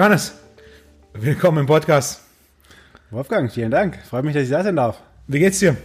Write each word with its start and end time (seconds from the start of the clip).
Johannes, 0.00 0.32
willkommen 1.12 1.58
im 1.58 1.66
Podcast. 1.66 2.22
Wolfgang, 3.10 3.52
vielen 3.52 3.70
Dank. 3.70 3.98
Freut 4.08 4.24
mich, 4.24 4.32
dass 4.32 4.44
ich 4.44 4.48
da 4.48 4.64
sein 4.64 4.76
darf. 4.76 4.98
Wie 5.26 5.38
geht's 5.38 5.58
dir? 5.58 5.76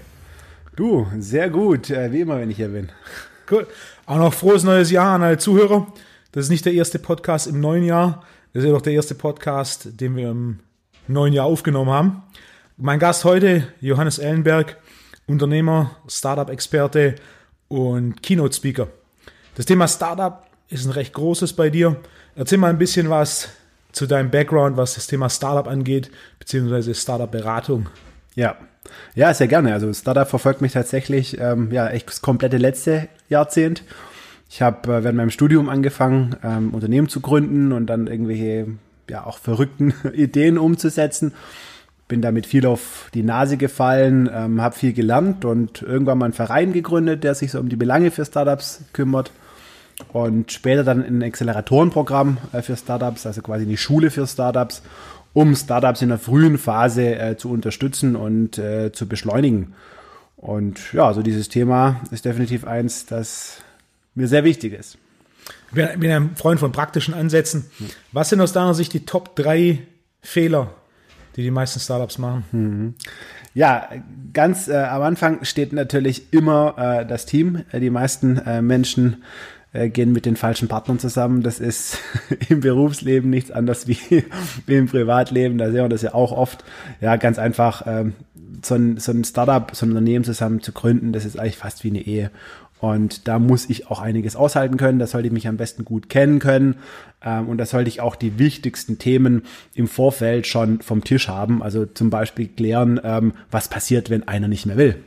Du, 0.77 1.05
sehr 1.19 1.49
gut, 1.49 1.89
äh, 1.89 2.09
wie 2.13 2.21
immer, 2.21 2.39
wenn 2.39 2.49
ich 2.49 2.55
hier 2.55 2.69
bin. 2.69 2.93
Cool. 3.51 3.67
Auch 4.05 4.15
noch 4.15 4.33
frohes 4.33 4.63
neues 4.63 4.89
Jahr 4.89 5.15
an 5.15 5.23
alle 5.23 5.37
Zuhörer. 5.37 5.87
Das 6.31 6.45
ist 6.45 6.49
nicht 6.49 6.63
der 6.63 6.71
erste 6.71 6.97
Podcast 6.97 7.45
im 7.45 7.59
neuen 7.59 7.83
Jahr. 7.83 8.23
Das 8.53 8.63
ist 8.63 8.67
ja 8.67 8.73
doch 8.73 8.81
der 8.81 8.93
erste 8.93 9.15
Podcast, 9.15 9.99
den 9.99 10.15
wir 10.15 10.29
im 10.29 10.61
neuen 11.09 11.33
Jahr 11.33 11.47
aufgenommen 11.47 11.91
haben. 11.91 12.23
Mein 12.77 12.99
Gast 12.99 13.25
heute, 13.25 13.67
Johannes 13.81 14.17
Ellenberg, 14.17 14.77
Unternehmer, 15.27 15.97
Startup-Experte 16.07 17.15
und 17.67 18.23
Keynote-Speaker. 18.23 18.87
Das 19.55 19.65
Thema 19.65 19.89
Startup 19.89 20.47
ist 20.69 20.85
ein 20.85 20.91
recht 20.91 21.11
großes 21.11 21.51
bei 21.51 21.69
dir. 21.69 21.97
Erzähl 22.33 22.59
mal 22.59 22.69
ein 22.69 22.77
bisschen 22.77 23.09
was 23.09 23.49
zu 23.95 24.07
deinem 24.07 24.29
Background, 24.29 24.75
was 24.75 24.95
das 24.95 25.07
Thema 25.07 25.29
Startup 25.29 25.67
angeht, 25.67 26.11
beziehungsweise 26.37 26.93
Startup-Beratung. 26.93 27.87
Ja, 28.35 28.57
ja, 29.15 29.33
sehr 29.33 29.47
gerne. 29.47 29.73
Also 29.73 29.91
Startup 29.93 30.27
verfolgt 30.27 30.61
mich 30.61 30.73
tatsächlich 30.73 31.39
ähm, 31.39 31.71
ja 31.71 31.87
echt 31.87 32.09
das 32.09 32.21
komplette 32.21 32.57
letzte 32.57 33.07
Jahrzehnt. 33.29 33.83
Ich 34.49 34.61
habe 34.61 34.93
äh, 34.93 35.03
während 35.03 35.17
meinem 35.17 35.29
Studium 35.29 35.69
angefangen, 35.69 36.35
ähm, 36.43 36.73
Unternehmen 36.73 37.07
zu 37.07 37.21
gründen 37.21 37.71
und 37.71 37.87
dann 37.87 38.07
irgendwelche 38.07 38.67
ja 39.09 39.25
auch 39.25 39.37
verrückten 39.37 39.93
Ideen 40.13 40.57
umzusetzen. 40.57 41.33
Bin 42.09 42.21
damit 42.21 42.45
viel 42.45 42.67
auf 42.67 43.09
die 43.13 43.23
Nase 43.23 43.55
gefallen, 43.55 44.29
ähm, 44.31 44.61
habe 44.61 44.75
viel 44.75 44.91
gelernt 44.91 45.45
und 45.45 45.81
irgendwann 45.81 46.17
mal 46.17 46.25
einen 46.25 46.33
Verein 46.33 46.73
gegründet, 46.73 47.23
der 47.23 47.33
sich 47.33 47.51
so 47.51 47.59
um 47.59 47.69
die 47.69 47.77
Belange 47.77 48.11
für 48.11 48.25
Startups 48.25 48.83
kümmert 48.91 49.31
und 50.11 50.51
später 50.51 50.83
dann 50.83 51.03
ein 51.03 51.23
Acceleratorenprogramm 51.23 52.37
äh, 52.53 52.61
für 52.61 52.75
Startups, 52.75 53.25
also 53.25 53.41
quasi 53.41 53.65
eine 53.65 53.77
Schule 53.77 54.11
für 54.11 54.27
Startups, 54.27 54.81
um 55.33 55.55
Startups 55.55 56.01
in 56.01 56.09
der 56.09 56.19
frühen 56.19 56.57
Phase 56.57 57.15
äh, 57.15 57.37
zu 57.37 57.49
unterstützen 57.49 58.15
und 58.15 58.57
äh, 58.57 58.91
zu 58.91 59.07
beschleunigen. 59.07 59.73
Und 60.37 60.93
ja, 60.93 61.07
also 61.07 61.21
dieses 61.21 61.49
Thema 61.49 62.01
ist 62.11 62.25
definitiv 62.25 62.65
eins, 62.65 63.05
das 63.05 63.57
mir 64.15 64.27
sehr 64.27 64.43
wichtig 64.43 64.73
ist. 64.73 64.97
Ich 65.69 65.73
bin, 65.73 65.99
bin 65.99 66.11
ein 66.11 66.35
Freund 66.35 66.59
von 66.59 66.71
praktischen 66.71 67.13
Ansätzen. 67.13 67.65
Was 68.11 68.29
sind 68.29 68.41
aus 68.41 68.53
deiner 68.53 68.73
Sicht 68.73 68.93
die 68.93 69.05
Top 69.05 69.35
3 69.35 69.79
Fehler, 70.21 70.73
die 71.35 71.43
die 71.43 71.51
meisten 71.51 71.79
Startups 71.79 72.17
machen? 72.17 72.45
Mhm. 72.51 72.93
Ja, 73.53 73.89
ganz 74.33 74.67
äh, 74.67 74.75
am 74.75 75.01
Anfang 75.01 75.45
steht 75.45 75.71
natürlich 75.71 76.33
immer 76.33 76.75
äh, 76.77 77.05
das 77.05 77.25
Team. 77.25 77.63
Die 77.71 77.89
meisten 77.89 78.37
äh, 78.37 78.61
Menschen 78.61 79.23
äh, 79.75 79.89
gehen 79.89 80.11
mit 80.11 80.25
den 80.25 80.35
falschen 80.35 80.67
Partnern 80.67 80.99
zusammen. 80.99 81.43
Das 81.43 81.59
ist 81.59 81.99
im 82.49 82.61
Berufsleben 82.61 83.29
nichts 83.29 83.51
anderes 83.51 83.87
wie, 83.87 84.25
wie 84.65 84.75
im 84.75 84.87
Privatleben. 84.87 85.57
Da 85.57 85.65
sehen 85.65 85.83
wir 85.83 85.89
das 85.89 86.01
ja 86.01 86.13
auch 86.13 86.31
oft. 86.31 86.63
Ja, 87.01 87.15
ganz 87.17 87.37
einfach, 87.37 87.83
ähm, 87.85 88.13
so 88.63 88.75
ein, 88.75 88.97
so 88.97 89.11
ein 89.11 89.23
Startup, 89.23 89.75
so 89.75 89.85
ein 89.85 89.89
Unternehmen 89.89 90.25
zusammen 90.25 90.61
zu 90.61 90.71
gründen, 90.71 91.13
das 91.13 91.25
ist 91.25 91.37
eigentlich 91.37 91.57
fast 91.57 91.83
wie 91.83 91.89
eine 91.89 92.01
Ehe. 92.01 92.31
Und 92.81 93.27
da 93.27 93.39
muss 93.39 93.69
ich 93.69 93.89
auch 93.89 93.99
einiges 93.99 94.35
aushalten 94.35 94.77
können. 94.77 94.99
Da 94.99 95.07
sollte 95.07 95.27
ich 95.27 95.33
mich 95.33 95.47
am 95.47 95.57
besten 95.57 95.85
gut 95.85 96.09
kennen 96.09 96.39
können. 96.39 96.75
Ähm, 97.23 97.47
und 97.47 97.57
da 97.57 97.65
sollte 97.65 97.87
ich 97.87 98.01
auch 98.01 98.15
die 98.15 98.37
wichtigsten 98.37 98.99
Themen 98.99 99.43
im 99.73 99.87
Vorfeld 99.87 100.45
schon 100.45 100.81
vom 100.81 101.03
Tisch 101.03 101.27
haben. 101.27 101.63
Also 101.63 101.85
zum 101.85 102.09
Beispiel 102.09 102.47
klären, 102.47 102.99
ähm, 103.03 103.33
was 103.49 103.69
passiert, 103.69 104.09
wenn 104.09 104.27
einer 104.27 104.47
nicht 104.47 104.65
mehr 104.65 104.77
will. 104.77 104.97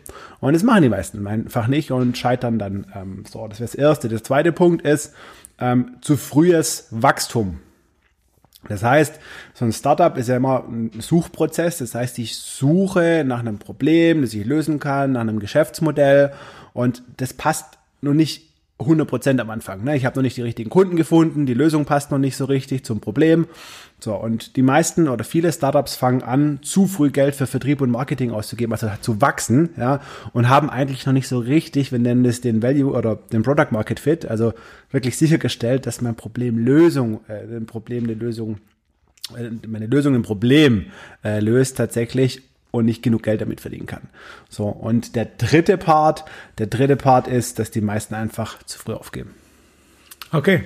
Und 0.41 0.55
das 0.55 0.63
machen 0.63 0.83
die 0.83 0.89
meisten 0.89 1.27
einfach 1.27 1.69
nicht 1.69 1.91
und 1.91 2.17
scheitern 2.17 2.59
dann. 2.59 2.87
Ähm, 2.95 3.25
so, 3.31 3.47
das 3.47 3.61
wäre 3.61 3.69
das 3.69 3.75
Erste. 3.75 4.09
Der 4.09 4.23
zweite 4.23 4.53
Punkt 4.53 4.83
ist 4.83 5.15
zu 6.03 6.17
frühes 6.17 6.87
Wachstum. 6.93 7.59
Das 8.69 8.83
heißt, 8.83 9.19
so 9.55 9.65
ein 9.65 9.73
Startup 9.73 10.17
ist 10.17 10.29
ja 10.29 10.37
immer 10.37 10.65
ein 10.69 10.91
Suchprozess. 11.01 11.79
Das 11.79 11.95
heißt, 11.95 12.19
ich 12.19 12.37
suche 12.37 13.25
nach 13.25 13.41
einem 13.41 13.59
Problem, 13.59 14.23
das 14.23 14.35
ich 14.35 14.45
lösen 14.45 14.79
kann, 14.79 15.13
nach 15.13 15.21
einem 15.23 15.39
Geschäftsmodell 15.39 16.33
und 16.79 17.03
das 17.17 17.33
passt 17.33 17.77
noch 18.03 18.15
nicht 18.15 18.45
100% 18.79 19.41
am 19.41 19.51
Anfang. 19.51 19.83
Ne? 19.83 19.97
Ich 19.97 20.05
habe 20.05 20.15
noch 20.15 20.23
nicht 20.23 20.37
die 20.37 20.43
richtigen 20.43 20.71
Kunden 20.71 20.95
gefunden, 20.95 21.45
die 21.45 21.55
Lösung 21.55 21.85
passt 21.85 22.13
noch 22.13 22.19
nicht 22.19 22.37
so 22.37 22.45
richtig 22.45 22.85
zum 22.85 23.01
Problem. 23.01 23.49
So, 23.99 24.15
und 24.15 24.55
die 24.55 24.63
meisten 24.63 25.09
oder 25.09 25.25
viele 25.25 25.51
Startups 25.53 25.97
fangen 25.97 26.23
an, 26.23 26.61
zu 26.63 26.87
früh 26.87 27.11
Geld 27.11 27.35
für 27.35 27.49
Vertrieb 27.49 27.81
und 27.81 27.91
Marketing 27.91 28.31
auszugeben, 28.31 28.73
also 28.73 28.89
zu 29.01 29.21
wachsen, 29.21 29.71
ja, 29.77 30.01
und 30.33 30.49
haben 30.49 30.71
eigentlich 30.71 31.05
noch 31.05 31.13
nicht 31.13 31.27
so 31.27 31.41
richtig, 31.41 31.91
wir 31.91 31.99
nennen 31.99 32.25
es 32.25 32.41
den 32.41 32.63
Value 32.63 32.93
oder 32.93 33.17
den 33.17 33.43
Product 33.43 33.73
Market 33.73 33.99
Fit, 33.99 34.25
also 34.27 34.55
wirklich 34.93 35.19
sichergestellt, 35.19 35.85
dass 35.85 36.01
mein 36.01 36.15
Problem 36.15 36.59
Lösung, 36.59 37.23
äh, 37.27 37.57
ein 37.57 37.67
Problem 37.67 38.05
eine 38.05 38.15
Lösung, 38.15 38.59
äh, 39.37 39.51
meine 39.67 39.87
Lösung 39.87 40.15
ein 40.15 40.23
Problem 40.23 40.87
äh, 41.25 41.41
löst 41.41 41.77
tatsächlich 41.77 42.43
und 42.71 42.85
nicht 42.85 43.03
genug 43.03 43.23
Geld 43.23 43.41
damit 43.41 43.61
verdienen 43.61 43.87
kann. 43.87 44.03
So, 44.49 44.67
und 44.67 45.17
der 45.17 45.25
dritte 45.25 45.79
Part, 45.79 46.25
der 46.59 46.67
dritte 46.67 46.97
Part 46.97 47.27
ist, 47.27 47.59
dass 47.59 47.71
die 47.71 47.81
meisten 47.81 48.15
einfach 48.15 48.63
zu 48.65 48.79
früh 48.79 48.93
aufgeben. 48.93 49.35
Okay. 50.33 50.65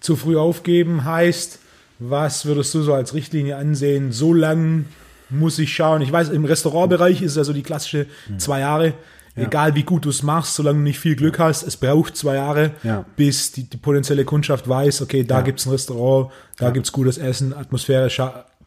Zu 0.00 0.16
früh 0.16 0.36
aufgeben 0.36 1.04
heißt, 1.04 1.58
was 1.98 2.46
würdest 2.46 2.74
du 2.74 2.82
so 2.82 2.92
als 2.94 3.14
Richtlinie 3.14 3.56
ansehen? 3.56 4.12
So 4.12 4.32
lang 4.32 4.86
muss 5.30 5.58
ich 5.58 5.74
schauen. 5.74 6.02
Ich 6.02 6.12
weiß, 6.12 6.28
im 6.28 6.44
Restaurantbereich 6.44 7.22
ist 7.22 7.32
es 7.32 7.36
ja 7.36 7.44
so 7.44 7.52
die 7.52 7.62
klassische 7.62 8.06
zwei 8.38 8.60
Jahre. 8.60 8.94
Ja. 9.36 9.44
Egal 9.46 9.74
wie 9.74 9.82
gut 9.82 10.04
du 10.04 10.10
es 10.10 10.22
machst, 10.22 10.54
solange 10.54 10.78
du 10.78 10.84
nicht 10.84 11.00
viel 11.00 11.16
Glück 11.16 11.40
hast, 11.40 11.64
es 11.64 11.76
braucht 11.76 12.16
zwei 12.16 12.36
Jahre, 12.36 12.70
ja. 12.84 13.04
bis 13.16 13.50
die, 13.50 13.64
die, 13.64 13.76
potenzielle 13.76 14.24
Kundschaft 14.24 14.68
weiß, 14.68 15.02
okay, 15.02 15.24
da 15.24 15.38
ja. 15.38 15.40
gibt's 15.40 15.66
ein 15.66 15.72
Restaurant, 15.72 16.30
da 16.56 16.66
ja. 16.66 16.70
gibt's 16.70 16.92
gutes 16.92 17.18
Essen, 17.18 17.52
Atmosphäre 17.52 18.08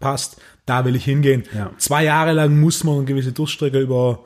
passt, 0.01 0.41
da 0.67 0.85
will 0.85 0.95
ich 0.95 1.05
hingehen. 1.05 1.43
Ja. 1.55 1.71
Zwei 1.77 2.03
Jahre 2.03 2.33
lang 2.33 2.59
muss 2.59 2.83
man 2.83 2.97
eine 2.97 3.05
gewisse 3.05 3.31
Durchstrecke 3.31 3.79
über, 3.79 4.23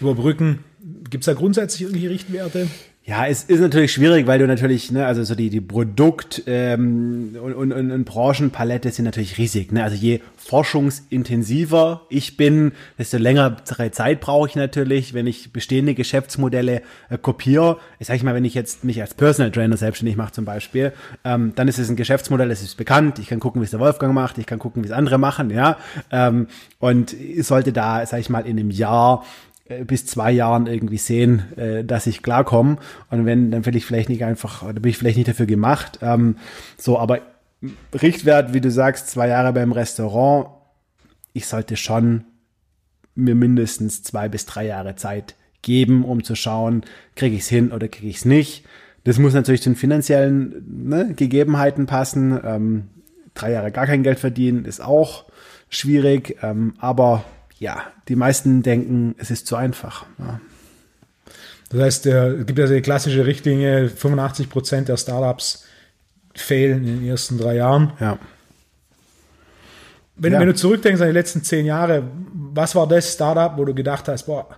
überbrücken. 0.00 0.64
Gibt 1.08 1.22
es 1.22 1.26
da 1.26 1.32
grundsätzlich 1.32 1.82
irgendwelche 1.82 2.10
Richtwerte? 2.10 2.68
Ja, 3.06 3.26
es 3.26 3.44
ist 3.44 3.60
natürlich 3.60 3.92
schwierig, 3.92 4.26
weil 4.26 4.38
du 4.38 4.46
natürlich, 4.46 4.90
ne, 4.90 5.04
also 5.04 5.24
so 5.24 5.34
die, 5.34 5.50
die 5.50 5.60
Produkt- 5.60 6.44
ähm, 6.46 7.36
und, 7.38 7.52
und, 7.70 7.90
und 7.90 8.04
Branchenpalette 8.06 8.90
sind 8.90 9.04
natürlich 9.04 9.36
riesig. 9.36 9.72
Ne? 9.72 9.84
Also 9.84 9.94
je 9.94 10.20
forschungsintensiver 10.38 12.00
ich 12.08 12.38
bin, 12.38 12.72
desto 12.96 13.18
längere 13.18 13.56
Zeit 13.62 14.20
brauche 14.20 14.48
ich 14.48 14.56
natürlich, 14.56 15.12
wenn 15.12 15.26
ich 15.26 15.52
bestehende 15.52 15.92
Geschäftsmodelle 15.92 16.80
äh, 17.10 17.18
kopiere. 17.18 17.76
Ich 17.98 18.06
sage 18.06 18.24
mal, 18.24 18.34
wenn 18.34 18.46
ich 18.46 18.54
jetzt 18.54 18.84
mich 18.84 19.02
als 19.02 19.12
Personal 19.12 19.52
Trainer 19.52 19.76
selbstständig 19.76 20.16
mache 20.16 20.32
zum 20.32 20.46
Beispiel, 20.46 20.94
ähm, 21.24 21.52
dann 21.56 21.68
ist 21.68 21.78
es 21.78 21.90
ein 21.90 21.96
Geschäftsmodell, 21.96 22.48
das 22.48 22.62
ist 22.62 22.76
bekannt. 22.76 23.18
Ich 23.18 23.26
kann 23.26 23.38
gucken, 23.38 23.60
wie 23.60 23.66
es 23.66 23.70
der 23.70 23.80
Wolfgang 23.80 24.14
macht, 24.14 24.38
ich 24.38 24.46
kann 24.46 24.58
gucken, 24.58 24.82
wie 24.82 24.88
es 24.88 24.92
andere 24.94 25.18
machen, 25.18 25.50
ja. 25.50 25.76
Ähm, 26.10 26.46
und 26.78 27.12
ich 27.12 27.46
sollte 27.46 27.74
da, 27.74 28.06
sage 28.06 28.22
ich 28.22 28.30
mal, 28.30 28.46
in 28.46 28.58
einem 28.58 28.70
Jahr 28.70 29.24
bis 29.84 30.06
zwei 30.06 30.30
Jahren 30.30 30.66
irgendwie 30.66 30.98
sehen, 30.98 31.52
äh, 31.56 31.84
dass 31.84 32.06
ich 32.06 32.22
klarkomme. 32.22 32.76
Und 33.10 33.26
wenn, 33.26 33.50
dann 33.50 33.64
will 33.66 33.76
ich 33.76 33.86
vielleicht 33.86 34.08
nicht 34.08 34.24
einfach, 34.24 34.62
da 34.62 34.72
bin 34.72 34.90
ich 34.90 34.98
vielleicht 34.98 35.16
nicht 35.16 35.28
dafür 35.28 35.46
gemacht. 35.46 36.00
Ähm, 36.02 36.36
so, 36.76 36.98
aber 36.98 37.20
Richtwert, 37.94 38.52
wie 38.52 38.60
du 38.60 38.70
sagst, 38.70 39.08
zwei 39.08 39.28
Jahre 39.28 39.52
beim 39.52 39.72
Restaurant, 39.72 40.48
ich 41.32 41.46
sollte 41.46 41.76
schon 41.76 42.24
mir 43.14 43.34
mindestens 43.34 44.02
zwei 44.02 44.28
bis 44.28 44.44
drei 44.44 44.66
Jahre 44.66 44.96
Zeit 44.96 45.34
geben, 45.62 46.04
um 46.04 46.22
zu 46.24 46.34
schauen, 46.34 46.82
kriege 47.16 47.36
ich 47.36 47.42
es 47.42 47.48
hin 47.48 47.72
oder 47.72 47.88
kriege 47.88 48.08
ich 48.08 48.16
es 48.16 48.24
nicht. 48.24 48.64
Das 49.04 49.18
muss 49.18 49.34
natürlich 49.34 49.62
zu 49.62 49.70
den 49.70 49.76
finanziellen 49.76 50.88
ne, 50.88 51.14
Gegebenheiten 51.14 51.86
passen. 51.86 52.38
Ähm, 52.44 52.88
drei 53.34 53.52
Jahre 53.52 53.70
gar 53.70 53.86
kein 53.86 54.02
Geld 54.02 54.18
verdienen 54.18 54.64
ist 54.64 54.82
auch 54.82 55.24
schwierig, 55.68 56.36
ähm, 56.42 56.74
aber 56.78 57.24
ja, 57.58 57.82
die 58.08 58.16
meisten 58.16 58.62
denken, 58.62 59.14
es 59.18 59.30
ist 59.30 59.46
zu 59.46 59.56
einfach. 59.56 60.06
Ja. 60.18 60.40
Das 61.70 61.80
heißt, 61.80 62.06
es 62.06 62.46
gibt 62.46 62.58
ja 62.58 62.66
die 62.66 62.82
klassische 62.82 63.26
Richtlinie, 63.26 63.88
85 63.88 64.48
Prozent 64.48 64.88
der 64.88 64.96
Startups 64.96 65.64
fehlen 66.34 66.86
in 66.86 67.00
den 67.00 67.08
ersten 67.08 67.38
drei 67.38 67.56
Jahren. 67.56 67.92
Ja. 68.00 68.18
Wenn, 70.16 70.32
ja. 70.32 70.40
wenn, 70.40 70.46
du 70.46 70.54
zurückdenkst 70.54 71.00
an 71.00 71.08
die 71.08 71.14
letzten 71.14 71.42
zehn 71.42 71.66
Jahre, 71.66 72.04
was 72.32 72.74
war 72.74 72.86
das 72.86 73.12
Startup, 73.12 73.56
wo 73.56 73.64
du 73.64 73.74
gedacht 73.74 74.06
hast, 74.06 74.24
boah, 74.24 74.48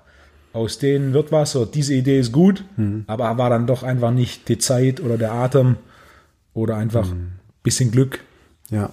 aus 0.52 0.78
denen 0.78 1.12
wird 1.14 1.32
was, 1.32 1.56
oder 1.56 1.70
diese 1.70 1.94
Idee 1.94 2.18
ist 2.18 2.32
gut, 2.32 2.64
mhm. 2.76 3.04
aber 3.06 3.38
war 3.38 3.50
dann 3.50 3.66
doch 3.66 3.82
einfach 3.82 4.10
nicht 4.10 4.48
die 4.48 4.58
Zeit 4.58 5.00
oder 5.00 5.16
der 5.16 5.32
Atem 5.32 5.76
oder 6.52 6.76
einfach 6.76 7.08
mhm. 7.08 7.32
bisschen 7.62 7.90
Glück? 7.90 8.20
Ja, 8.70 8.90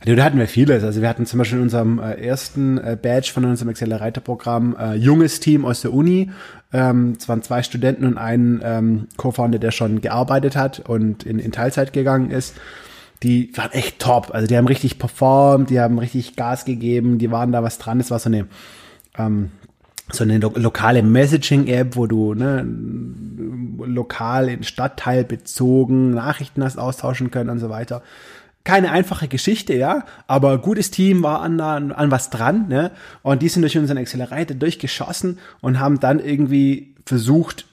also 0.00 0.14
da 0.14 0.24
hatten 0.24 0.38
wir 0.38 0.46
vieles. 0.46 0.84
Also 0.84 1.00
wir 1.00 1.08
hatten 1.08 1.24
zum 1.24 1.38
Beispiel 1.38 1.58
in 1.58 1.64
unserem 1.64 1.98
äh, 1.98 2.14
ersten 2.14 2.76
äh, 2.76 2.98
Badge 3.00 3.30
von 3.32 3.44
unserem 3.46 3.70
Accelerator-Programm 3.70 4.76
äh, 4.78 4.94
junges 4.94 5.40
Team 5.40 5.64
aus 5.64 5.80
der 5.80 5.94
Uni. 5.94 6.30
Ähm, 6.72 7.16
es 7.18 7.26
waren 7.28 7.42
zwei 7.42 7.62
Studenten 7.62 8.04
und 8.04 8.18
ein 8.18 8.60
ähm, 8.62 9.08
Co-Founder, 9.16 9.58
der 9.58 9.70
schon 9.70 10.02
gearbeitet 10.02 10.54
hat 10.54 10.80
und 10.80 11.22
in, 11.22 11.38
in 11.38 11.50
Teilzeit 11.50 11.94
gegangen 11.94 12.30
ist. 12.30 12.56
Die 13.22 13.50
waren 13.56 13.72
echt 13.72 14.00
top. 14.00 14.34
Also 14.34 14.46
die 14.46 14.56
haben 14.58 14.66
richtig 14.66 14.98
performt, 14.98 15.70
die 15.70 15.80
haben 15.80 15.98
richtig 15.98 16.36
Gas 16.36 16.66
gegeben, 16.66 17.16
die 17.18 17.30
waren 17.30 17.52
da 17.52 17.62
was 17.62 17.78
dran. 17.78 18.00
Es 18.00 18.10
war 18.10 18.18
so 18.18 18.28
eine 18.28 18.46
ähm, 19.16 19.50
so 20.12 20.24
eine 20.24 20.38
lo 20.38 20.52
lokale 20.54 21.02
Messaging-App, 21.02 21.96
wo 21.96 22.06
du 22.06 22.34
ne, 22.34 22.64
lokal 23.78 24.50
in 24.50 24.62
Stadtteil 24.62 25.24
bezogen 25.24 26.10
Nachrichten 26.10 26.62
hast 26.62 26.78
austauschen 26.78 27.30
können 27.30 27.50
und 27.50 27.58
so 27.58 27.70
weiter 27.70 28.02
keine 28.66 28.90
einfache 28.90 29.28
Geschichte, 29.28 29.74
ja, 29.74 30.04
aber 30.26 30.58
gutes 30.58 30.90
Team 30.90 31.22
war 31.22 31.40
an, 31.40 31.60
an, 31.60 32.10
was 32.10 32.30
dran, 32.30 32.66
ne? 32.66 32.90
Und 33.22 33.40
die 33.40 33.48
sind 33.48 33.62
durch 33.62 33.78
unseren 33.78 33.96
Accelerator 33.96 34.56
durchgeschossen 34.56 35.38
und 35.60 35.78
haben 35.78 36.00
dann 36.00 36.18
irgendwie 36.18 36.94
versucht, 37.06 37.66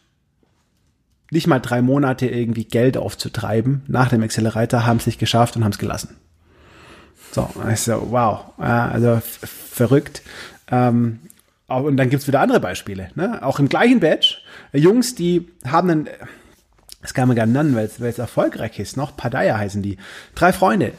nicht 1.32 1.48
mal 1.48 1.60
drei 1.60 1.82
Monate 1.82 2.28
irgendwie 2.28 2.66
Geld 2.66 2.96
aufzutreiben. 2.96 3.82
Nach 3.88 4.10
dem 4.10 4.22
Accelerator 4.22 4.86
haben 4.86 4.98
es 4.98 5.08
nicht 5.08 5.18
geschafft 5.18 5.56
und 5.56 5.64
haben 5.64 5.72
es 5.72 5.80
gelassen. 5.80 6.16
So, 7.32 7.50
also 7.60 8.08
wow, 8.12 8.54
also 8.58 9.20
verrückt. 9.42 10.22
Ähm, 10.70 11.22
und 11.68 11.98
dann 11.98 12.12
gibt's 12.12 12.28
wieder 12.28 12.40
andere 12.40 12.60
Beispiele. 12.60 13.10
Ne? 13.16 13.42
Auch 13.42 13.58
im 13.58 13.68
gleichen 13.68 14.00
Badge. 14.00 14.38
Jungs, 14.74 15.16
die 15.16 15.48
haben 15.66 15.90
einen, 15.90 16.10
das 17.04 17.14
kann 17.14 17.28
man 17.28 17.36
gerne 17.36 17.52
nennen, 17.52 17.76
weil 17.76 17.86
es 17.86 18.18
erfolgreich 18.18 18.80
ist, 18.80 18.98
noch 18.98 19.16
Padaya 19.16 19.58
heißen 19.58 19.84
die. 19.84 19.98
Drei 20.34 20.54
Freunde, 20.54 20.94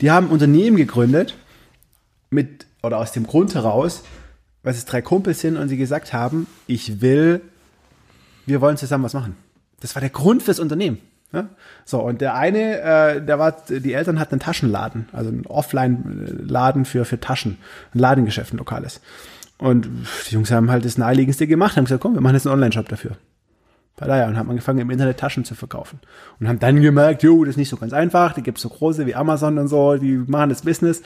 die 0.00 0.10
haben 0.10 0.28
Unternehmen 0.28 0.76
gegründet 0.76 1.36
mit, 2.30 2.66
oder 2.82 2.98
aus 2.98 3.12
dem 3.12 3.26
Grund 3.26 3.54
heraus, 3.54 4.04
weil 4.62 4.72
es 4.72 4.84
drei 4.84 5.02
Kumpels 5.02 5.40
sind 5.40 5.56
und 5.56 5.68
sie 5.68 5.76
gesagt 5.76 6.12
haben, 6.12 6.46
ich 6.68 7.00
will, 7.00 7.42
wir 8.46 8.60
wollen 8.60 8.76
zusammen 8.76 9.04
was 9.04 9.14
machen. 9.14 9.36
Das 9.80 9.94
war 9.96 10.00
der 10.00 10.10
Grund 10.10 10.44
fürs 10.44 10.60
Unternehmen. 10.60 10.98
Ja? 11.32 11.48
So, 11.84 12.00
und 12.00 12.20
der 12.20 12.36
eine, 12.36 12.80
äh, 12.80 13.24
der 13.24 13.40
war, 13.40 13.56
die 13.68 13.92
Eltern 13.92 14.20
hatten 14.20 14.34
einen 14.34 14.40
Taschenladen, 14.40 15.08
also 15.12 15.28
einen 15.28 15.46
Offline-Laden 15.46 16.84
für, 16.84 17.04
für 17.04 17.18
Taschen, 17.18 17.58
ein 17.94 17.98
Ladengeschäft, 17.98 18.54
ein 18.54 18.58
lokales. 18.58 19.00
Und 19.58 19.88
die 20.28 20.34
Jungs 20.34 20.52
haben 20.52 20.70
halt 20.70 20.84
das 20.84 20.98
Naheliegendste 20.98 21.48
gemacht, 21.48 21.76
haben 21.76 21.84
gesagt, 21.84 22.00
komm, 22.00 22.14
wir 22.14 22.20
machen 22.20 22.34
jetzt 22.34 22.46
einen 22.46 22.54
Online-Shop 22.54 22.88
dafür. 22.88 23.16
Daher, 24.06 24.28
und 24.28 24.36
haben 24.36 24.50
angefangen, 24.50 24.78
im 24.78 24.90
Internet 24.90 25.18
Taschen 25.18 25.44
zu 25.44 25.54
verkaufen. 25.54 25.98
Und 26.38 26.48
haben 26.48 26.58
dann 26.58 26.80
gemerkt, 26.80 27.22
jo, 27.22 27.44
das 27.44 27.52
ist 27.52 27.56
nicht 27.56 27.68
so 27.68 27.76
ganz 27.76 27.92
einfach, 27.92 28.32
die 28.32 28.42
gibt's 28.42 28.62
so 28.62 28.68
große 28.68 29.06
wie 29.06 29.14
Amazon 29.14 29.58
und 29.58 29.68
so, 29.68 29.96
die 29.96 30.16
machen 30.16 30.50
das 30.50 30.62
Business. 30.62 31.02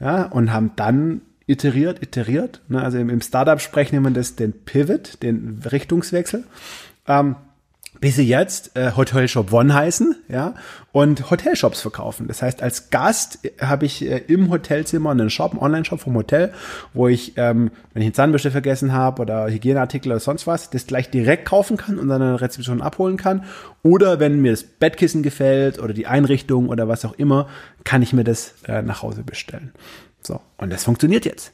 Ja, 0.00 0.26
und 0.26 0.52
haben 0.52 0.72
dann 0.76 1.22
iteriert, 1.46 2.02
iteriert. 2.02 2.60
Ne, 2.68 2.82
also 2.82 2.98
im, 2.98 3.10
im 3.10 3.20
Startup 3.20 3.60
sprechen 3.60 4.02
wir 4.02 4.10
das 4.10 4.36
den 4.36 4.52
Pivot, 4.52 5.22
den 5.22 5.60
Richtungswechsel. 5.70 6.44
Ähm, 7.06 7.36
bis 8.04 8.16
sie 8.16 8.28
jetzt 8.28 8.76
äh, 8.76 8.92
Hotel 8.98 9.28
Shop 9.28 9.50
One 9.50 9.72
heißen, 9.72 10.14
ja, 10.28 10.56
und 10.92 11.30
Hotelshops 11.30 11.80
verkaufen. 11.80 12.28
Das 12.28 12.42
heißt, 12.42 12.62
als 12.62 12.90
Gast 12.90 13.38
habe 13.58 13.86
ich 13.86 14.04
äh, 14.04 14.18
im 14.26 14.50
Hotelzimmer 14.50 15.10
einen 15.10 15.30
Shop, 15.30 15.52
einen 15.52 15.62
Online-Shop 15.62 16.00
vom 16.00 16.14
Hotel, 16.14 16.52
wo 16.92 17.08
ich, 17.08 17.32
ähm, 17.38 17.70
wenn 17.94 18.02
ich 18.02 18.08
einen 18.08 18.14
Zahnbürste 18.14 18.50
vergessen 18.50 18.92
habe 18.92 19.22
oder 19.22 19.48
Hygieneartikel 19.48 20.12
oder 20.12 20.20
sonst 20.20 20.46
was, 20.46 20.68
das 20.68 20.86
gleich 20.86 21.08
direkt 21.08 21.46
kaufen 21.46 21.78
kann 21.78 21.98
und 21.98 22.08
dann 22.08 22.20
an 22.20 22.34
Rezeption 22.34 22.82
abholen 22.82 23.16
kann. 23.16 23.44
Oder 23.82 24.20
wenn 24.20 24.42
mir 24.42 24.50
das 24.50 24.64
Bettkissen 24.64 25.22
gefällt 25.22 25.78
oder 25.78 25.94
die 25.94 26.06
Einrichtung 26.06 26.68
oder 26.68 26.86
was 26.88 27.06
auch 27.06 27.14
immer, 27.14 27.48
kann 27.84 28.02
ich 28.02 28.12
mir 28.12 28.24
das 28.24 28.52
äh, 28.66 28.82
nach 28.82 29.00
Hause 29.00 29.22
bestellen. 29.22 29.72
So, 30.20 30.42
und 30.58 30.70
das 30.70 30.84
funktioniert 30.84 31.24
jetzt. 31.24 31.53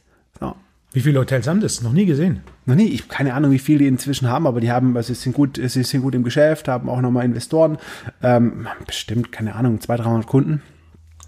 Wie 0.93 0.99
viele 0.99 1.19
Hotels 1.19 1.47
haben 1.47 1.61
das? 1.61 1.81
Noch 1.81 1.93
nie 1.93 2.05
gesehen. 2.05 2.41
Noch 2.65 2.75
nie. 2.75 2.89
Ich 2.89 3.03
habe 3.03 3.13
keine 3.13 3.33
Ahnung, 3.33 3.51
wie 3.51 3.59
viele 3.59 3.79
die 3.79 3.87
inzwischen 3.87 4.27
haben, 4.27 4.45
aber 4.45 4.59
die 4.59 4.71
haben, 4.71 4.95
also 4.97 5.13
sie 5.13 5.19
sind 5.19 5.33
gut, 5.33 5.59
sie 5.63 5.83
sind 5.83 6.01
gut 6.01 6.15
im 6.15 6.23
Geschäft, 6.23 6.67
haben 6.67 6.89
auch 6.89 6.99
nochmal 6.99 7.23
Investoren. 7.23 7.77
Ähm, 8.21 8.67
bestimmt, 8.85 9.31
keine 9.31 9.55
Ahnung, 9.55 9.79
200, 9.79 10.05
300 10.05 10.27
Kunden. 10.27 10.61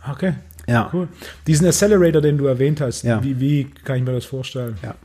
Okay. 0.09 0.33
Ja. 0.67 0.89
Cool. 0.93 1.07
Diesen 1.47 1.67
Accelerator, 1.67 2.21
den 2.21 2.37
du 2.37 2.45
erwähnt 2.45 2.81
hast, 2.81 3.03
ja. 3.03 3.23
wie, 3.23 3.39
wie 3.39 3.69
kann 3.83 3.97
ich 3.97 4.03
mir 4.03 4.13
das 4.13 4.25
vorstellen? 4.25 4.77
Ja. 4.81 4.95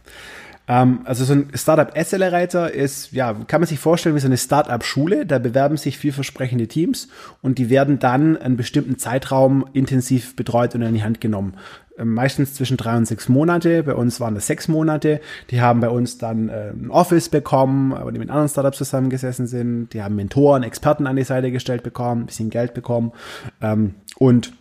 Ähm, 0.68 1.00
also 1.04 1.24
so 1.24 1.32
ein 1.32 1.48
Startup 1.54 1.96
Accelerator 1.96 2.68
ist, 2.68 3.12
ja, 3.12 3.32
kann 3.46 3.60
man 3.60 3.66
sich 3.66 3.78
vorstellen 3.78 4.14
wie 4.14 4.20
so 4.20 4.26
eine 4.26 4.36
Startup-Schule. 4.36 5.26
Da 5.26 5.38
bewerben 5.38 5.76
sich 5.76 5.98
vielversprechende 5.98 6.68
Teams 6.68 7.08
und 7.42 7.58
die 7.58 7.70
werden 7.70 7.98
dann 7.98 8.36
einen 8.36 8.56
bestimmten 8.56 8.98
Zeitraum 8.98 9.64
intensiv 9.72 10.36
betreut 10.36 10.74
und 10.74 10.82
in 10.82 10.94
die 10.94 11.02
Hand 11.02 11.20
genommen. 11.20 11.54
Ähm, 11.98 12.14
meistens 12.14 12.54
zwischen 12.54 12.76
drei 12.76 12.96
und 12.96 13.06
sechs 13.06 13.28
Monate. 13.28 13.82
Bei 13.82 13.94
uns 13.94 14.20
waren 14.20 14.34
das 14.34 14.46
sechs 14.46 14.68
Monate. 14.68 15.20
Die 15.50 15.60
haben 15.60 15.80
bei 15.80 15.88
uns 15.88 16.18
dann 16.18 16.48
äh, 16.48 16.70
ein 16.70 16.90
Office 16.90 17.28
bekommen, 17.28 17.94
aber 17.94 18.12
die 18.12 18.18
mit 18.18 18.28
anderen 18.28 18.48
Startups 18.48 18.78
zusammengesessen 18.78 19.46
sind. 19.46 19.92
Die 19.94 20.02
haben 20.02 20.14
Mentoren, 20.14 20.62
Experten 20.62 21.06
an 21.06 21.16
die 21.16 21.24
Seite 21.24 21.50
gestellt 21.50 21.82
bekommen, 21.82 22.22
ein 22.22 22.26
bisschen 22.26 22.50
Geld 22.50 22.74
bekommen. 22.74 23.12
Ähm, 23.60 23.94
und 24.16 24.52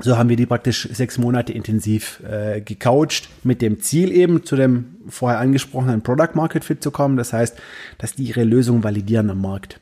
so 0.00 0.16
haben 0.16 0.28
wir 0.28 0.36
die 0.36 0.46
praktisch 0.46 0.88
sechs 0.92 1.18
Monate 1.18 1.52
intensiv 1.52 2.22
äh, 2.28 2.60
gecoacht 2.60 3.28
mit 3.44 3.62
dem 3.62 3.80
Ziel 3.80 4.12
eben 4.12 4.44
zu 4.44 4.56
dem 4.56 4.96
vorher 5.08 5.38
angesprochenen 5.38 6.02
Product 6.02 6.34
Market 6.34 6.64
Fit 6.64 6.82
zu 6.82 6.90
kommen. 6.90 7.16
Das 7.16 7.32
heißt, 7.32 7.56
dass 7.98 8.14
die 8.14 8.24
ihre 8.24 8.44
Lösung 8.44 8.82
validieren 8.82 9.30
am 9.30 9.40
Markt, 9.40 9.80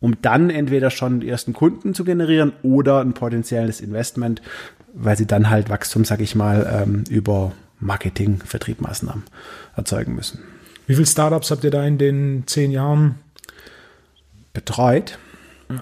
um 0.00 0.20
dann 0.22 0.50
entweder 0.50 0.90
schon 0.90 1.20
die 1.20 1.28
ersten 1.28 1.52
Kunden 1.52 1.94
zu 1.94 2.04
generieren 2.04 2.52
oder 2.62 3.00
ein 3.00 3.14
potenzielles 3.14 3.80
Investment, 3.80 4.42
weil 4.94 5.16
sie 5.16 5.26
dann 5.26 5.50
halt 5.50 5.68
Wachstum, 5.68 6.04
sag 6.04 6.20
ich 6.20 6.34
mal, 6.34 6.82
ähm, 6.82 7.04
über 7.08 7.52
Marketing, 7.78 8.38
Vertriebmaßnahmen 8.44 9.24
erzeugen 9.76 10.14
müssen. 10.14 10.40
Wie 10.86 10.94
viele 10.94 11.06
Startups 11.06 11.50
habt 11.50 11.64
ihr 11.64 11.70
da 11.70 11.84
in 11.84 11.98
den 11.98 12.44
zehn 12.46 12.70
Jahren 12.72 13.16
betreut? 14.52 15.18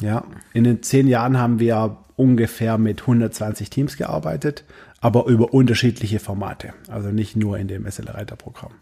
Ja. 0.00 0.08
ja, 0.08 0.25
in 0.52 0.64
den 0.64 0.82
zehn 0.82 1.08
Jahren 1.08 1.38
haben 1.38 1.61
wir 1.61 1.96
ungefähr 2.19 2.79
mit 2.79 3.03
120 3.03 3.70
Teams 3.70 3.97
gearbeitet, 3.97 4.65
aber 5.00 5.26
über 5.26 5.55
unterschiedliche 5.55 6.19
Formate. 6.19 6.75
Also 6.88 7.11
nicht 7.11 7.37
nur 7.37 7.59
in 7.59 7.69
dem 7.69 7.87
Accelerator-Programm. 7.87 8.73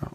Ja. 0.00 0.10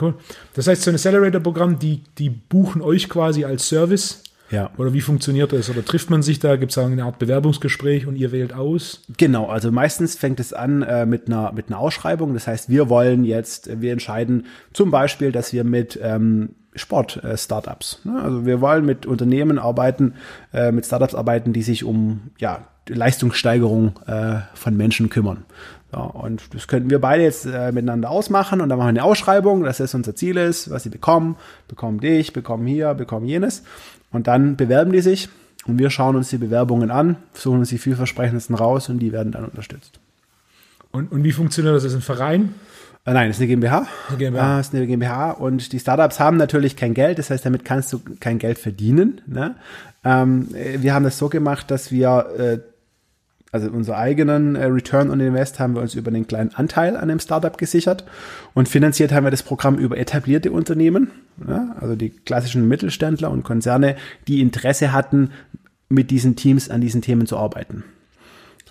Cool. 0.00 0.14
Das 0.54 0.66
heißt, 0.66 0.82
so 0.82 0.90
ein 0.90 0.94
Accelerator-Programm, 0.94 1.78
die, 1.78 2.02
die 2.18 2.30
buchen 2.30 2.82
euch 2.82 3.08
quasi 3.08 3.44
als 3.44 3.68
Service 3.68 4.22
ja. 4.50 4.70
Oder 4.76 4.92
wie 4.92 5.00
funktioniert 5.00 5.52
das? 5.52 5.70
Oder 5.70 5.84
trifft 5.84 6.10
man 6.10 6.22
sich 6.22 6.38
da? 6.38 6.56
Gibt 6.56 6.72
es 6.72 6.78
eine 6.78 7.04
Art 7.04 7.18
Bewerbungsgespräch 7.18 8.06
und 8.06 8.16
ihr 8.16 8.30
wählt 8.30 8.52
aus? 8.52 9.02
Genau, 9.16 9.46
also 9.46 9.72
meistens 9.72 10.16
fängt 10.16 10.38
es 10.38 10.52
an 10.52 10.82
äh, 10.82 11.06
mit, 11.06 11.26
einer, 11.26 11.52
mit 11.52 11.68
einer 11.68 11.78
Ausschreibung. 11.78 12.34
Das 12.34 12.46
heißt, 12.46 12.68
wir 12.68 12.88
wollen 12.88 13.24
jetzt, 13.24 13.80
wir 13.80 13.92
entscheiden 13.92 14.46
zum 14.72 14.90
Beispiel, 14.90 15.32
dass 15.32 15.52
wir 15.52 15.64
mit 15.64 15.98
ähm, 16.02 16.50
Sport-Startups, 16.74 18.00
ne? 18.04 18.20
also 18.22 18.46
wir 18.46 18.60
wollen 18.60 18.84
mit 18.84 19.06
Unternehmen 19.06 19.58
arbeiten, 19.58 20.14
äh, 20.52 20.72
mit 20.72 20.86
Startups 20.86 21.14
arbeiten, 21.14 21.52
die 21.52 21.62
sich 21.62 21.84
um 21.84 22.30
ja, 22.38 22.64
Leistungssteigerung 22.88 23.98
äh, 24.06 24.40
von 24.54 24.76
Menschen 24.76 25.08
kümmern. 25.08 25.44
Ja, 25.92 26.00
und 26.00 26.52
das 26.52 26.66
könnten 26.66 26.90
wir 26.90 27.00
beide 27.00 27.22
jetzt 27.22 27.46
äh, 27.46 27.70
miteinander 27.70 28.10
ausmachen 28.10 28.60
und 28.60 28.68
dann 28.68 28.78
machen 28.78 28.88
wir 28.88 29.00
eine 29.00 29.04
Ausschreibung, 29.04 29.62
dass 29.62 29.78
das 29.78 29.94
unser 29.94 30.16
Ziel 30.16 30.36
ist, 30.36 30.70
was 30.70 30.82
sie 30.82 30.88
bekommen, 30.88 31.36
bekommen 31.68 32.00
dich, 32.00 32.32
bekommen 32.32 32.66
hier, 32.66 32.94
bekommen 32.94 33.26
jenes. 33.26 33.62
Und 34.10 34.26
dann 34.26 34.56
bewerben 34.56 34.92
die 34.92 35.00
sich 35.00 35.28
und 35.66 35.78
wir 35.78 35.90
schauen 35.90 36.16
uns 36.16 36.30
die 36.30 36.38
Bewerbungen 36.38 36.90
an, 36.90 37.16
suchen 37.32 37.60
uns 37.60 37.68
die 37.68 37.78
vielversprechendsten 37.78 38.56
raus 38.56 38.88
und 38.88 38.98
die 38.98 39.12
werden 39.12 39.32
dann 39.32 39.44
unterstützt. 39.44 40.00
Und, 40.90 41.12
und 41.12 41.24
wie 41.24 41.32
funktioniert 41.32 41.74
das? 41.74 41.84
Ist 41.84 41.94
ein 41.94 42.00
Verein? 42.00 42.54
Äh, 43.06 43.12
nein, 43.12 43.30
ist 43.30 43.38
eine 43.38 43.48
GmbH. 43.48 43.86
Eine 44.08 44.18
GmbH. 44.18 44.56
Äh, 44.56 44.60
ist 44.60 44.74
eine 44.74 44.86
GmbH 44.86 45.30
und 45.32 45.72
die 45.72 45.78
Startups 45.78 46.20
haben 46.20 46.36
natürlich 46.36 46.76
kein 46.76 46.94
Geld, 46.94 47.18
das 47.18 47.30
heißt, 47.30 47.44
damit 47.44 47.64
kannst 47.64 47.92
du 47.92 48.00
kein 48.20 48.38
Geld 48.38 48.58
verdienen. 48.58 49.20
Ne? 49.26 49.56
Ähm, 50.04 50.48
wir 50.52 50.94
haben 50.94 51.04
das 51.04 51.18
so 51.18 51.28
gemacht, 51.28 51.70
dass 51.70 51.90
wir 51.90 52.26
äh, 52.38 52.58
also 53.54 53.70
unser 53.70 53.96
eigenen 53.96 54.56
äh, 54.56 54.64
Return 54.64 55.10
on 55.10 55.20
Invest 55.20 55.60
haben 55.60 55.76
wir 55.76 55.82
uns 55.82 55.94
über 55.94 56.08
einen 56.08 56.26
kleinen 56.26 56.52
Anteil 56.54 56.96
an 56.96 57.08
dem 57.08 57.20
Startup 57.20 57.56
gesichert 57.56 58.04
und 58.52 58.68
finanziert 58.68 59.12
haben 59.12 59.22
wir 59.22 59.30
das 59.30 59.44
Programm 59.44 59.78
über 59.78 59.96
etablierte 59.96 60.50
Unternehmen, 60.50 61.12
ja, 61.46 61.76
also 61.78 61.94
die 61.94 62.10
klassischen 62.10 62.66
Mittelständler 62.66 63.30
und 63.30 63.44
Konzerne, 63.44 63.94
die 64.26 64.40
Interesse 64.40 64.92
hatten, 64.92 65.30
mit 65.88 66.10
diesen 66.10 66.34
Teams 66.34 66.68
an 66.68 66.80
diesen 66.80 67.00
Themen 67.00 67.26
zu 67.26 67.36
arbeiten. 67.36 67.84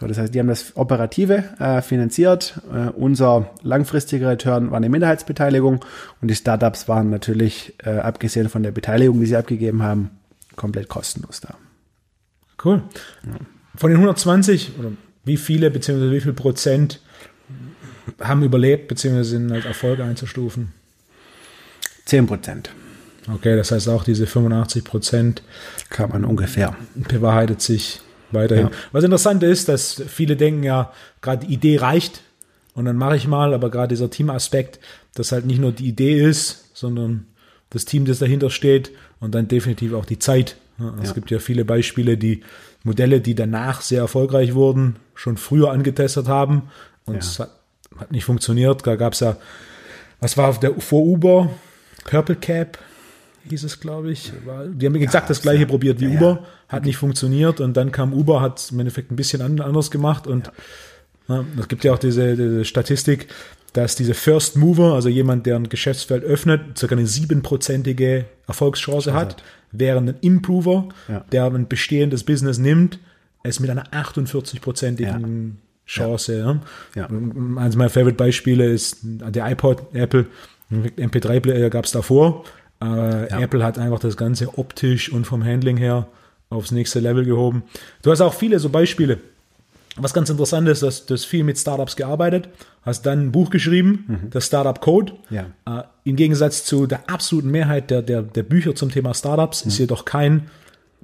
So, 0.03 0.07
das 0.07 0.17
heißt, 0.17 0.35
die 0.35 0.39
haben 0.39 0.49
das 0.49 0.75
Operative 0.75 1.45
äh, 1.59 1.81
finanziert. 1.81 2.59
Äh, 2.69 2.89
unser 2.89 3.51
langfristiger 3.61 4.31
Return 4.31 4.69
war 4.69 4.75
eine 4.75 4.89
Minderheitsbeteiligung 4.89 5.85
und 6.21 6.27
die 6.27 6.35
Startups 6.35 6.89
waren 6.89 7.09
natürlich, 7.09 7.73
äh, 7.85 7.91
abgesehen 7.91 8.49
von 8.49 8.63
der 8.63 8.71
Beteiligung, 8.71 9.21
die 9.21 9.27
sie 9.27 9.37
abgegeben 9.37 9.81
haben, 9.81 10.09
komplett 10.57 10.89
kostenlos 10.89 11.39
da. 11.39 11.55
Cool. 12.61 12.83
Ja. 13.25 13.31
Von 13.77 13.91
den 13.91 13.95
120, 13.99 14.73
oder 14.77 14.91
wie 15.23 15.37
viele, 15.37 15.71
beziehungsweise 15.71 16.11
wie 16.11 16.19
viel 16.19 16.33
Prozent 16.33 16.99
haben 18.19 18.43
überlebt, 18.43 18.89
beziehungsweise 18.89 19.29
sind 19.29 19.53
als 19.53 19.63
Erfolg 19.63 20.01
einzustufen? 20.01 20.73
10 22.07 22.27
Prozent. 22.27 22.71
Okay, 23.33 23.55
das 23.55 23.71
heißt 23.71 23.87
auch 23.87 24.03
diese 24.03 24.27
85 24.27 24.83
Prozent 24.83 25.43
kann 25.89 26.09
man 26.09 26.25
ungefähr 26.25 26.75
bewahrheitet 26.93 27.61
sich 27.61 28.01
weiterhin. 28.33 28.67
Ja. 28.67 28.71
Was 28.91 29.03
interessant 29.03 29.43
ist, 29.43 29.69
dass 29.69 30.01
viele 30.07 30.35
denken 30.35 30.63
ja, 30.63 30.91
gerade 31.21 31.45
die 31.45 31.53
Idee 31.53 31.77
reicht 31.77 32.21
und 32.73 32.85
dann 32.85 32.97
mache 32.97 33.15
ich 33.15 33.27
mal, 33.27 33.53
aber 33.53 33.69
gerade 33.69 33.89
dieser 33.89 34.09
Teamaspekt, 34.09 34.79
dass 35.13 35.31
halt 35.31 35.45
nicht 35.45 35.59
nur 35.59 35.71
die 35.71 35.87
Idee 35.87 36.19
ist, 36.19 36.71
sondern 36.73 37.27
das 37.69 37.85
Team, 37.85 38.05
das 38.05 38.19
dahinter 38.19 38.49
steht 38.49 38.91
und 39.19 39.33
dann 39.35 39.47
definitiv 39.47 39.93
auch 39.93 40.05
die 40.05 40.19
Zeit. 40.19 40.57
Es 41.01 41.09
ja. 41.09 41.13
gibt 41.13 41.31
ja 41.31 41.39
viele 41.39 41.65
Beispiele, 41.65 42.17
die 42.17 42.41
Modelle, 42.83 43.21
die 43.21 43.35
danach 43.35 43.81
sehr 43.81 44.01
erfolgreich 44.01 44.53
wurden, 44.53 44.97
schon 45.15 45.37
früher 45.37 45.71
angetestet 45.71 46.27
haben 46.27 46.63
und 47.05 47.15
ja. 47.15 47.19
es 47.19 47.39
hat, 47.39 47.51
hat, 47.97 48.11
nicht 48.11 48.25
funktioniert. 48.25 48.85
Da 48.85 48.95
gab 48.95 49.13
es 49.13 49.21
ja, 49.21 49.37
was 50.19 50.37
war 50.37 50.53
der 50.59 50.73
vor 50.79 51.03
Uber? 51.03 51.49
Purple 52.05 52.35
Cap? 52.35 52.77
Hieß 53.49 53.63
es, 53.63 53.79
glaube 53.79 54.11
ich. 54.11 54.31
War, 54.45 54.65
die 54.65 54.85
haben 54.85 54.95
exakt 54.95 55.29
das 55.29 55.41
gleiche 55.41 55.65
probiert 55.65 55.99
wie 55.99 56.07
Uber, 56.07 56.45
hat 56.69 56.85
nicht 56.85 56.97
funktioniert 56.97 57.59
und 57.61 57.75
dann 57.75 57.91
kam 57.91 58.13
Uber, 58.13 58.41
hat 58.41 58.59
es 58.59 58.71
im 58.71 58.79
Endeffekt 58.79 59.11
ein 59.11 59.15
bisschen 59.15 59.41
anders 59.61 59.91
gemacht 59.91 60.27
und 60.27 60.51
es 61.59 61.67
gibt 61.67 61.83
ja 61.83 61.93
auch 61.93 61.99
diese, 61.99 62.35
diese 62.35 62.65
Statistik, 62.65 63.27
dass 63.71 63.95
diese 63.95 64.13
First 64.13 64.55
Mover, 64.55 64.93
also 64.93 65.09
jemand, 65.09 65.45
der 65.45 65.55
ein 65.55 65.69
Geschäftsfeld 65.69 66.23
öffnet, 66.23 66.77
circa 66.77 66.95
eine 66.95 67.07
siebenprozentige 67.07 68.25
Erfolgschance 68.47 69.13
hat, 69.13 69.41
während 69.71 70.09
ein 70.09 70.15
Improver, 70.21 70.89
Ja. 71.07 71.25
der 71.31 71.45
ein 71.45 71.67
bestehendes 71.67 72.23
Business 72.23 72.57
nimmt, 72.59 72.99
es 73.43 73.59
mit 73.59 73.69
einer 73.69 73.85
48-prozentigen 73.91 75.53
Chance. 75.87 76.37
Ja. 76.37 76.59
Ja. 76.95 77.07
Eines 77.07 77.75
meiner 77.75 77.89
Favorite-Beispiele 77.89 78.65
ist 78.65 78.97
der 79.01 79.49
iPod, 79.51 79.81
Apple, 79.93 80.27
MP3-Player 80.71 81.69
gab 81.69 81.85
es 81.85 81.91
davor. 81.91 82.43
Äh, 82.83 83.43
Apple 83.43 83.63
hat 83.63 83.77
einfach 83.77 83.99
das 83.99 84.17
Ganze 84.17 84.57
optisch 84.57 85.11
und 85.11 85.25
vom 85.25 85.43
Handling 85.43 85.77
her 85.77 86.07
aufs 86.49 86.71
nächste 86.71 86.99
Level 86.99 87.25
gehoben. 87.25 87.63
Du 88.01 88.11
hast 88.11 88.21
auch 88.21 88.33
viele 88.33 88.59
so 88.59 88.69
Beispiele. 88.69 89.19
Was 89.95 90.13
ganz 90.13 90.29
interessant 90.31 90.67
ist, 90.67 90.81
dass 90.81 91.05
du 91.05 91.13
hast 91.13 91.25
viel 91.25 91.43
mit 91.43 91.57
Startups 91.57 91.95
gearbeitet, 91.95 92.49
hast 92.81 93.05
dann 93.05 93.27
ein 93.27 93.31
Buch 93.31 93.51
geschrieben, 93.51 94.27
das 94.31 94.47
Startup 94.47 94.79
Code. 94.81 95.13
Ja. 95.29 95.45
Äh, 95.65 95.83
Im 96.03 96.15
Gegensatz 96.15 96.65
zu 96.65 96.87
der 96.87 97.09
absoluten 97.09 97.51
Mehrheit 97.51 97.91
der, 97.91 98.01
der, 98.01 98.23
der 98.23 98.43
Bücher 98.43 98.73
zum 98.75 98.89
Thema 98.91 99.13
Startups 99.13 99.61
ist 99.61 99.77
jedoch 99.77 100.03
kein 100.05 100.49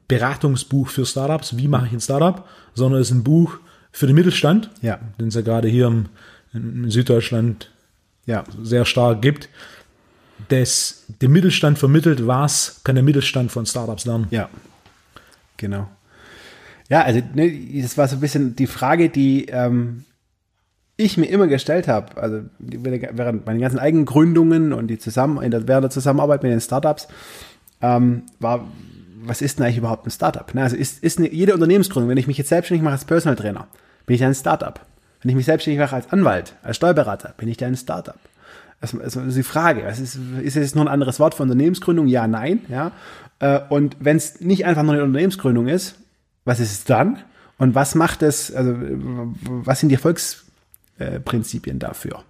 Beratungsbuch 0.07 0.87
für 0.87 1.05
Startups, 1.05 1.55
wie 1.57 1.67
mache 1.67 1.85
ich 1.85 1.93
ein 1.93 2.01
Startup, 2.01 2.45
sondern 2.73 2.99
es 3.01 3.09
ist 3.11 3.15
ein 3.15 3.23
Buch 3.23 3.57
für 3.91 4.07
den 4.07 4.15
Mittelstand, 4.15 4.69
Ja. 4.81 4.99
den 5.19 5.27
es 5.27 5.35
ja 5.35 5.41
gerade 5.41 5.67
hier 5.67 5.85
im, 5.87 6.05
in 6.53 6.89
Süddeutschland 6.89 7.69
Ja, 8.25 8.43
sehr 8.61 8.85
stark 8.85 9.21
gibt, 9.21 9.49
das 10.47 11.03
dem 11.21 11.31
Mittelstand 11.31 11.77
vermittelt, 11.77 12.25
was 12.25 12.81
kann 12.83 12.95
der 12.95 13.03
Mittelstand 13.03 13.51
von 13.51 13.65
Startups 13.65 14.05
lernen. 14.05 14.27
Ja, 14.31 14.49
genau. 15.57 15.87
Ja, 16.89 17.03
also 17.03 17.21
ne, 17.35 17.81
das 17.81 17.97
war 17.97 18.07
so 18.07 18.15
ein 18.15 18.19
bisschen 18.19 18.55
die 18.55 18.67
Frage, 18.67 19.09
die 19.09 19.45
ähm, 19.45 20.05
ich 20.97 21.17
mir 21.17 21.27
immer 21.27 21.47
gestellt 21.47 21.87
habe, 21.87 22.21
also 22.21 22.41
während 22.57 23.45
meinen 23.45 23.61
ganzen 23.61 23.79
eigenen 23.79 24.05
Gründungen 24.05 24.73
und 24.73 24.87
die 24.87 24.97
zusammen 24.97 25.41
in 25.41 25.51
der, 25.51 25.67
während 25.67 25.83
der 25.83 25.91
Zusammenarbeit 25.91 26.43
mit 26.43 26.51
den 26.51 26.59
Startups, 26.59 27.07
ähm, 27.81 28.23
war, 28.39 28.67
was 29.21 29.41
ist 29.41 29.59
denn 29.59 29.65
eigentlich 29.65 29.77
überhaupt 29.77 30.05
ein 30.07 30.11
Startup? 30.11 30.53
Ne, 30.53 30.63
also 30.63 30.75
ist, 30.75 31.03
ist 31.03 31.19
eine, 31.19 31.31
jede 31.31 31.53
Unternehmensgründung, 31.53 32.09
wenn 32.09 32.17
ich 32.17 32.27
mich 32.27 32.37
jetzt 32.37 32.49
selbstständig 32.49 32.83
mache 32.83 32.93
als 32.93 33.05
Personal 33.05 33.35
Trainer, 33.35 33.67
bin 34.05 34.15
ich 34.15 34.23
ein 34.23 34.33
Startup. 34.33 34.79
Wenn 35.21 35.29
ich 35.29 35.35
mich 35.35 35.45
selbstständig 35.45 35.79
mache 35.79 35.95
als 35.95 36.11
Anwalt, 36.11 36.55
als 36.63 36.77
Steuerberater, 36.77 37.33
bin 37.37 37.47
ich 37.49 37.57
dann 37.57 37.73
ein 37.73 37.77
Startup. 37.77 38.19
Also, 38.81 38.99
also 39.01 39.21
die 39.21 39.43
Frage, 39.43 39.83
was 39.85 39.99
ist, 39.99 40.17
ist 40.41 40.55
es 40.55 40.75
nur 40.75 40.85
ein 40.85 40.87
anderes 40.87 41.19
Wort 41.19 41.35
für 41.35 41.43
Unternehmensgründung? 41.43 42.07
Ja, 42.07 42.27
nein, 42.27 42.61
ja. 42.69 42.91
Äh, 43.39 43.59
Und 43.69 43.97
wenn 43.99 44.17
es 44.17 44.39
nicht 44.41 44.65
einfach 44.65 44.83
nur 44.83 44.93
eine 44.93 45.03
Unternehmensgründung 45.03 45.67
ist, 45.67 45.95
was 46.45 46.59
ist 46.59 46.71
es 46.71 46.83
dann? 46.85 47.19
Und 47.57 47.75
was 47.75 47.93
macht 47.95 48.21
es, 48.23 48.53
also 48.53 48.73
was 49.43 49.81
sind 49.81 49.89
die 49.89 49.95
Erfolgsprinzipien 49.95 51.79
dafür? 51.79 52.23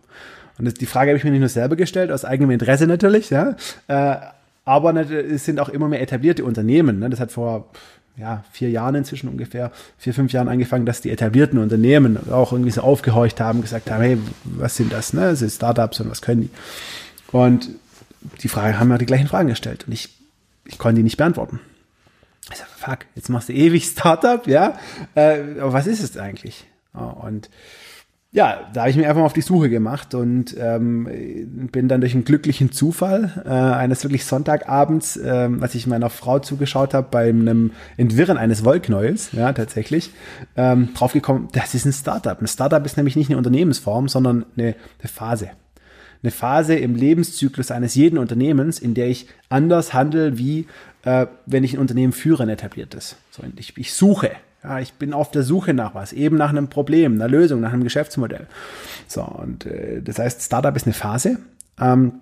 Und 0.58 0.66
das, 0.66 0.74
die 0.74 0.88
Frage 0.88 1.12
habe 1.12 1.18
ich 1.18 1.24
mir 1.24 1.32
nicht 1.32 1.40
nur 1.40 1.50
selber 1.50 1.76
gestellt, 1.76 2.12
aus 2.12 2.26
eigenem 2.26 2.52
Interesse 2.52 2.88
natürlich, 2.88 3.30
ja. 3.30 3.56
Äh, 3.88 4.18
Aber 4.66 4.94
es 4.96 5.46
sind 5.46 5.60
auch 5.60 5.70
immer 5.70 5.88
mehr 5.88 6.02
etablierte 6.02 6.44
Unternehmen. 6.44 7.00
Ne? 7.00 7.10
Das 7.10 7.20
hat 7.20 7.32
vor 7.32 7.72
ja, 8.20 8.44
vier 8.52 8.70
Jahren 8.70 8.96
inzwischen 8.96 9.30
ungefähr, 9.30 9.72
vier, 9.98 10.14
fünf 10.14 10.32
Jahren 10.34 10.50
angefangen, 10.50 10.86
dass 10.86 11.02
die 11.02 11.10
etablierten 11.10 11.58
Unternehmen 11.58 12.18
auch 12.32 12.52
irgendwie 12.52 12.72
so 12.72 12.82
aufgehorcht 12.82 13.40
haben, 13.40 13.62
gesagt 13.62 13.90
haben, 13.90 14.02
hey, 14.02 14.18
was 14.44 14.76
sind 14.76 14.92
das? 14.92 15.14
Ne? 15.14 15.36
Sind 15.36 15.52
Startups 15.52 16.00
und 16.02 16.10
was 16.10 16.22
können 16.22 16.42
die? 16.42 16.50
Und 17.32 17.70
die 18.42 18.50
Frage 18.50 18.80
haben 18.80 18.90
mir 18.90 18.98
die 18.98 19.06
gleichen 19.06 19.28
Fragen 19.28 19.50
gestellt 19.50 19.86
und 19.88 19.94
ich, 19.94 20.10
ich 20.66 20.78
konnte 20.78 20.98
die 20.98 21.04
nicht 21.04 21.18
beantworten. 21.18 21.60
Ich 22.52 22.58
sag, 22.58 22.68
fuck, 22.68 23.00
jetzt 23.16 23.30
machst 23.30 23.50
du 23.50 23.54
ewig 23.54 23.86
Startup, 23.86 24.46
ja? 24.48 24.78
Äh, 25.16 25.60
aber 25.60 25.74
was 25.74 25.88
ist 25.88 26.02
es 26.02 26.18
eigentlich? 26.18 26.66
Ja, 26.94 27.02
und 27.02 27.50
ja, 28.32 28.70
da 28.74 28.82
habe 28.82 28.92
ich 28.92 28.96
mich 28.96 29.08
einfach 29.08 29.22
mal 29.22 29.26
auf 29.26 29.34
die 29.34 29.42
Suche 29.42 29.72
gemacht 29.72 30.14
und 30.14 30.56
ähm, 30.60 31.70
bin 31.72 31.88
dann 31.88 32.00
durch 32.00 32.14
einen 32.14 32.26
glücklichen 32.26 32.72
Zufall 32.72 33.42
äh, 33.44 33.50
eines 33.50 34.04
wirklich 34.04 34.24
Sonntagabends, 34.24 35.18
ähm, 35.18 35.64
als 35.64 35.74
ich 35.74 35.88
meiner 35.88 36.12
Frau 36.12 36.38
zugeschaut 36.38 36.94
habe 36.94 37.08
bei 37.10 37.30
einem 37.30 37.72
Entwirren 37.98 38.38
eines 38.38 38.64
Wollknäuels, 38.64 39.32
ja 39.32 39.52
tatsächlich, 39.54 40.12
ähm, 40.56 40.90
draufgekommen, 40.94 41.48
das 41.54 41.74
ist 41.74 41.86
ein 41.86 41.94
Startup. 41.94 42.40
Ein 42.40 42.48
Startup 42.48 42.86
ist 42.86 42.98
nämlich 42.98 43.16
nicht 43.16 43.30
eine 43.30 43.38
Unternehmensform, 43.38 44.08
sondern 44.08 44.46
eine, 44.56 44.76
eine 45.00 45.10
Phase. 45.12 45.50
Eine 46.22 46.32
Phase 46.32 46.76
im 46.76 46.94
Lebenszyklus 46.94 47.72
eines 47.72 47.96
jeden 47.96 48.20
Unternehmens, 48.20 48.78
in 48.78 48.94
der 48.94 49.08
ich 49.08 49.28
anders 49.48 49.96
handle, 49.96 50.38
wie 50.38 50.68
äh, 51.04 51.26
wenn 51.48 51.64
ich 51.64 51.74
ein 51.74 51.80
Unternehmen 51.80 52.14
führe, 52.14 52.44
ein 52.44 52.50
etabliertes. 52.50 53.16
So, 53.32 53.42
ich, 53.56 53.76
ich 53.78 53.94
suche. 53.94 54.32
Ja, 54.64 54.80
ich 54.80 54.94
bin 54.94 55.14
auf 55.14 55.32
der 55.32 55.44
Suche 55.44 55.74
nach 55.74 55.96
was, 55.96 56.12
eben 56.12 56.38
nach 56.38 56.50
einem 56.50 56.68
Problem, 56.68 57.14
einer 57.14 57.30
Lösung, 57.30 57.62
nach 57.62 57.72
einem 57.72 57.84
Geschäftsmodell. 57.84 58.48
So, 59.08 59.24
und 59.24 59.66
äh, 59.66 60.02
das 60.02 60.20
heißt, 60.20 60.42
Startup 60.42 60.76
ist 60.76 60.86
eine 60.86 60.94
Phase. 60.94 61.38
Ähm, 61.80 62.14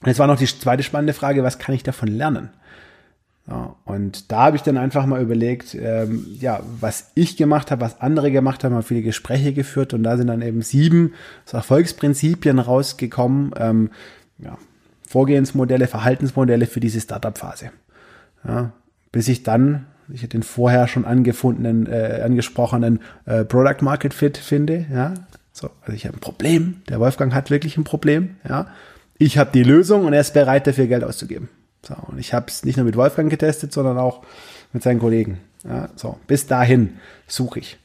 und 0.00 0.08
jetzt 0.08 0.18
war 0.18 0.26
noch 0.26 0.38
die 0.38 0.46
zweite 0.46 0.82
spannende 0.82 1.12
Frage, 1.12 1.42
was 1.42 1.58
kann 1.58 1.74
ich 1.74 1.82
davon 1.82 2.08
lernen? 2.08 2.50
Ja, 3.48 3.76
und 3.84 4.32
da 4.32 4.46
habe 4.46 4.56
ich 4.56 4.62
dann 4.62 4.76
einfach 4.76 5.06
mal 5.06 5.22
überlegt, 5.22 5.76
ähm, 5.76 6.26
ja, 6.40 6.60
was 6.80 7.12
ich 7.14 7.36
gemacht 7.36 7.70
habe, 7.70 7.80
was 7.80 8.00
andere 8.00 8.32
gemacht 8.32 8.64
haben, 8.64 8.74
habe 8.74 8.82
viele 8.82 9.02
Gespräche 9.02 9.52
geführt 9.52 9.94
und 9.94 10.02
da 10.02 10.16
sind 10.16 10.26
dann 10.26 10.42
eben 10.42 10.62
sieben 10.62 11.14
so 11.44 11.56
Erfolgsprinzipien 11.56 12.58
rausgekommen, 12.58 13.54
ähm, 13.56 13.90
ja, 14.38 14.58
Vorgehensmodelle, 15.08 15.86
Verhaltensmodelle 15.86 16.66
für 16.66 16.80
diese 16.80 17.00
Startup-Phase. 17.00 17.70
Ja, 18.46 18.72
bis 19.12 19.28
ich 19.28 19.44
dann, 19.44 19.86
ich 20.12 20.28
den 20.28 20.42
vorher 20.42 20.88
schon 20.88 21.04
angefundenen, 21.04 21.86
äh, 21.86 22.22
angesprochenen 22.24 23.00
äh, 23.24 23.44
Product 23.44 23.82
Market 23.82 24.14
Fit 24.14 24.36
finde. 24.36 24.86
Ja, 24.92 25.14
so, 25.52 25.70
also 25.82 25.92
ich 25.92 26.06
habe 26.06 26.16
ein 26.16 26.20
Problem. 26.20 26.82
Der 26.88 27.00
Wolfgang 27.00 27.32
hat 27.34 27.50
wirklich 27.50 27.76
ein 27.76 27.84
Problem. 27.84 28.36
Ja, 28.48 28.68
ich 29.18 29.38
habe 29.38 29.50
die 29.52 29.62
Lösung 29.62 30.04
und 30.04 30.12
er 30.12 30.20
ist 30.20 30.34
bereit 30.34 30.66
dafür 30.66 30.86
Geld 30.86 31.04
auszugeben. 31.04 31.48
So, 31.82 31.94
und 32.08 32.18
ich 32.18 32.34
habe 32.34 32.46
es 32.48 32.64
nicht 32.64 32.76
nur 32.76 32.84
mit 32.84 32.96
Wolfgang 32.96 33.30
getestet, 33.30 33.72
sondern 33.72 33.98
auch 33.98 34.22
mit 34.72 34.82
seinen 34.82 34.98
Kollegen. 34.98 35.38
Ja, 35.64 35.88
so, 35.96 36.18
bis 36.26 36.46
dahin 36.46 36.98
suche 37.26 37.60
ich. 37.60 37.78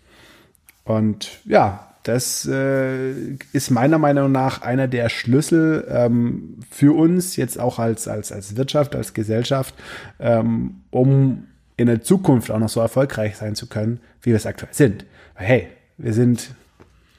Und 0.84 1.40
ja, 1.46 1.88
das 2.04 2.48
äh, 2.48 3.12
ist 3.54 3.70
meiner 3.70 4.00
Meinung 4.00 4.32
nach 4.32 4.64
einer 4.64 4.88
der 4.88 5.10
Schlüssel 5.10 5.88
ähm, 5.88 6.58
für 6.70 6.96
uns 6.96 7.36
jetzt 7.36 7.60
auch 7.60 7.78
als, 7.78 8.08
als, 8.08 8.32
als 8.32 8.56
Wirtschaft, 8.58 8.96
als 8.96 9.14
Gesellschaft, 9.14 9.76
ähm, 10.20 10.82
um 10.90 11.48
in 11.82 11.88
der 11.88 12.02
Zukunft 12.02 12.52
auch 12.52 12.60
noch 12.60 12.70
so 12.70 12.80
erfolgreich 12.80 13.38
sein 13.38 13.56
zu 13.56 13.68
können, 13.68 14.00
wie 14.22 14.30
wir 14.30 14.38
es 14.38 14.46
aktuell 14.46 14.74
sind. 14.74 15.06
Weil, 15.36 15.46
hey, 15.46 15.68
wir 15.98 16.14
sind 16.14 16.52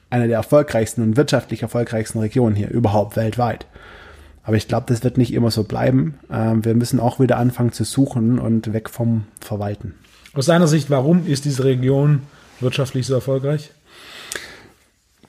eine 0.09 0.27
der 0.27 0.37
erfolgreichsten 0.37 1.01
und 1.01 1.17
wirtschaftlich 1.17 1.61
erfolgreichsten 1.61 2.19
Regionen 2.19 2.55
hier 2.55 2.69
überhaupt 2.69 3.15
weltweit. 3.15 3.65
Aber 4.43 4.57
ich 4.57 4.67
glaube, 4.67 4.85
das 4.87 5.03
wird 5.03 5.17
nicht 5.17 5.33
immer 5.33 5.51
so 5.51 5.63
bleiben. 5.63 6.19
Ähm, 6.31 6.65
wir 6.65 6.75
müssen 6.75 6.99
auch 6.99 7.19
wieder 7.19 7.37
anfangen 7.37 7.71
zu 7.71 7.83
suchen 7.83 8.39
und 8.39 8.73
weg 8.73 8.89
vom 8.89 9.25
Verwalten. 9.39 9.95
Aus 10.33 10.47
deiner 10.47 10.67
Sicht, 10.67 10.89
warum 10.89 11.25
ist 11.27 11.45
diese 11.45 11.63
Region 11.63 12.23
wirtschaftlich 12.59 13.07
so 13.07 13.15
erfolgreich? 13.15 13.71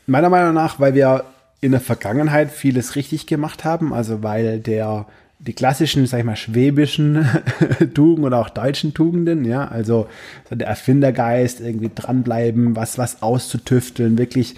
Meiner 0.07 0.31
Meinung 0.31 0.55
nach, 0.55 0.81
weil 0.81 0.95
wir 0.95 1.25
in 1.61 1.73
der 1.73 1.81
Vergangenheit 1.81 2.51
vieles 2.51 2.97
richtig 2.97 3.27
gemacht 3.27 3.65
haben, 3.65 3.95
also 3.95 4.23
weil 4.23 4.61
der 4.61 5.07
die 5.47 5.53
klassischen, 5.53 6.07
sag 6.07 6.21
ich 6.21 6.25
mal, 6.25 6.37
schwäbischen 6.37 7.27
Tugenden 7.95 8.25
oder 8.25 8.39
auch 8.39 8.49
deutschen 8.49 8.95
Tugenden, 8.95 9.45
ja, 9.45 9.69
also 9.69 10.09
so 10.49 10.57
der 10.57 10.69
Erfindergeist, 10.69 11.61
irgendwie 11.61 11.91
dranbleiben, 11.95 12.77
was, 12.77 12.97
was 12.99 13.23
auszutüfteln, 13.23 14.17
wirklich 14.17 14.55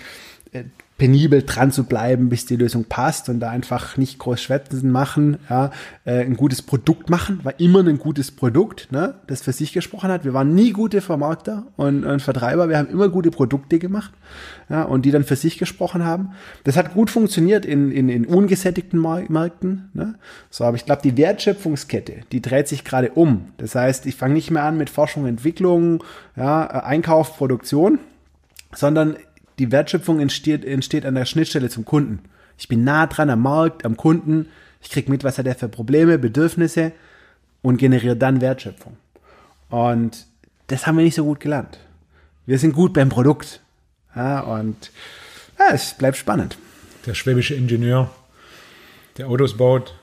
penibel 0.98 1.42
dran 1.42 1.72
zu 1.72 1.84
bleiben, 1.84 2.30
bis 2.30 2.46
die 2.46 2.56
Lösung 2.56 2.84
passt 2.84 3.28
und 3.28 3.40
da 3.40 3.50
einfach 3.50 3.98
nicht 3.98 4.18
groß 4.18 4.40
Schwätzen 4.40 4.90
machen, 4.90 5.36
ja, 5.50 5.70
äh, 6.06 6.24
ein 6.24 6.36
gutes 6.36 6.62
Produkt 6.62 7.10
machen, 7.10 7.40
war 7.42 7.60
immer 7.60 7.80
ein 7.80 7.98
gutes 7.98 8.30
Produkt, 8.30 8.90
ne, 8.92 9.14
das 9.26 9.42
für 9.42 9.52
sich 9.52 9.74
gesprochen 9.74 10.10
hat. 10.10 10.24
Wir 10.24 10.32
waren 10.32 10.54
nie 10.54 10.72
gute 10.72 11.02
Vermarkter 11.02 11.64
und, 11.76 12.04
und 12.04 12.22
Vertreiber, 12.22 12.70
wir 12.70 12.78
haben 12.78 12.88
immer 12.88 13.10
gute 13.10 13.30
Produkte 13.30 13.78
gemacht, 13.78 14.12
ja, 14.70 14.84
und 14.84 15.04
die 15.04 15.10
dann 15.10 15.24
für 15.24 15.36
sich 15.36 15.58
gesprochen 15.58 16.02
haben. 16.02 16.30
Das 16.64 16.78
hat 16.78 16.94
gut 16.94 17.10
funktioniert 17.10 17.66
in, 17.66 17.92
in, 17.92 18.08
in 18.08 18.24
ungesättigten 18.24 19.00
Märkten, 19.00 19.90
ne, 19.92 20.14
so, 20.48 20.64
aber 20.64 20.76
ich 20.76 20.86
glaube, 20.86 21.02
die 21.02 21.18
Wertschöpfungskette, 21.18 22.22
die 22.32 22.40
dreht 22.40 22.68
sich 22.68 22.84
gerade 22.84 23.10
um. 23.10 23.48
Das 23.58 23.74
heißt, 23.74 24.06
ich 24.06 24.16
fange 24.16 24.32
nicht 24.32 24.50
mehr 24.50 24.62
an 24.62 24.78
mit 24.78 24.88
Forschung, 24.88 25.26
Entwicklung, 25.26 26.02
ja, 26.36 26.66
Einkauf, 26.66 27.36
Produktion, 27.36 27.98
sondern 28.74 29.16
die 29.58 29.72
Wertschöpfung 29.72 30.20
entsteht, 30.20 30.64
entsteht 30.64 31.06
an 31.06 31.14
der 31.14 31.25
Schnittstelle 31.25 31.70
zum 31.70 31.84
Kunden. 31.84 32.20
Ich 32.58 32.68
bin 32.68 32.84
nah 32.84 33.06
dran 33.06 33.30
am 33.30 33.42
Markt, 33.42 33.84
am 33.84 33.96
Kunden. 33.96 34.48
Ich 34.82 34.90
krieg 34.90 35.08
mit, 35.08 35.25
was 35.25 35.38
hat 35.38 35.46
er 35.46 35.54
für 35.54 35.68
Probleme, 35.68 36.18
Bedürfnisse 36.18 36.92
und 37.62 37.78
generiere 37.78 38.16
dann 38.16 38.40
Wertschöpfung. 38.40 38.96
Und 39.70 40.26
das 40.68 40.86
haben 40.86 40.96
wir 40.96 41.04
nicht 41.04 41.14
so 41.14 41.25
gut 41.25 41.40
gelernt. 41.40 41.78
Wir 42.46 42.58
sind 42.58 42.72
gut 42.72 42.92
beim 42.92 43.08
Produkt. 43.08 43.60
Ja, 44.14 44.40
und 44.40 44.90
ja, 45.58 45.75
es 45.75 45.94
bleibt 45.94 46.16
spannend. 46.16 46.56
Der 47.04 47.14
schwäbische 47.14 47.54
Ingenieur, 47.54 48.10
der 49.18 49.28
Autos 49.28 49.56
baut. 49.56 49.94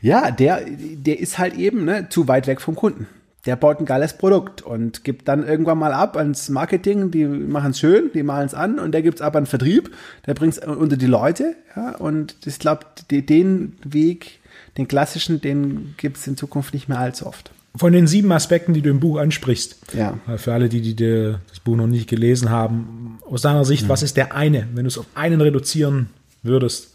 Ja, 0.00 0.30
der, 0.30 0.64
der 0.66 1.18
ist 1.18 1.38
halt 1.38 1.54
eben 1.54 1.84
ne, 1.84 2.08
zu 2.10 2.28
weit 2.28 2.46
weg 2.46 2.60
vom 2.60 2.74
Kunden. 2.74 3.06
Der 3.46 3.56
baut 3.56 3.78
ein 3.78 3.84
geiles 3.84 4.14
Produkt 4.16 4.62
und 4.62 5.04
gibt 5.04 5.28
dann 5.28 5.46
irgendwann 5.46 5.78
mal 5.78 5.92
ab 5.92 6.16
ans 6.16 6.48
Marketing, 6.48 7.10
die 7.10 7.26
machen 7.26 7.72
es 7.72 7.78
schön, 7.78 8.10
die 8.14 8.22
malen 8.22 8.46
es 8.46 8.54
an 8.54 8.78
und 8.78 8.92
der 8.92 9.02
gibt 9.02 9.16
es 9.16 9.22
ab 9.22 9.36
an 9.36 9.44
Vertrieb, 9.46 9.90
der 10.26 10.32
bringt 10.34 10.54
es 10.54 10.58
unter 10.66 10.96
die 10.96 11.06
Leute. 11.06 11.54
Ja, 11.76 11.96
und 11.96 12.36
ich 12.46 12.58
glaube, 12.58 12.86
den 13.10 13.76
Weg, 13.84 14.40
den 14.78 14.88
klassischen, 14.88 15.40
den 15.42 15.94
gibt 15.98 16.16
es 16.16 16.26
in 16.26 16.36
Zukunft 16.38 16.72
nicht 16.72 16.88
mehr 16.88 16.98
allzu 16.98 17.26
oft. 17.26 17.50
Von 17.76 17.92
den 17.92 18.06
sieben 18.06 18.30
Aspekten, 18.32 18.72
die 18.72 18.82
du 18.82 18.90
im 18.90 19.00
Buch 19.00 19.18
ansprichst, 19.18 19.94
Ja. 19.94 20.16
äh, 20.28 20.38
für 20.38 20.52
alle, 20.54 20.68
die, 20.68 20.80
die 20.80 20.94
die 20.94 21.34
das 21.48 21.60
Buch 21.60 21.76
noch 21.76 21.88
nicht 21.88 22.08
gelesen 22.08 22.48
haben, 22.48 23.18
aus 23.28 23.42
deiner 23.42 23.64
Sicht, 23.64 23.88
was 23.88 24.02
ist 24.02 24.16
der 24.16 24.34
eine, 24.34 24.68
wenn 24.74 24.84
du 24.84 24.88
es 24.88 24.96
auf 24.96 25.06
einen 25.14 25.40
reduzieren 25.40 26.08
würdest? 26.42 26.94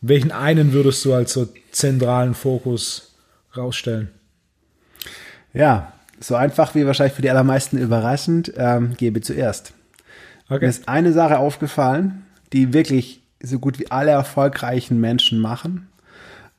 Welchen 0.00 0.30
einen 0.30 0.72
würdest 0.72 1.04
du 1.04 1.14
als 1.14 1.32
so 1.32 1.48
zentralen 1.72 2.34
Fokus 2.34 3.14
rausstellen? 3.56 4.10
Ja, 5.52 5.92
so 6.20 6.34
einfach 6.34 6.74
wie 6.74 6.86
wahrscheinlich 6.86 7.14
für 7.14 7.22
die 7.22 7.30
allermeisten 7.30 7.78
überraschend, 7.78 8.52
ähm, 8.56 8.94
gebe 8.96 9.20
zuerst. 9.20 9.72
Mir 10.48 10.62
ist 10.62 10.88
eine 10.88 11.12
Sache 11.12 11.38
aufgefallen, 11.38 12.24
die 12.52 12.72
wirklich 12.72 13.22
so 13.42 13.58
gut 13.58 13.78
wie 13.78 13.90
alle 13.90 14.10
erfolgreichen 14.10 15.00
Menschen 15.00 15.40
machen, 15.40 15.88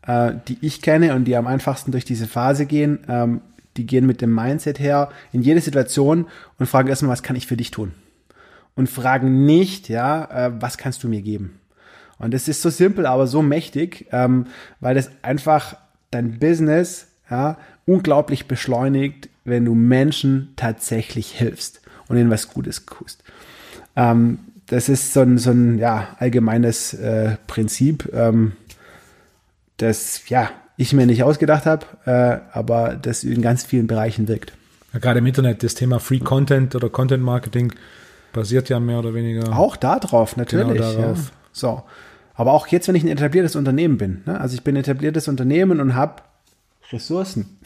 äh, 0.05 0.33
die 0.47 0.57
ich 0.61 0.81
kenne 0.81 1.15
und 1.15 1.25
die 1.25 1.35
am 1.35 1.47
einfachsten 1.47 1.91
durch 1.91 2.05
diese 2.05 2.27
Phase 2.27 2.65
gehen. 2.65 2.99
Ähm, 3.07 3.41
die 3.77 3.85
gehen 3.85 4.05
mit 4.05 4.21
dem 4.21 4.33
Mindset 4.33 4.79
her 4.79 5.09
in 5.31 5.41
jede 5.41 5.61
Situation 5.61 6.27
und 6.57 6.65
fragen 6.65 6.89
erstmal, 6.89 7.11
was 7.11 7.23
kann 7.23 7.35
ich 7.35 7.47
für 7.47 7.57
dich 7.57 7.71
tun? 7.71 7.93
Und 8.75 8.89
fragen 8.89 9.45
nicht, 9.45 9.89
ja, 9.89 10.25
äh, 10.25 10.51
was 10.59 10.77
kannst 10.77 11.03
du 11.03 11.09
mir 11.09 11.21
geben? 11.21 11.59
Und 12.17 12.33
das 12.33 12.47
ist 12.47 12.61
so 12.61 12.69
simpel, 12.69 13.05
aber 13.05 13.27
so 13.27 13.41
mächtig, 13.41 14.07
ähm, 14.11 14.47
weil 14.79 14.95
das 14.95 15.09
einfach 15.21 15.77
dein 16.11 16.39
Business 16.39 17.07
ja, 17.29 17.57
unglaublich 17.89 18.47
beschleunigt, 18.47 19.29
wenn 19.45 19.65
du 19.65 19.73
Menschen 19.73 20.53
tatsächlich 20.55 21.31
hilfst 21.31 21.81
und 22.07 22.17
ihnen 22.17 22.29
was 22.29 22.49
Gutes 22.49 22.85
tust. 22.85 23.23
Ähm, 23.95 24.39
das 24.67 24.89
ist 24.89 25.13
so 25.13 25.21
ein, 25.21 25.39
so 25.39 25.49
ein 25.49 25.79
ja, 25.79 26.09
allgemeines 26.19 26.93
äh, 26.93 27.37
Prinzip, 27.47 28.07
ähm, 28.13 28.51
das 29.77 30.29
ja, 30.29 30.51
ich 30.77 30.93
mir 30.93 31.07
nicht 31.07 31.23
ausgedacht 31.23 31.65
habe, 31.65 31.85
äh, 32.05 32.55
aber 32.55 32.95
das 32.95 33.23
in 33.23 33.41
ganz 33.41 33.63
vielen 33.63 33.87
Bereichen 33.87 34.27
wirkt. 34.27 34.53
Ja, 34.93 34.99
gerade 34.99 35.19
im 35.19 35.25
Internet, 35.25 35.63
das 35.63 35.73
Thema 35.73 35.99
Free 35.99 36.19
Content 36.19 36.75
oder 36.75 36.89
Content 36.89 37.23
Marketing 37.23 37.73
basiert 38.33 38.69
ja 38.69 38.79
mehr 38.79 38.99
oder 38.99 39.15
weniger. 39.15 39.57
Auch 39.57 39.75
da 39.75 39.97
drauf, 39.99 40.37
natürlich. 40.37 40.77
Genau 40.77 40.93
darauf. 40.93 41.17
Ja. 41.17 41.33
So. 41.51 41.83
Aber 42.35 42.53
auch 42.53 42.67
jetzt, 42.67 42.87
wenn 42.87 42.95
ich 42.95 43.03
ein 43.03 43.09
etabliertes 43.09 43.55
Unternehmen 43.55 43.97
bin, 43.97 44.21
ne? 44.25 44.39
also 44.39 44.53
ich 44.53 44.63
bin 44.63 44.75
ein 44.75 44.81
etabliertes 44.81 45.27
Unternehmen 45.27 45.81
und 45.81 45.95
habe 45.95 46.21
Ressourcen, 46.91 47.59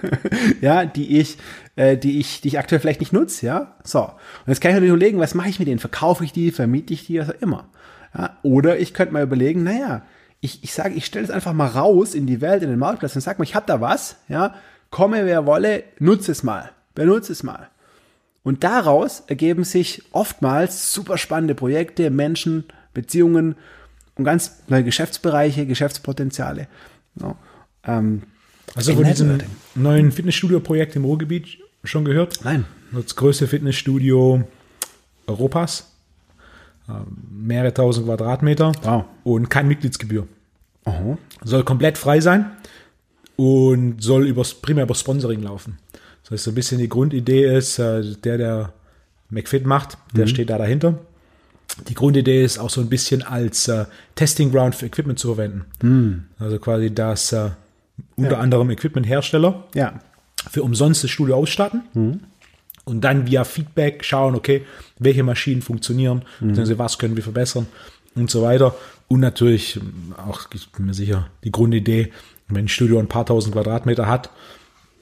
ja, 0.62 0.86
die 0.86 1.18
ich, 1.18 1.36
äh, 1.76 1.96
die 1.96 2.20
ich, 2.20 2.40
die 2.40 2.48
ich 2.48 2.58
aktuell 2.58 2.80
vielleicht 2.80 3.00
nicht 3.00 3.12
nutze, 3.12 3.44
ja. 3.44 3.76
So. 3.84 4.00
Und 4.02 4.12
jetzt 4.46 4.60
kann 4.60 4.74
ich 4.74 4.80
mir 4.80 4.86
überlegen, 4.86 5.18
was 5.18 5.34
mache 5.34 5.50
ich 5.50 5.58
mit 5.58 5.68
denen? 5.68 5.78
Verkaufe 5.78 6.24
ich 6.24 6.32
die, 6.32 6.50
vermiete 6.50 6.94
ich 6.94 7.06
die, 7.06 7.18
was 7.20 7.30
auch 7.30 7.42
immer. 7.42 7.68
Ja? 8.16 8.38
Oder 8.42 8.78
ich 8.78 8.94
könnte 8.94 9.12
mal 9.12 9.22
überlegen, 9.22 9.62
naja, 9.62 10.02
ich, 10.40 10.64
ich 10.64 10.72
sage, 10.72 10.94
ich 10.94 11.04
stelle 11.04 11.24
es 11.24 11.30
einfach 11.30 11.52
mal 11.52 11.68
raus 11.68 12.14
in 12.14 12.26
die 12.26 12.40
Welt, 12.40 12.62
in 12.62 12.70
den 12.70 12.78
Marktplatz 12.78 13.14
und 13.14 13.20
sag 13.20 13.38
mal, 13.38 13.44
ich 13.44 13.54
habe 13.54 13.66
da 13.66 13.80
was, 13.80 14.16
ja, 14.28 14.54
komme 14.90 15.24
wer 15.26 15.46
wolle, 15.46 15.84
nutze 15.98 16.32
es 16.32 16.42
mal, 16.42 16.70
benutze 16.94 17.32
es 17.32 17.42
mal. 17.42 17.68
Und 18.42 18.64
daraus 18.64 19.22
ergeben 19.28 19.64
sich 19.64 20.02
oftmals 20.12 20.92
super 20.92 21.16
spannende 21.16 21.54
Projekte, 21.54 22.10
Menschen, 22.10 22.64
Beziehungen 22.92 23.54
und 24.16 24.24
ganz 24.24 24.62
neue 24.66 24.82
Geschäftsbereiche, 24.82 25.66
Geschäftspotenziale. 25.66 26.66
Ja, 27.20 27.36
ähm, 27.84 28.22
Also 28.74 28.94
von 28.94 29.04
diesem 29.04 29.38
neuen 29.74 30.12
Fitnessstudio-Projekt 30.12 30.96
im 30.96 31.04
Ruhrgebiet 31.04 31.58
schon 31.84 32.04
gehört? 32.04 32.40
Nein. 32.44 32.64
Das 32.92 33.16
größte 33.16 33.46
Fitnessstudio 33.46 34.44
Europas. 35.26 35.90
Ähm, 36.88 37.16
Mehrere 37.30 37.74
tausend 37.74 38.06
Quadratmeter. 38.06 38.72
Wow. 38.82 39.04
Und 39.24 39.50
keine 39.50 39.68
Mitgliedsgebühr. 39.68 40.26
Aha. 40.84 41.18
Soll 41.44 41.64
komplett 41.64 41.98
frei 41.98 42.20
sein 42.20 42.50
und 43.36 44.02
soll 44.02 44.26
übers, 44.26 44.54
primär 44.54 44.84
über 44.84 44.94
Sponsoring 44.94 45.42
laufen. 45.42 45.78
Das 46.22 46.32
heißt, 46.32 46.44
so 46.44 46.50
ein 46.50 46.54
bisschen 46.54 46.78
die 46.78 46.88
Grundidee 46.88 47.56
ist, 47.56 47.78
äh, 47.78 48.02
der, 48.24 48.38
der 48.38 48.72
McFit 49.30 49.64
macht, 49.66 49.96
der 50.14 50.26
steht 50.26 50.50
da 50.50 50.58
dahinter. 50.58 50.98
Die 51.88 51.94
Grundidee 51.94 52.44
ist 52.44 52.58
auch 52.58 52.68
so 52.68 52.80
ein 52.80 52.88
bisschen 52.88 53.22
als 53.22 53.66
äh, 53.68 53.86
Testing 54.14 54.52
Ground 54.52 54.74
für 54.74 54.86
Equipment 54.86 55.18
zu 55.18 55.34
verwenden. 55.34 55.64
Also 56.38 56.58
quasi, 56.58 56.94
dass 56.94 57.32
äh, 57.32 57.50
unter 58.16 58.32
Ja. 58.32 58.38
anderem 58.38 58.70
Equipmenthersteller 58.70 59.64
Ja. 59.74 60.00
für 60.50 60.62
umsonst 60.62 61.02
das 61.04 61.10
Studio 61.10 61.36
ausstatten 61.36 62.20
und 62.84 63.00
dann 63.02 63.26
via 63.26 63.44
Feedback 63.44 64.04
schauen, 64.04 64.34
okay, 64.34 64.64
welche 64.98 65.22
Maschinen 65.22 65.62
funktionieren, 65.62 66.22
beziehungsweise 66.40 66.78
was 66.78 66.98
können 66.98 67.16
wir 67.16 67.22
verbessern 67.22 67.66
und 68.14 68.30
so 68.30 68.42
weiter. 68.42 68.74
Und 69.08 69.20
natürlich 69.20 69.76
ähm, 69.76 70.14
auch, 70.16 70.48
ich 70.54 70.70
bin 70.72 70.86
mir 70.86 70.94
sicher, 70.94 71.28
die 71.44 71.52
Grundidee, 71.52 72.12
wenn 72.48 72.64
ein 72.64 72.68
Studio 72.68 72.98
ein 72.98 73.08
paar 73.08 73.26
tausend 73.26 73.54
Quadratmeter 73.54 74.06
hat, 74.06 74.30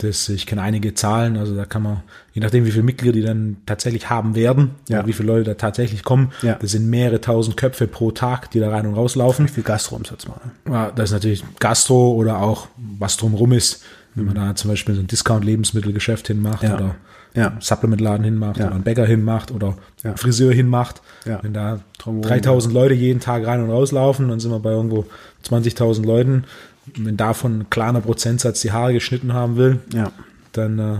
das, 0.03 0.29
ich 0.29 0.47
kenne 0.47 0.63
einige 0.63 0.95
Zahlen, 0.95 1.37
also 1.37 1.55
da 1.55 1.65
kann 1.65 1.83
man, 1.83 2.03
je 2.33 2.41
nachdem 2.41 2.65
wie 2.67 2.71
viele 2.71 2.83
Mitglieder 2.83 3.13
die 3.13 3.23
dann 3.23 3.57
tatsächlich 3.67 4.11
haben 4.11 4.35
werden, 4.35 4.71
Ja. 4.89 5.07
wie 5.07 5.13
viele 5.13 5.29
Leute 5.29 5.45
da 5.45 5.55
tatsächlich 5.55 6.03
kommen, 6.03 6.33
Ja. 6.43 6.55
das 6.55 6.71
sind 6.73 6.89
mehrere 6.89 7.21
tausend 7.21 7.57
Köpfe 7.57 7.87
pro 7.87 8.11
Tag, 8.11 8.51
die 8.51 8.61
da 8.61 8.71
rein 8.71 8.87
und 8.87 8.95
rauslaufen. 8.95 9.47
Wie 9.47 9.53
viel 9.53 9.63
Gastroumsatz 9.65 10.27
machen. 10.29 10.51
Ja, 10.69 10.91
das 10.91 11.11
ist 11.11 11.13
natürlich 11.15 11.45
Gastro 11.59 12.13
oder 12.15 12.41
auch 12.41 12.69
was 12.99 13.17
drumrum 13.17 13.53
ist, 13.53 13.83
wenn 14.15 14.25
man 14.27 14.35
da 14.35 14.55
zum 14.57 14.71
Beispiel 14.71 14.95
so 14.95 15.01
ein 15.01 15.07
Discount-Lebensmittelgeschäft 15.07 16.27
hinmacht 16.29 16.63
Ja. 16.63 16.75
oder 16.75 16.95
Ja. 17.33 17.53
Supplementladen 17.61 18.25
hinmacht 18.25 18.59
Ja. 18.59 18.67
oder 18.67 18.75
einen 18.75 18.83
Bäcker 18.83 19.07
hinmacht 19.07 19.53
oder 19.53 19.77
Ja. 20.03 20.11
einen 20.11 20.17
Friseur 20.17 20.53
hinmacht. 20.53 21.01
Ja. 21.25 21.39
Wenn 21.43 21.53
da 21.53 21.79
Drumherum, 21.99 22.27
3000 22.29 22.75
Leute 22.75 22.95
jeden 22.95 23.21
Tag 23.21 23.47
rein 23.47 23.63
und 23.63 23.71
rauslaufen, 23.71 24.29
dann 24.29 24.41
sind 24.41 24.51
wir 24.51 24.59
bei 24.59 24.71
irgendwo 24.73 25.05
20.000 25.45 26.05
Leuten. 26.07 26.45
Wenn 26.99 27.17
davon 27.17 27.61
ein 27.61 27.71
kleiner 27.71 28.01
Prozentsatz 28.01 28.61
die 28.61 28.73
Haare 28.73 28.93
geschnitten 28.93 29.33
haben 29.33 29.57
will, 29.57 29.81
Ja. 29.93 30.13
dann 30.53 30.79
äh, 30.79 30.99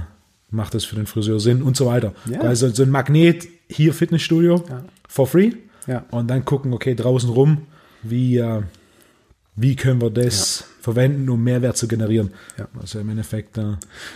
macht 0.51 0.75
das 0.75 0.85
für 0.85 0.97
den 0.97 1.07
Friseur 1.07 1.41
Sinn 1.41 1.63
und 1.63 1.77
so 1.77 1.87
weiter. 1.87 2.13
Ja. 2.29 2.41
Also 2.41 2.69
so 2.71 2.83
ein 2.83 2.91
Magnet 2.91 3.47
hier 3.69 3.95
Fitnessstudio 3.95 4.65
for 5.09 5.27
free 5.27 5.53
Ja. 5.87 6.05
und 6.11 6.29
dann 6.29 6.45
gucken, 6.45 6.73
okay, 6.73 6.95
draußen 6.95 7.31
rum, 7.31 7.63
wie, 8.03 8.39
äh, 8.39 8.63
wie 9.57 9.77
können 9.77 10.01
wir 10.01 10.11
das 10.11 10.65
verwenden, 10.81 11.29
um 11.29 11.43
Mehrwert 11.45 11.77
zu 11.77 11.87
generieren. 11.89 12.31
Ja. 12.59 12.69
Also 12.81 12.99
im 13.01 13.09
Endeffekt, 13.11 13.59
äh, 13.59 13.75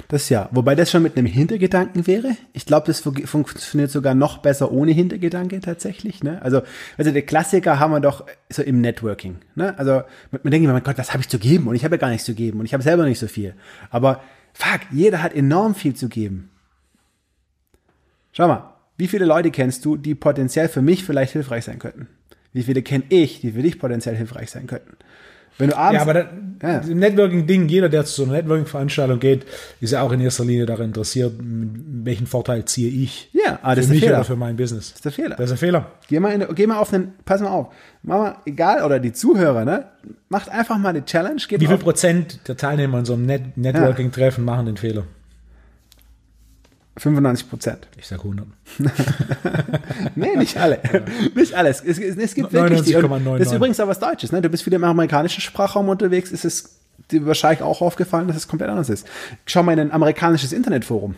Das 0.08 0.28
ja. 0.28 0.48
Wobei 0.52 0.74
das 0.74 0.90
schon 0.90 1.02
mit 1.02 1.16
einem 1.16 1.26
Hintergedanken 1.26 2.06
wäre. 2.06 2.36
Ich 2.52 2.66
glaube, 2.66 2.86
das 2.86 3.00
fun- 3.00 3.26
funktioniert 3.26 3.90
sogar 3.90 4.14
noch 4.14 4.38
besser 4.38 4.72
ohne 4.72 4.92
Hintergedanke 4.92 5.60
tatsächlich. 5.60 6.22
Ne? 6.22 6.40
Also, 6.42 6.62
also 6.98 7.10
der 7.10 7.22
Klassiker 7.22 7.78
haben 7.78 7.92
wir 7.92 8.00
doch 8.00 8.24
so 8.50 8.62
im 8.62 8.80
Networking. 8.80 9.36
Ne? 9.54 9.78
Also 9.78 10.02
man 10.30 10.40
man 10.42 10.50
denkt 10.50 10.64
immer, 10.64 10.72
mein 10.72 10.82
Gott, 10.82 10.98
was 10.98 11.12
habe 11.12 11.20
ich 11.20 11.28
zu 11.28 11.38
geben? 11.38 11.66
Und 11.68 11.74
ich 11.74 11.84
habe 11.84 11.94
ja 11.96 12.00
gar 12.00 12.10
nichts 12.10 12.24
zu 12.26 12.34
geben 12.34 12.60
und 12.60 12.66
ich 12.66 12.72
habe 12.74 12.82
selber 12.82 13.04
nicht 13.04 13.18
so 13.18 13.26
viel. 13.28 13.54
Aber 13.90 14.22
fuck, 14.52 14.80
jeder 14.90 15.22
hat 15.22 15.34
enorm 15.34 15.74
viel 15.74 15.94
zu 15.94 16.08
geben. 16.08 16.50
Schau 18.32 18.48
mal, 18.48 18.74
wie 18.96 19.06
viele 19.08 19.24
Leute 19.24 19.50
kennst 19.50 19.84
du, 19.84 19.96
die 19.96 20.14
potenziell 20.14 20.68
für 20.68 20.82
mich 20.82 21.04
vielleicht 21.04 21.32
hilfreich 21.32 21.64
sein 21.64 21.78
könnten? 21.78 22.08
Wie 22.52 22.62
viele 22.62 22.82
kenne 22.82 23.04
ich, 23.08 23.40
die 23.40 23.52
für 23.52 23.62
dich 23.62 23.78
potenziell 23.78 24.14
hilfreich 24.16 24.50
sein 24.50 24.66
könnten? 24.66 24.96
Wenn 25.58 25.70
du 25.70 25.76
abends 25.76 25.94
ja, 25.96 26.02
aber 26.02 26.14
da, 26.14 26.28
Ja. 26.62 26.78
im 26.78 26.98
Networking-Ding, 26.98 27.68
jeder, 27.68 27.88
der 27.88 28.04
zu 28.04 28.12
so 28.14 28.22
einer 28.24 28.32
Networking-Veranstaltung 28.32 29.20
geht, 29.20 29.44
ist 29.80 29.92
ja 29.92 30.02
auch 30.02 30.10
in 30.12 30.20
erster 30.20 30.44
Linie 30.44 30.66
daran 30.66 30.86
interessiert, 30.86 31.32
welchen 31.38 32.26
Vorteil 32.26 32.64
ziehe 32.64 32.88
ich 32.90 33.30
Ja, 33.32 33.58
ah, 33.62 33.74
das 33.74 33.84
ist 33.84 33.86
für 33.86 33.92
der 33.92 33.94
mich 33.94 34.04
Fehler. 34.04 34.16
oder 34.16 34.24
für 34.24 34.36
mein 34.36 34.56
Business. 34.56 34.88
Das 34.90 34.94
ist 34.96 35.04
der 35.04 35.12
Fehler. 35.12 35.36
Das 35.36 35.44
ist 35.44 35.50
der 35.50 35.58
Fehler. 35.68 35.86
Geh 36.08 36.18
mal, 36.20 36.30
in, 36.32 36.54
geh 36.54 36.66
mal 36.66 36.78
auf 36.78 36.92
einen, 36.92 37.12
pass 37.24 37.40
mal 37.40 37.48
auf, 37.50 37.68
mach 38.02 38.18
mal, 38.18 38.36
egal, 38.46 38.82
oder 38.84 38.98
die 38.98 39.12
Zuhörer, 39.12 39.64
ne, 39.64 39.84
macht 40.28 40.48
einfach 40.48 40.78
mal 40.78 40.88
eine 40.90 41.04
Challenge, 41.04 41.40
Wie 41.48 41.58
viel 41.66 41.74
auf, 41.74 41.80
Prozent 41.80 42.40
der 42.48 42.56
Teilnehmer 42.56 42.98
in 43.00 43.04
so 43.04 43.12
einem 43.14 43.26
Net 43.26 43.56
Networking-Treffen 43.56 44.44
machen 44.44 44.66
den 44.66 44.76
Fehler? 44.76 45.04
95 46.96 47.50
Prozent. 47.50 47.88
Ich 47.96 48.06
sag 48.06 48.18
100. 48.20 48.46
Nee, 50.14 50.36
nicht 50.36 50.56
alle. 50.56 50.80
nicht 51.34 51.54
alles. 51.54 51.80
Es, 51.80 51.98
es, 51.98 52.16
es 52.16 52.34
gibt 52.34 52.52
wirklich 52.52 52.82
die. 52.82 52.94
und 52.94 53.06
99,99. 53.06 53.38
Das 53.38 53.48
ist 53.48 53.54
übrigens 53.54 53.80
auch 53.80 53.88
was 53.88 53.98
Deutsches, 53.98 54.32
ne? 54.32 54.42
Du 54.42 54.48
bist 54.48 54.62
viel 54.62 54.72
im 54.72 54.84
amerikanischen 54.84 55.40
Sprachraum 55.40 55.88
unterwegs, 55.88 56.30
ist 56.30 56.44
es 56.44 56.80
dir 57.10 57.26
wahrscheinlich 57.26 57.62
auch 57.62 57.80
aufgefallen, 57.80 58.28
dass 58.28 58.36
es 58.36 58.48
komplett 58.48 58.70
anders 58.70 58.88
ist. 58.88 59.06
Schau 59.46 59.62
mal 59.62 59.72
in 59.72 59.80
ein 59.80 59.92
amerikanisches 59.92 60.52
Internetforum. 60.52 61.16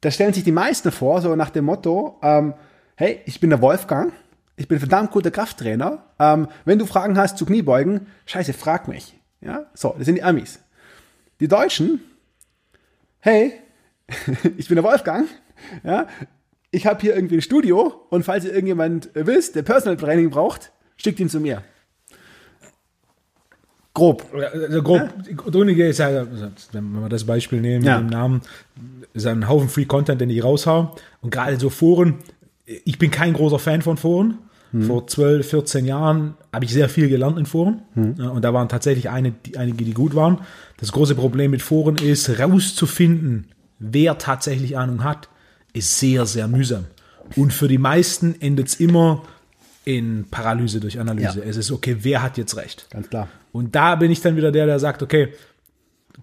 Da 0.00 0.10
stellen 0.10 0.32
sich 0.32 0.44
die 0.44 0.52
meisten 0.52 0.90
vor, 0.90 1.20
so 1.20 1.36
nach 1.36 1.50
dem 1.50 1.64
Motto, 1.64 2.18
ähm, 2.22 2.54
hey, 2.96 3.20
ich 3.24 3.38
bin 3.38 3.50
der 3.50 3.62
Wolfgang, 3.62 4.12
ich 4.56 4.66
bin 4.66 4.78
ein 4.78 4.80
verdammt 4.80 5.12
guter 5.12 5.30
Krafttrainer. 5.30 6.04
Ähm, 6.18 6.48
wenn 6.64 6.78
du 6.78 6.86
Fragen 6.86 7.16
hast 7.16 7.38
zu 7.38 7.46
Kniebeugen, 7.46 8.08
scheiße, 8.26 8.52
frag 8.52 8.88
mich. 8.88 9.14
Ja, 9.40 9.66
so, 9.74 9.94
das 9.96 10.06
sind 10.06 10.16
die 10.16 10.22
Amis. 10.22 10.58
Die 11.40 11.48
Deutschen, 11.48 12.00
hey, 13.20 13.54
ich 14.56 14.68
bin 14.68 14.76
der 14.76 14.84
Wolfgang, 14.84 15.26
ja, 15.84 16.06
ich 16.70 16.86
habe 16.86 17.00
hier 17.00 17.14
irgendwie 17.14 17.36
ein 17.36 17.42
Studio 17.42 18.06
und 18.10 18.24
falls 18.24 18.44
ihr 18.44 18.52
irgendjemand 18.52 19.10
wisst, 19.14 19.54
der 19.56 19.62
Personal 19.62 19.96
Training 19.96 20.30
braucht, 20.30 20.72
schickt 20.96 21.20
ihn 21.20 21.28
zu 21.28 21.40
mir. 21.40 21.62
Grob. 23.94 24.24
Also 24.32 24.82
grob, 24.82 25.02
ja. 25.02 25.86
Ist 25.86 25.98
ja, 25.98 26.06
also, 26.06 26.48
wenn 26.72 26.92
wir 26.92 27.08
das 27.10 27.24
Beispiel 27.24 27.60
nehmen 27.60 27.84
Ja. 27.84 28.00
mit 28.00 28.08
dem 28.08 28.10
Namen, 28.10 28.40
ist 29.12 29.26
ein 29.26 29.48
Haufen 29.48 29.68
Free 29.68 29.84
Content, 29.84 30.18
den 30.20 30.30
ich 30.30 30.42
raushau. 30.42 30.96
Und 31.20 31.30
gerade 31.30 31.58
so 31.60 31.68
Foren, 31.68 32.14
ich 32.64 32.98
bin 32.98 33.10
kein 33.10 33.34
großer 33.34 33.58
Fan 33.58 33.82
von 33.82 33.96
Foren. 33.98 34.38
Vor 34.86 35.06
12, 35.06 35.46
14 35.50 35.84
Jahren 35.84 36.32
habe 36.50 36.64
ich 36.64 36.72
sehr 36.72 36.88
viel 36.88 37.10
gelernt 37.10 37.38
in 37.38 37.44
Foren. 37.44 37.82
Ja, 38.16 38.30
Und 38.30 38.40
da 38.42 38.54
waren 38.54 38.70
tatsächlich 38.70 39.10
einige, 39.10 39.34
die 39.84 39.92
gut 39.92 40.14
waren. 40.14 40.38
Das 40.78 40.92
große 40.92 41.14
Problem 41.14 41.50
mit 41.50 41.60
Foren 41.60 41.96
ist, 41.96 42.40
rauszufinden, 42.40 43.48
wer 43.82 44.18
tatsächlich 44.18 44.76
Ahnung 44.76 45.04
hat, 45.04 45.28
ist 45.72 45.98
sehr, 45.98 46.26
sehr 46.26 46.48
mühsam. 46.48 46.86
Und 47.36 47.52
für 47.52 47.68
die 47.68 47.78
meisten 47.78 48.40
endet 48.40 48.68
es 48.68 48.74
immer 48.74 49.22
in 49.84 50.26
Paralyse 50.30 50.80
durch 50.80 50.98
Analyse. 51.00 51.40
Ja. 51.40 51.44
Es 51.44 51.56
ist 51.56 51.70
okay, 51.70 51.96
wer 52.00 52.22
hat 52.22 52.38
jetzt 52.38 52.56
recht? 52.56 52.86
Ganz 52.90 53.08
klar. 53.08 53.28
Und 53.52 53.74
da 53.74 53.96
bin 53.96 54.10
ich 54.10 54.20
dann 54.20 54.36
wieder 54.36 54.52
der, 54.52 54.66
der 54.66 54.78
sagt, 54.78 55.02
okay, 55.02 55.28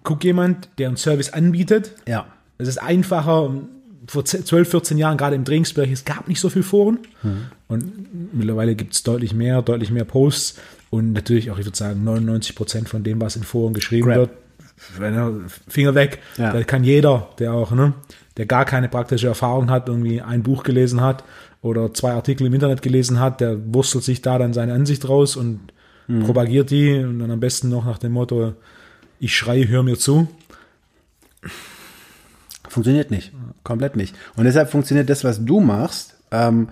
guck 0.02 0.24
jemand, 0.24 0.68
der 0.78 0.88
einen 0.88 0.96
Service 0.96 1.30
anbietet. 1.32 1.92
Ja. 2.06 2.26
Es 2.58 2.68
ist 2.68 2.78
einfacher, 2.78 3.52
vor 4.06 4.24
10, 4.24 4.44
12, 4.44 4.70
14 4.70 4.98
Jahren, 4.98 5.16
gerade 5.16 5.36
im 5.36 5.44
Trainingsbereich, 5.44 5.90
es 5.90 6.04
gab 6.04 6.28
nicht 6.28 6.40
so 6.40 6.48
viel 6.48 6.62
Foren. 6.62 6.98
Und 7.68 8.34
mittlerweile 8.34 8.74
gibt 8.74 8.94
es 8.94 9.02
deutlich 9.02 9.34
mehr, 9.34 9.62
deutlich 9.62 9.90
mehr 9.90 10.04
Posts. 10.04 10.58
Und 10.90 11.12
natürlich 11.12 11.50
auch, 11.50 11.58
ich 11.58 11.64
würde 11.64 11.76
sagen, 11.76 12.02
99 12.02 12.56
Prozent 12.56 12.88
von 12.88 13.04
dem, 13.04 13.20
was 13.20 13.36
in 13.36 13.44
Foren 13.44 13.74
geschrieben 13.74 14.08
Crap. 14.08 14.16
wird, 14.16 14.30
Finger 15.68 15.94
weg. 15.94 16.20
Ja. 16.36 16.52
Da 16.52 16.62
kann 16.62 16.84
jeder, 16.84 17.28
der 17.38 17.52
auch, 17.52 17.72
ne, 17.72 17.92
der 18.36 18.46
gar 18.46 18.64
keine 18.64 18.88
praktische 18.88 19.26
Erfahrung 19.26 19.70
hat, 19.70 19.88
irgendwie 19.88 20.22
ein 20.22 20.42
Buch 20.42 20.62
gelesen 20.62 21.00
hat 21.00 21.24
oder 21.62 21.92
zwei 21.92 22.12
Artikel 22.12 22.46
im 22.46 22.54
Internet 22.54 22.80
gelesen 22.80 23.20
hat, 23.20 23.40
der 23.40 23.58
wurstelt 23.74 24.04
sich 24.04 24.22
da 24.22 24.38
dann 24.38 24.52
seine 24.52 24.72
Ansicht 24.72 25.08
raus 25.08 25.36
und 25.36 25.60
propagiert 26.18 26.70
die 26.70 26.98
und 26.98 27.20
dann 27.20 27.30
am 27.30 27.40
besten 27.40 27.68
noch 27.68 27.84
nach 27.84 27.98
dem 27.98 28.12
Motto, 28.12 28.54
ich 29.20 29.36
schreie, 29.36 29.68
hör 29.68 29.82
mir 29.82 29.98
zu. 29.98 30.28
Funktioniert 32.68 33.10
nicht. 33.10 33.32
Komplett 33.62 33.96
nicht. 33.96 34.16
Und 34.36 34.44
deshalb 34.44 34.70
funktioniert 34.70 35.10
das, 35.10 35.24
was 35.24 35.44
du 35.44 35.60
machst, 35.60 36.16
ähm, 36.30 36.68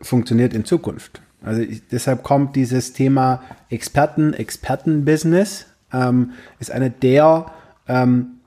funktioniert 0.00 0.54
in 0.54 0.64
Zukunft. 0.64 1.20
Also 1.42 1.62
ich, 1.62 1.82
deshalb 1.88 2.22
kommt 2.22 2.56
dieses 2.56 2.92
Thema 2.92 3.42
Experten, 3.70 4.34
Expertenbusiness, 4.34 5.66
ähm, 5.92 6.32
ist 6.58 6.70
eine 6.70 6.90
der 6.90 7.46
ähm, 7.88 8.40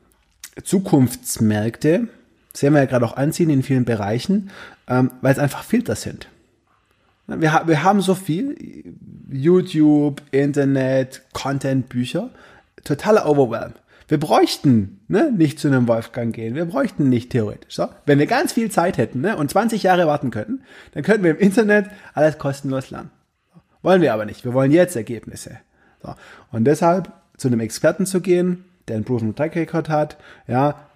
Zukunftsmärkte, 0.64 2.08
sehen 2.54 2.74
wir 2.74 2.82
ja 2.82 2.86
gerade 2.86 3.06
auch 3.06 3.18
anziehen 3.18 3.50
in 3.50 3.64
vielen 3.64 3.86
Bereichen, 3.86 4.52
ähm, 4.88 5.12
weil 5.22 5.34
es 5.34 5.40
einfach 5.40 5.64
Filter 5.64 5.96
sind. 5.96 6.28
Wir, 7.28 7.64
wir 7.66 7.84
haben 7.84 8.02
so 8.02 8.16
viel, 8.16 8.56
YouTube, 9.32 10.22
Internet, 10.32 11.22
Content, 11.34 11.88
Bücher, 11.90 12.32
totaler 12.84 13.28
Overwhelm. 13.28 13.74
Wir 14.08 14.20
bräuchten 14.20 15.02
ne, 15.08 15.32
nicht 15.32 15.60
zu 15.60 15.68
einem 15.68 15.88
Wolfgang 15.88 16.34
gehen, 16.34 16.56
wir 16.56 16.66
bräuchten 16.66 17.10
nicht 17.10 17.30
theoretisch. 17.30 17.76
So? 17.76 17.88
Wenn 18.08 18.18
wir 18.18 18.26
ganz 18.26 18.54
viel 18.54 18.72
Zeit 18.72 18.98
hätten 18.98 19.22
ne, 19.22 19.38
und 19.38 19.52
20 19.52 19.84
Jahre 19.84 20.08
warten 20.08 20.32
könnten, 20.32 20.64
dann 20.94 21.04
könnten 21.04 21.24
wir 21.24 21.32
im 21.32 21.38
Internet 21.38 21.86
alles 22.16 22.40
kostenlos 22.40 22.90
lernen. 22.90 23.12
Wollen 23.84 24.02
wir 24.02 24.14
aber 24.14 24.26
nicht, 24.26 24.44
wir 24.44 24.54
wollen 24.54 24.72
jetzt 24.72 24.96
Ergebnisse. 24.96 25.60
So. 26.02 26.16
Und 26.52 26.66
deshalb 26.66 27.14
zu 27.40 27.48
einem 27.48 27.60
Experten 27.60 28.06
zu 28.06 28.22
gehen, 28.22 28.66
der 28.88 28.98
einen 28.98 29.06
Proven 29.06 29.36
Track 29.36 29.56
Record 29.56 29.90
hat, 29.90 30.18
ja, 30.48 30.88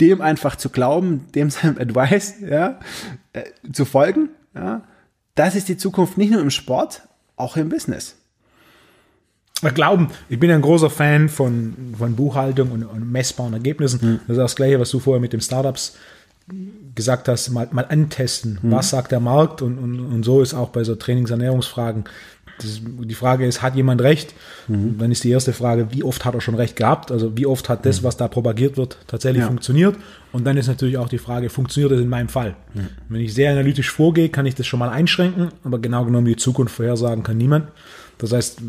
dem 0.00 0.20
einfach 0.20 0.56
zu 0.56 0.70
glauben, 0.70 1.26
dem 1.34 1.50
seinem 1.50 1.78
Advice 1.78 2.34
ja, 2.40 2.80
äh, 3.32 3.44
zu 3.72 3.84
folgen, 3.84 4.30
ja, 4.54 4.82
das 5.34 5.54
ist 5.54 5.68
die 5.68 5.76
Zukunft 5.76 6.18
nicht 6.18 6.30
nur 6.30 6.40
im 6.40 6.50
Sport, 6.50 7.02
auch 7.36 7.56
im 7.56 7.68
Business. 7.68 8.16
Glauben, 9.72 10.08
ich 10.28 10.38
bin 10.38 10.50
ein 10.50 10.60
großer 10.60 10.90
Fan 10.90 11.28
von, 11.28 11.94
von 11.96 12.16
Buchhaltung 12.16 12.70
und, 12.70 12.84
und 12.84 13.10
messbaren 13.10 13.54
Ergebnissen. 13.54 14.20
Das 14.26 14.36
ist 14.36 14.42
das 14.42 14.56
Gleiche, 14.56 14.78
was 14.78 14.90
du 14.90 14.98
vorher 14.98 15.20
mit 15.20 15.32
den 15.32 15.40
Startups 15.40 15.96
gesagt 16.94 17.28
hast, 17.28 17.48
mal, 17.50 17.68
mal 17.72 17.86
antesten. 17.88 18.58
Was 18.62 18.90
sagt 18.90 19.12
der 19.12 19.20
Markt? 19.20 19.62
Und, 19.62 19.78
und, 19.78 20.00
und 20.00 20.22
so 20.22 20.42
ist 20.42 20.52
auch 20.54 20.68
bei 20.68 20.84
so 20.84 20.94
Trainingsernährungsfragen. 20.94 22.04
Das, 22.58 22.80
die 22.84 23.14
Frage 23.14 23.46
ist, 23.46 23.62
hat 23.62 23.74
jemand 23.74 24.00
recht? 24.00 24.34
Dann 24.68 25.10
ist 25.10 25.24
die 25.24 25.30
erste 25.30 25.52
Frage, 25.52 25.88
wie 25.90 26.04
oft 26.04 26.24
hat 26.24 26.34
er 26.34 26.40
schon 26.40 26.54
recht 26.54 26.76
gehabt? 26.76 27.10
Also 27.10 27.36
wie 27.36 27.46
oft 27.46 27.68
hat 27.68 27.84
das, 27.84 28.02
was 28.02 28.16
da 28.16 28.28
propagiert 28.28 28.76
wird, 28.76 28.96
tatsächlich 29.06 29.40
Ja. 29.42 29.46
funktioniert? 29.48 29.96
Und 30.32 30.44
dann 30.44 30.56
ist 30.56 30.68
natürlich 30.68 30.96
auch 30.98 31.08
die 31.08 31.18
Frage, 31.18 31.50
funktioniert 31.50 31.92
das 31.92 32.00
in 32.00 32.08
meinem 32.08 32.28
Fall? 32.28 32.56
Wenn 33.08 33.20
ich 33.20 33.34
sehr 33.34 33.50
analytisch 33.50 33.90
vorgehe, 33.90 34.28
kann 34.28 34.46
ich 34.46 34.54
das 34.54 34.66
schon 34.66 34.78
mal 34.78 34.88
einschränken, 34.90 35.48
aber 35.64 35.78
genau 35.78 36.04
genommen 36.04 36.26
die 36.26 36.36
Zukunft 36.36 36.74
vorhersagen 36.76 37.22
kann 37.24 37.36
niemand. 37.36 37.68
Das 38.18 38.32
heißt, 38.32 38.60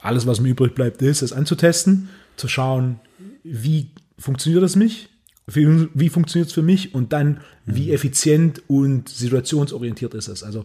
alles, 0.00 0.26
was 0.26 0.40
mir 0.40 0.48
übrig 0.50 0.74
bleibt, 0.74 1.02
ist, 1.02 1.22
es 1.22 1.32
anzutesten, 1.32 2.08
zu 2.36 2.46
schauen, 2.48 3.00
wie 3.42 3.90
funktioniert 4.18 4.62
das 4.62 4.76
mich? 4.76 5.08
Wie, 5.48 5.88
wie 5.94 6.08
funktioniert 6.08 6.48
es 6.48 6.54
für 6.54 6.62
mich? 6.62 6.94
Und 6.94 7.12
dann, 7.12 7.40
wie 7.66 7.90
effizient 7.92 8.62
und 8.68 9.08
situationsorientiert 9.08 10.14
ist 10.14 10.28
es? 10.28 10.44
Also, 10.44 10.64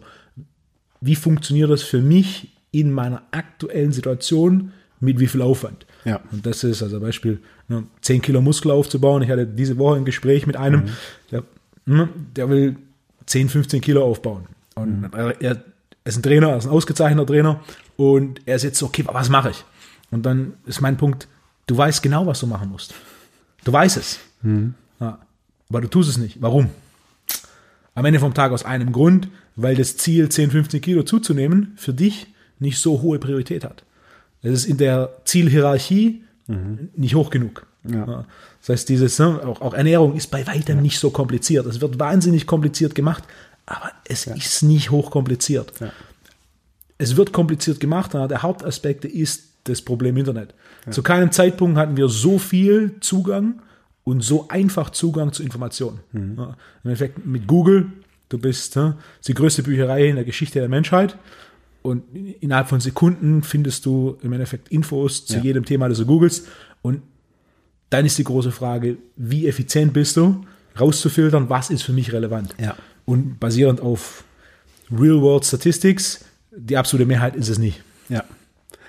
wie 1.00 1.16
funktioniert 1.16 1.70
das 1.70 1.82
für 1.82 2.00
mich 2.00 2.52
in 2.70 2.92
meiner 2.92 3.22
aktuellen 3.30 3.92
Situation 3.92 4.72
mit 5.00 5.18
wie 5.20 5.26
viel 5.26 5.42
Aufwand? 5.42 5.86
Ja. 6.04 6.20
Und 6.32 6.44
das 6.46 6.64
ist 6.64 6.82
also 6.82 7.00
Beispiel, 7.00 7.40
ne, 7.68 7.84
10 8.00 8.22
Kilo 8.22 8.40
Muskel 8.40 8.70
aufzubauen. 8.70 9.22
Ich 9.22 9.30
hatte 9.30 9.46
diese 9.46 9.78
Woche 9.78 9.96
ein 9.96 10.04
Gespräch 10.04 10.46
mit 10.46 10.56
einem, 10.56 10.84
der, 11.30 11.44
ne, 11.86 12.08
der 12.36 12.48
will 12.48 12.76
10, 13.26 13.48
15 13.48 13.80
Kilo 13.80 14.04
aufbauen. 14.04 14.46
Und 14.74 15.10
er, 15.12 15.40
er 15.40 15.64
ist 16.04 16.16
ein 16.16 16.22
Trainer, 16.22 16.50
er 16.50 16.58
ist 16.58 16.66
ein 16.66 16.72
ausgezeichneter 16.72 17.26
Trainer 17.26 17.60
und 17.96 18.40
er 18.46 18.56
ist 18.56 18.62
jetzt 18.62 18.78
so, 18.78 18.86
okay, 18.86 19.04
was 19.06 19.28
mache 19.28 19.50
ich? 19.50 19.64
Und 20.10 20.24
dann 20.24 20.54
ist 20.66 20.80
mein 20.80 20.96
Punkt, 20.96 21.28
du 21.66 21.76
weißt 21.76 22.02
genau, 22.02 22.26
was 22.26 22.40
du 22.40 22.46
machen 22.46 22.70
musst. 22.70 22.94
Du 23.64 23.72
weißt 23.72 23.96
es. 23.96 24.18
Ja, 25.00 25.18
aber 25.68 25.80
du 25.80 25.88
tust 25.88 26.08
es 26.08 26.16
nicht. 26.16 26.40
Warum? 26.40 26.70
Am 27.94 28.04
Ende 28.04 28.20
vom 28.20 28.32
Tag 28.32 28.52
aus 28.52 28.64
einem 28.64 28.92
Grund, 28.92 29.28
weil 29.56 29.74
das 29.74 29.96
Ziel, 29.96 30.28
10, 30.28 30.52
15 30.52 30.80
Kilo 30.80 31.02
zuzunehmen, 31.02 31.72
für 31.76 31.92
dich 31.92 32.28
nicht 32.58 32.78
so 32.78 33.02
hohe 33.02 33.18
Priorität 33.18 33.64
hat. 33.64 33.84
Es 34.42 34.52
ist 34.52 34.64
in 34.66 34.76
der 34.76 35.10
Zielhierarchie 35.24 36.22
nicht 36.96 37.14
hoch 37.14 37.30
genug. 37.30 37.66
Ja. 37.84 38.24
Das 38.60 38.68
heißt, 38.68 38.88
dieses, 38.88 39.18
ne, 39.18 39.40
auch, 39.46 39.60
auch 39.60 39.74
Ernährung 39.74 40.16
ist 40.16 40.30
bei 40.30 40.46
weitem 40.46 40.80
nicht 40.80 40.98
so 40.98 41.10
kompliziert. 41.10 41.66
Es 41.66 41.80
wird 41.80 41.98
wahnsinnig 41.98 42.46
kompliziert 42.46 42.94
gemacht, 42.94 43.24
aber 43.66 43.92
es 44.04 44.26
ist 44.26 44.62
nicht 44.62 44.90
hoch 44.90 45.10
kompliziert. 45.10 45.72
Ja. 45.80 45.92
Es 46.96 47.16
wird 47.16 47.32
kompliziert 47.32 47.80
gemacht, 47.80 48.14
aber 48.14 48.28
der 48.28 48.42
Hauptaspekt 48.42 49.04
ist 49.04 49.44
das 49.64 49.82
Problem 49.82 50.16
Internet. 50.16 50.54
Zu 50.90 51.02
keinem 51.02 51.30
Zeitpunkt 51.30 51.76
hatten 51.76 51.96
wir 51.96 52.08
so 52.08 52.38
viel 52.38 52.94
Zugang 53.00 53.60
und 54.04 54.22
so 54.22 54.48
einfach 54.48 54.90
Zugang 54.90 55.32
zu 55.32 55.42
Informationen. 55.42 56.00
Ja, 56.12 56.20
Im 56.20 56.56
Endeffekt 56.84 57.24
mit 57.26 57.46
Google, 57.46 57.92
du 58.30 58.38
bist 58.38 58.74
ne, 58.76 58.96
die 59.26 59.34
größte 59.34 59.62
Bücherei 59.62 60.08
in 60.08 60.16
der 60.16 60.24
Geschichte 60.24 60.60
der 60.60 60.68
Menschheit 60.68 61.16
und 61.88 62.04
innerhalb 62.40 62.68
von 62.68 62.80
Sekunden 62.80 63.42
findest 63.42 63.84
du 63.86 64.16
im 64.22 64.32
Endeffekt 64.32 64.68
Infos 64.68 65.26
zu 65.26 65.36
Ja. 65.36 65.42
jedem 65.42 65.64
Thema, 65.64 65.88
das 65.88 65.98
du 65.98 66.06
googelst 66.06 66.46
und 66.82 67.02
dann 67.90 68.04
ist 68.04 68.18
die 68.18 68.24
große 68.24 68.52
Frage, 68.52 68.98
wie 69.16 69.46
effizient 69.48 69.92
bist 69.92 70.16
du, 70.16 70.44
rauszufiltern, 70.78 71.48
was 71.48 71.70
ist 71.70 71.82
für 71.82 71.92
mich 71.92 72.12
relevant. 72.12 72.54
Ja. 72.60 72.76
Und 73.06 73.40
basierend 73.40 73.80
auf 73.80 74.24
Real-World 74.90 75.44
Statistics, 75.44 76.24
die 76.54 76.76
absolute 76.76 77.06
Mehrheit 77.06 77.34
ist 77.34 77.48
es 77.48 77.58
nicht. 77.58 77.82
Ja. 78.08 78.24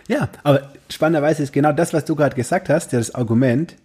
Ja, 0.07 0.27
aber 0.43 0.73
spannenderweise 0.89 1.43
ist 1.43 1.53
genau 1.53 1.71
das, 1.71 1.93
was 1.93 2.03
du 2.03 2.15
gerade 2.15 2.35
gesagt 2.35 2.67
hast, 2.67 2.91
ja 2.91 2.99
das 2.99 3.13
Argument, 3.13 3.75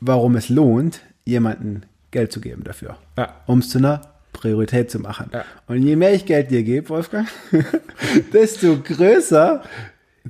warum 0.00 0.36
es 0.36 0.48
lohnt, 0.48 1.00
jemandem 1.24 1.82
Geld 2.10 2.32
zu 2.32 2.40
geben 2.40 2.64
dafür. 2.64 2.96
Ja. 3.18 3.34
Um 3.46 3.58
es 3.58 3.68
zu 3.68 3.78
einer 3.78 4.00
Priorität 4.32 4.90
zu 4.90 4.98
machen. 4.98 5.30
Ja. 5.32 5.44
Und 5.66 5.82
je 5.82 5.96
mehr 5.96 6.14
ich 6.14 6.26
Geld 6.26 6.50
dir 6.50 6.62
gebe, 6.62 6.88
Wolfgang, 6.88 7.28
desto 8.32 8.78
größer 8.78 9.62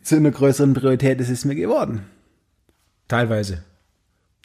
zu 0.02 0.16
einer 0.16 0.30
größeren 0.30 0.74
Priorität 0.74 1.20
ist 1.20 1.30
es 1.30 1.44
mir 1.44 1.54
geworden. 1.54 2.02
Teilweise. 3.08 3.64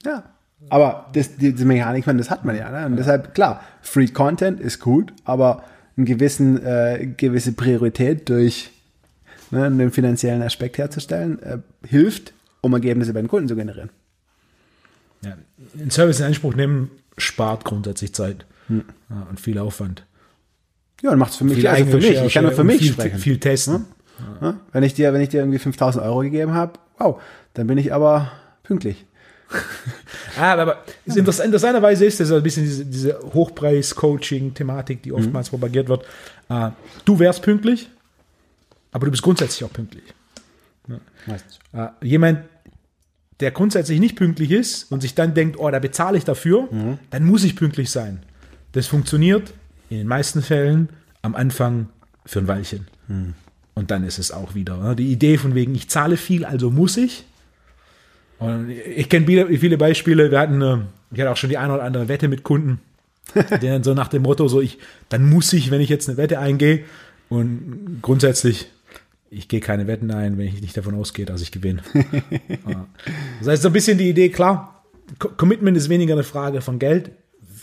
Ja. 0.03 0.23
Aber 0.69 1.09
das, 1.13 1.35
diese 1.37 1.65
Mechanik, 1.65 2.07
man, 2.07 2.17
das 2.17 2.29
hat 2.29 2.45
man 2.45 2.55
ja. 2.55 2.69
Ne? 2.71 2.85
Und 2.85 2.95
deshalb, 2.95 3.35
klar, 3.35 3.61
Free 3.81 4.07
Content 4.07 4.59
ist 4.59 4.79
gut, 4.79 5.13
aber 5.23 5.63
eine 5.95 6.05
gewissen, 6.05 6.63
äh, 6.65 7.13
gewisse 7.17 7.51
Priorität 7.51 8.27
durch 8.29 8.71
ne, 9.51 9.65
einen 9.65 9.91
finanziellen 9.91 10.41
Aspekt 10.41 10.77
herzustellen, 10.77 11.41
äh, 11.43 11.57
hilft, 11.87 12.33
um 12.61 12.73
Ergebnisse 12.73 13.13
bei 13.13 13.21
den 13.21 13.27
Kunden 13.27 13.47
zu 13.47 13.55
generieren. 13.55 13.89
Ja. 15.21 15.37
Ein 15.79 15.91
Service 15.91 16.19
in 16.19 16.25
Anspruch 16.25 16.55
nehmen 16.55 16.89
spart 17.17 17.63
grundsätzlich 17.63 18.13
Zeit 18.13 18.45
Hm. 18.67 18.83
ja, 19.09 19.27
und 19.29 19.39
viel 19.39 19.57
Aufwand. 19.59 20.05
Ja, 21.01 21.11
und 21.11 21.19
macht 21.19 21.31
es 21.31 21.37
für 21.37 21.43
mich, 21.43 21.55
Viel 21.55 21.67
also 21.67 21.85
für 21.85 21.97
mich, 21.97 22.21
ich 22.21 22.33
kann 22.33 22.43
nur 22.43 22.53
für 22.53 22.63
mich 22.63 22.79
viel, 22.79 22.93
sprechen. 22.93 23.19
Viel 23.19 23.39
testen. 23.39 23.85
Ja? 24.41 24.55
Wenn 24.71 24.83
ich 24.83 24.93
dir, 24.93 25.13
wenn 25.13 25.21
ich 25.21 25.29
dir 25.29 25.41
irgendwie 25.41 25.59
5000 25.59 26.03
Euro 26.03 26.19
gegeben 26.21 26.53
habe, 26.53 26.73
wow, 26.97 27.21
dann 27.53 27.67
bin 27.67 27.77
ich 27.77 27.93
aber 27.93 28.31
pünktlich. 28.63 29.05
Ah, 30.37 30.53
aber 30.55 30.83
Interess 31.05 31.39
interessanterweise 31.39 32.03
ist 32.03 32.19
das 32.19 32.29
ein 32.29 32.43
bisschen 32.43 32.65
diese, 32.65 32.85
diese 32.85 33.19
Hochpreis-Coaching-Thematik, 33.33 35.01
die 35.03 35.13
oftmals 35.13 35.49
propagiert 35.49 35.87
wird. 35.87 36.03
Äh, 36.49 36.71
du 37.05 37.19
wärst 37.19 37.41
pünktlich, 37.41 37.89
aber 38.91 39.05
du 39.05 39.11
bist 39.11 39.23
grundsätzlich 39.23 39.63
auch 39.63 39.71
pünktlich. 39.71 40.03
Meistens. 41.25 41.59
Äh, 41.71 41.87
jemand, 42.01 42.39
der 43.39 43.51
grundsätzlich 43.51 44.01
nicht 44.01 44.17
pünktlich 44.17 44.51
ist 44.51 44.91
und 44.91 44.99
sich 44.99 45.15
dann 45.15 45.33
denkt, 45.33 45.57
oh, 45.57 45.69
da 45.69 45.79
bezahle 45.79 46.17
ich 46.17 46.25
dafür, 46.25 46.67
dann 47.11 47.23
muss 47.23 47.45
ich 47.45 47.55
pünktlich 47.55 47.89
sein. 47.89 48.23
Das 48.75 48.87
funktioniert 48.87 49.53
in 49.89 49.97
den 49.97 50.07
meisten 50.07 50.41
Fällen 50.41 50.89
am 51.21 51.33
Anfang 51.35 51.89
für 52.25 52.39
ein 52.39 52.47
Weilchen. 52.47 52.87
Und 53.73 53.91
dann 53.91 54.03
ist 54.03 54.19
es 54.19 54.31
auch 54.31 54.53
wieder. 54.55 54.77
ne? 54.77 54.95
Die 54.95 55.11
Idee 55.11 55.37
von 55.37 55.55
wegen, 55.55 55.73
ich 55.75 55.89
zahle 55.89 56.17
viel, 56.17 56.43
also 56.45 56.69
muss 56.71 56.97
ich. 56.97 57.23
Und 58.39 58.69
ich 58.69 59.07
kenne 59.09 59.25
viele, 59.25 59.47
viele 59.57 59.77
Beispiele. 59.77 60.29
Wir 60.29 60.39
hatten, 60.39 60.61
äh, 60.61 60.77
ich 61.11 61.19
hatte 61.21 61.31
auch 61.31 61.37
schon 61.37 61.49
die 61.49 61.57
eine 61.57 61.73
oder 61.73 61.83
andere 61.83 62.07
Wette 62.09 62.27
mit 62.27 62.43
Kunden, 62.43 62.79
die 63.61 63.67
dann 63.67 63.83
so 63.83 63.93
nach 63.93 64.07
dem 64.09 64.23
Motto, 64.23 64.47
so 64.47 64.59
ich, 64.59 64.77
dann 65.09 65.29
muss 65.29 65.53
ich, 65.53 65.71
wenn 65.71 65.81
ich 65.81 65.89
jetzt 65.89 66.09
eine 66.09 66.17
Wette 66.17 66.39
eingehe. 66.39 66.83
Und 67.29 67.99
grundsätzlich, 68.01 68.69
ich 69.29 69.47
gehe 69.47 69.59
keine 69.61 69.87
Wetten 69.87 70.11
ein, 70.11 70.37
wenn 70.37 70.47
ich 70.47 70.61
nicht 70.61 70.75
davon 70.75 70.95
ausgehe, 70.95 71.25
dass 71.25 71.41
ich 71.41 71.51
gewinne. 71.51 71.81
Das 73.39 73.47
heißt, 73.47 73.61
so 73.63 73.69
ein 73.69 73.73
bisschen 73.73 73.97
die 73.97 74.09
Idee, 74.09 74.29
klar, 74.29 74.83
Co- 75.19 75.29
Commitment 75.29 75.77
ist 75.77 75.89
weniger 75.89 76.13
eine 76.13 76.23
Frage 76.23 76.61
von 76.61 76.79
Geld 76.79 77.11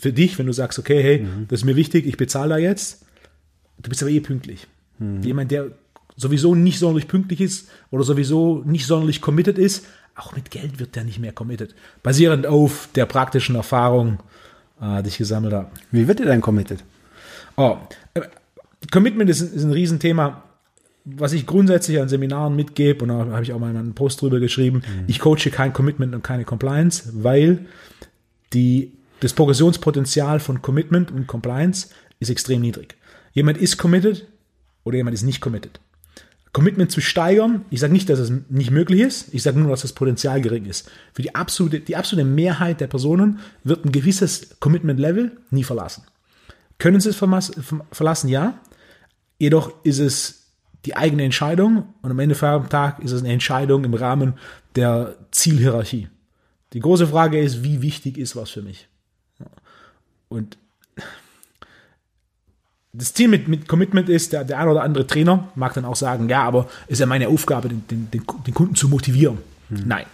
für 0.03 0.13
dich, 0.13 0.37
wenn 0.37 0.45
du 0.45 0.53
sagst, 0.53 0.77
okay, 0.79 1.01
hey, 1.01 1.25
das 1.47 1.61
ist 1.61 1.65
mir 1.65 1.75
wichtig, 1.75 2.05
ich 2.05 2.17
bezahle 2.17 2.49
da 2.49 2.57
jetzt. 2.57 3.05
Du 3.81 3.89
bist 3.89 4.01
aber 4.03 4.11
eh 4.11 4.19
pünktlich. 4.19 4.67
Jemand, 5.21 5.49
der 5.51 5.71
sowieso 6.15 6.53
nicht 6.55 6.77
sonderlich 6.79 7.07
pünktlich 7.07 7.41
ist 7.41 7.67
oder 7.89 8.03
sowieso 8.03 8.61
nicht 8.65 8.85
sonderlich 8.85 9.19
committed 9.21 9.57
ist, 9.57 9.85
auch 10.15 10.35
mit 10.35 10.51
Geld 10.51 10.79
wird 10.79 10.95
der 10.95 11.03
nicht 11.03 11.19
mehr 11.19 11.31
committed. 11.33 11.73
Basierend 12.03 12.45
auf 12.45 12.87
der 12.95 13.05
praktischen 13.07 13.55
Erfahrung, 13.55 14.19
äh, 14.79 15.01
die 15.01 15.09
ich 15.09 15.17
gesammelt 15.17 15.53
habe. 15.53 15.69
Wie 15.91 16.07
wird 16.07 16.19
ihr 16.19 16.27
dann 16.27 16.41
committed? 16.41 16.83
Oh, 17.57 17.77
äh, 18.13 18.21
Commitment 18.91 19.29
ist, 19.29 19.41
ein- 19.41 19.53
ist 19.53 19.63
ein 19.63 19.71
Riesenthema, 19.71 20.43
was 21.05 21.33
ich 21.33 21.45
grundsätzlich 21.47 21.99
an 21.99 22.07
Seminaren 22.09 22.55
mitgebe, 22.55 23.03
und 23.03 23.09
da 23.09 23.15
habe 23.33 23.43
ich 23.43 23.51
auch 23.53 23.59
mal 23.59 23.75
einen 23.75 23.93
Post 23.95 24.21
drüber 24.21 24.39
geschrieben. 24.39 24.83
Ich 25.07 25.19
coache 25.19 25.49
kein 25.51 25.73
Commitment 25.73 26.13
und 26.13 26.23
keine 26.23 26.45
Compliance, 26.45 27.09
weil 27.13 27.65
die, 28.53 28.91
das 29.23 29.33
Progressionspotenzial 29.33 30.39
von 30.39 30.61
Commitment 30.61 31.09
und 31.11 31.27
Compliance 31.27 31.87
ist 32.19 32.29
extrem 32.29 32.61
niedrig. 32.61 32.95
Jemand 33.31 33.57
ist 33.57 33.77
committed 33.77 34.27
oder 34.83 34.97
jemand 34.97 35.13
ist 35.13 35.23
nicht 35.23 35.39
committed. 35.39 35.79
Commitment 36.51 36.91
zu 36.91 37.01
steigern, 37.01 37.65
ich 37.71 37.79
sage 37.79 37.93
nicht, 37.93 38.09
dass 38.09 38.19
es 38.19 38.31
nicht 38.49 38.69
möglich 38.69 38.99
ist, 38.99 39.33
ich 39.33 39.41
sage 39.41 39.59
nur, 39.59 39.69
dass 39.71 39.81
das 39.81 39.93
Potenzial 39.93 40.41
gering 40.41 40.65
ist. 40.65 40.91
Für 41.13 41.21
die 41.21 41.33
absolute, 41.33 41.79
die 41.79 41.95
absolute 41.95 42.27
Mehrheit 42.27 42.81
der 42.81 42.87
Personen 42.87 43.39
wird 43.63 43.85
ein 43.85 43.91
gewisses 43.91 44.59
Commitment-Level 44.59 45.31
nie 45.49 45.63
verlassen. 45.63 46.03
Können 46.77 46.99
sie 46.99 47.09
es 47.09 47.15
verlassen? 47.15 48.29
Ja. 48.29 48.59
Jedoch 49.39 49.73
ist 49.83 49.99
es 49.99 50.51
die 50.85 50.95
eigene 50.95 51.23
Entscheidung 51.23 51.93
und 52.01 52.11
am 52.11 52.19
Ende 52.19 52.35
vom 52.35 52.69
Tag 52.69 52.99
ist 52.99 53.13
es 53.13 53.21
eine 53.21 53.31
Entscheidung 53.31 53.85
im 53.85 53.93
Rahmen 53.93 54.33
der 54.75 55.15
Zielhierarchie. 55.31 56.09
Die 56.73 56.81
große 56.81 57.07
Frage 57.07 57.39
ist, 57.39 57.63
wie 57.63 57.81
wichtig 57.81 58.17
ist 58.17 58.35
was 58.35 58.49
für 58.49 58.61
mich? 58.61 58.89
Und 60.33 60.57
das 62.91 63.13
Ziel 63.13 63.27
mit, 63.27 63.47
mit 63.47 63.67
Commitment 63.67 64.09
ist, 64.09 64.33
der, 64.33 64.43
der 64.43 64.59
ein 64.59 64.67
oder 64.67 64.83
andere 64.83 65.05
Trainer 65.05 65.51
mag 65.55 65.73
dann 65.73 65.85
auch 65.85 65.95
sagen, 65.95 66.27
ja, 66.27 66.43
aber 66.43 66.67
ist 66.87 66.99
ja 66.99 67.05
meine 67.05 67.27
Aufgabe, 67.27 67.69
den, 67.69 67.87
den, 67.87 68.09
den, 68.11 68.23
den 68.45 68.53
Kunden 68.53 68.75
zu 68.75 68.89
motivieren. 68.89 69.37
Nein, 69.69 70.05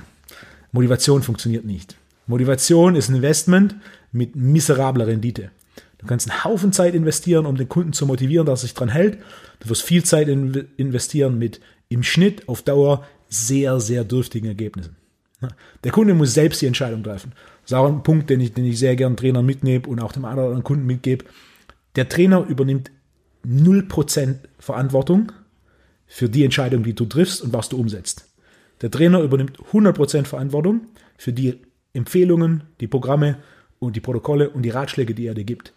Motivation 0.71 1.23
funktioniert 1.23 1.65
nicht. 1.65 1.95
Motivation 2.27 2.95
ist 2.95 3.09
ein 3.09 3.15
Investment 3.15 3.75
mit 4.11 4.35
miserabler 4.35 5.07
Rendite. 5.07 5.51
Du 5.97 6.05
kannst 6.05 6.29
einen 6.29 6.43
Haufen 6.43 6.71
Zeit 6.71 6.95
investieren, 6.95 7.45
um 7.45 7.57
den 7.57 7.67
Kunden 7.67 7.93
zu 7.93 8.05
motivieren, 8.05 8.45
dass 8.45 8.59
er 8.59 8.67
sich 8.67 8.73
dran 8.73 8.89
hält. 8.89 9.17
Du 9.59 9.69
wirst 9.69 9.81
viel 9.81 10.03
Zeit 10.03 10.27
in, 10.27 10.67
investieren 10.77 11.37
mit 11.37 11.59
im 11.89 12.03
Schnitt 12.03 12.47
auf 12.47 12.61
Dauer 12.61 13.05
sehr, 13.29 13.79
sehr 13.79 14.03
dürftigen 14.03 14.47
Ergebnissen. 14.47 14.95
Der 15.83 15.91
Kunde 15.91 16.13
muss 16.13 16.33
selbst 16.33 16.61
die 16.61 16.67
Entscheidung 16.67 17.03
treffen. 17.03 17.31
Das 17.69 17.77
ist 17.77 17.83
auch 17.83 17.87
ein 17.87 18.01
Punkt, 18.01 18.31
den 18.31 18.41
ich, 18.41 18.51
den 18.51 18.65
ich 18.65 18.79
sehr 18.79 18.95
gern 18.95 19.15
Trainern 19.15 19.45
mitnehme 19.45 19.85
und 19.87 19.99
auch 19.99 20.11
dem 20.11 20.25
einen 20.25 20.39
oder 20.39 20.45
anderen 20.45 20.63
Kunden 20.63 20.87
mitgebe. 20.87 21.25
Der 21.95 22.09
Trainer 22.09 22.43
übernimmt 22.47 22.89
0% 23.45 24.37
Verantwortung 24.57 25.31
für 26.07 26.29
die 26.29 26.43
Entscheidung, 26.43 26.81
die 26.81 26.95
du 26.95 27.05
triffst 27.05 27.43
und 27.43 27.53
was 27.53 27.69
du 27.69 27.77
umsetzt. 27.77 28.25
Der 28.81 28.89
Trainer 28.89 29.19
übernimmt 29.19 29.59
100% 29.71 30.25
Verantwortung 30.25 30.81
für 31.15 31.31
die 31.31 31.59
Empfehlungen, 31.93 32.63
die 32.79 32.87
Programme 32.87 33.37
und 33.77 33.95
die 33.95 33.99
Protokolle 33.99 34.49
und 34.49 34.63
die 34.63 34.71
Ratschläge, 34.71 35.13
die 35.13 35.27
er 35.27 35.35
dir 35.35 35.43
gibt. 35.43 35.71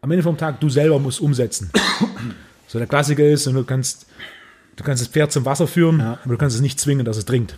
Am 0.00 0.10
Ende 0.10 0.24
vom 0.24 0.38
Tag, 0.38 0.58
du 0.60 0.68
selber 0.68 0.98
musst 0.98 1.20
umsetzen. 1.20 1.70
So 2.66 2.78
der 2.78 2.88
Klassiker 2.88 3.24
ist, 3.24 3.46
und 3.46 3.54
du 3.54 3.62
kannst, 3.62 4.06
du 4.74 4.82
kannst 4.82 5.02
das 5.02 5.08
Pferd 5.08 5.30
zum 5.30 5.44
Wasser 5.44 5.68
führen, 5.68 6.00
aber 6.00 6.32
du 6.32 6.36
kannst 6.36 6.56
es 6.56 6.62
nicht 6.62 6.80
zwingen, 6.80 7.04
dass 7.04 7.16
es 7.16 7.24
trinkt. 7.24 7.56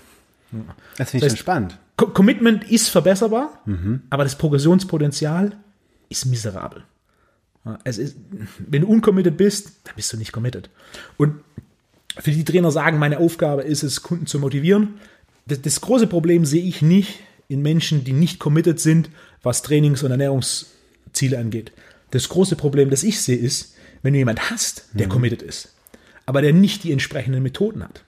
Das 0.99 1.11
finde 1.11 1.27
ich 1.27 1.33
Das 1.33 1.33
schon 1.33 1.37
spannend. 1.39 1.79
Co 2.01 2.07
Commitment 2.07 2.65
ist 2.71 2.89
verbesserbar, 2.89 3.63
aber 4.09 4.25
das 4.25 4.39
Progressionspotenzial 4.39 5.53
ist 6.09 6.25
miserabel. 6.25 6.83
Es 7.85 7.99
ist, 7.99 8.17
wenn 8.59 8.81
du 8.81 8.89
uncommitted 8.89 9.37
bist, 9.37 9.73
dann 9.85 9.97
bist 9.97 10.11
du 10.11 10.17
nicht 10.17 10.33
committed. 10.33 10.71
Und 11.19 11.35
für 12.17 12.31
die 12.31 12.45
Trainer 12.45 12.71
sagen, 12.71 12.99
meine 12.99 13.19
Aufgabe 13.19 13.65
ist 13.65 13.83
es, 13.83 14.03
Kunden 14.03 14.25
zu 14.25 14.39
motivieren. 14.39 14.95
Das, 15.45 15.61
das 15.61 15.83
große 15.83 16.07
Problem 16.07 16.47
sehe 16.47 16.63
ich 16.63 16.81
nicht 16.81 17.21
in 17.49 17.61
Menschen, 17.61 18.03
die 18.03 18.15
nicht 18.15 18.39
committed 18.39 18.81
sind, 18.81 19.11
was 19.43 19.61
Trainings- 19.61 20.03
und 20.03 20.11
Ernährungsziele 20.11 21.39
angeht. 21.39 21.71
Das 22.13 22.31
große 22.31 22.57
Problem, 22.57 22.89
das 22.89 23.03
ich 23.03 23.21
sehe, 23.21 23.37
ist, 23.37 23.75
wenn 24.01 24.15
du 24.15 24.21
jemanden 24.21 24.49
hast, 24.49 24.87
der 24.95 25.07
committed 25.07 25.43
ist, 25.43 25.75
aber 26.25 26.41
der 26.41 26.55
nicht 26.55 26.83
die 26.83 26.93
entsprechenden 26.93 27.43
Methoden 27.43 27.85
hat. 27.85 28.05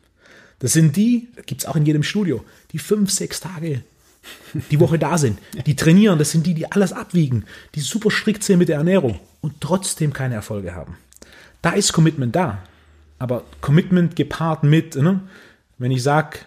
Das 0.63 0.73
sind 0.75 0.97
die, 0.97 1.27
gibt 1.47 1.63
es 1.63 1.67
auch 1.67 1.75
in 1.75 1.85
jedem 1.85 2.05
Studio, 2.05 2.45
die 2.71 2.79
fünf, 2.79 3.11
sechs 3.11 3.41
Tage 3.41 3.83
die 4.71 4.79
Woche 4.79 4.97
da 4.97 5.19
sind, 5.19 5.41
die 5.67 5.75
trainieren, 5.75 6.21
das 6.21 6.31
sind 6.31 6.47
die, 6.47 6.55
die 6.55 6.71
alles 6.71 6.93
abwiegen, 6.93 7.45
die 7.75 7.81
super 7.81 8.13
strikt 8.13 8.45
sind 8.45 8.61
mit 8.61 8.69
der 8.69 8.77
Ernährung 8.77 9.19
und 9.41 9.61
trotzdem 9.61 10.13
keine 10.13 10.37
Erfolge 10.37 10.77
haben. 10.77 10.97
Da 11.63 11.71
ist 11.71 11.93
Commitment 11.93 12.37
da. 12.37 12.63
Aber 13.19 13.43
Commitment 13.61 14.15
gepaart 14.15 14.63
mit, 14.63 14.95
ne? 14.95 15.21
wenn 15.79 15.91
ich 15.91 16.05
sage, 16.05 16.39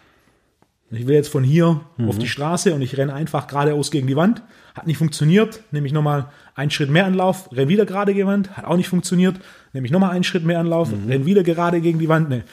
ich 0.91 1.07
will 1.07 1.15
jetzt 1.15 1.29
von 1.29 1.43
hier 1.43 1.81
auf 1.97 2.17
die 2.17 2.27
Straße 2.27 2.73
und 2.73 2.81
ich 2.81 2.95
renne 2.97 3.13
einfach 3.13 3.47
geradeaus 3.47 3.91
gegen 3.91 4.07
die 4.07 4.15
Wand, 4.15 4.43
hat 4.75 4.87
nicht 4.87 4.97
funktioniert, 4.97 5.61
nehme 5.71 5.87
ich 5.87 5.93
nochmal 5.93 6.31
einen 6.53 6.71
Schritt 6.71 6.89
mehr 6.89 7.05
Anlauf, 7.05 7.51
renne 7.51 7.67
wieder 7.67 7.85
gerade 7.85 8.13
gegen 8.13 8.27
die 8.27 8.31
Wand, 8.31 8.55
hat 8.55 8.63
auch 8.63 8.77
nicht 8.77 8.87
funktioniert, 8.87 9.41
nehme 9.73 9.85
ich 9.85 9.91
nochmal 9.91 10.11
einen 10.11 10.23
Schritt 10.23 10.45
mehr 10.45 10.59
Anlauf, 10.59 10.89
renne 10.91 11.25
wieder 11.25 11.43
gerade 11.43 11.81
gegen 11.81 11.99
die 11.99 12.07
Wand, 12.07 12.29
ne, 12.29 12.45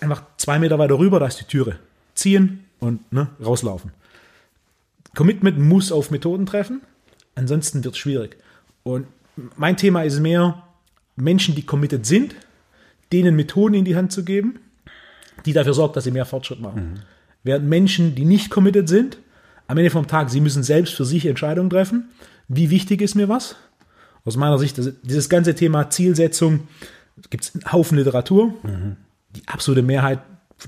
einfach 0.00 0.22
zwei 0.36 0.58
Meter 0.58 0.78
weiter 0.78 0.98
rüber, 0.98 1.20
da 1.20 1.26
ist 1.26 1.40
die 1.40 1.44
Türe. 1.44 1.78
Ziehen 2.14 2.64
und 2.80 3.12
ne, 3.12 3.28
rauslaufen. 3.44 3.92
Commitment 5.14 5.58
muss 5.58 5.90
auf 5.92 6.10
Methoden 6.10 6.46
treffen, 6.46 6.82
ansonsten 7.34 7.82
wird 7.84 7.94
es 7.94 7.98
schwierig. 7.98 8.36
Und 8.82 9.06
mein 9.56 9.76
Thema 9.76 10.02
ist 10.02 10.20
mehr, 10.20 10.62
Menschen, 11.16 11.54
die 11.54 11.62
committed 11.62 12.06
sind, 12.06 12.34
denen 13.12 13.36
Methoden 13.36 13.74
in 13.74 13.84
die 13.84 13.96
Hand 13.96 14.12
zu 14.12 14.24
geben, 14.24 14.60
die 15.44 15.52
dafür 15.52 15.74
sorgt, 15.74 15.96
dass 15.96 16.04
sie 16.04 16.10
mehr 16.10 16.26
Fortschritt 16.26 16.60
machen. 16.60 17.00
Während 17.42 17.66
Menschen, 17.66 18.14
die 18.14 18.24
nicht 18.24 18.50
committed 18.50 18.88
sind, 18.88 19.18
am 19.66 19.78
Ende 19.78 19.90
vom 19.90 20.06
Tag, 20.06 20.30
sie 20.30 20.40
müssen 20.40 20.62
selbst 20.62 20.94
für 20.94 21.04
sich 21.04 21.26
Entscheidungen 21.26 21.70
treffen. 21.70 22.08
Wie 22.48 22.70
wichtig 22.70 23.00
ist 23.00 23.14
mir 23.14 23.28
was? 23.28 23.56
Aus 24.24 24.36
meiner 24.36 24.58
Sicht, 24.58 24.80
dieses 25.02 25.28
ganze 25.28 25.54
Thema 25.54 25.90
Zielsetzung, 25.90 26.68
gibt 27.30 27.44
es 27.44 27.54
einen 27.54 27.72
Haufen 27.72 27.98
Literatur. 27.98 28.54
Die 29.38 29.46
absolute 29.46 29.82
Mehrheit 29.82 30.20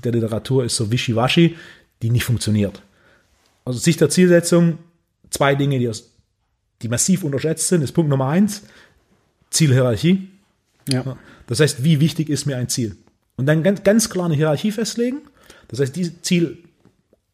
der 0.03 0.13
Literatur 0.13 0.63
ist 0.63 0.77
so 0.77 0.89
wischiwaschi, 0.89 1.57
die 2.01 2.09
nicht 2.09 2.23
funktioniert. 2.23 2.81
Aus 3.65 3.83
Sicht 3.83 3.99
der 3.99 4.09
Zielsetzung 4.09 4.77
zwei 5.29 5.55
Dinge, 5.55 5.77
die, 5.79 5.89
aus, 5.89 6.11
die 6.81 6.87
massiv 6.87 7.23
unterschätzt 7.23 7.67
sind. 7.67 7.81
ist 7.81 7.91
Punkt 7.91 8.09
Nummer 8.09 8.27
eins, 8.27 8.63
Zielhierarchie. 9.49 10.29
Ja. 10.89 11.17
Das 11.47 11.59
heißt, 11.59 11.83
wie 11.83 11.99
wichtig 11.99 12.29
ist 12.29 12.45
mir 12.45 12.57
ein 12.57 12.69
Ziel? 12.69 12.95
Und 13.35 13.45
dann 13.45 13.61
ganz, 13.61 13.83
ganz 13.83 14.09
klar 14.09 14.25
eine 14.25 14.35
Hierarchie 14.35 14.71
festlegen. 14.71 15.21
Das 15.67 15.79
heißt, 15.79 15.95
dieses 15.95 16.21
Ziel 16.21 16.63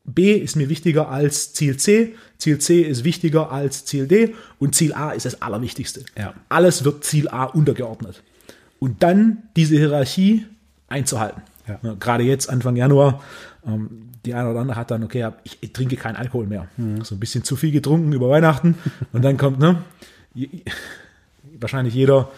B 0.04 0.34
ist 0.34 0.56
mir 0.56 0.70
wichtiger 0.70 1.10
als 1.10 1.54
Ziel 1.54 1.78
C, 1.78 2.16
Ziel 2.38 2.60
C 2.60 2.82
ist 2.82 3.04
wichtiger 3.04 3.52
als 3.52 3.86
Ziel 3.86 4.08
D 4.08 4.34
und 4.58 4.74
Ziel 4.74 4.94
A 4.94 5.12
ist 5.12 5.26
das 5.26 5.42
Allerwichtigste. 5.42 6.06
Ja. 6.18 6.34
Alles 6.50 6.84
wird 6.84 7.04
Ziel 7.04 7.28
A 7.28 7.44
untergeordnet. 7.44 8.24
Und 8.80 9.04
dann 9.04 9.44
diese 9.56 9.76
Hierarchie 9.76 10.46
einzuhalten. 10.88 11.42
Ja. 11.68 11.96
gerade 12.00 12.24
jetzt, 12.24 12.50
Anfang 12.50 12.78
Januar, 12.78 13.22
ähm, 13.66 14.10
die 14.26 14.34
eine 14.34 14.50
oder 14.50 14.62
andere 14.62 14.78
hat 14.78 14.92
dann, 14.92 15.04
okay, 15.04 15.30
ich, 15.44 15.58
ich 15.62 15.74
trinke 15.74 15.96
keinen 15.98 16.16
Alkohol 16.16 16.48
mehr. 16.48 16.68
So 17.04 17.16
ein 17.16 17.20
bisschen 17.20 17.44
zu 17.44 17.56
viel 17.56 17.72
getrunken 17.72 18.14
über 18.14 18.30
Weihnachten. 18.30 18.76
Und 19.14 19.24
dann 19.24 19.38
kommt, 19.38 19.60
ne, 19.60 19.82
wahrscheinlich 21.60 21.94
jeder 21.94 22.30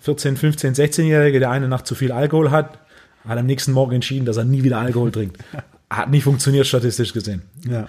14, 0.00 0.36
15, 0.36 0.74
16-Jährige, 0.74 1.40
der 1.40 1.50
eine 1.50 1.68
Nacht 1.68 1.86
zu 1.86 1.94
viel 1.94 2.12
Alkohol 2.12 2.50
hat, 2.50 2.78
hat 3.26 3.38
am 3.38 3.46
nächsten 3.46 3.72
Morgen 3.72 3.94
entschieden, 3.94 4.24
dass 4.24 4.36
er 4.36 4.44
nie 4.44 4.62
wieder 4.62 4.78
Alkohol 4.78 5.12
trinkt. 5.12 5.38
Hat 5.90 6.10
nicht 6.10 6.24
funktioniert, 6.24 6.66
statistisch 6.66 7.14
gesehen. 7.14 7.42
Ja. 7.66 7.88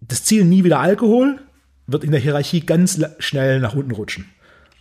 Das 0.00 0.22
Ziel 0.22 0.44
nie 0.44 0.62
wieder 0.62 0.78
Alkohol 0.78 1.40
wird 1.88 2.04
in 2.04 2.12
der 2.12 2.20
Hierarchie 2.20 2.60
ganz 2.60 3.00
schnell 3.18 3.58
nach 3.58 3.74
unten 3.74 3.90
rutschen. 3.90 4.26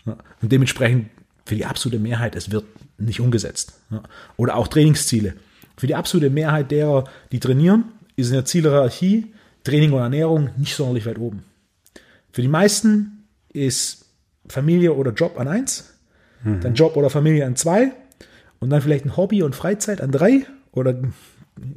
Ja, 0.05 0.17
Und 0.43 0.51
dementsprechend 0.51 1.09
für 1.45 1.55
die 1.55 1.65
absolute 1.65 1.99
Mehrheit, 1.99 2.35
es 2.35 2.51
wird 2.51 2.65
nicht 3.05 3.19
umgesetzt. 3.19 3.73
Oder 4.37 4.55
auch 4.55 4.67
Trainingsziele. 4.67 5.35
Für 5.77 5.87
die 5.87 5.95
absolute 5.95 6.29
Mehrheit 6.29 6.71
derer, 6.71 7.05
die 7.31 7.39
trainieren, 7.39 7.85
ist 8.15 8.27
in 8.27 8.33
der 8.33 8.45
Zielhierarchie 8.45 9.33
Training 9.63 9.93
und 9.93 10.01
Ernährung 10.01 10.49
nicht 10.57 10.75
sonderlich 10.75 11.05
weit 11.05 11.19
oben. 11.19 11.43
Für 12.31 12.41
die 12.41 12.47
meisten 12.47 13.25
ist 13.53 14.05
Familie 14.47 14.93
oder 14.93 15.11
Job 15.11 15.39
an 15.39 15.47
eins, 15.47 15.93
dann 16.43 16.73
Job 16.73 16.97
oder 16.97 17.11
Familie 17.11 17.45
an 17.45 17.55
zwei 17.55 17.91
und 18.59 18.71
dann 18.71 18.81
vielleicht 18.81 19.05
ein 19.05 19.15
Hobby 19.15 19.43
und 19.43 19.55
Freizeit 19.55 20.01
an 20.01 20.11
drei 20.11 20.45
oder 20.71 20.95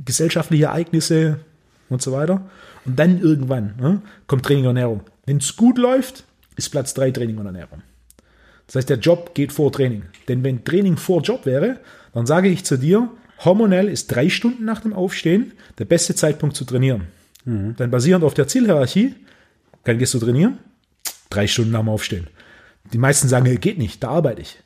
gesellschaftliche 0.04 0.64
Ereignisse 0.64 1.40
und 1.90 2.00
so 2.00 2.12
weiter. 2.12 2.48
Und 2.86 2.98
dann 2.98 3.20
irgendwann 3.20 3.74
ne, 3.78 4.02
kommt 4.26 4.44
Training 4.44 4.64
und 4.64 4.76
Ernährung. 4.76 5.02
Wenn 5.26 5.38
es 5.38 5.56
gut 5.56 5.78
läuft, 5.78 6.24
ist 6.56 6.70
Platz 6.70 6.94
drei 6.94 7.10
Training 7.10 7.36
und 7.38 7.46
Ernährung. 7.46 7.82
Das 8.66 8.76
heißt, 8.76 8.88
der 8.90 8.98
Job 8.98 9.34
geht 9.34 9.52
vor 9.52 9.70
Training. 9.72 10.02
Denn 10.28 10.42
wenn 10.42 10.64
Training 10.64 10.96
vor 10.96 11.20
Job 11.22 11.44
wäre, 11.46 11.80
dann 12.12 12.26
sage 12.26 12.48
ich 12.48 12.64
zu 12.64 12.76
dir, 12.78 13.10
hormonell 13.44 13.88
ist 13.88 14.06
drei 14.08 14.28
Stunden 14.30 14.64
nach 14.64 14.80
dem 14.80 14.92
Aufstehen 14.92 15.52
der 15.78 15.84
beste 15.84 16.14
Zeitpunkt 16.14 16.56
zu 16.56 16.64
trainieren. 16.64 17.08
Dann 17.44 17.90
basierend 17.90 18.24
auf 18.24 18.32
der 18.32 18.48
Zielhierarchie, 18.48 19.14
dann 19.84 19.98
gehst 19.98 20.14
du 20.14 20.18
trainieren, 20.18 20.58
drei 21.28 21.46
Stunden 21.46 21.72
nach 21.72 21.80
dem 21.80 21.90
Aufstehen. 21.90 22.26
Die 22.92 22.98
meisten 22.98 23.28
sagen, 23.28 23.60
geht 23.60 23.76
nicht, 23.76 24.02
da 24.02 24.08
arbeite 24.08 24.40
ich. 24.40 24.58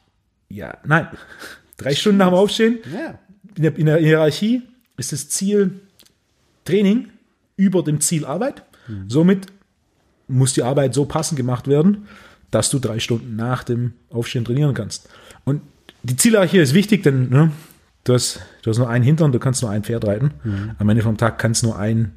Ja, 0.48 0.78
nein. 0.84 1.08
Drei 1.76 1.94
Stunden 1.94 2.18
nach 2.18 2.28
dem 2.28 2.34
Aufstehen, 2.34 2.78
Ja. 2.92 3.18
in 3.56 3.62
der, 3.62 3.76
in 3.76 3.87
der 3.87 3.98
Hierarchie 3.98 4.62
ist 4.96 5.12
das 5.12 5.28
Ziel 5.28 5.80
Training 6.64 7.11
über 7.56 7.82
dem 7.84 8.00
Ziel 8.00 8.24
Arbeit. 8.24 8.62
Somit 9.06 9.46
muss 10.26 10.54
die 10.54 10.62
Arbeit 10.62 10.94
so 10.94 11.04
passend 11.04 11.37
gemacht 11.37 11.68
werden, 11.68 12.08
dass 12.50 12.70
du 12.70 12.78
drei 12.78 12.98
Stunden 12.98 13.37
nach 13.37 13.64
dem 13.64 13.92
Aufstehen 14.11 14.44
trainieren 14.44 14.74
kannst. 14.74 15.08
Und 15.44 15.62
die 16.02 16.16
Zielhierarchie 16.16 16.58
ist 16.58 16.74
wichtig, 16.74 17.02
denn 17.02 17.28
ne, 17.28 17.52
du, 18.04 18.14
hast, 18.14 18.40
du 18.62 18.70
hast 18.70 18.78
nur 18.78 18.88
einen 18.88 19.04
Hintern, 19.04 19.32
du 19.32 19.38
kannst 19.38 19.62
nur 19.62 19.70
ein 19.70 19.84
Pferd 19.84 20.06
reiten. 20.06 20.32
Am 20.78 20.88
Ende 20.88 21.02
vom 21.02 21.16
Tag 21.16 21.38
kann 21.38 21.52
es 21.52 21.62
nur 21.62 21.78
ein, 21.78 22.12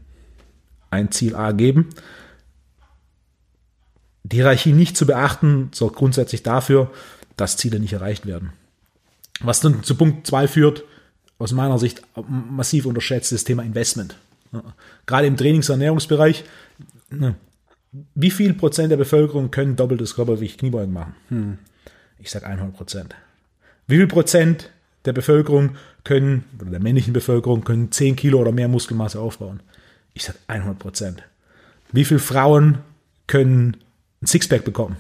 ein 0.90 1.12
Ziel 1.12 1.36
A 1.36 1.52
geben. 1.52 1.90
Die 4.24 4.38
Hierarchie 4.38 4.74
nicht 4.74 4.96
zu 4.96 5.06
beachten, 5.06 5.70
sorgt 5.74 5.98
grundsätzlich 5.98 6.44
dafür, 6.44 6.92
dass 7.36 7.58
Ziele 7.58 7.80
nicht 7.80 7.94
erreicht 7.94 8.26
werden. 8.26 8.54
Was 9.42 9.60
dann 9.60 9.84
zu 9.84 9.96
Punkt 9.96 10.28
2 10.28 10.48
führt, 10.48 10.84
aus 11.40 11.52
meiner 11.52 11.80
Sicht 11.80 12.04
massiv 12.28 12.86
unterschätzt, 12.86 13.32
das 13.32 13.44
Thema 13.44 13.64
Investment. 13.64 14.16
Ja. 14.52 14.64
Gerade 15.08 15.28
im 15.28 15.38
Trainingsernährungsbereich, 15.38 16.44
wie 17.92 18.32
viel 18.32 18.54
Prozent 18.54 18.92
der 18.92 18.98
Bevölkerung 18.98 19.52
können 19.52 19.76
doppeltes 19.76 20.16
Körpergewicht 20.16 20.60
Kniebeugen 20.60 20.94
machen? 20.94 21.16
Ich 22.20 22.32
sage 22.32 22.46
100 22.46 22.76
Prozent. 22.76 23.16
Wie 23.88 23.98
viel 23.98 24.08
Prozent 24.08 24.70
der 25.06 25.14
Bevölkerung 25.14 25.76
können, 26.04 26.46
oder 26.60 26.72
der 26.72 26.80
männlichen 26.80 27.14
Bevölkerung, 27.14 27.64
können 27.64 27.92
10 27.92 28.16
Kilo 28.16 28.40
oder 28.40 28.52
mehr 28.52 28.68
Muskelmasse 28.68 29.20
aufbauen? 29.20 29.62
Ich 30.14 30.24
sage 30.24 30.38
100 30.48 30.80
Prozent. 30.80 31.24
Wie 31.92 32.06
viele 32.06 32.20
Frauen 32.20 32.78
können 33.28 33.78
ein 34.22 34.28
Sixpack 34.28 34.64
bekommen? 34.64 34.98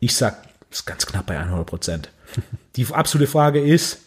Ich 0.00 0.16
sage, 0.16 0.36
das 0.70 0.80
ist 0.80 0.86
ganz 0.86 1.06
knapp 1.06 1.26
bei 1.26 1.38
100 1.38 1.66
Prozent. 1.66 2.10
Die 2.76 2.86
absolute 2.86 3.30
Frage 3.30 3.60
ist, 3.60 3.98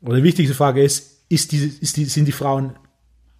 oder 0.00 0.16
die 0.16 0.24
wichtigste 0.24 0.54
Frage 0.54 0.82
ist, 0.82 1.18
ist 1.28 1.52
diese, 1.52 1.66
ist 1.66 1.96
die, 1.96 2.06
sind 2.06 2.24
die 2.24 2.32
Frauen 2.32 2.72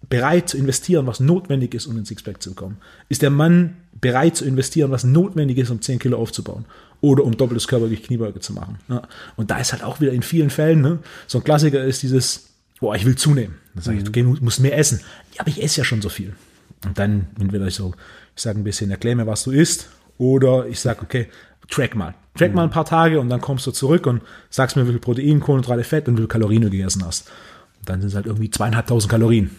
bereit 0.07 0.49
zu 0.49 0.57
investieren, 0.57 1.07
was 1.07 1.19
notwendig 1.19 1.73
ist, 1.73 1.87
um 1.87 1.97
ein 1.97 2.05
Sixpack 2.05 2.41
zu 2.41 2.51
bekommen? 2.51 2.77
Ist 3.09 3.21
der 3.21 3.29
Mann 3.29 3.75
bereit 4.01 4.35
zu 4.35 4.45
investieren, 4.45 4.91
was 4.91 5.03
notwendig 5.03 5.57
ist, 5.57 5.69
um 5.69 5.81
10 5.81 5.99
Kilo 5.99 6.17
aufzubauen? 6.17 6.65
Oder 7.01 7.23
um 7.23 7.37
doppeltes 7.37 7.67
Körpergewicht 7.67 8.05
Kniebeuge 8.05 8.39
zu 8.39 8.53
machen? 8.53 8.79
Ja. 8.89 9.03
Und 9.35 9.51
da 9.51 9.57
ist 9.57 9.71
halt 9.71 9.83
auch 9.83 10.01
wieder 10.01 10.11
in 10.11 10.21
vielen 10.21 10.49
Fällen, 10.49 10.81
ne, 10.81 10.99
so 11.27 11.37
ein 11.37 11.43
Klassiker 11.43 11.83
ist 11.83 12.03
dieses, 12.03 12.49
boah, 12.79 12.95
ich 12.95 13.05
will 13.05 13.15
zunehmen. 13.15 13.55
Dann 13.73 13.83
sage 13.83 13.97
ich, 13.99 14.07
okay, 14.07 14.23
du 14.23 14.37
musst 14.41 14.59
mehr 14.59 14.77
essen. 14.77 15.01
Ja, 15.33 15.41
aber 15.41 15.49
ich 15.49 15.63
esse 15.63 15.79
ja 15.79 15.83
schon 15.85 16.01
so 16.01 16.09
viel. 16.09 16.33
Und 16.85 16.97
dann 16.97 17.27
entweder 17.39 17.67
ich 17.67 17.75
so, 17.75 17.93
ich 18.35 18.41
sage 18.41 18.59
ein 18.59 18.63
bisschen, 18.63 18.91
erklär 18.91 19.15
mir, 19.15 19.27
was 19.27 19.43
du 19.43 19.51
isst, 19.51 19.89
oder 20.17 20.67
ich 20.67 20.79
sage, 20.79 21.01
okay, 21.01 21.27
track 21.69 21.95
mal. 21.95 22.13
Track 22.35 22.53
mal 22.53 22.63
ein 22.63 22.69
paar 22.69 22.85
Tage 22.85 23.19
und 23.19 23.29
dann 23.29 23.41
kommst 23.41 23.65
du 23.67 23.71
zurück 23.71 24.05
und 24.05 24.21
sagst 24.49 24.75
mir, 24.75 24.85
wie 24.85 24.91
viel 24.91 24.99
Protein, 24.99 25.39
Kohlenhydrate, 25.39 25.83
Fett 25.83 26.07
und 26.07 26.15
wie 26.15 26.21
viel 26.21 26.27
Kalorien 26.27 26.61
du 26.61 26.69
gegessen 26.69 27.05
hast. 27.05 27.29
Und 27.79 27.89
dann 27.89 28.01
sind 28.01 28.09
es 28.09 28.15
halt 28.15 28.25
irgendwie 28.25 28.49
zweieinhalbtausend 28.49 29.09
Kalorien. 29.09 29.51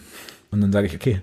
Und 0.51 0.61
dann 0.61 0.71
sage 0.71 0.87
ich, 0.87 0.95
okay, 0.95 1.21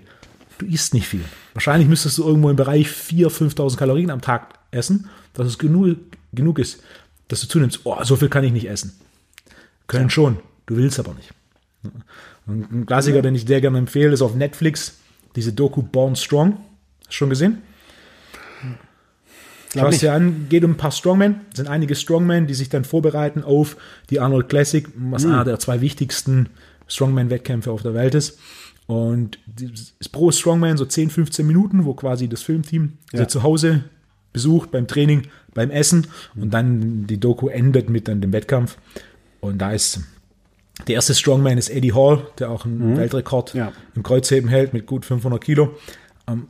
du 0.59 0.65
isst 0.65 0.93
nicht 0.93 1.07
viel. 1.07 1.23
Wahrscheinlich 1.53 1.89
müsstest 1.89 2.17
du 2.17 2.23
irgendwo 2.23 2.49
im 2.49 2.55
Bereich 2.55 2.87
4.000, 2.87 3.55
5.000 3.55 3.77
Kalorien 3.77 4.11
am 4.11 4.21
Tag 4.21 4.59
essen, 4.71 5.09
dass 5.33 5.47
es 5.47 5.57
genug, 5.57 5.97
genug 6.31 6.59
ist, 6.59 6.83
dass 7.27 7.41
du 7.41 7.47
zunimmst. 7.47 7.81
Oh, 7.85 7.97
so 8.03 8.15
viel 8.15 8.29
kann 8.29 8.43
ich 8.43 8.51
nicht 8.51 8.69
essen. 8.69 8.93
Können 9.87 10.09
schon, 10.09 10.37
du 10.67 10.75
willst 10.75 10.99
aber 10.99 11.15
nicht. 11.15 11.31
Ein 12.47 12.85
Klassiker, 12.85 13.21
den 13.21 13.35
ich 13.35 13.45
sehr 13.45 13.61
gerne 13.61 13.77
empfehle, 13.77 14.13
ist 14.13 14.21
auf 14.21 14.35
Netflix 14.35 14.97
diese 15.35 15.53
Doku 15.53 15.81
Born 15.81 16.15
Strong. 16.15 16.53
Hast 16.99 17.09
du 17.09 17.13
schon 17.13 17.29
gesehen? 17.29 17.61
Glaub 19.71 19.85
Schau 19.85 19.89
es 19.91 19.99
dir 19.99 20.13
an, 20.13 20.47
geht 20.49 20.63
um 20.63 20.71
ein 20.71 20.77
paar 20.77 20.91
Strongmen. 20.91 21.41
Es 21.51 21.57
sind 21.57 21.67
einige 21.67 21.95
Strongmen, 21.95 22.47
die 22.47 22.55
sich 22.55 22.69
dann 22.69 22.85
vorbereiten 22.85 23.43
auf 23.43 23.77
die 24.09 24.19
Arnold 24.19 24.49
Classic, 24.49 24.87
was 24.95 25.25
einer 25.25 25.45
der 25.45 25.59
zwei 25.59 25.79
wichtigsten 25.79 26.49
Strongman-Wettkämpfe 26.87 27.71
auf 27.71 27.83
der 27.83 27.93
Welt 27.93 28.15
ist. 28.15 28.39
Und 28.89 29.37
pro 30.11 30.31
Strongman 30.31 30.75
so 30.77 30.83
10, 30.85 31.11
15 31.11 31.45
Minuten, 31.45 31.85
wo 31.85 31.93
quasi 31.93 32.27
das 32.27 32.41
Filmteam 32.41 32.93
Ja. 33.13 33.27
zu 33.27 33.43
Hause 33.43 33.83
besucht, 34.33 34.71
beim 34.71 34.87
Training, 34.87 35.27
beim 35.53 35.69
Essen. 35.69 36.07
Und 36.35 36.51
dann 36.55 37.05
die 37.05 37.19
Doku 37.19 37.49
endet 37.49 37.87
mit 37.91 38.07
dann 38.07 38.19
dem 38.19 38.33
Wettkampf. 38.33 38.77
Und 39.41 39.59
da 39.59 39.73
ist 39.73 39.99
der 40.87 40.95
erste 40.95 41.13
Strongman 41.13 41.59
ist 41.59 41.69
Eddie 41.69 41.93
Hall, 41.93 42.25
der 42.39 42.49
auch 42.49 42.65
einen 42.65 42.97
Weltrekord 42.97 43.53
Ja. 43.53 43.73
im 43.95 44.01
Kreuzheben 44.01 44.49
hält 44.49 44.73
mit 44.73 44.87
gut 44.87 45.05
500 45.05 45.39
Kilo. 45.43 45.77
Ähm, 46.27 46.47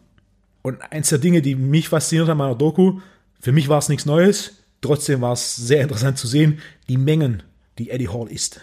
Und 0.61 0.81
eins 0.91 1.09
der 1.09 1.19
Dinge, 1.19 1.41
die 1.41 1.55
mich 1.55 1.89
fasziniert 1.89 2.29
an 2.29 2.37
meiner 2.37 2.55
Doku, 2.55 2.99
für 3.41 3.51
mich 3.51 3.67
war 3.69 3.79
es 3.79 3.89
nichts 3.89 4.05
Neues, 4.05 4.53
trotzdem 4.81 5.19
war 5.21 5.33
es 5.33 5.55
sehr 5.57 5.81
interessant 5.81 6.17
zu 6.17 6.27
sehen, 6.27 6.59
die 6.87 6.97
Mengen, 6.97 7.43
die 7.77 7.89
Eddie 7.89 8.07
Hall 8.09 8.27
isst. 8.29 8.59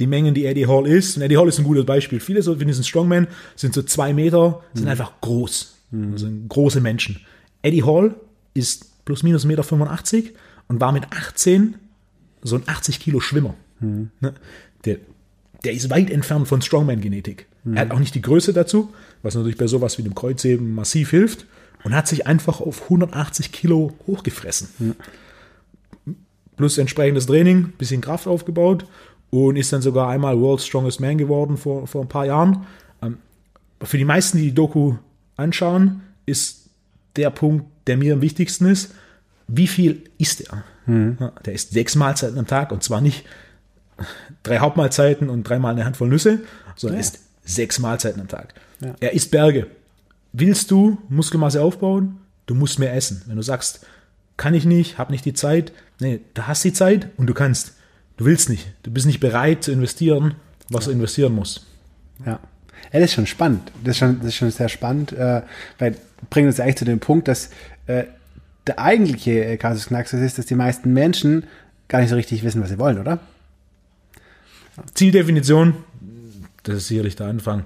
Die 0.00 0.06
Mengen, 0.06 0.34
die 0.34 0.46
Eddie 0.46 0.66
Hall 0.66 0.86
isst, 0.86 1.16
und 1.16 1.22
Eddie 1.22 1.36
Hall 1.36 1.48
ist 1.48 1.58
ein 1.58 1.64
gutes 1.64 1.84
Beispiel. 1.84 2.18
Viele 2.18 2.42
so 2.42 2.56
von 2.56 2.66
diesen 2.66 2.84
Strongmen 2.84 3.28
sind 3.54 3.74
so 3.74 3.82
zwei 3.82 4.12
Meter, 4.12 4.62
sind 4.74 4.88
einfach 4.88 5.12
groß. 5.20 5.76
Also 5.92 6.26
sind 6.26 6.48
große 6.48 6.80
Menschen. 6.80 7.20
Eddie 7.62 7.84
Hall 7.84 8.14
ist 8.54 9.04
plus 9.04 9.22
minus 9.22 9.46
1,85 9.46 10.16
Meter 10.16 10.30
und 10.68 10.80
war 10.80 10.92
mit 10.92 11.04
18 11.12 11.74
so 12.42 12.56
ein 12.56 12.62
80 12.66 13.00
Kilo 13.00 13.20
Schwimmer. 13.20 13.54
Ne? 14.20 14.34
Der, 14.84 14.96
der 15.64 15.72
ist 15.72 15.90
weit 15.90 16.10
entfernt 16.10 16.48
von 16.48 16.62
Strongman-Genetik. 16.62 17.46
Er 17.74 17.82
hat 17.82 17.90
auch 17.90 17.98
nicht 17.98 18.14
die 18.14 18.22
Größe 18.22 18.52
dazu, 18.52 18.92
was 19.22 19.34
natürlich 19.34 19.58
bei 19.58 19.66
sowas 19.66 19.98
wie 19.98 20.02
dem 20.02 20.14
Kreuzheben 20.14 20.74
massiv 20.74 21.10
hilft 21.10 21.46
und 21.84 21.94
hat 21.94 22.08
sich 22.08 22.26
einfach 22.26 22.60
auf 22.60 22.84
180 22.84 23.52
Kilo 23.52 23.92
hochgefressen. 24.06 24.94
Plus 26.56 26.78
entsprechendes 26.78 27.26
Training, 27.26 27.72
bisschen 27.76 28.00
Kraft 28.00 28.26
aufgebaut 28.26 28.86
und 29.30 29.56
ist 29.56 29.72
dann 29.72 29.82
sogar 29.82 30.08
einmal 30.08 30.38
World's 30.40 30.66
Strongest 30.66 31.00
Man 31.00 31.18
geworden 31.18 31.56
vor, 31.56 31.86
vor 31.86 32.02
ein 32.02 32.08
paar 32.08 32.26
Jahren. 32.26 32.66
Ähm, 33.02 33.18
für 33.82 33.98
die 33.98 34.04
meisten, 34.04 34.38
die 34.38 34.44
die 34.44 34.54
Doku 34.54 34.94
anschauen, 35.36 36.02
ist 36.26 36.68
der 37.16 37.30
Punkt, 37.30 37.64
der 37.86 37.96
mir 37.96 38.14
am 38.14 38.20
wichtigsten 38.22 38.66
ist, 38.66 38.92
wie 39.48 39.66
viel 39.66 40.04
isst 40.18 40.42
er? 40.42 40.64
Ja, 40.86 41.32
der 41.44 41.52
isst 41.52 41.70
sechs 41.72 41.94
Mahlzeiten 41.94 42.38
am 42.38 42.46
Tag 42.46 42.72
und 42.72 42.82
zwar 42.82 43.00
nicht 43.00 43.24
drei 44.42 44.58
Hauptmahlzeiten 44.58 45.28
und 45.28 45.44
dreimal 45.44 45.72
eine 45.72 45.84
Handvoll 45.84 46.08
Nüsse, 46.08 46.40
sondern 46.74 46.96
Ja. 46.96 47.00
isst 47.00 47.20
sechs 47.44 47.78
Mahlzeiten 47.78 48.20
am 48.20 48.28
Tag. 48.28 48.54
Ja. 48.80 48.94
Er 49.00 49.12
isst 49.12 49.30
Berge. 49.30 49.66
Willst 50.32 50.70
du 50.70 50.98
Muskelmasse 51.08 51.62
aufbauen? 51.62 52.16
Du 52.46 52.54
musst 52.54 52.78
mehr 52.78 52.94
essen. 52.94 53.22
Wenn 53.26 53.36
du 53.36 53.42
sagst, 53.42 53.86
kann 54.36 54.54
ich 54.54 54.64
nicht, 54.64 54.98
hab 54.98 55.10
nicht 55.10 55.24
die 55.24 55.34
Zeit, 55.34 55.72
nee, 56.00 56.20
du 56.34 56.42
hast 56.42 56.64
die 56.64 56.72
Zeit 56.72 57.08
und 57.16 57.26
du 57.26 57.34
kannst. 57.34 57.74
Du 58.20 58.26
willst 58.26 58.50
nicht. 58.50 58.70
Du 58.82 58.90
bist 58.90 59.06
nicht 59.06 59.18
bereit 59.18 59.64
zu 59.64 59.72
investieren, 59.72 60.34
was 60.68 60.84
du 60.84 60.90
investieren 60.90 61.34
musst. 61.34 61.64
Ja. 62.26 62.32
ja, 62.32 62.38
das 62.92 63.04
ist 63.04 63.14
schon 63.14 63.26
spannend. 63.26 63.72
Das 63.82 63.92
ist 63.92 63.96
schon, 63.96 64.18
das 64.18 64.26
ist 64.26 64.34
schon 64.34 64.50
sehr 64.50 64.68
spannend, 64.68 65.12
äh, 65.12 65.40
weil 65.78 65.96
bringt 66.28 66.46
uns 66.46 66.58
ja 66.58 66.64
eigentlich 66.64 66.76
zu 66.76 66.84
dem 66.84 67.00
Punkt, 67.00 67.28
dass 67.28 67.48
äh, 67.86 68.04
der 68.66 68.78
eigentliche 68.78 69.42
äh, 69.46 69.56
Kasus 69.56 69.86
Knaxus 69.86 70.20
ist, 70.20 70.36
dass 70.36 70.44
die 70.44 70.54
meisten 70.54 70.92
Menschen 70.92 71.44
gar 71.88 72.00
nicht 72.00 72.10
so 72.10 72.14
richtig 72.14 72.44
wissen, 72.44 72.60
was 72.60 72.68
sie 72.68 72.78
wollen, 72.78 72.98
oder? 72.98 73.20
Zieldefinition, 74.92 75.76
das 76.64 76.76
ist 76.76 76.88
sicherlich 76.88 77.16
der 77.16 77.28
Anfang. 77.28 77.64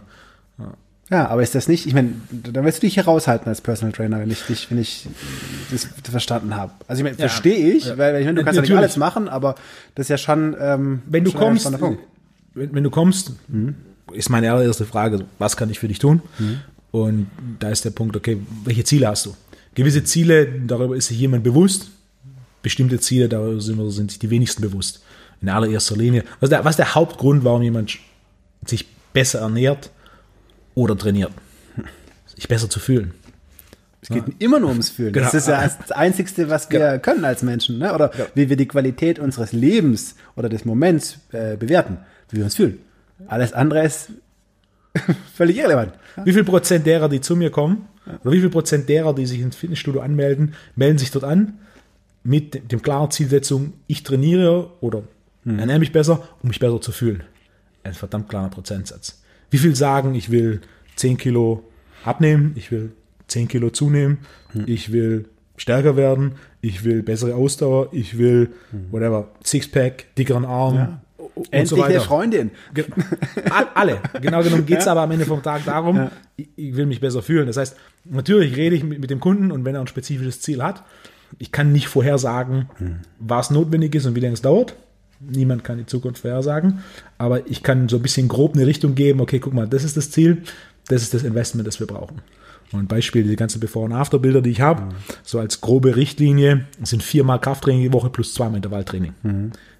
Ja, 1.10 1.28
aber 1.28 1.42
ist 1.42 1.54
das 1.54 1.68
nicht, 1.68 1.86
ich 1.86 1.92
meine, 1.92 2.12
da 2.30 2.64
willst 2.64 2.78
du 2.78 2.86
dich 2.86 2.94
hier 2.94 3.04
raushalten 3.04 3.48
als 3.48 3.60
Personal 3.60 3.92
Trainer, 3.92 4.20
wenn 4.20 4.30
ich 4.30 4.40
dich, 4.42 4.70
wenn 4.70 4.80
ich 4.80 5.06
das 5.70 5.86
verstanden 6.10 6.56
habe. 6.56 6.72
Also 6.88 7.00
ich 7.00 7.04
meine, 7.04 7.16
Ja. 7.16 7.28
verstehe 7.28 7.72
ich, 7.74 7.84
Ja. 7.86 7.98
weil 7.98 8.16
ich 8.20 8.24
meine, 8.24 8.38
du 8.38 8.44
kannst 8.44 8.56
ja 8.56 8.62
nicht 8.62 8.70
Natürlich. 8.70 8.78
alles 8.78 8.96
machen, 8.96 9.28
aber 9.28 9.54
das 9.94 10.04
ist 10.06 10.08
ja 10.10 10.18
schon, 10.18 10.56
ähm, 10.58 11.02
Wenn 11.06 11.24
du 11.24 11.30
schon 11.30 11.40
kommst, 11.40 11.70
wenn, 12.54 12.74
wenn 12.74 12.84
du 12.84 12.90
kommst, 12.90 13.32
ist 14.12 14.30
meine 14.30 14.50
allererste 14.50 14.86
Frage, 14.86 15.24
was 15.38 15.56
kann 15.56 15.68
ich 15.68 15.78
für 15.78 15.88
dich 15.88 15.98
tun? 15.98 16.22
Und 16.90 17.26
da 17.58 17.68
ist 17.68 17.84
der 17.84 17.90
Punkt, 17.90 18.16
okay, 18.16 18.38
welche 18.64 18.84
Ziele 18.84 19.08
hast 19.08 19.26
du? 19.26 19.34
Gewisse 19.74 20.04
Ziele, 20.04 20.46
darüber 20.66 20.96
ist 20.96 21.08
sich 21.08 21.18
jemand 21.18 21.42
bewusst. 21.44 21.88
Bestimmte 22.62 22.98
Ziele, 22.98 23.28
darüber 23.28 23.60
sind, 23.60 23.90
sind 23.90 24.10
sich 24.12 24.20
die 24.20 24.30
wenigsten 24.30 24.62
bewusst. 24.62 25.02
In 25.42 25.48
allererster 25.50 25.96
Linie. 25.96 26.24
Was 26.40 26.48
der, 26.48 26.64
was 26.64 26.76
der 26.76 26.94
Hauptgrund, 26.94 27.44
warum 27.44 27.60
jemand 27.62 27.98
sich 28.64 28.86
besser 29.12 29.40
ernährt 29.40 29.90
oder 30.74 30.96
trainiert. 30.96 31.32
Sich 32.26 32.48
besser 32.48 32.68
zu 32.68 32.80
fühlen. 32.80 33.14
Es 34.02 34.10
geht 34.10 34.24
immer 34.38 34.60
nur 34.60 34.68
ums 34.68 34.90
Fühlen. 34.90 35.14
Genau. 35.14 35.24
Das 35.24 35.34
ist 35.34 35.48
ja 35.48 35.62
das 35.62 35.90
Einzigste, 35.90 36.50
was 36.50 36.70
wir 36.70 36.98
können 36.98 37.24
als 37.24 37.42
Menschen. 37.42 37.78
Ne? 37.78 37.94
Oder 37.94 38.10
wie 38.34 38.50
wir 38.50 38.56
die 38.56 38.68
Qualität 38.68 39.18
unseres 39.18 39.52
Lebens 39.52 40.16
oder 40.36 40.50
des 40.50 40.66
Moments 40.66 41.20
äh, 41.32 41.56
bewerten, 41.56 41.98
wie 42.28 42.36
wir 42.36 42.44
uns 42.44 42.56
fühlen. 42.56 42.80
Alles 43.28 43.54
andere 43.54 43.84
ist 43.84 44.10
völlig 45.34 45.56
irrelevant. 45.56 45.94
Wie 46.22 46.34
viel 46.34 46.44
Prozent 46.44 46.86
derer, 46.86 47.08
die 47.08 47.22
zu 47.22 47.34
mir 47.34 47.50
kommen, 47.50 47.88
oder 48.22 48.32
wie 48.32 48.40
viel 48.40 48.50
Prozent 48.50 48.90
derer, 48.90 49.14
die 49.14 49.24
sich 49.24 49.40
ins 49.40 49.56
Fitnessstudio 49.56 50.02
anmelden, 50.02 50.54
melden 50.76 50.98
sich 50.98 51.10
dort 51.10 51.24
an 51.24 51.58
mit 52.22 52.72
dem 52.72 52.82
klaren 52.82 53.10
Zielsetzung, 53.10 53.74
ich 53.86 54.02
trainiere 54.02 54.70
oder 54.80 55.02
ernähre 55.44 55.78
mich 55.78 55.92
besser, 55.92 56.26
um 56.42 56.48
mich 56.48 56.58
besser 56.58 56.80
zu 56.80 56.92
fühlen. 56.92 57.22
Ein 57.82 57.94
verdammt 57.94 58.28
kleiner 58.28 58.48
Prozentsatz. 58.48 59.22
Wie 59.50 59.58
viel 59.58 59.74
sagen, 59.76 60.14
ich 60.14 60.30
will 60.30 60.60
10 60.96 61.16
Kilo 61.16 61.62
abnehmen, 62.04 62.52
ich 62.56 62.70
will 62.70 62.92
10 63.28 63.48
Kilo 63.48 63.70
zunehmen, 63.70 64.18
ich 64.66 64.92
will 64.92 65.26
stärker 65.56 65.96
werden, 65.96 66.32
ich 66.60 66.84
will 66.84 67.02
bessere 67.02 67.34
Ausdauer, 67.34 67.88
ich 67.92 68.18
will 68.18 68.50
whatever, 68.90 69.28
Sixpack, 69.44 70.14
dickeren 70.16 70.44
Arm 70.44 70.74
Ja. 70.74 71.00
und 71.34 71.52
Endlich 71.52 71.68
so 71.70 71.76
weiter. 71.78 71.86
eine 71.90 72.00
Freundin. 72.00 72.50
Alle. 73.74 73.98
Genau 74.20 74.42
genommen 74.42 74.66
geht 74.66 74.78
es 74.78 74.84
Ja. 74.86 74.92
aber 74.92 75.02
am 75.02 75.10
Ende 75.10 75.24
vom 75.26 75.42
Tag 75.42 75.64
darum, 75.64 75.96
Ja. 75.96 76.10
ich, 76.36 76.48
ich 76.56 76.76
will 76.76 76.86
mich 76.86 77.00
besser 77.00 77.22
fühlen. 77.22 77.46
Das 77.46 77.56
heißt, 77.56 77.76
natürlich 78.04 78.56
rede 78.56 78.76
ich 78.76 78.84
mit, 78.84 79.00
mit 79.00 79.10
dem 79.10 79.20
Kunden 79.20 79.50
und 79.50 79.64
wenn 79.64 79.74
er 79.74 79.80
ein 79.80 79.86
spezifisches 79.86 80.40
Ziel 80.40 80.62
hat, 80.62 80.84
ich 81.38 81.50
kann 81.52 81.72
nicht 81.72 81.88
vorhersagen, 81.88 82.68
was 83.18 83.50
notwendig 83.50 83.94
ist 83.94 84.06
und 84.06 84.14
wie 84.14 84.20
lange 84.20 84.34
es 84.34 84.42
dauert. 84.42 84.76
Niemand 85.20 85.64
kann 85.64 85.78
die 85.78 85.86
Zukunft 85.86 86.20
vorhersagen, 86.22 86.80
aber 87.18 87.46
ich 87.48 87.62
kann 87.62 87.88
so 87.88 87.96
ein 87.96 88.02
bisschen 88.02 88.28
grob 88.28 88.54
eine 88.54 88.66
Richtung 88.66 88.94
geben, 88.94 89.20
okay, 89.20 89.38
guck 89.38 89.54
mal, 89.54 89.68
das 89.68 89.84
ist 89.84 89.96
das 89.96 90.10
Ziel, 90.10 90.42
das 90.88 91.02
ist 91.02 91.14
das 91.14 91.22
Investment, 91.22 91.66
das 91.66 91.80
wir 91.80 91.86
brauchen. 91.86 92.20
Und 92.72 92.80
ein 92.80 92.86
Beispiel, 92.86 93.22
die 93.22 93.36
ganzen 93.36 93.60
Before- 93.60 93.84
und 93.84 93.92
After-Bilder, 93.92 94.42
die 94.42 94.50
ich 94.50 94.60
habe, 94.60 94.94
so 95.22 95.38
als 95.38 95.60
grobe 95.60 95.96
Richtlinie, 95.96 96.66
sind 96.82 97.02
viermal 97.02 97.40
Krafttraining 97.40 97.82
die 97.82 97.92
Woche 97.92 98.10
plus 98.10 98.34
zweimal 98.34 98.56
Intervalltraining. 98.56 99.14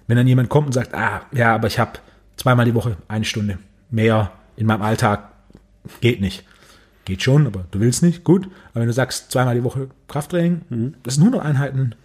Wenn 0.07 0.17
dann 0.17 0.27
jemand 0.27 0.49
kommt 0.49 0.67
und 0.67 0.73
sagt, 0.73 0.93
ah, 0.93 1.23
ja, 1.33 1.53
aber 1.53 1.67
ich 1.67 1.79
habe 1.79 1.99
zweimal 2.37 2.65
die 2.65 2.73
Woche 2.73 2.97
eine 3.07 3.25
Stunde 3.25 3.59
mehr 3.89 4.31
in 4.55 4.67
meinem 4.67 4.81
Alltag, 4.81 5.31
geht 5.99 6.21
nicht. 6.21 6.43
Geht 7.05 7.21
schon, 7.21 7.45
aber 7.45 7.65
du 7.71 7.79
willst 7.79 8.01
nicht, 8.01 8.23
gut. 8.23 8.47
Aber 8.71 8.81
wenn 8.81 8.87
du 8.87 8.93
sagst, 8.93 9.31
zweimal 9.31 9.55
die 9.55 9.63
Woche 9.63 9.89
Krafttraining, 10.07 10.95
das 11.03 11.15
sind 11.15 11.23
100 11.23 11.43
Einheiten 11.43 11.95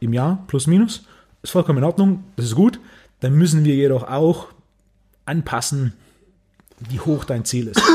im 0.00 0.12
Jahr, 0.12 0.44
plus 0.48 0.66
minus, 0.66 1.06
ist 1.42 1.50
vollkommen 1.50 1.78
in 1.78 1.84
Ordnung, 1.84 2.24
das 2.36 2.46
ist 2.46 2.54
gut. 2.54 2.78
Dann 3.20 3.34
müssen 3.34 3.64
wir 3.64 3.74
jedoch 3.74 4.04
auch 4.08 4.48
anpassen, 5.26 5.92
wie 6.88 7.00
hoch 7.00 7.24
dein 7.24 7.44
Ziel 7.44 7.68
ist. 7.68 7.80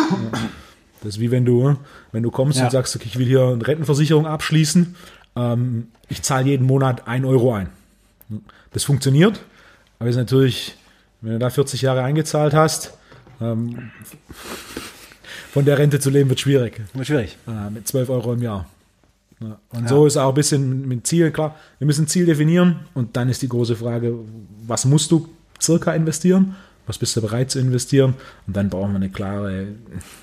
Das 1.02 1.16
ist 1.16 1.20
wie 1.20 1.30
wenn 1.30 1.46
du, 1.46 1.76
wenn 2.14 2.24
du 2.24 2.32
kommst 2.32 2.58
Ja. 2.58 2.66
und 2.66 2.72
sagst, 2.72 2.96
okay, 2.96 3.06
ich 3.08 3.20
will 3.20 3.28
hier 3.28 3.44
eine 3.50 3.68
Rentenversicherung 3.68 4.26
abschließen, 4.26 4.96
ähm, 5.36 5.90
ich 6.10 6.24
zahle 6.24 6.48
jeden 6.48 6.66
Monat 6.66 7.08
ein 7.08 7.26
Euro 7.26 7.54
ein. 7.54 7.70
Das 8.72 8.84
funktioniert, 8.86 9.40
aber 10.00 10.10
ist 10.10 10.16
natürlich, 10.16 10.76
wenn 11.22 11.34
du 11.34 11.40
da 11.40 11.52
40 11.52 11.84
Jahre 11.84 12.02
eingezahlt 12.02 12.56
hast, 12.56 12.94
ähm, 13.40 13.92
von 15.52 15.66
der 15.66 15.78
Rente 15.78 16.00
zu 16.00 16.10
leben 16.10 16.30
wird 16.30 16.40
schwierig. 16.40 16.82
Immer 16.96 17.06
schwierig. 17.06 17.38
Äh, 17.48 17.70
mit 17.70 17.88
12 17.88 18.10
Euro 18.10 18.34
im 18.34 18.42
Jahr. 18.42 18.66
Ja. 19.40 19.60
Und 19.70 19.90
so 19.90 20.06
ist 20.06 20.18
auch 20.18 20.30
ein 20.30 20.36
bisschen 20.36 20.88
mit 20.88 21.06
Ziel, 21.06 21.32
klar, 21.32 21.56
wir 21.78 21.88
müssen 21.88 22.06
ein 22.06 22.08
Ziel 22.08 22.26
definieren 22.26 22.82
und 22.94 23.18
dann 23.18 23.30
ist 23.30 23.42
die 23.42 23.50
große 23.50 23.76
Frage, 23.76 24.16
was 24.66 24.86
musst 24.86 25.12
du 25.12 25.28
circa 25.62 25.94
investieren? 25.94 26.56
Was 26.88 27.00
bist 27.00 27.16
du 27.18 27.22
bereit 27.22 27.50
zu 27.50 27.60
investieren? 27.60 28.14
Und 28.46 28.56
dann 28.56 28.70
brauchen 28.70 28.92
wir 28.92 28.98
eine 28.98 29.10
klare 29.10 29.70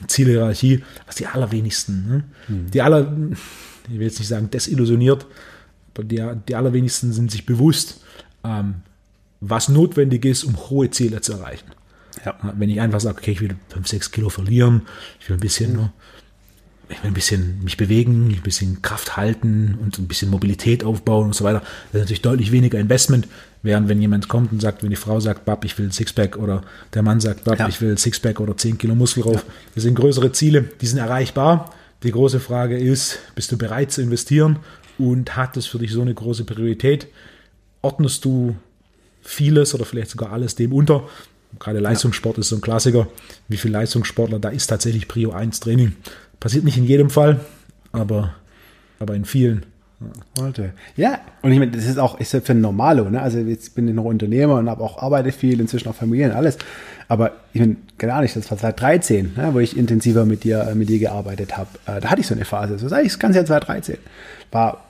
Zielhierarchie, 0.07 0.85
was 1.07 1.17
die 1.17 1.27
allerwenigsten, 1.27 2.09
ne? 2.09 2.25
die 2.73 2.81
aller, 2.81 3.13
ich 3.91 3.99
will 3.99 4.07
jetzt 4.07 4.21
nicht 4.21 4.29
sagen 4.29 4.49
desillusioniert, 4.49 5.27
aber 5.95 6.05
die, 6.05 6.23
die 6.49 6.55
allerwenigsten 6.55 7.13
sind 7.13 7.31
sich 7.31 7.47
bewusst, 7.47 8.03
ähm, 8.45 8.77
was 9.41 9.69
notwendig 9.69 10.25
ist, 10.25 10.45
um 10.45 10.57
hohe 10.71 10.91
Ziele 10.91 11.21
zu 11.21 11.33
erreichen. 11.33 11.67
Ja. 12.25 12.39
Wenn 12.57 12.71
ich 12.71 12.81
einfach 12.81 13.01
sage, 13.01 13.19
okay, 13.19 13.33
ich 13.33 13.41
will 13.41 13.57
5, 13.71 13.89
6 13.89 14.11
Kilo 14.13 14.29
verlieren, 14.29 14.83
ich 15.21 15.29
will 15.29 15.37
ein 15.37 15.41
bisschen, 15.41 15.73
ne, 15.75 15.93
ich 16.11 16.12
will 16.12 16.12
ein 17.03 17.15
bisschen 17.15 17.63
mich 17.65 17.77
bewegen, 17.77 18.29
ein 18.29 18.43
bisschen 18.43 18.83
Kraft 18.83 19.17
halten 19.17 19.79
und 19.81 19.99
ein 19.99 20.09
bisschen 20.09 20.31
Mobilität 20.31 20.85
aufbauen 20.85 21.27
und 21.27 21.35
so 21.35 21.45
weiter. 21.45 21.61
Das 21.61 21.95
ist 21.95 22.01
natürlich 22.01 22.23
deutlich 22.23 22.53
weniger 22.53 22.79
Investment, 22.79 23.29
während 23.63 23.89
wenn 23.89 24.01
jemand 24.01 24.29
kommt 24.29 24.53
und 24.53 24.61
sagt, 24.61 24.83
wenn 24.83 24.91
die 24.91 24.97
Frau 24.97 25.21
sagt, 25.21 25.45
Bab, 25.45 25.65
ich 25.65 25.79
will 25.79 25.87
ein 25.87 25.93
Sixpack 25.93 26.37
oder 26.37 26.63
der 26.95 27.03
Mann 27.03 27.21
sagt, 27.21 27.45
Bab, 27.45 27.59
Ja. 27.59 27.69
ich 27.69 27.81
will 27.81 27.91
ein 27.93 27.97
Sixpack 27.97 28.41
oder 28.41 28.57
10 28.57 28.79
Kilo 28.79 28.95
Muskel 28.95 29.23
rauf. 29.23 29.45
Das 29.75 29.85
sind 29.85 29.95
größere 29.95 30.33
Ziele, 30.33 30.63
die 30.81 30.87
sind 30.87 30.99
erreichbar. 30.99 31.73
Die 32.03 32.11
große 32.13 32.41
Frage 32.41 32.79
ist, 32.79 33.19
bist 33.35 33.53
du 33.53 33.57
bereit 33.59 33.93
zu 33.93 34.03
investieren 34.03 34.57
und 34.99 35.37
hat 35.37 35.57
es 35.57 35.67
für 35.67 35.79
dich 35.79 35.93
so 35.93 36.03
eine 36.03 36.15
große 36.15 36.45
Priorität? 36.45 37.07
Ordnest 37.81 38.25
du 38.25 38.57
vieles 39.23 39.75
oder 39.75 39.85
vielleicht 39.85 40.11
sogar 40.11 40.33
alles 40.33 40.55
dem 40.57 40.73
unter? 40.73 41.09
Gerade 41.59 41.81
Leistungssport 41.81 42.39
ist 42.39 42.49
so 42.49 42.57
ein 42.57 42.61
Klassiker. 42.63 43.09
Wie 43.49 43.59
viel 43.59 43.71
Leistungssportler, 43.71 44.39
da 44.39 44.49
ist 44.49 44.69
tatsächlich 44.69 45.07
Prio 45.07 45.33
1 45.33 45.61
Training. 45.61 45.93
Passiert 46.43 46.65
nicht 46.65 46.77
in 46.77 46.83
jedem 46.83 47.09
Fall, 47.09 47.39
aber, 47.93 48.35
aber 48.99 49.15
in 49.15 49.25
vielen. 49.25 49.65
Wollte. 50.37 50.73
Ja, 50.97 51.21
und 51.43 51.53
ich 51.53 51.61
meine, 51.61 51.71
das 51.71 51.87
ist 51.87 51.97
auch 51.97 52.19
ist 52.19 52.33
ja 52.33 52.41
für 52.41 52.57
Normalo, 52.57 53.09
ne? 53.09 53.23
Also 53.23 53.39
jetzt 53.39 53.77
bin 53.77 53.87
ich 53.87 53.95
noch 53.95 54.03
Unternehmer 54.03 54.57
und 54.57 54.69
habe 54.69 54.83
auch 54.83 55.01
arbeite 55.01 55.31
viel, 55.31 55.61
inzwischen 55.61 55.89
auch 55.89 55.95
Familie 55.95 56.27
und 56.27 56.33
alles. 56.33 56.59
Aber 57.07 57.31
ich 57.53 57.61
meine, 57.61 57.77
keine 57.99 58.15
Ahnung, 58.15 58.29
das 58.35 58.51
war 58.51 58.59
2013, 58.59 59.35
ne, 59.37 59.51
wo 59.53 59.61
ich 59.61 59.77
intensiver 59.77 60.25
mit 60.25 60.43
dir, 60.43 60.73
mit 60.75 60.89
dir 60.89 60.99
gearbeitet 60.99 61.57
habe. 61.57 61.69
Äh, 61.87 62.01
da 62.01 62.11
hatte 62.11 62.21
ich 62.21 62.27
so 62.27 62.35
eine 62.35 62.45
Phase. 62.45 62.81
So 62.81 62.89
sage 62.89 63.03
ich 63.03 63.13
das 63.13 63.21
ganze 63.21 63.39
Jahr 63.39 63.47
2013. 63.47 63.99
War 64.51 64.83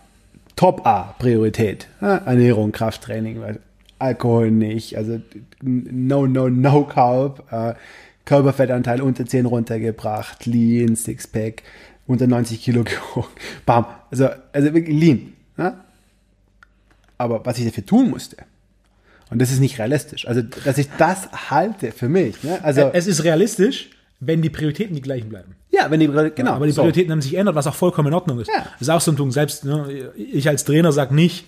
Top 0.56 0.86
A 0.86 1.14
Priorität. 1.18 1.88
Ne? 2.00 2.22
Ernährung, 2.24 2.72
Krafttraining, 2.72 3.42
Alkohol 3.98 4.50
nicht, 4.50 4.96
also 4.96 5.20
no, 5.60 6.26
no, 6.26 6.48
no 6.48 6.84
Carb, 6.84 7.44
äh, 7.52 7.74
Körperfettanteil 8.24 9.00
unter 9.00 9.26
10 9.26 9.46
runtergebracht, 9.46 10.46
Lean, 10.46 10.96
Sixpack, 10.96 11.62
unter 12.06 12.26
90 12.26 12.62
Kilo 12.62 12.84
gehoben. 12.84 13.28
Bam. 13.66 13.86
Also, 14.10 14.28
also 14.52 14.74
wirklich 14.74 14.98
lean. 14.98 15.32
Ne? 15.56 15.74
Aber 17.18 17.44
was 17.44 17.58
ich 17.58 17.64
dafür 17.64 17.86
tun 17.86 18.10
musste, 18.10 18.36
und 19.30 19.40
das 19.40 19.50
ist 19.50 19.60
nicht 19.60 19.78
realistisch, 19.78 20.26
also 20.28 20.42
dass 20.42 20.76
ich 20.78 20.88
das 20.98 21.30
halte 21.50 21.92
für 21.92 22.08
mich. 22.08 22.42
Ne? 22.42 22.58
Also, 22.62 22.90
es 22.92 23.06
ist 23.06 23.24
realistisch, 23.24 23.90
wenn 24.20 24.42
die 24.42 24.50
Prioritäten 24.50 24.94
die 24.94 25.00
gleichen 25.02 25.28
bleiben. 25.28 25.56
ja, 25.70 25.90
wenn 25.90 26.00
die, 26.00 26.06
genau. 26.06 26.52
aber 26.52 26.66
die 26.66 26.72
so. 26.72 26.82
Prioritäten 26.82 27.10
haben 27.12 27.22
sich 27.22 27.32
geändert, 27.32 27.54
was 27.54 27.66
auch 27.66 27.74
vollkommen 27.74 28.08
in 28.08 28.14
Ordnung 28.14 28.38
ist. 28.40 28.48
Ja. 28.48 28.66
Das 28.78 28.82
ist 28.82 28.88
auch 28.88 29.00
so 29.00 29.10
ein 29.10 29.16
Punkt. 29.16 29.32
Selbst 29.32 29.64
ne, 29.64 30.12
ich 30.16 30.48
als 30.48 30.64
Trainer 30.64 30.92
sage 30.92 31.14
nicht, 31.14 31.46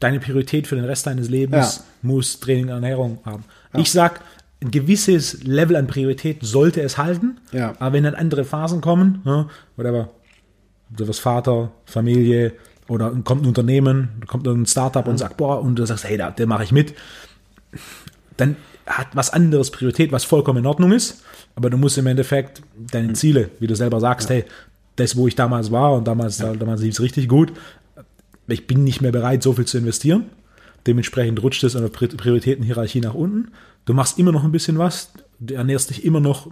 deine 0.00 0.20
Priorität 0.20 0.66
für 0.66 0.76
den 0.76 0.84
Rest 0.84 1.06
deines 1.06 1.28
Lebens 1.28 1.76
Ja. 1.78 1.84
muss 2.02 2.40
Training 2.40 2.66
und 2.66 2.70
Ernährung 2.70 3.18
haben. 3.24 3.44
Ich 3.76 3.90
sage, 3.90 4.20
ein 4.62 4.70
gewisses 4.70 5.42
Level 5.44 5.76
an 5.76 5.86
Priorität 5.86 6.38
sollte 6.42 6.80
es 6.82 6.96
halten, 6.98 7.38
Ja. 7.52 7.74
aber 7.78 7.92
wenn 7.94 8.04
dann 8.04 8.14
andere 8.14 8.44
Phasen 8.44 8.80
kommen, 8.80 9.20
ne, 9.24 9.48
whatever, 9.76 10.10
du 10.90 11.06
wirst 11.06 11.20
Vater, 11.20 11.72
Familie 11.84 12.52
oder 12.88 13.10
kommt 13.24 13.42
ein 13.42 13.48
Unternehmen, 13.48 14.08
kommt 14.26 14.46
ein 14.48 14.64
Startup 14.66 15.06
und 15.06 15.18
sagt, 15.18 15.36
boah, 15.36 15.60
und 15.60 15.76
du 15.76 15.84
sagst, 15.84 16.04
hey, 16.08 16.16
da, 16.16 16.30
den 16.30 16.48
mache 16.48 16.64
ich 16.64 16.72
mit, 16.72 16.94
dann 18.36 18.56
hat 18.86 19.08
was 19.14 19.30
anderes 19.30 19.70
Priorität, 19.70 20.12
was 20.12 20.24
vollkommen 20.24 20.60
in 20.60 20.66
Ordnung 20.66 20.92
ist, 20.92 21.22
aber 21.56 21.70
du 21.70 21.76
musst 21.76 21.98
im 21.98 22.06
Endeffekt 22.06 22.62
deine 22.92 23.12
Ziele, 23.14 23.50
wie 23.58 23.66
du 23.66 23.74
selber 23.74 24.00
sagst, 24.00 24.30
hey, 24.30 24.44
das, 24.96 25.16
wo 25.16 25.26
ich 25.26 25.34
damals 25.34 25.70
war 25.72 25.92
und 25.94 26.06
damals, 26.06 26.38
damals 26.38 26.80
lief 26.80 26.94
es 26.94 27.00
richtig 27.00 27.28
gut, 27.28 27.52
ich 28.48 28.66
bin 28.66 28.84
nicht 28.84 29.02
mehr 29.02 29.12
bereit, 29.12 29.42
so 29.42 29.52
viel 29.52 29.64
zu 29.66 29.76
investieren. 29.76 30.26
Dementsprechend 30.86 31.42
rutscht 31.42 31.64
es 31.64 31.74
an 31.74 31.82
der 31.82 31.90
Pri- 31.92 32.16
Prioritätenhierarchie 32.16 33.00
nach 33.00 33.14
unten. 33.14 33.48
Du 33.86 33.94
machst 33.94 34.18
immer 34.18 34.32
noch 34.32 34.44
ein 34.44 34.52
bisschen 34.52 34.78
was, 34.78 35.12
du 35.40 35.54
ernährst 35.54 35.88
dich 35.90 36.04
immer 36.04 36.20
noch 36.20 36.48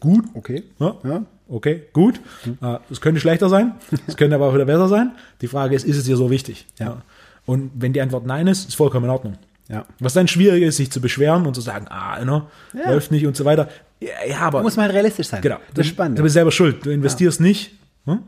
gut, 0.00 0.24
Okay. 0.34 0.64
ja, 0.78 0.96
Ja. 1.04 1.24
okay, 1.48 1.84
gut. 1.92 2.20
Äh, 2.60 2.78
Es 2.90 3.00
könnte 3.00 3.20
schlechter 3.20 3.48
sein, 3.48 3.74
es 4.06 4.16
könnte 4.16 4.34
aber 4.36 4.46
auch 4.48 4.54
wieder 4.54 4.64
besser 4.64 4.88
sein. 4.88 5.12
Die 5.40 5.46
Frage 5.48 5.74
ist, 5.76 5.84
ist 5.84 5.96
es 5.96 6.04
dir 6.04 6.16
so 6.16 6.30
wichtig? 6.30 6.66
Ja. 6.78 7.02
Und 7.46 7.70
wenn 7.74 7.92
die 7.92 8.00
Antwort 8.00 8.26
nein 8.26 8.46
ist, 8.46 8.66
ist 8.68 8.74
vollkommen 8.74 9.04
in 9.04 9.10
Ordnung. 9.10 9.38
Ja. 9.68 9.86
Was 9.98 10.12
dann 10.14 10.28
schwierig 10.28 10.62
ist, 10.62 10.76
sich 10.76 10.90
zu 10.90 11.00
beschweren 11.00 11.46
und 11.46 11.54
zu 11.54 11.60
sagen, 11.62 11.86
ah, 11.88 12.22
ne, 12.24 12.42
Ja. 12.74 12.90
läuft 12.90 13.10
nicht 13.10 13.26
und 13.26 13.36
so 13.36 13.44
weiter. 13.44 13.68
Ja, 14.00 14.08
ja 14.28 14.38
aber 14.40 14.62
Muss 14.62 14.76
man 14.76 14.90
realistisch 14.90 15.28
sein. 15.28 15.40
genau, 15.42 15.56
Das 15.74 15.86
ist 15.86 15.92
spannend. 15.92 16.18
Du 16.18 16.22
bist 16.22 16.34
selber 16.34 16.50
schuld. 16.52 16.84
Du 16.84 16.90
investierst 16.90 17.40
nicht, 17.40 17.72
hm? 18.06 18.20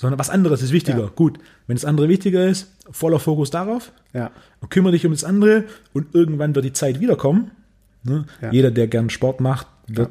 Sondern 0.00 0.18
was 0.20 0.30
anderes 0.30 0.62
ist 0.62 0.72
wichtiger. 0.72 1.00
Ja. 1.00 1.10
Gut, 1.14 1.38
wenn 1.66 1.74
das 1.74 1.84
andere 1.84 2.08
wichtiger 2.08 2.46
ist, 2.46 2.72
voller 2.90 3.18
Fokus 3.18 3.50
darauf 3.50 3.90
Ja. 4.14 4.30
und 4.60 4.70
kümmere 4.70 4.92
dich 4.92 5.04
um 5.04 5.10
das 5.10 5.24
andere 5.24 5.64
und 5.92 6.14
irgendwann 6.14 6.54
wird 6.54 6.64
die 6.64 6.72
Zeit 6.72 7.00
wiederkommen. 7.00 7.50
Ne? 8.04 8.24
Ja. 8.40 8.52
Jeder, 8.52 8.70
der 8.70 8.86
gern 8.86 9.10
Sport 9.10 9.40
macht, 9.40 9.66
wird 9.88 10.10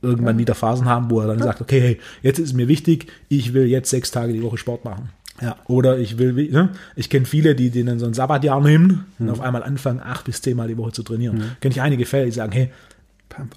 irgendwann 0.00 0.38
wieder 0.38 0.56
Phasen 0.56 0.86
haben, 0.86 1.08
wo 1.08 1.20
er 1.20 1.28
dann 1.28 1.38
sagt, 1.38 1.60
okay, 1.60 1.80
hey, 1.80 2.00
jetzt 2.22 2.40
ist 2.40 2.48
es 2.48 2.52
mir 2.52 2.66
wichtig, 2.66 3.06
ich 3.28 3.54
will 3.54 3.66
jetzt 3.66 3.90
sechs 3.90 4.10
Tage 4.10 4.32
die 4.32 4.42
Woche 4.42 4.58
Sport 4.58 4.84
machen. 4.84 5.10
Ja. 5.40 5.54
Oder 5.68 5.98
ich 5.98 6.18
will, 6.18 6.32
ne? 6.50 6.70
ich 6.96 7.08
kenne 7.08 7.24
viele, 7.24 7.54
die 7.54 7.70
denen 7.70 8.00
so 8.00 8.06
ein 8.06 8.14
Sabbatjahr 8.14 8.60
nehmen 8.60 9.06
Mhm. 9.18 9.26
und 9.26 9.30
auf 9.30 9.40
einmal 9.40 9.62
anfangen, 9.62 10.00
acht 10.00 10.24
bis 10.24 10.42
zehnmal 10.42 10.66
die 10.66 10.76
Woche 10.76 10.90
zu 10.90 11.04
trainieren. 11.04 11.42
Kenne 11.60 11.72
ich 11.72 11.80
einige 11.80 12.06
Fälle, 12.06 12.24
die 12.26 12.32
sagen, 12.32 12.50
hey, 12.50 12.70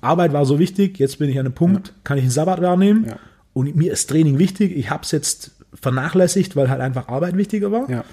Arbeit 0.01 0.31
war 0.31 0.45
so 0.45 0.59
wichtig, 0.59 0.99
jetzt 0.99 1.17
bin 1.17 1.27
ich 1.29 1.39
an 1.39 1.47
einem 1.47 1.55
Punkt, 1.55 1.93
kann 2.03 2.17
ich 2.17 2.23
einen 2.23 2.31
Sabbat 2.31 2.61
wahrnehmen. 2.61 3.07
Und 3.53 3.75
mir 3.75 3.91
ist 3.93 4.09
Training 4.09 4.37
wichtig. 4.37 4.75
Ich 4.75 4.89
habe 4.89 5.03
es 5.03 5.11
jetzt 5.11 5.54
vernachlässigt, 5.79 6.55
weil 6.55 6.69
halt 6.69 6.81
einfach 6.81 7.07
Arbeit 7.07 7.37
wichtiger 7.37 7.71
war. 7.71 7.89
Ja. 7.89 8.03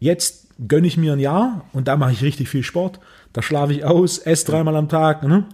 Jetzt 0.00 0.48
gönne 0.68 0.86
ich 0.86 0.96
mir 0.96 1.12
ein 1.12 1.20
Jahr 1.20 1.64
und 1.72 1.88
da 1.88 1.96
mache 1.96 2.12
ich 2.12 2.22
richtig 2.22 2.48
viel 2.48 2.62
Sport. 2.62 2.98
Da 3.32 3.42
schlafe 3.42 3.72
ich 3.72 3.84
aus, 3.84 4.18
esse 4.18 4.46
dreimal 4.46 4.76
am 4.76 4.88
Tag. 4.88 5.22
Ne? 5.22 5.44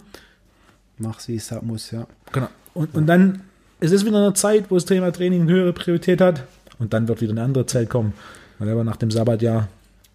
Mach 0.97 1.19
sie, 1.19 1.35
es 1.35 1.53
muss, 1.61 1.91
ja. 1.91 2.07
Genau. 2.31 2.49
Und, 2.73 2.93
und 2.95 3.07
dann 3.07 3.41
ist 3.79 3.91
es 3.91 4.05
wieder 4.05 4.17
eine 4.17 4.33
Zeit, 4.33 4.69
wo 4.69 4.75
das 4.75 4.85
Thema 4.85 5.11
Training 5.11 5.41
eine 5.41 5.51
höhere 5.51 5.73
Priorität 5.73 6.21
hat. 6.21 6.43
Und 6.79 6.93
dann 6.93 7.07
wird 7.07 7.21
wieder 7.21 7.31
eine 7.31 7.43
andere 7.43 7.65
Zeit 7.65 7.89
kommen. 7.89 8.13
Weil 8.57 8.69
aber 8.69 8.83
nach 8.83 8.97
dem 8.97 9.11
Sabbatjahr, 9.11 9.67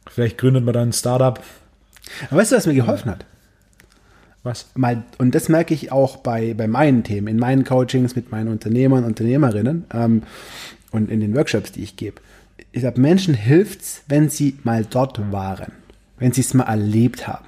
vielleicht 0.08 0.38
gründet 0.38 0.64
man 0.64 0.74
dann 0.74 0.88
ein 0.90 0.92
Startup. 0.92 1.40
Aber 2.30 2.40
weißt 2.40 2.52
du, 2.52 2.56
was 2.56 2.66
mir 2.66 2.74
geholfen 2.74 3.10
hat? 3.10 3.24
Was? 4.44 4.66
Mal, 4.74 5.02
und 5.16 5.34
das 5.34 5.48
merke 5.48 5.72
ich 5.72 5.90
auch 5.90 6.18
bei, 6.18 6.52
bei 6.52 6.68
meinen 6.68 7.02
Themen, 7.02 7.28
in 7.28 7.38
meinen 7.38 7.64
Coachings 7.64 8.14
mit 8.14 8.30
meinen 8.30 8.48
Unternehmern, 8.48 9.04
Unternehmerinnen 9.04 9.86
ähm, 9.92 10.22
und 10.90 11.10
in 11.10 11.20
den 11.20 11.34
Workshops, 11.34 11.72
die 11.72 11.82
ich 11.82 11.96
gebe. 11.96 12.20
Ich 12.70 12.82
glaube, 12.82 13.00
Menschen 13.00 13.32
hilft's, 13.32 14.02
wenn 14.06 14.28
sie 14.28 14.58
mal 14.62 14.84
dort 14.84 15.32
waren, 15.32 15.72
wenn 16.18 16.32
sie 16.32 16.42
es 16.42 16.52
mal 16.52 16.64
erlebt 16.64 17.26
haben. 17.26 17.46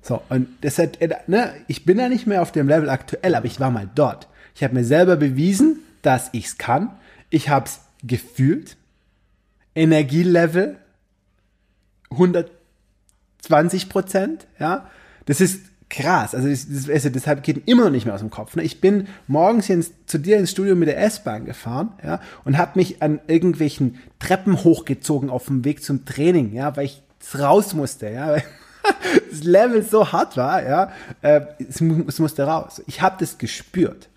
So, 0.00 0.22
und 0.28 0.46
das 0.60 0.78
hat, 0.78 0.98
ne, 1.26 1.52
ich 1.66 1.84
bin 1.84 1.98
ja 1.98 2.08
nicht 2.08 2.26
mehr 2.26 2.40
auf 2.42 2.52
dem 2.52 2.68
Level 2.68 2.88
aktuell, 2.88 3.34
aber 3.34 3.46
ich 3.46 3.58
war 3.58 3.70
mal 3.70 3.88
dort. 3.94 4.28
Ich 4.54 4.62
habe 4.62 4.74
mir 4.74 4.84
selber 4.84 5.16
bewiesen, 5.16 5.80
dass 6.02 6.28
ich's 6.32 6.56
kann. 6.56 6.90
Ich 7.30 7.48
habe 7.48 7.66
es 7.66 7.80
gefühlt. 8.04 8.76
Energielevel 9.74 10.76
120 12.10 13.88
Prozent, 13.88 14.46
ja. 14.60 14.88
Das 15.26 15.40
ist 15.40 15.60
krass. 15.90 16.34
Also, 16.34 16.48
das, 16.48 16.66
das, 16.68 16.88
also 16.88 17.08
deshalb 17.08 17.42
geht 17.42 17.68
immer 17.68 17.84
noch 17.84 17.90
nicht 17.90 18.04
mehr 18.04 18.14
aus 18.14 18.20
dem 18.20 18.30
Kopf. 18.30 18.56
Ne? 18.56 18.62
Ich 18.62 18.80
bin 18.80 19.08
morgens 19.26 19.68
ins, 19.68 19.92
zu 20.06 20.18
dir 20.18 20.36
ins 20.38 20.50
Studio 20.50 20.74
mit 20.74 20.88
der 20.88 21.00
S-Bahn 21.00 21.44
gefahren, 21.44 21.92
ja, 22.02 22.20
und 22.44 22.58
habe 22.58 22.72
mich 22.74 23.02
an 23.02 23.20
irgendwelchen 23.26 23.98
Treppen 24.18 24.64
hochgezogen 24.64 25.30
auf 25.30 25.46
dem 25.46 25.64
Weg 25.64 25.82
zum 25.82 26.04
Training, 26.04 26.52
ja, 26.52 26.76
weil 26.76 26.86
ich 26.86 27.02
raus 27.38 27.74
musste, 27.74 28.10
ja, 28.10 28.28
weil 28.28 28.44
das 29.30 29.44
Level 29.44 29.82
so 29.82 30.12
hart 30.12 30.36
war, 30.36 30.62
ja, 30.62 30.92
äh, 31.22 31.42
es, 31.58 31.80
es 31.80 32.18
musste 32.18 32.44
raus. 32.44 32.82
Ich 32.86 33.00
habe 33.00 33.16
das 33.18 33.38
gespürt. 33.38 34.08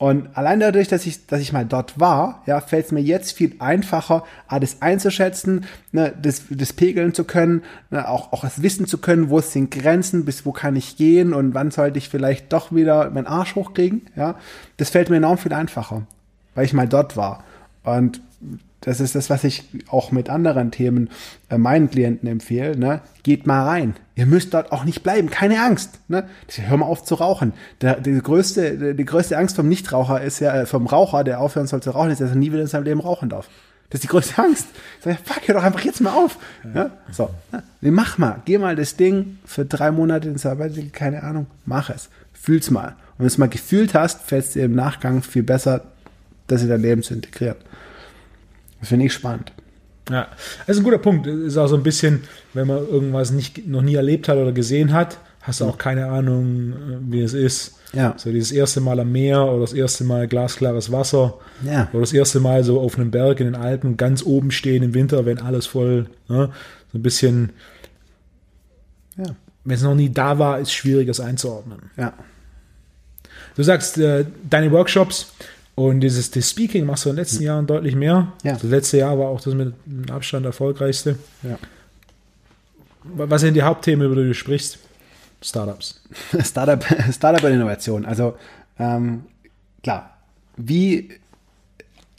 Und 0.00 0.34
allein 0.34 0.60
dadurch, 0.60 0.88
dass 0.88 1.04
ich, 1.04 1.26
dass 1.26 1.42
ich 1.42 1.52
mal 1.52 1.66
dort 1.66 2.00
war, 2.00 2.42
ja, 2.46 2.62
fällt 2.62 2.86
es 2.86 2.90
mir 2.90 3.02
jetzt 3.02 3.32
viel 3.32 3.56
einfacher, 3.58 4.24
alles 4.48 4.80
einzuschätzen, 4.80 5.66
ne, 5.92 6.14
das, 6.22 6.44
das 6.48 6.72
pegeln 6.72 7.12
zu 7.12 7.24
können, 7.24 7.64
ne, 7.90 8.08
auch, 8.08 8.32
auch 8.32 8.40
das 8.40 8.62
wissen 8.62 8.86
zu 8.86 8.96
können, 8.96 9.28
wo 9.28 9.42
sind 9.42 9.70
Grenzen, 9.70 10.24
bis 10.24 10.46
wo 10.46 10.52
kann 10.52 10.74
ich 10.74 10.96
gehen 10.96 11.34
und 11.34 11.52
wann 11.52 11.70
sollte 11.70 11.98
ich 11.98 12.08
vielleicht 12.08 12.50
doch 12.50 12.74
wieder 12.74 13.10
meinen 13.10 13.26
Arsch 13.26 13.54
hochkriegen, 13.56 14.06
ja. 14.16 14.36
Das 14.78 14.88
fällt 14.88 15.10
mir 15.10 15.18
enorm 15.18 15.36
viel 15.36 15.52
einfacher, 15.52 16.06
weil 16.54 16.64
ich 16.64 16.72
mal 16.72 16.88
dort 16.88 17.18
war. 17.18 17.44
Und 17.84 18.22
das 18.80 19.00
ist 19.00 19.14
das, 19.14 19.28
was 19.28 19.44
ich 19.44 19.64
auch 19.88 20.10
mit 20.10 20.30
anderen 20.30 20.70
Themen 20.70 21.10
äh, 21.50 21.58
meinen 21.58 21.90
Klienten 21.90 22.28
empfehle. 22.28 22.76
Ne? 22.76 23.00
Geht 23.22 23.46
mal 23.46 23.64
rein. 23.66 23.94
Ihr 24.14 24.26
müsst 24.26 24.54
dort 24.54 24.72
auch 24.72 24.84
nicht 24.84 25.02
bleiben. 25.02 25.28
Keine 25.28 25.62
Angst. 25.62 25.98
Ne? 26.08 26.24
Hör 26.56 26.76
mal 26.78 26.86
auf 26.86 27.04
zu 27.04 27.16
rauchen. 27.16 27.52
Der, 27.82 28.00
die, 28.00 28.18
größte, 28.18 28.94
die 28.94 29.04
größte 29.04 29.36
Angst 29.36 29.56
vom 29.56 29.68
Nichtraucher 29.68 30.22
ist 30.22 30.40
ja, 30.40 30.62
äh, 30.62 30.66
vom 30.66 30.86
Raucher, 30.86 31.24
der 31.24 31.40
aufhören 31.40 31.66
soll 31.66 31.82
zu 31.82 31.90
rauchen, 31.90 32.10
ist, 32.10 32.20
dass 32.20 32.30
er 32.30 32.36
nie 32.36 32.52
wieder 32.52 32.62
in 32.62 32.68
seinem 32.68 32.84
Leben 32.84 33.00
rauchen 33.00 33.28
darf. 33.28 33.48
Das 33.90 33.98
ist 33.98 34.04
die 34.04 34.08
größte 34.08 34.42
Angst. 34.42 34.68
Ich 34.98 35.04
sag, 35.04 35.18
fuck, 35.24 35.46
hör 35.46 35.56
doch 35.56 35.64
einfach 35.64 35.80
jetzt 35.80 36.00
mal 36.00 36.14
auf. 36.14 36.38
Ja. 36.64 36.84
ja? 36.84 36.90
So. 37.10 37.30
Ja. 37.52 37.62
Nee, 37.82 37.90
mach 37.90 38.16
mal. 38.16 38.40
Geh 38.46 38.56
mal 38.56 38.76
das 38.76 38.96
Ding 38.96 39.38
für 39.44 39.66
drei 39.66 39.90
Monate 39.90 40.28
ins 40.28 40.42
Sabbatical, 40.42 40.90
keine 40.90 41.22
Ahnung. 41.22 41.46
Mach 41.66 41.90
es. 41.90 42.08
Fühl's 42.32 42.70
mal. 42.70 42.88
Und 42.88 43.18
wenn 43.18 43.24
du 43.24 43.26
es 43.26 43.38
mal 43.38 43.48
gefühlt 43.48 43.92
hast, 43.92 44.22
fällt 44.22 44.46
es 44.46 44.52
dir 44.52 44.64
im 44.64 44.74
Nachgang 44.74 45.22
viel 45.22 45.42
besser, 45.42 45.82
das 46.46 46.62
in 46.62 46.68
dein 46.68 46.80
Leben 46.80 47.02
zu 47.02 47.12
integrieren. 47.12 47.56
Das 48.80 48.88
finde 48.88 49.06
ich 49.06 49.12
spannend. 49.12 49.52
Ja, 50.10 50.28
das 50.66 50.76
ist 50.76 50.80
ein 50.80 50.84
guter 50.84 50.98
Punkt. 50.98 51.26
Ist 51.26 51.56
auch 51.56 51.68
so 51.68 51.76
ein 51.76 51.82
bisschen, 51.82 52.24
wenn 52.52 52.66
man 52.66 52.78
irgendwas 52.78 53.30
nicht, 53.30 53.68
noch 53.68 53.82
nie 53.82 53.94
erlebt 53.94 54.28
hat 54.28 54.38
oder 54.38 54.50
gesehen 54.52 54.92
hat, 54.92 55.18
hast 55.42 55.60
du 55.60 55.66
auch 55.66 55.78
keine 55.78 56.06
Ahnung, 56.06 56.74
wie 57.08 57.20
es 57.22 57.32
ist. 57.32 57.76
Ja. 57.92 58.14
So 58.16 58.30
dieses 58.32 58.50
erste 58.52 58.80
Mal 58.80 58.98
am 59.00 59.12
Meer 59.12 59.44
oder 59.44 59.60
das 59.60 59.72
erste 59.72 60.04
Mal 60.04 60.26
glasklares 60.28 60.90
Wasser. 60.90 61.34
Ja. 61.64 61.88
Oder 61.92 62.00
das 62.00 62.12
erste 62.12 62.40
Mal 62.40 62.64
so 62.64 62.80
auf 62.80 62.96
einem 62.96 63.10
Berg 63.10 63.40
in 63.40 63.46
den 63.46 63.54
Alpen 63.54 63.96
ganz 63.96 64.22
oben 64.24 64.50
stehen 64.50 64.82
im 64.82 64.94
Winter, 64.94 65.26
wenn 65.26 65.38
alles 65.38 65.66
voll, 65.66 66.06
ne? 66.28 66.50
so 66.92 66.98
ein 66.98 67.02
bisschen, 67.02 67.50
Ja. 69.16 69.34
wenn 69.64 69.74
es 69.76 69.82
noch 69.82 69.94
nie 69.94 70.10
da 70.10 70.38
war, 70.38 70.58
ist 70.58 70.72
schwierig, 70.72 71.06
das 71.06 71.20
einzuordnen. 71.20 71.90
Ja. 71.96 72.12
Du 73.56 73.62
sagst, 73.62 73.98
äh, 73.98 74.24
deine 74.48 74.70
Workshops 74.72 75.32
und 75.88 76.00
dieses 76.00 76.30
das 76.30 76.50
Speaking 76.50 76.84
machst 76.84 77.06
du 77.06 77.08
in 77.08 77.16
den 77.16 77.22
letzten 77.22 77.42
Jahren 77.42 77.66
deutlich 77.66 77.94
mehr. 77.94 78.32
Ja. 78.42 78.52
Das 78.52 78.64
letzte 78.64 78.98
Jahr 78.98 79.18
war 79.18 79.28
auch 79.28 79.40
das 79.40 79.54
mit 79.54 79.72
Abstand 80.10 80.44
erfolgreichste. 80.44 81.16
Ja. 81.42 81.58
Was 83.04 83.40
sind 83.40 83.54
die 83.54 83.62
Hauptthemen, 83.62 84.04
über 84.04 84.20
die 84.20 84.28
du 84.28 84.34
sprichst? 84.34 84.78
Startups. 85.40 86.02
Startup, 86.44 86.84
Startup 87.10 87.42
und 87.42 87.52
Innovation. 87.52 88.04
Also 88.04 88.34
ähm, 88.78 89.22
klar, 89.82 90.18
wie 90.58 91.08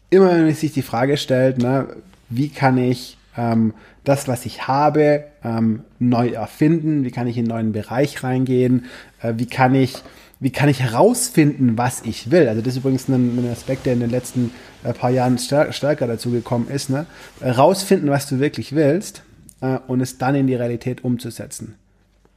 immer, 0.09 0.31
wenn 0.31 0.45
man 0.45 0.55
sich 0.55 0.73
die 0.73 0.81
Frage 0.81 1.17
stellt, 1.17 1.59
ne, 1.59 1.87
wie 2.29 2.49
kann 2.49 2.79
ich 2.79 3.17
ähm, 3.37 3.75
das, 4.03 4.27
was 4.27 4.47
ich 4.47 4.67
habe, 4.67 5.25
ähm, 5.43 5.83
neu 5.99 6.29
erfinden? 6.29 7.03
Wie 7.03 7.11
kann 7.11 7.27
ich 7.27 7.37
in 7.37 7.43
einen 7.43 7.49
neuen 7.49 7.71
Bereich 7.73 8.23
reingehen? 8.23 8.85
Äh, 9.21 9.33
wie 9.37 9.45
kann 9.45 9.75
ich 9.75 10.01
wie 10.41 10.49
kann 10.49 10.69
ich 10.69 10.81
herausfinden, 10.81 11.77
was 11.77 12.01
ich 12.01 12.31
will? 12.31 12.49
Also 12.49 12.61
das 12.61 12.73
ist 12.73 12.79
übrigens 12.79 13.07
ein, 13.07 13.37
ein 13.37 13.51
Aspekt, 13.51 13.85
der 13.85 13.93
in 13.93 13.99
den 13.99 14.09
letzten 14.09 14.51
äh, 14.83 14.91
paar 14.91 15.11
Jahren 15.11 15.37
stär 15.37 15.71
stärker 15.71 16.07
dazu 16.07 16.31
gekommen 16.31 16.67
ist. 16.67 16.89
Ne? 16.89 17.05
Herausfinden, 17.39 18.09
was 18.09 18.27
du 18.27 18.39
wirklich 18.39 18.73
willst 18.73 19.21
äh, 19.61 19.77
und 19.87 20.01
es 20.01 20.17
dann 20.17 20.33
in 20.33 20.47
die 20.47 20.55
Realität 20.55 21.03
umzusetzen. 21.03 21.75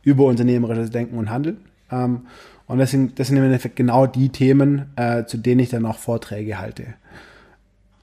Über 0.02 0.26
unternehmerisches 0.26 0.90
Denken 0.90 1.16
und 1.16 1.30
Handeln. 1.30 1.56
Ähm, 1.90 2.26
und 2.66 2.78
das 2.78 2.90
sind, 2.90 3.18
das 3.18 3.28
sind 3.28 3.38
im 3.38 3.44
Endeffekt 3.44 3.74
genau 3.74 4.06
die 4.06 4.28
Themen, 4.28 4.92
äh, 4.96 5.24
zu 5.24 5.38
denen 5.38 5.60
ich 5.60 5.70
dann 5.70 5.86
auch 5.86 5.96
Vorträge 5.96 6.58
halte. 6.58 6.84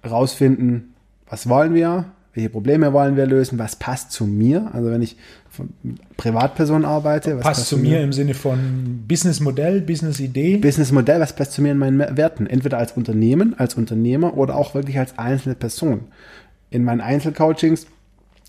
Herausfinden, 0.01 0.95
was 1.29 1.47
wollen 1.47 1.75
wir, 1.75 2.05
welche 2.33 2.49
Probleme 2.49 2.93
wollen 2.93 3.17
wir 3.17 3.25
lösen, 3.25 3.59
was 3.59 3.75
passt 3.75 4.11
zu 4.11 4.25
mir. 4.25 4.69
Also 4.73 4.89
wenn 4.89 5.01
ich 5.01 5.17
von 5.49 5.69
Privatpersonen 6.15 6.85
arbeite. 6.85 7.37
Was 7.37 7.43
passt, 7.43 7.67
zu 7.67 7.77
mir, 7.77 7.97
mir 7.97 8.03
im 8.03 8.13
Sinne 8.13 8.33
von 8.33 9.03
Businessmodell, 9.07 9.81
Business-Idee? 9.81 10.57
Businessmodell, 10.57 11.19
was 11.19 11.35
passt 11.35 11.51
zu 11.51 11.61
mir 11.61 11.73
in 11.73 11.77
meinen 11.77 11.99
Werten? 11.99 12.47
Entweder 12.47 12.77
als 12.77 12.93
Unternehmen, 12.93 13.53
als 13.59 13.75
Unternehmer 13.75 14.37
oder 14.37 14.55
auch 14.55 14.73
wirklich 14.73 14.97
als 14.97 15.17
einzelne 15.17 15.55
Person. 15.55 16.05
In 16.69 16.85
meinen 16.85 17.01
Einzelcoachings 17.01 17.85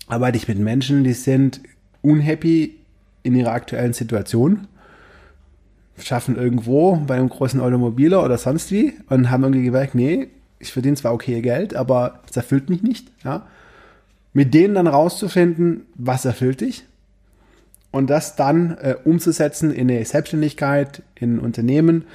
arbeite 0.07 0.37
ich 0.37 0.47
mit 0.47 0.59
Menschen, 0.59 1.03
die 1.03 1.13
sind 1.13 1.59
unhappy 2.01 2.75
in 3.23 3.35
ihrer 3.35 3.51
aktuellen 3.51 3.93
Situation, 3.93 4.67
schaffen 5.97 6.37
irgendwo 6.37 6.95
bei 7.05 7.15
einem 7.15 7.29
großen 7.29 7.59
Automobiler 7.59 8.23
oder 8.23 8.37
sonst 8.37 8.71
wie 8.71 8.93
und 9.09 9.29
haben 9.29 9.43
irgendwie 9.43 9.65
gemerkt, 9.65 9.93
nee, 9.93 10.29
ich 10.59 10.71
verdiene 10.71 10.95
zwar 10.95 11.13
okay 11.13 11.41
Geld, 11.41 11.75
aber 11.75 12.21
es 12.29 12.37
erfüllt 12.37 12.69
mich 12.69 12.81
nicht. 12.81 13.11
Ja? 13.23 13.45
Mit 14.33 14.53
denen 14.53 14.75
dann 14.75 14.87
rauszufinden, 14.87 15.85
was 15.95 16.25
erfüllt 16.25 16.61
dich, 16.61 16.85
und 17.91 18.09
das 18.09 18.35
dann 18.35 18.75
äh, 18.79 18.95
umzusetzen 19.03 19.71
in 19.71 19.89
eine 19.89 20.03
Selbstständigkeit, 20.03 21.03
in 21.13 21.39
Unternehmen, 21.39 22.05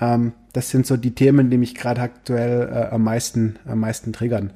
ähm, 0.00 0.32
das 0.52 0.70
sind 0.70 0.86
so 0.86 0.96
die 0.96 1.14
Themen, 1.14 1.50
die 1.50 1.58
mich 1.58 1.76
gerade 1.76 2.00
aktuell 2.00 2.68
äh, 2.68 2.94
am 2.94 3.04
meisten, 3.04 3.56
am 3.64 3.78
meisten 3.78 4.12
triggern. 4.12 4.52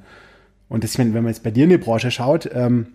Und 0.68 0.83
das, 0.83 0.99
wenn, 0.99 1.14
wenn 1.14 1.23
man 1.23 1.33
jetzt 1.33 1.45
bei 1.45 1.53
dir 1.53 1.64
in 1.64 1.70
die 1.70 1.79
Branche 1.79 2.11
schaut, 2.11 2.51
ähm, 2.53 2.89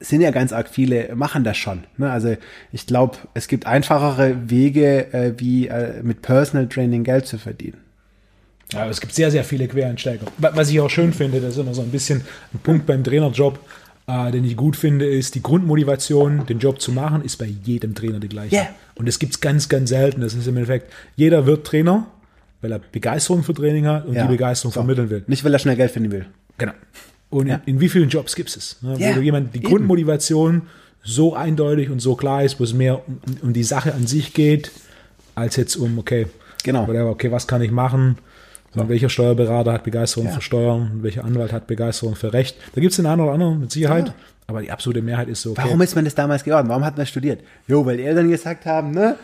sind 0.00 0.20
ja 0.20 0.32
ganz 0.32 0.52
arg 0.52 0.68
viele, 0.68 1.14
machen 1.14 1.44
das 1.44 1.56
schon. 1.56 1.84
Ne? 1.96 2.10
Also 2.10 2.36
ich 2.72 2.86
glaube, 2.86 3.18
es 3.34 3.46
gibt 3.46 3.66
einfachere 3.66 4.50
Wege, 4.50 5.12
äh, 5.12 5.34
wie 5.36 5.68
äh, 5.68 6.02
mit 6.02 6.22
Personal 6.22 6.68
Training 6.68 7.04
Geld 7.04 7.26
zu 7.26 7.38
verdienen. 7.38 7.78
Ja, 8.72 8.88
es 8.88 9.00
gibt 9.00 9.14
sehr, 9.14 9.30
sehr 9.30 9.44
viele 9.44 9.68
Quereinsteiger. 9.68 10.26
Was 10.38 10.70
ich 10.70 10.80
auch 10.80 10.90
schön 10.90 11.12
finde, 11.12 11.40
das 11.40 11.54
ist 11.54 11.58
immer 11.58 11.74
so 11.74 11.82
ein 11.82 11.90
bisschen 11.90 12.22
ein 12.54 12.58
Punkt 12.60 12.86
beim 12.86 13.04
Trainerjob, 13.04 13.58
äh, 14.06 14.30
den 14.32 14.44
ich 14.44 14.56
gut 14.56 14.76
finde, 14.76 15.06
ist 15.06 15.34
die 15.34 15.42
Grundmotivation, 15.42 16.46
den 16.46 16.58
Job 16.58 16.80
zu 16.80 16.92
machen, 16.92 17.22
ist 17.24 17.36
bei 17.36 17.46
jedem 17.64 17.94
Trainer 17.94 18.18
die 18.20 18.28
gleiche. 18.28 18.54
Yeah. 18.56 18.68
Und 18.94 19.06
das 19.06 19.18
gibt 19.18 19.34
es 19.34 19.40
ganz, 19.40 19.68
ganz 19.68 19.90
selten. 19.90 20.20
Das 20.20 20.34
ist 20.34 20.46
im 20.46 20.56
Endeffekt, 20.56 20.92
jeder 21.16 21.46
wird 21.46 21.66
Trainer, 21.66 22.06
weil 22.60 22.72
er 22.72 22.78
Begeisterung 22.78 23.42
für 23.42 23.54
Training 23.54 23.86
hat 23.86 24.06
und 24.06 24.14
Ja. 24.14 24.22
die 24.22 24.28
Begeisterung 24.32 24.72
So. 24.72 24.80
vermitteln 24.80 25.10
will. 25.10 25.22
Nicht, 25.26 25.44
weil 25.44 25.52
er 25.52 25.58
schnell 25.58 25.76
Geld 25.76 25.90
finden 25.90 26.10
will. 26.10 26.26
Genau. 26.58 26.72
Und 27.30 27.46
Ja. 27.48 27.60
in, 27.66 27.74
in 27.74 27.80
wie 27.80 27.88
vielen 27.88 28.08
Jobs 28.08 28.34
gibt 28.34 28.54
es? 28.54 28.76
Ne? 28.82 28.96
Ja, 28.98 29.16
wo 29.16 29.20
jemand 29.20 29.54
die 29.54 29.58
eben. 29.58 29.68
Grundmotivation 29.68 30.62
so 31.04 31.34
eindeutig 31.34 31.90
und 31.90 32.00
so 32.00 32.14
klar 32.14 32.44
ist, 32.44 32.60
wo 32.60 32.64
es 32.64 32.72
mehr 32.74 33.06
um, 33.08 33.18
um 33.42 33.52
die 33.52 33.64
Sache 33.64 33.92
an 33.94 34.06
sich 34.06 34.34
geht, 34.34 34.70
als 35.34 35.56
jetzt 35.56 35.76
um, 35.76 35.98
okay, 35.98 36.26
Genau. 36.64 36.86
whatever, 36.86 37.10
okay, 37.10 37.32
was 37.32 37.46
kann 37.48 37.62
ich 37.62 37.70
machen? 37.72 38.18
Und 38.74 38.88
welcher 38.88 39.08
Steuerberater 39.10 39.72
hat 39.72 39.84
Begeisterung 39.84 40.28
Ja. 40.28 40.34
für 40.34 40.40
Steuern? 40.40 40.98
Welcher 41.02 41.24
Anwalt 41.24 41.52
hat 41.52 41.66
Begeisterung 41.66 42.14
für 42.16 42.32
Recht? 42.32 42.56
Da 42.74 42.80
gibt 42.80 42.92
es 42.92 42.96
den 42.96 43.06
einen 43.06 43.20
oder 43.20 43.32
anderen 43.32 43.60
mit 43.60 43.70
Sicherheit, 43.70 44.08
Ja. 44.08 44.14
aber 44.46 44.62
die 44.62 44.70
absolute 44.70 45.02
Mehrheit 45.02 45.28
ist 45.28 45.42
so, 45.42 45.50
okay, 45.52 45.62
Warum 45.64 45.80
ist 45.82 45.94
man 45.94 46.04
das 46.04 46.14
damals 46.14 46.42
geworden? 46.44 46.68
Warum 46.68 46.84
hat 46.84 46.96
man 46.96 47.06
studiert? 47.06 47.40
Jo, 47.68 47.84
weil 47.84 47.98
die 47.98 48.04
Eltern 48.04 48.30
gesagt 48.30 48.64
haben, 48.66 48.92
ne? 48.92 49.16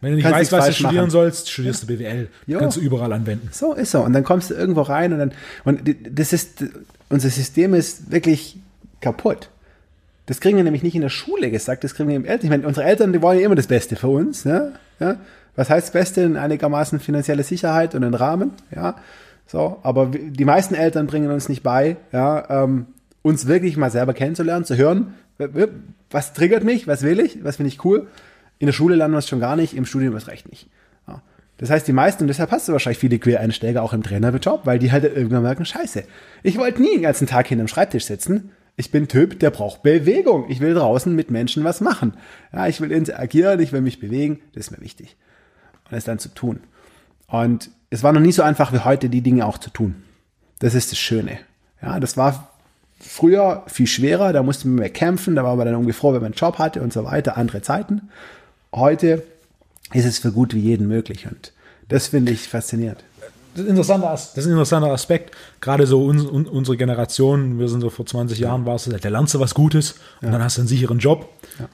Wenn 0.00 0.10
du 0.12 0.16
nicht 0.16 0.30
weißt, 0.30 0.52
was 0.52 0.66
du 0.66 0.72
studieren 0.72 0.96
machen. 0.96 1.10
sollst, 1.10 1.50
studierst 1.50 1.82
du 1.82 1.86
BWL. 1.86 2.28
Jo. 2.46 2.58
Kannst 2.58 2.76
du 2.76 2.80
überall 2.80 3.12
anwenden. 3.12 3.48
So 3.52 3.72
ist 3.74 3.90
so. 3.90 4.00
Und 4.02 4.12
dann 4.12 4.24
kommst 4.24 4.50
du 4.50 4.54
irgendwo 4.54 4.82
rein 4.82 5.12
und 5.12 5.18
dann, 5.18 5.32
und 5.64 5.80
das 6.10 6.32
ist, 6.34 6.64
unser 7.08 7.30
System 7.30 7.72
ist 7.74 8.10
wirklich 8.12 8.58
kaputt. 9.00 9.48
Das 10.26 10.40
kriegen 10.40 10.56
wir 10.56 10.64
nämlich 10.64 10.82
nicht 10.82 10.94
in 10.94 11.02
der 11.02 11.10
Schule 11.10 11.50
gesagt, 11.50 11.84
das 11.84 11.94
kriegen 11.94 12.08
wir 12.08 12.16
im 12.16 12.24
Eltern. 12.24 12.44
Ich 12.46 12.50
meine, 12.50 12.66
unsere 12.66 12.86
Eltern, 12.86 13.12
die 13.12 13.20
wollen 13.22 13.38
ja 13.38 13.46
immer 13.46 13.54
das 13.54 13.66
Beste 13.66 13.96
für 13.96 14.08
uns. 14.08 14.44
Ja? 14.44 14.68
Ja? 14.98 15.16
Was 15.56 15.70
heißt 15.70 15.88
das 15.88 15.92
Beste? 15.92 16.22
In 16.22 16.36
einigermaßen 16.36 17.00
finanzielle 17.00 17.42
Sicherheit 17.42 17.94
und 17.94 18.04
einen 18.04 18.14
Rahmen. 18.14 18.52
Ja? 18.74 18.96
So, 19.46 19.78
aber 19.82 20.06
die 20.06 20.44
meisten 20.44 20.74
Eltern 20.74 21.06
bringen 21.06 21.30
uns 21.30 21.48
nicht 21.48 21.62
bei, 21.62 21.96
ja, 22.12 22.64
ähm, 22.64 22.86
uns 23.22 23.46
wirklich 23.46 23.76
mal 23.76 23.90
selber 23.90 24.14
kennenzulernen, 24.14 24.64
zu 24.64 24.76
hören, 24.76 25.14
was 26.10 26.32
triggert 26.32 26.64
mich, 26.64 26.86
was 26.86 27.02
will 27.02 27.20
ich, 27.20 27.42
was 27.44 27.56
finde 27.56 27.68
ich 27.68 27.84
cool. 27.84 28.06
In 28.58 28.66
der 28.66 28.72
Schule 28.72 28.94
lernen 28.94 29.14
wir 29.14 29.18
es 29.18 29.28
schon 29.28 29.40
gar 29.40 29.56
nicht, 29.56 29.76
im 29.76 29.86
Studium 29.86 30.14
erst 30.14 30.28
recht 30.28 30.48
nicht. 30.50 30.68
Ja. 31.08 31.22
Das 31.58 31.70
heißt, 31.70 31.86
die 31.86 31.92
meisten, 31.92 32.24
und 32.24 32.28
deshalb 32.28 32.50
hast 32.50 32.68
du 32.68 32.72
wahrscheinlich 32.72 32.98
viele 32.98 33.18
Quereinsteiger 33.18 33.82
auch 33.82 33.92
im 33.92 34.02
Trainerjob, 34.02 34.64
weil 34.64 34.78
die 34.78 34.92
halt 34.92 35.04
irgendwann 35.04 35.42
merken, 35.42 35.64
scheiße, 35.64 36.04
ich 36.42 36.58
wollte 36.58 36.80
nie 36.80 36.92
den 36.92 37.02
ganzen 37.02 37.26
Tag 37.26 37.48
hinterm 37.48 37.68
Schreibtisch 37.68 38.04
sitzen. 38.06 38.50
Ich 38.76 38.90
bin 38.90 39.08
Typ, 39.08 39.38
der 39.38 39.50
braucht 39.50 39.82
Bewegung. 39.82 40.46
Ich 40.48 40.60
will 40.60 40.74
draußen 40.74 41.14
mit 41.14 41.30
Menschen 41.30 41.64
was 41.64 41.80
machen. 41.80 42.14
Ja, 42.52 42.66
ich 42.66 42.80
will 42.80 42.90
interagieren, 42.90 43.60
ich 43.60 43.72
will 43.72 43.82
mich 43.82 44.00
bewegen, 44.00 44.40
das 44.52 44.66
ist 44.66 44.70
mir 44.72 44.80
wichtig. 44.80 45.16
Und 45.84 45.92
das 45.92 46.04
dann 46.04 46.18
zu 46.18 46.28
tun. 46.30 46.60
Und 47.26 47.70
es 47.90 48.02
war 48.02 48.12
noch 48.12 48.20
nie 48.20 48.32
so 48.32 48.42
einfach 48.42 48.72
wie 48.72 48.80
heute, 48.80 49.08
die 49.08 49.20
Dinge 49.20 49.46
auch 49.46 49.58
zu 49.58 49.70
tun. 49.70 50.02
Das 50.58 50.74
ist 50.74 50.90
das 50.90 50.98
Schöne. 50.98 51.38
Ja, 51.82 52.00
das 52.00 52.16
war 52.16 52.50
früher 52.98 53.64
viel 53.66 53.86
schwerer, 53.86 54.32
da 54.32 54.42
musste 54.42 54.68
man 54.68 54.76
mehr 54.76 54.90
kämpfen, 54.90 55.34
da 55.34 55.44
war 55.44 55.56
man 55.56 55.66
dann 55.66 55.74
irgendwie 55.74 55.92
froh, 55.92 56.08
wenn 56.08 56.20
man 56.20 56.32
einen 56.32 56.34
Job 56.34 56.58
hatte 56.58 56.82
und 56.82 56.92
so 56.92 57.04
weiter, 57.04 57.36
andere 57.36 57.62
Zeiten. 57.62 58.10
Heute 58.74 59.22
ist 59.92 60.06
es 60.06 60.18
für 60.18 60.32
gut 60.32 60.54
wie 60.54 60.60
jeden 60.60 60.88
möglich 60.88 61.26
und 61.26 61.52
das 61.88 62.08
finde 62.08 62.32
ich 62.32 62.48
faszinierend. 62.48 63.04
Das 63.54 63.60
ist, 63.62 63.66
ein 63.66 63.70
interessanter, 63.70 64.10
As- 64.10 64.34
das 64.34 64.44
ist 64.44 64.48
ein 64.48 64.52
interessanter 64.52 64.90
Aspekt. 64.90 65.34
Gerade 65.60 65.86
so 65.86 66.04
uns, 66.04 66.24
un, 66.24 66.46
unsere 66.46 66.76
Generation, 66.76 67.58
wir 67.58 67.68
sind 67.68 67.80
so 67.80 67.88
vor 67.90 68.04
20 68.04 68.38
Jahren, 68.38 68.66
war 68.66 68.74
es, 68.74 68.84
da 68.84 69.08
lernst 69.08 69.34
du 69.34 69.40
was 69.40 69.54
Gutes 69.54 69.94
und 70.20 70.32
dann 70.32 70.42
hast 70.42 70.56
du 70.56 70.62
einen 70.62 70.68
sicheren 70.68 70.98
Job. 70.98 71.28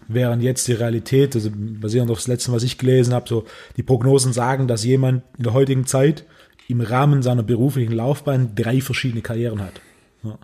Während 0.08 0.42
jetzt 0.42 0.68
die 0.68 0.74
Realität, 0.74 1.34
also 1.34 1.50
basierend 1.54 2.10
auf 2.10 2.18
das 2.18 2.28
Letzte, 2.28 2.52
was 2.52 2.62
ich 2.62 2.76
gelesen 2.76 3.14
habe, 3.14 3.28
so 3.28 3.44
die 3.76 3.82
Prognosen 3.82 4.32
sagen, 4.34 4.68
dass 4.68 4.84
jemand 4.84 5.22
in 5.38 5.44
der 5.44 5.54
heutigen 5.54 5.86
Zeit 5.86 6.24
im 6.68 6.80
Rahmen 6.82 7.22
seiner 7.22 7.42
beruflichen 7.42 7.92
Laufbahn 7.92 8.54
drei 8.54 8.80
verschiedene 8.80 9.22
Karrieren 9.22 9.60
hat. 9.62 9.80
Ja. 10.22 10.38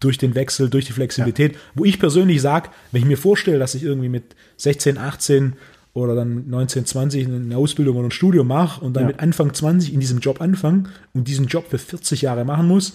Durch 0.00 0.18
den 0.18 0.34
Wechsel, 0.34 0.68
durch 0.68 0.86
die 0.86 0.92
Flexibilität, 0.92 1.56
wo 1.74 1.84
ich 1.84 2.00
persönlich 2.00 2.40
sage, 2.42 2.70
wenn 2.90 3.02
ich 3.02 3.06
mir 3.06 3.18
vorstelle, 3.18 3.60
dass 3.60 3.76
ich 3.76 3.84
irgendwie 3.84 4.08
mit 4.08 4.34
16, 4.56 4.98
18 4.98 5.52
oder 5.94 6.14
dann 6.14 6.34
mit 6.34 6.48
19, 6.48 6.86
20 6.86 7.26
eine 7.26 7.56
Ausbildung 7.56 7.96
oder 7.96 8.08
ein 8.08 8.12
Studium 8.12 8.46
mache 8.46 8.82
und 8.84 8.94
dann 8.94 9.04
Ja. 9.04 9.06
mit 9.08 9.20
Anfang 9.20 9.52
20 9.52 9.92
in 9.92 10.00
diesem 10.00 10.20
Job 10.20 10.40
anfange 10.40 10.84
und 11.12 11.28
diesen 11.28 11.46
Job 11.46 11.66
für 11.68 11.78
40 11.78 12.22
Jahre 12.22 12.44
machen 12.44 12.66
muss, 12.66 12.94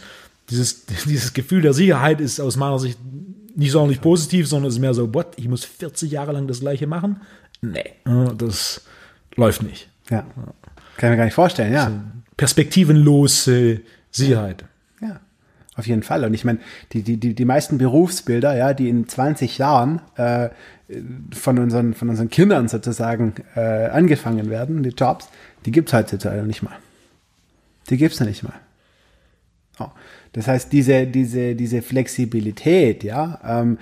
dieses, 0.49 0.85
dieses 1.05 1.33
Gefühl 1.33 1.61
der 1.61 1.73
Sicherheit 1.73 2.19
ist 2.21 2.39
aus 2.39 2.55
meiner 2.55 2.79
Sicht 2.79 2.97
nicht 3.55 3.71
sonderlich 3.71 4.01
positiv, 4.01 4.47
sondern 4.47 4.69
es 4.69 4.75
ist 4.75 4.81
mehr 4.81 4.93
so, 4.93 5.13
what, 5.13 5.33
ich 5.37 5.47
muss 5.47 5.65
40 5.65 6.11
Jahre 6.11 6.31
lang 6.31 6.47
das 6.47 6.59
gleiche 6.59 6.85
machen? 6.87 7.21
Nee, 7.61 7.93
äh, 8.05 8.33
das 8.37 8.81
läuft 9.35 9.63
nicht. 9.63 9.89
Ja. 10.09 10.21
Kann 10.97 11.09
ich 11.09 11.11
mir 11.11 11.17
gar 11.17 11.25
nicht 11.25 11.33
vorstellen, 11.33 11.73
ja. 11.73 11.91
Perspektivenlose 12.37 13.81
Sicherheit. 14.11 14.65
Ja, 15.01 15.19
auf 15.75 15.87
jeden 15.87 16.03
Fall. 16.03 16.23
Und 16.25 16.33
ich 16.33 16.43
meine, 16.45 16.59
die, 16.93 17.01
die, 17.03 17.17
die, 17.17 17.33
die 17.33 17.45
meisten 17.45 17.77
Berufsbilder, 17.77 18.55
ja, 18.55 18.73
die 18.73 18.89
in 18.89 19.07
20 19.07 19.57
Jahren 19.57 20.01
äh, 20.15 20.49
von, 21.33 21.59
unseren, 21.59 21.93
von 21.93 22.09
unseren 22.09 22.29
Kindern 22.29 22.67
sozusagen 22.67 23.33
äh, 23.55 23.87
angefangen 23.87 24.49
werden, 24.49 24.83
die 24.83 24.89
Jobs, 24.89 25.29
die 25.65 25.71
gibt's 25.71 25.93
heutzutage 25.93 26.43
nicht 26.43 26.63
mal. 26.63 26.75
Die 27.89 27.97
gibt's 27.97 28.19
noch 28.19 28.27
nicht 28.27 28.43
mal. 28.43 28.53
Oh. 29.79 29.89
Das 30.33 30.47
heißt, 30.47 30.71
diese, 30.71 31.07
diese, 31.07 31.55
diese 31.55 31.81
Flexibilität, 31.81 33.03
ja, 33.03 33.39
ähm, 33.45 33.77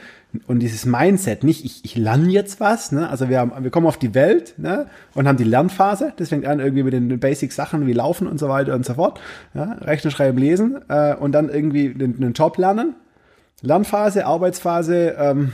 und 0.47 0.59
dieses 0.59 0.85
Mindset, 0.85 1.43
nicht 1.43 1.63
ich, 1.63 1.85
ich 1.85 1.95
lerne 1.95 2.29
jetzt 2.29 2.59
was, 2.59 2.91
ne? 2.91 3.09
Also 3.09 3.29
wir, 3.29 3.39
haben, 3.39 3.63
wir 3.63 3.71
kommen 3.71 3.87
auf 3.87 3.97
die 3.97 4.13
Welt 4.13 4.55
ne? 4.57 4.87
und 5.13 5.29
haben 5.29 5.37
die 5.37 5.45
Lernphase. 5.45 6.11
Das 6.17 6.29
fängt 6.29 6.45
an 6.45 6.59
irgendwie 6.59 6.83
mit 6.83 6.91
den 6.91 7.19
Basic-Sachen 7.19 7.87
wie 7.87 7.93
Laufen 7.93 8.27
und 8.27 8.37
so 8.37 8.49
weiter 8.49 8.75
und 8.75 8.85
so 8.85 8.95
fort. 8.95 9.21
Ja? 9.53 9.77
Rechnen, 9.81 10.11
Schreiben, 10.11 10.37
Lesen 10.37 10.77
äh, 10.89 11.15
und 11.15 11.31
dann 11.31 11.47
irgendwie 11.47 11.93
den 11.93 12.33
Job 12.33 12.57
lernen. 12.57 12.95
Lernphase, 13.61 14.25
Arbeitsphase, 14.25 15.15
ähm, 15.17 15.53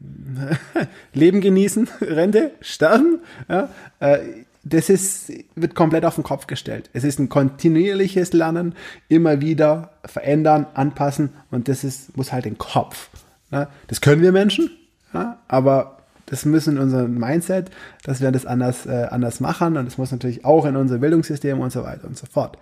Leben 1.12 1.40
genießen, 1.40 1.88
Rente, 2.00 2.52
sterben. 2.60 3.20
Ja? 3.48 3.68
Äh, 4.00 4.18
das 4.62 4.90
ist, 4.90 5.32
wird 5.54 5.74
komplett 5.74 6.04
auf 6.04 6.16
den 6.16 6.24
Kopf 6.24 6.46
gestellt. 6.46 6.90
Es 6.92 7.04
ist 7.04 7.18
ein 7.18 7.28
kontinuierliches 7.28 8.32
Lernen, 8.32 8.74
immer 9.08 9.40
wieder 9.40 9.92
verändern, 10.04 10.66
anpassen 10.74 11.30
und 11.50 11.68
das 11.68 11.82
ist, 11.82 12.16
muss 12.16 12.32
halt 12.32 12.44
den 12.44 12.58
Kopf. 12.58 13.08
Ja? 13.50 13.68
Das 13.88 14.00
können 14.00 14.22
wir 14.22 14.32
Menschen, 14.32 14.70
ja? 15.14 15.38
aber 15.48 15.96
das 16.26 16.44
müssen 16.44 16.76
in 16.76 16.82
unserem 16.82 17.18
Mindset, 17.18 17.70
dass 18.04 18.20
wir 18.20 18.30
das 18.30 18.46
anders, 18.46 18.86
äh, 18.86 19.08
anders 19.10 19.40
machen 19.40 19.76
und 19.76 19.86
das 19.86 19.98
muss 19.98 20.12
natürlich 20.12 20.44
auch 20.44 20.64
in 20.64 20.76
unser 20.76 20.98
Bildungssystem 20.98 21.58
und 21.58 21.72
so 21.72 21.82
weiter 21.82 22.06
und 22.06 22.16
so 22.16 22.26
fort. 22.26 22.58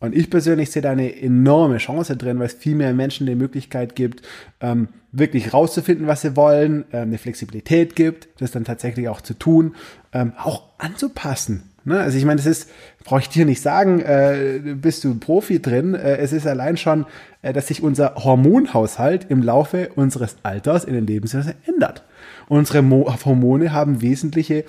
Und 0.00 0.16
ich 0.16 0.30
persönlich 0.30 0.70
sehe 0.70 0.82
da 0.82 0.90
eine 0.90 1.14
enorme 1.20 1.76
Chance 1.76 2.16
drin, 2.16 2.38
weil 2.38 2.46
es 2.46 2.54
viel 2.54 2.74
mehr 2.74 2.92
Menschen 2.94 3.26
die 3.26 3.34
Möglichkeit 3.34 3.94
gibt, 3.94 4.26
ähm, 4.60 4.88
wirklich 5.12 5.52
rauszufinden, 5.52 6.06
was 6.06 6.22
sie 6.22 6.36
wollen, 6.36 6.84
ähm, 6.92 7.02
eine 7.02 7.18
Flexibilität 7.18 7.96
gibt, 7.96 8.28
das 8.40 8.50
dann 8.50 8.64
tatsächlich 8.64 9.08
auch 9.08 9.20
zu 9.20 9.34
tun, 9.34 9.74
ähm, 10.12 10.32
auch 10.38 10.62
anzupassen. 10.78 11.64
Ne? 11.84 12.00
Also 12.00 12.16
ich 12.16 12.24
meine, 12.24 12.36
das 12.36 12.46
ist, 12.46 12.70
brauche 13.04 13.20
ich 13.20 13.28
dir 13.28 13.44
nicht 13.44 13.60
sagen, 13.60 14.00
äh, 14.00 14.60
bist 14.74 15.04
du 15.04 15.14
Profi 15.18 15.60
drin. 15.60 15.94
Äh, 15.94 16.16
es 16.16 16.32
ist 16.32 16.46
allein 16.46 16.76
schon, 16.76 17.06
äh, 17.42 17.52
dass 17.52 17.68
sich 17.68 17.82
unser 17.82 18.14
Hormonhaushalt 18.16 19.26
im 19.28 19.42
Laufe 19.42 19.90
unseres 19.96 20.36
Alters 20.42 20.84
in 20.84 20.94
den 20.94 21.06
Lebensjahren 21.06 21.54
ändert. 21.66 22.04
Unsere 22.48 22.82
Mo 22.82 23.12
Hormone 23.24 23.72
haben 23.72 24.00
wesentliche 24.00 24.64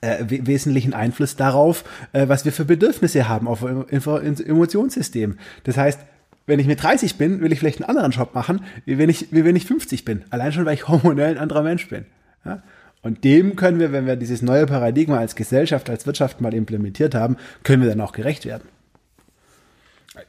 äh, 0.00 0.24
we 0.28 0.46
wesentlichen 0.46 0.94
Einfluss 0.94 1.36
darauf, 1.36 1.84
äh, 2.12 2.28
was 2.28 2.44
wir 2.44 2.52
für 2.52 2.64
Bedürfnisse 2.64 3.28
haben 3.28 3.48
auf 3.48 3.62
unser 3.62 4.24
Emotionssystem. 4.24 5.38
Das 5.64 5.76
heißt, 5.76 6.00
wenn 6.46 6.58
ich 6.58 6.66
mit 6.66 6.82
30 6.82 7.16
bin, 7.16 7.40
will 7.40 7.52
ich 7.52 7.58
vielleicht 7.58 7.80
einen 7.80 7.90
anderen 7.90 8.12
Job 8.12 8.34
machen, 8.34 8.64
wie 8.86 8.98
wenn 8.98 9.10
ich, 9.10 9.32
wie 9.32 9.44
wenn 9.44 9.54
ich 9.54 9.66
50 9.66 10.04
bin. 10.04 10.24
Allein 10.30 10.52
schon, 10.52 10.64
weil 10.64 10.74
ich 10.74 10.88
hormonell 10.88 11.32
ein 11.32 11.38
anderer 11.38 11.62
Mensch 11.62 11.88
bin. 11.88 12.06
Ja? 12.44 12.62
Und 13.02 13.22
dem 13.22 13.54
können 13.54 13.78
wir, 13.78 13.92
wenn 13.92 14.06
wir 14.06 14.16
dieses 14.16 14.42
neue 14.42 14.66
Paradigma 14.66 15.18
als 15.18 15.36
Gesellschaft, 15.36 15.88
als 15.90 16.06
Wirtschaft 16.06 16.40
mal 16.40 16.54
implementiert 16.54 17.14
haben, 17.14 17.36
können 17.62 17.82
wir 17.82 17.88
dann 17.88 18.00
auch 18.00 18.12
gerecht 18.12 18.46
werden. 18.46 18.64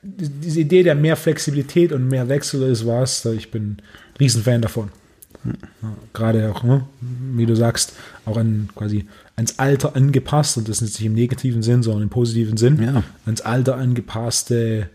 Diese 0.03 0.59
Idee 0.59 0.83
der 0.83 0.93
mehr 0.93 1.15
Flexibilität 1.15 1.91
und 1.93 2.07
mehr 2.09 2.29
Wechsel 2.29 2.61
ist 2.63 2.85
was, 2.85 3.25
ich 3.25 3.49
bin 3.49 3.77
Riesenfan 4.19 4.61
davon. 4.61 4.91
Ja, 5.45 5.53
gerade 6.13 6.51
auch, 6.51 6.63
ne, 6.63 6.85
wie 7.01 7.45
du 7.45 7.55
sagst, 7.55 7.93
auch 8.25 8.37
an 8.37 8.69
quasi 8.75 9.07
ans 9.39 9.57
Alter 9.57 9.95
angepasst, 9.95 10.57
und 10.57 10.67
das 10.67 10.81
ist 10.81 10.99
nicht 10.99 11.05
im 11.05 11.13
negativen 11.13 11.63
Sinn, 11.63 11.81
sondern 11.81 12.03
im 12.03 12.09
positiven 12.09 12.57
Sinn, 12.57 12.81
Ja. 12.81 13.03
ans 13.25 13.41
Alter 13.41 13.77
angepasste 13.77 14.89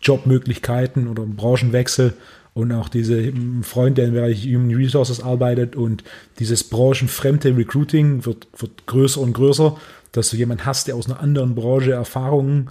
Jobmöglichkeiten 0.00 1.06
oder 1.08 1.24
Branchenwechsel 1.24 2.14
und 2.54 2.72
auch 2.72 2.88
diese 2.88 3.18
ein 3.18 3.62
Freund, 3.62 3.98
der 3.98 4.06
im 4.08 4.14
Bereich 4.14 4.44
Human 4.44 4.74
Resources 4.74 5.22
arbeitet 5.22 5.76
und 5.76 6.04
dieses 6.38 6.64
branchenfremde 6.64 7.56
Recruiting 7.56 8.24
wird, 8.26 8.48
wird 8.58 8.86
größer 8.86 9.20
und 9.20 9.34
größer, 9.34 9.76
dass 10.12 10.30
du 10.30 10.36
jemanden 10.36 10.66
hast, 10.66 10.88
der 10.88 10.96
aus 10.96 11.06
einer 11.06 11.20
anderen 11.20 11.54
Branche 11.54 11.92
Erfahrungen 11.92 12.70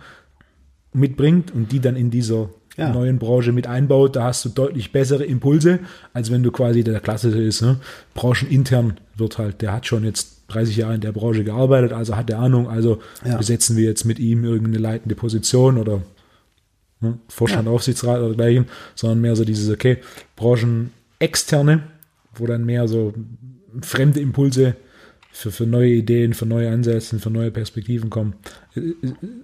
mitbringt 0.94 1.52
und 1.52 1.72
die 1.72 1.80
dann 1.80 1.96
in 1.96 2.12
dieser 2.12 2.50
Ja. 2.78 2.90
neuen 2.94 3.20
Branche 3.20 3.52
mit 3.52 3.68
einbaut, 3.68 4.16
da 4.16 4.24
hast 4.24 4.46
du 4.46 4.50
deutlich 4.50 4.92
bessere 4.94 5.26
Impulse, 5.26 5.80
als 6.14 6.32
wenn 6.32 6.42
du 6.42 6.52
quasi 6.52 6.84
der 6.86 7.02
klassische 7.02 7.42
ist. 7.42 7.62
Ne? 7.62 7.78
Branchenintern 8.14 8.98
wird 9.18 9.38
halt, 9.38 9.62
der 9.62 9.74
hat 9.74 9.86
schon 9.86 10.06
jetzt 10.06 10.38
30 10.48 10.78
Jahre 10.78 10.96
in 10.96 11.02
der 11.02 11.12
Branche 11.12 11.44
gearbeitet, 11.44 11.92
also 11.92 12.16
hat 12.16 12.30
der 12.30 12.40
Ahnung, 12.40 12.70
also 12.70 13.00
Ja. 13.26 13.38
besetzen 13.38 13.76
wir 13.76 13.84
jetzt 13.84 14.06
mit 14.06 14.20
ihm 14.20 14.46
irgendeine 14.46 14.78
leitende 14.78 15.16
Position 15.16 15.78
oder 15.78 16.02
ne, 17.02 17.18
Vorstand, 17.28 17.68
Aufsichtsrat 17.68 18.20
oder 18.20 18.36
dergleichen, 18.36 18.66
sondern 18.96 19.20
mehr 19.22 19.36
so 19.36 19.44
dieses, 19.44 19.70
okay, 19.70 19.98
Branchenexterne, 20.38 21.84
wo 22.36 22.46
dann 22.48 22.66
mehr 22.66 22.88
so 22.88 23.14
fremde 23.82 24.20
Impulse 24.20 24.76
für, 25.32 25.52
für 25.52 25.66
neue 25.66 25.90
Ideen, 25.90 26.34
für 26.34 26.46
neue 26.46 26.70
Ansätze, 26.72 27.20
für 27.20 27.30
neue 27.30 27.52
Perspektiven 27.52 28.10
kommen. 28.10 28.34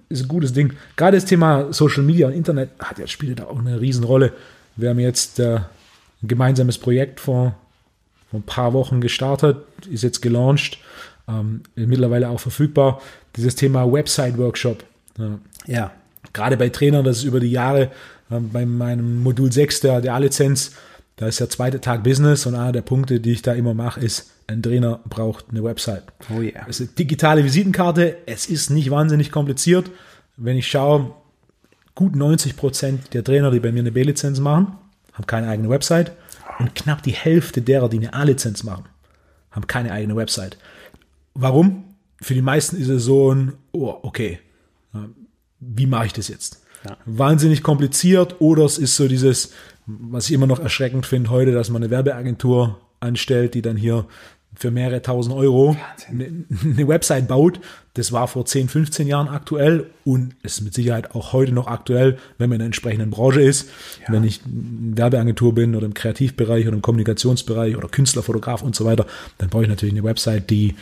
Ist 0.08 0.22
ein 0.24 0.28
gutes 0.28 0.52
Ding. 0.52 0.74
Gerade 0.96 1.16
das 1.16 1.24
Thema 1.24 1.72
Social 1.72 2.02
Media 2.02 2.26
und 2.26 2.34
Internet 2.34 2.70
hat 2.78 2.98
ja, 2.98 3.06
spielt 3.06 3.40
da 3.40 3.44
auch 3.44 3.58
eine 3.58 3.80
Riesenrolle. 3.80 4.32
Wir 4.76 4.90
haben 4.90 4.98
jetzt 4.98 5.40
äh, 5.40 5.56
ein 6.22 6.28
gemeinsames 6.28 6.78
Projekt 6.78 7.20
vor, 7.20 7.56
vor 8.30 8.40
ein 8.40 8.44
paar 8.44 8.72
Wochen 8.72 9.00
gestartet, 9.00 9.58
ist 9.90 10.02
jetzt 10.02 10.20
gelauncht, 10.20 10.78
ähm, 11.28 11.62
mittlerweile 11.74 12.28
auch 12.28 12.40
verfügbar. 12.40 13.00
Dieses 13.36 13.54
Thema 13.54 13.90
Website-Workshop. 13.90 14.84
Ja 15.18 15.38
Ja. 15.66 15.92
gerade 16.32 16.56
bei 16.56 16.68
Trainern, 16.68 17.04
das 17.04 17.18
ist 17.18 17.24
über 17.24 17.40
die 17.40 17.50
Jahre, 17.50 17.90
ähm, 18.30 18.50
bei 18.52 18.66
meinem 18.66 19.22
Modul 19.22 19.50
6 19.50 19.80
der, 19.80 20.00
der 20.00 20.14
A-Lizenz, 20.14 20.72
da 21.16 21.26
ist 21.26 21.40
der 21.40 21.48
zweite 21.50 21.80
Tag 21.80 22.04
Business 22.04 22.46
und 22.46 22.54
einer 22.54 22.72
der 22.72 22.82
Punkte, 22.82 23.18
die 23.20 23.32
ich 23.32 23.42
da 23.42 23.52
immer 23.54 23.74
mache, 23.74 24.00
ist 24.00 24.30
ein 24.48 24.62
Trainer 24.62 25.00
braucht 25.08 25.46
eine 25.50 25.62
Website. 25.62 26.04
Oh 26.34 26.40
yeah. 26.40 26.66
Es 26.68 26.80
ist 26.80 26.88
eine 26.88 26.96
digitale 26.96 27.44
Visitenkarte. 27.44 28.16
Es 28.26 28.46
ist 28.46 28.70
nicht 28.70 28.90
wahnsinnig 28.90 29.30
kompliziert. 29.30 29.90
Wenn 30.36 30.56
ich 30.56 30.66
schaue, 30.66 31.14
gut 31.94 32.16
90 32.16 32.56
Prozent 32.56 33.14
der 33.14 33.22
Trainer, 33.22 33.50
die 33.50 33.60
bei 33.60 33.70
mir 33.70 33.80
eine 33.80 33.92
B-Lizenz 33.92 34.40
machen, 34.40 34.78
haben 35.12 35.26
keine 35.26 35.48
eigene 35.48 35.68
Website. 35.68 36.12
Und 36.58 36.74
knapp 36.74 37.02
die 37.02 37.12
Hälfte 37.12 37.62
derer, 37.62 37.88
die 37.88 37.98
eine 37.98 38.14
A-Lizenz 38.14 38.64
machen, 38.64 38.86
haben 39.50 39.66
keine 39.66 39.92
eigene 39.92 40.16
Website. 40.16 40.56
Warum? 41.34 41.84
Für 42.20 42.34
die 42.34 42.42
meisten 42.42 42.76
ist 42.76 42.88
es 42.88 43.04
so 43.04 43.32
ein, 43.32 43.52
oh, 43.72 43.94
okay, 44.02 44.40
wie 45.60 45.86
mache 45.86 46.06
ich 46.06 46.12
das 46.14 46.28
jetzt? 46.28 46.62
Ja. 46.84 46.96
Wahnsinnig 47.04 47.62
kompliziert 47.62 48.40
oder 48.40 48.64
es 48.64 48.78
ist 48.78 48.96
so 48.96 49.08
dieses, 49.08 49.52
was 49.86 50.26
ich 50.26 50.32
immer 50.32 50.46
noch 50.46 50.58
erschreckend 50.58 51.06
finde 51.06 51.30
heute, 51.30 51.52
dass 51.52 51.70
man 51.70 51.82
eine 51.82 51.90
Werbeagentur 51.90 52.80
anstellt, 53.00 53.54
die 53.54 53.62
dann 53.62 53.76
hier 53.76 54.06
für 54.58 54.72
mehrere 54.72 55.00
tausend 55.02 55.34
Euro 55.34 55.76
eine, 56.08 56.44
eine 56.64 56.88
Website 56.88 57.28
baut. 57.28 57.60
Das 57.94 58.10
war 58.10 58.26
vor 58.26 58.44
10, 58.44 58.68
15 58.68 59.06
Jahren 59.06 59.28
aktuell 59.28 59.86
und 60.04 60.34
ist 60.42 60.60
mit 60.62 60.74
Sicherheit 60.74 61.14
auch 61.14 61.32
heute 61.32 61.52
noch 61.52 61.68
aktuell, 61.68 62.18
wenn 62.38 62.50
man 62.50 62.56
in 62.56 62.58
der 62.60 62.66
entsprechenden 62.66 63.10
Branche 63.10 63.40
ist. 63.40 63.70
Ja. 64.06 64.12
Wenn 64.12 64.24
ich 64.24 64.40
Werbeagentur 64.44 65.54
bin 65.54 65.76
oder 65.76 65.86
im 65.86 65.94
Kreativbereich 65.94 66.66
oder 66.66 66.74
im 66.74 66.82
Kommunikationsbereich 66.82 67.76
oder 67.76 67.88
Künstler, 67.88 68.22
Fotograf 68.22 68.62
und 68.62 68.74
so 68.74 68.84
weiter, 68.84 69.06
dann 69.38 69.48
brauche 69.48 69.62
ich 69.62 69.68
natürlich 69.68 69.94
eine 69.94 70.04
Website, 70.04 70.50
die 70.50 70.74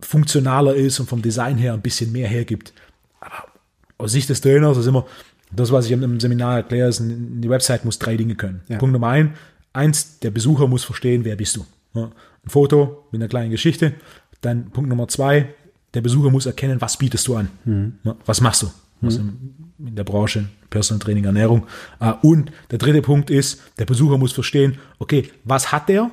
funktionaler 0.00 0.74
ist 0.74 1.00
und 1.00 1.08
vom 1.08 1.22
Design 1.22 1.56
her 1.56 1.72
ein 1.72 1.80
bisschen 1.80 2.12
mehr 2.12 2.28
hergibt. 2.28 2.74
Aber 3.20 3.48
aus 3.96 4.12
Sicht 4.12 4.28
des 4.28 4.42
Trainers 4.42 4.76
ist 4.76 4.86
immer, 4.86 5.06
das, 5.52 5.72
was 5.72 5.86
ich 5.86 5.92
im 5.92 6.20
Seminar 6.20 6.56
erkläre, 6.56 6.88
ist, 6.88 7.02
die 7.02 7.48
Website 7.48 7.86
muss 7.86 7.98
drei 7.98 8.16
Dinge 8.16 8.34
können. 8.34 8.60
Ja. 8.68 8.76
Punkt 8.76 8.92
Nummer 8.92 9.08
ein, 9.08 9.34
eins, 9.72 10.18
der 10.18 10.30
Besucher 10.30 10.66
muss 10.66 10.84
verstehen, 10.84 11.24
wer 11.24 11.36
bist 11.36 11.56
du. 11.56 11.64
Ja, 11.94 12.04
ein 12.04 12.48
Foto 12.48 13.06
mit 13.10 13.20
einer 13.20 13.28
kleinen 13.28 13.50
Geschichte. 13.50 13.94
Dann 14.40 14.70
Punkt 14.70 14.90
Nummer 14.90 15.08
zwei, 15.08 15.54
der 15.94 16.00
Besucher 16.00 16.30
muss 16.30 16.46
erkennen, 16.46 16.80
was 16.80 16.96
bietest 16.96 17.26
du 17.28 17.36
an. 17.36 17.98
Ja, 18.04 18.16
was 18.26 18.40
machst 18.40 18.62
du? 18.62 18.70
Was 19.00 19.16
in, 19.16 19.54
in 19.78 19.96
der 19.96 20.04
Branche, 20.04 20.46
Personal 20.70 20.98
Training, 21.00 21.24
Ernährung. 21.24 21.66
Ah, 21.98 22.12
Und 22.22 22.50
der 22.70 22.78
dritte 22.78 23.02
Punkt 23.02 23.30
ist, 23.30 23.60
der 23.78 23.84
Besucher 23.84 24.16
muss 24.18 24.32
verstehen, 24.32 24.78
okay, 24.98 25.30
was 25.44 25.72
hat 25.72 25.88
der, 25.88 26.10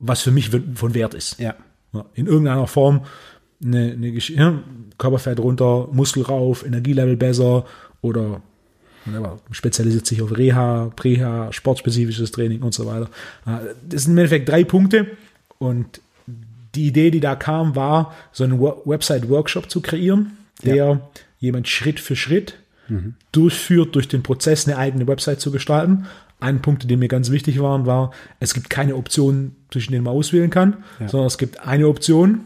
was 0.00 0.22
für 0.22 0.30
mich 0.32 0.50
von 0.74 0.94
Wert 0.94 1.14
ist. 1.14 1.38
Ja. 1.38 1.54
In 2.14 2.26
irgendeiner 2.26 2.66
Form 2.66 3.02
eine, 3.64 3.92
eine 3.92 4.62
Körperfett 4.98 5.38
runter, 5.38 5.88
Muskel 5.92 6.22
rauf, 6.22 6.64
Energielevel 6.64 7.16
besser 7.16 7.64
oder 8.00 8.42
whatever, 9.06 9.38
spezialisiert 9.50 10.06
sich 10.06 10.22
auf 10.22 10.36
Reha, 10.36 10.90
Preha, 10.96 11.52
sportspezifisches 11.52 12.30
Training 12.32 12.62
und 12.62 12.74
so 12.74 12.86
weiter. 12.86 13.08
Das 13.88 14.02
sind 14.04 14.12
im 14.12 14.18
Endeffekt 14.18 14.48
drei 14.48 14.64
Punkte 14.64 15.06
und 15.58 16.00
die 16.74 16.86
Idee, 16.86 17.10
die 17.10 17.20
da 17.20 17.34
kam, 17.34 17.74
war, 17.74 18.14
so 18.32 18.44
einen 18.44 18.60
Wo- 18.60 18.80
Website-Workshop 18.84 19.70
zu 19.70 19.80
kreieren, 19.80 20.36
der 20.64 21.00
jemand 21.38 21.68
Schritt 21.68 21.98
für 22.00 22.16
Schritt 22.16 22.54
durchführt, 23.32 23.94
durch 23.94 24.08
den 24.08 24.22
Prozess 24.22 24.66
eine 24.66 24.76
eigene 24.76 25.06
Website 25.06 25.40
zu 25.40 25.50
gestalten. 25.50 26.06
Ein 26.40 26.60
Punkt, 26.62 26.88
die 26.90 26.96
mir 26.96 27.08
ganz 27.08 27.30
wichtig 27.30 27.60
waren, 27.60 27.86
war, 27.86 28.12
es 28.40 28.54
gibt 28.54 28.70
keine 28.70 28.96
Optionen, 28.96 29.56
zwischen 29.70 29.92
denen 29.92 30.04
man 30.04 30.14
auswählen 30.14 30.50
kann, 30.50 30.78
sondern 31.06 31.26
es 31.26 31.38
gibt 31.38 31.60
eine 31.66 31.86
Option, 31.86 32.40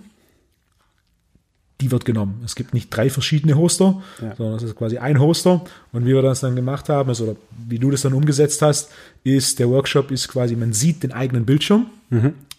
die 1.84 1.90
wird 1.90 2.04
genommen. 2.06 2.40
Es 2.44 2.54
gibt 2.54 2.72
nicht 2.72 2.88
drei 2.90 3.10
verschiedene 3.10 3.56
Hoster, 3.56 4.02
Ja. 4.22 4.34
sondern 4.36 4.56
es 4.56 4.62
ist 4.62 4.74
quasi 4.74 4.96
ein 4.98 5.20
Hoster. 5.20 5.62
Und 5.92 6.06
wie 6.06 6.14
wir 6.14 6.22
das 6.22 6.40
dann 6.40 6.56
gemacht 6.56 6.88
haben, 6.88 7.10
ist, 7.10 7.20
oder 7.20 7.36
wie 7.68 7.78
du 7.78 7.90
das 7.90 8.02
dann 8.02 8.14
umgesetzt 8.14 8.62
hast, 8.62 8.90
ist, 9.22 9.58
der 9.58 9.68
Workshop 9.68 10.10
ist 10.10 10.28
quasi, 10.28 10.56
man 10.56 10.72
sieht 10.72 11.02
den 11.02 11.12
eigenen 11.12 11.44
Bildschirm. 11.44 11.86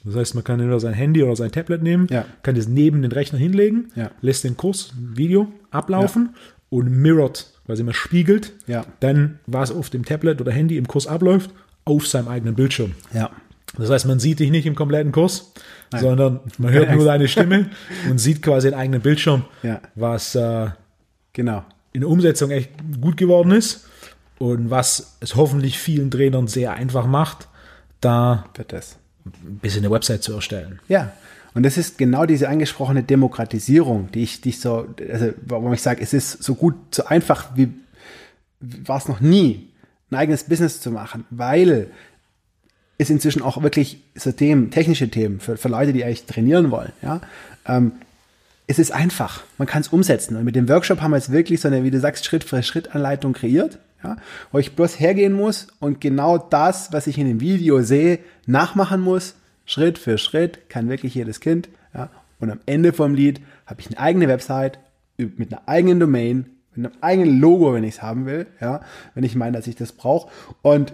Das 0.03 0.15
heißt, 0.15 0.35
man 0.35 0.43
kann 0.43 0.59
entweder 0.59 0.79
sein 0.79 0.93
Handy 0.93 1.23
oder 1.23 1.35
sein 1.35 1.51
Tablet 1.51 1.81
nehmen, 1.81 2.07
Ja. 2.11 2.25
kann 2.43 2.53
das 2.55 2.67
neben 2.67 3.01
den 3.01 3.11
Rechner 3.11 3.39
hinlegen, 3.39 3.91
Ja. 3.95 4.11
lässt 4.21 4.43
den 4.43 4.55
Kurs, 4.57 4.91
Video 4.95 5.47
ablaufen 5.71 6.35
und 6.69 6.89
mirrored, 6.91 7.47
quasi 7.65 7.81
man 7.83 7.93
spiegelt, 7.95 8.53
Ja. 8.67 8.85
dann, 8.99 9.39
was 9.47 9.71
auf 9.71 9.89
dem 9.89 10.05
Tablet 10.05 10.39
oder 10.41 10.51
Handy 10.51 10.77
im 10.77 10.87
Kurs 10.87 11.07
abläuft, 11.07 11.49
auf 11.85 12.07
seinem 12.07 12.27
eigenen 12.27 12.53
Bildschirm. 12.55 12.91
Ja. 13.13 13.31
Das 13.77 13.89
heißt, 13.89 14.05
man 14.05 14.19
sieht 14.19 14.39
dich 14.39 14.51
nicht 14.51 14.65
im 14.65 14.75
kompletten 14.75 15.11
Kurs, 15.11 15.51
sondern 15.95 16.39
man 16.57 16.71
hört 16.71 16.91
nur 16.93 17.05
deine 17.05 17.27
Stimme 17.27 17.69
und 18.09 18.17
sieht 18.19 18.41
quasi 18.41 18.69
den 18.69 18.77
eigenen 18.79 19.01
Bildschirm, 19.01 19.43
Ja. 19.63 19.81
was 19.95 20.35
äh, 20.35 20.67
Genau. 21.33 21.63
in 21.93 22.01
der 22.01 22.09
Umsetzung 22.09 22.51
echt 22.51 22.71
gut 23.01 23.17
geworden 23.17 23.51
ist 23.51 23.85
und 24.39 24.69
was 24.69 25.17
es 25.19 25.35
hoffentlich 25.35 25.77
vielen 25.79 26.09
Trainern 26.11 26.47
sehr 26.47 26.73
einfach 26.73 27.05
macht, 27.05 27.47
da 28.01 28.45
ein 29.25 29.59
bisschen 29.61 29.83
eine 29.85 29.91
Website 29.93 30.23
zu 30.23 30.33
erstellen. 30.33 30.79
Ja. 30.87 31.11
Und 31.53 31.63
das 31.63 31.77
ist 31.77 31.97
genau 31.97 32.25
diese 32.25 32.49
angesprochene 32.49 33.01
Demokratisierung, 33.03 34.11
die 34.11 34.23
ich, 34.23 34.41
die 34.41 34.49
ich 34.49 34.59
so, 34.59 34.87
also 35.11 35.29
warum 35.45 35.71
ich 35.73 35.81
sage, 35.81 36.01
es 36.01 36.13
ist 36.13 36.43
so 36.43 36.55
gut, 36.55 36.75
so 36.93 37.05
einfach 37.05 37.55
wie 37.55 37.69
war 38.59 38.97
es 38.97 39.07
noch 39.07 39.21
nie, 39.21 39.69
ein 40.11 40.15
eigenes 40.17 40.43
Business 40.43 40.81
zu 40.81 40.91
machen, 40.91 41.23
weil 41.29 41.87
es 42.97 43.09
inzwischen 43.09 43.41
auch 43.41 43.61
wirklich 43.61 44.01
so 44.15 44.31
Themen, 44.31 44.71
technische 44.71 45.09
Themen 45.09 45.39
für, 45.39 45.57
für 45.57 45.67
Leute, 45.67 45.93
die 45.93 46.03
eigentlich 46.03 46.25
trainieren 46.25 46.71
wollen, 46.71 46.91
ja, 47.01 47.21
ähm, 47.67 47.93
es 48.67 48.79
ist 48.79 48.91
einfach, 48.91 49.43
man 49.59 49.67
kann 49.67 49.81
es 49.81 49.89
umsetzen. 49.89 50.35
Und 50.35 50.43
mit 50.43 50.55
dem 50.55 50.67
Workshop 50.67 51.01
haben 51.01 51.11
wir 51.11 51.17
jetzt 51.17 51.31
wirklich 51.31 51.61
so 51.61 51.67
eine, 51.67 51.83
wie 51.83 51.91
du 51.91 51.99
sagst, 51.99 52.25
Schritt 52.25 52.43
für 52.43 52.63
Schritt 52.63 52.95
Anleitung 52.95 53.33
kreiert, 53.33 53.77
ja, 54.03 54.17
wo 54.51 54.57
ich 54.57 54.75
bloß 54.75 54.99
hergehen 54.99 55.33
muss 55.33 55.67
und 55.79 56.01
genau 56.01 56.37
das, 56.37 56.91
was 56.91 57.07
ich 57.07 57.17
in 57.17 57.27
dem 57.27 57.41
Video 57.41 57.81
sehe, 57.81 58.19
nachmachen 58.45 59.01
muss, 59.01 59.35
Schritt 59.65 59.97
für 59.97 60.17
Schritt, 60.17 60.69
kann 60.69 60.89
wirklich 60.89 61.15
jedes 61.15 61.39
Kind, 61.39 61.69
ja, 61.93 62.09
und 62.39 62.51
am 62.51 62.59
Ende 62.65 62.93
vom 62.93 63.13
Lied 63.13 63.41
habe 63.65 63.81
ich 63.81 63.87
eine 63.87 63.99
eigene 63.99 64.27
Website 64.27 64.79
mit 65.17 65.51
einer 65.51 65.67
eigenen 65.67 65.99
Domain, 65.99 66.49
mit 66.75 66.85
einem 66.85 67.01
eigenen 67.01 67.39
Logo, 67.39 67.73
wenn 67.73 67.83
ich 67.83 67.95
es 67.95 68.01
haben 68.01 68.25
will, 68.25 68.47
ja, 68.59 68.81
wenn 69.13 69.23
ich 69.23 69.35
meine, 69.35 69.57
dass 69.57 69.67
ich 69.67 69.75
das 69.75 69.91
brauche 69.91 70.29
und 70.61 70.93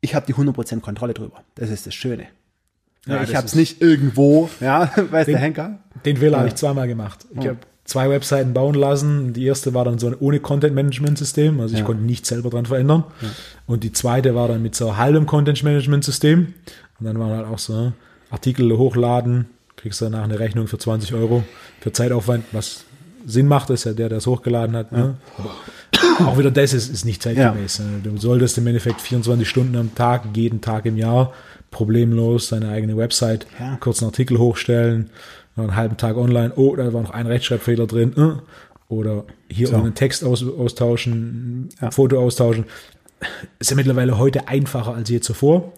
ich 0.00 0.14
habe 0.14 0.26
die 0.26 0.34
100% 0.34 0.80
Kontrolle 0.80 1.14
drüber. 1.14 1.42
Das 1.54 1.70
ist 1.70 1.86
das 1.86 1.94
Schöne. 1.94 2.24
Ja, 3.06 3.16
Ja, 3.16 3.22
ich 3.22 3.34
habe 3.36 3.46
es 3.46 3.54
nicht 3.54 3.80
irgendwo, 3.80 4.48
ja, 4.60 4.90
weiß 5.10 5.26
der 5.26 5.38
Henker. 5.38 5.78
Den 6.04 6.16
Fehler 6.18 6.38
habe 6.38 6.48
ich 6.48 6.54
zweimal 6.54 6.86
gemacht. 6.88 7.26
Ich 7.38 7.46
habe 7.46 7.58
zwei 7.84 8.10
Webseiten 8.10 8.52
bauen 8.52 8.74
lassen. 8.74 9.32
Die 9.32 9.44
erste 9.46 9.72
war 9.74 9.84
dann 9.84 9.98
so 9.98 10.08
ein 10.08 10.14
ohne 10.20 10.40
Content-Management-System, 10.40 11.58
also 11.60 11.74
ich 11.74 11.80
Ja. 11.80 11.86
konnte 11.86 12.02
nichts 12.04 12.28
selber 12.28 12.50
dran 12.50 12.66
verändern. 12.66 13.04
Und 13.66 13.82
die 13.84 13.92
zweite 13.92 14.34
war 14.34 14.48
dann 14.48 14.62
mit 14.62 14.74
so 14.74 14.96
halbem 14.96 15.26
Content-Management-System. 15.26 16.54
Und 17.00 17.06
dann 17.06 17.18
waren 17.18 17.30
halt 17.30 17.46
auch 17.46 17.58
so 17.58 17.72
ne, 17.74 17.92
Artikel 18.30 18.76
hochladen, 18.76 19.46
kriegst 19.76 20.02
danach 20.02 20.24
eine 20.24 20.38
Rechnung 20.38 20.66
für 20.66 20.78
20 20.78 21.14
Euro 21.14 21.44
für 21.80 21.92
Zeitaufwand, 21.92 22.44
was 22.52 22.84
Sinn 23.26 23.46
macht, 23.46 23.70
ist 23.70 23.84
ja 23.84 23.92
der, 23.92 24.08
der 24.08 24.18
es 24.18 24.26
hochgeladen 24.26 24.74
hat. 24.76 24.92
Ne? 24.92 25.16
Auch 26.26 26.38
wieder 26.38 26.50
das 26.50 26.72
ist, 26.72 26.88
ist 26.90 27.04
nicht 27.04 27.22
zeitgemäß. 27.22 27.80
ne? 27.80 28.00
Du 28.02 28.16
solltest 28.18 28.58
im 28.58 28.66
Endeffekt 28.66 29.00
24 29.00 29.48
Stunden 29.48 29.76
am 29.76 29.94
Tag, 29.94 30.24
jeden 30.34 30.60
Tag 30.60 30.86
im 30.86 30.96
Jahr 30.96 31.32
problemlos 31.70 32.48
deine 32.48 32.70
eigene 32.70 32.96
Website, 32.96 33.46
Ja. 33.58 33.76
kurz 33.80 34.00
einen 34.02 34.10
Artikel 34.10 34.38
hochstellen, 34.38 35.10
einen 35.56 35.76
halben 35.76 35.96
Tag 35.96 36.16
online, 36.16 36.52
oh, 36.56 36.74
da 36.76 36.92
war 36.92 37.02
noch 37.02 37.10
ein 37.10 37.26
Rechtschreibfehler 37.26 37.86
drin, 37.86 38.12
äh, 38.16 38.92
oder 38.92 39.24
hier 39.48 39.66
So. 39.68 39.76
einen 39.76 39.94
Text 39.94 40.24
aus, 40.24 40.42
austauschen, 40.46 41.68
Ja. 41.80 41.88
ein 41.88 41.92
Foto 41.92 42.18
austauschen. 42.20 42.64
Ist 43.58 43.70
ja 43.70 43.76
mittlerweile 43.76 44.16
heute 44.18 44.48
einfacher 44.48 44.94
als 44.94 45.10
je 45.10 45.20
zuvor. 45.20 45.72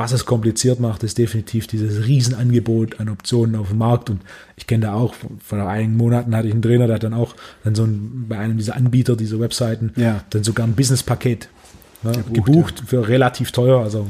Was 0.00 0.12
es 0.12 0.24
kompliziert 0.24 0.80
macht, 0.80 1.02
ist 1.02 1.18
definitiv 1.18 1.66
dieses 1.66 2.06
Riesenangebot 2.06 3.00
an 3.00 3.10
Optionen 3.10 3.54
auf 3.54 3.68
dem 3.68 3.76
Markt. 3.76 4.08
Und 4.08 4.22
ich 4.56 4.66
kenne 4.66 4.86
da 4.86 4.94
auch, 4.94 5.14
vor 5.44 5.58
einigen 5.68 5.94
Monaten 5.94 6.34
hatte 6.34 6.48
ich 6.48 6.54
einen 6.54 6.62
Trainer, 6.62 6.86
der 6.86 6.94
hat 6.96 7.02
dann 7.02 7.12
auch 7.12 7.34
dann 7.64 7.74
so 7.74 7.84
ein, 7.84 8.24
bei 8.26 8.38
einem 8.38 8.56
dieser 8.56 8.76
Anbieter, 8.76 9.14
dieser 9.14 9.38
Webseiten, 9.40 9.92
Ja. 9.96 10.24
dann 10.30 10.42
sogar 10.42 10.66
ein 10.66 10.72
Business-Paket 10.72 11.50
ne, 12.02 12.12
Gebucht, 12.12 12.34
gebucht 12.46 12.82
für 12.86 13.06
relativ 13.08 13.52
teuer, 13.52 13.82
also 13.82 14.06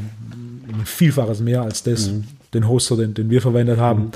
ein 0.68 0.86
Vielfaches 0.86 1.41
mehr 1.41 1.62
als 1.62 1.82
das, 1.82 2.09
Mhm. 2.09 2.24
den 2.55 2.68
Hoster, 2.68 2.97
den, 2.97 3.14
den 3.14 3.28
wir 3.28 3.43
verwendet 3.43 3.80
haben. 3.80 4.12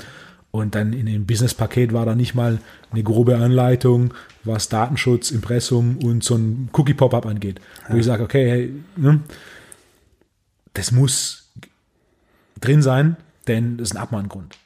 Und 0.51 0.75
dann 0.75 0.93
in 0.93 1.07
dem 1.07 1.25
Business-Paket 1.25 1.91
war 1.91 2.05
da 2.05 2.15
nicht 2.15 2.35
mal 2.35 2.59
eine 2.93 3.03
grobe 3.03 3.35
Anleitung, 3.35 4.13
was 4.45 4.69
Datenschutz, 4.69 5.29
Impressum 5.31 5.97
und 6.01 6.23
so 6.23 6.35
ein 6.35 6.69
Cookie-Pop-Up 6.71 7.25
angeht. 7.25 7.59
Wo 7.89 7.97
ich 7.97 8.05
sage, 8.05 8.23
okay, 8.23 8.49
hey, 8.49 8.71
ne, 8.95 9.19
das 10.73 10.93
muss 10.93 11.44
drin 12.59 12.81
sein, 12.81 13.17
denn 13.47 13.77
das 13.77 13.89
ist 13.89 13.95
ein 13.95 14.01
Abmahngrund. 14.01 14.57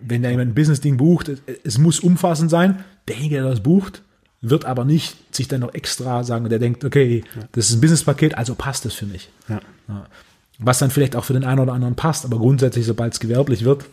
Wenn 0.00 0.22
da 0.22 0.30
jemand 0.30 0.50
ein 0.50 0.54
Business-Ding 0.54 0.96
bucht, 0.96 1.30
es, 1.64 1.78
muss 1.78 2.00
umfassend 2.00 2.50
sein. 2.50 2.84
Derjenige, 3.08 3.36
der 3.36 3.50
das 3.50 3.60
bucht, 3.60 4.02
wird 4.40 4.64
aber 4.64 4.84
nicht 4.84 5.16
sich 5.34 5.48
dann 5.48 5.60
noch 5.60 5.74
extra 5.74 6.22
sagen, 6.22 6.48
der 6.48 6.58
denkt, 6.58 6.84
okay, 6.84 7.24
das 7.52 7.68
ist 7.68 7.76
ein 7.76 7.80
Business-Paket, 7.80 8.38
also 8.38 8.54
passt 8.54 8.84
das 8.84 8.94
für 8.94 9.06
mich. 9.06 9.30
Ja. 9.48 9.60
Ja. 9.88 10.06
Was 10.58 10.78
dann 10.78 10.90
vielleicht 10.90 11.16
auch 11.16 11.24
für 11.24 11.32
den 11.32 11.44
einen 11.44 11.58
oder 11.58 11.72
anderen 11.72 11.96
passt, 11.96 12.24
aber 12.24 12.38
grundsätzlich, 12.38 12.86
sobald 12.86 13.14
es 13.14 13.20
gewerblich 13.20 13.64
wird, 13.64 13.84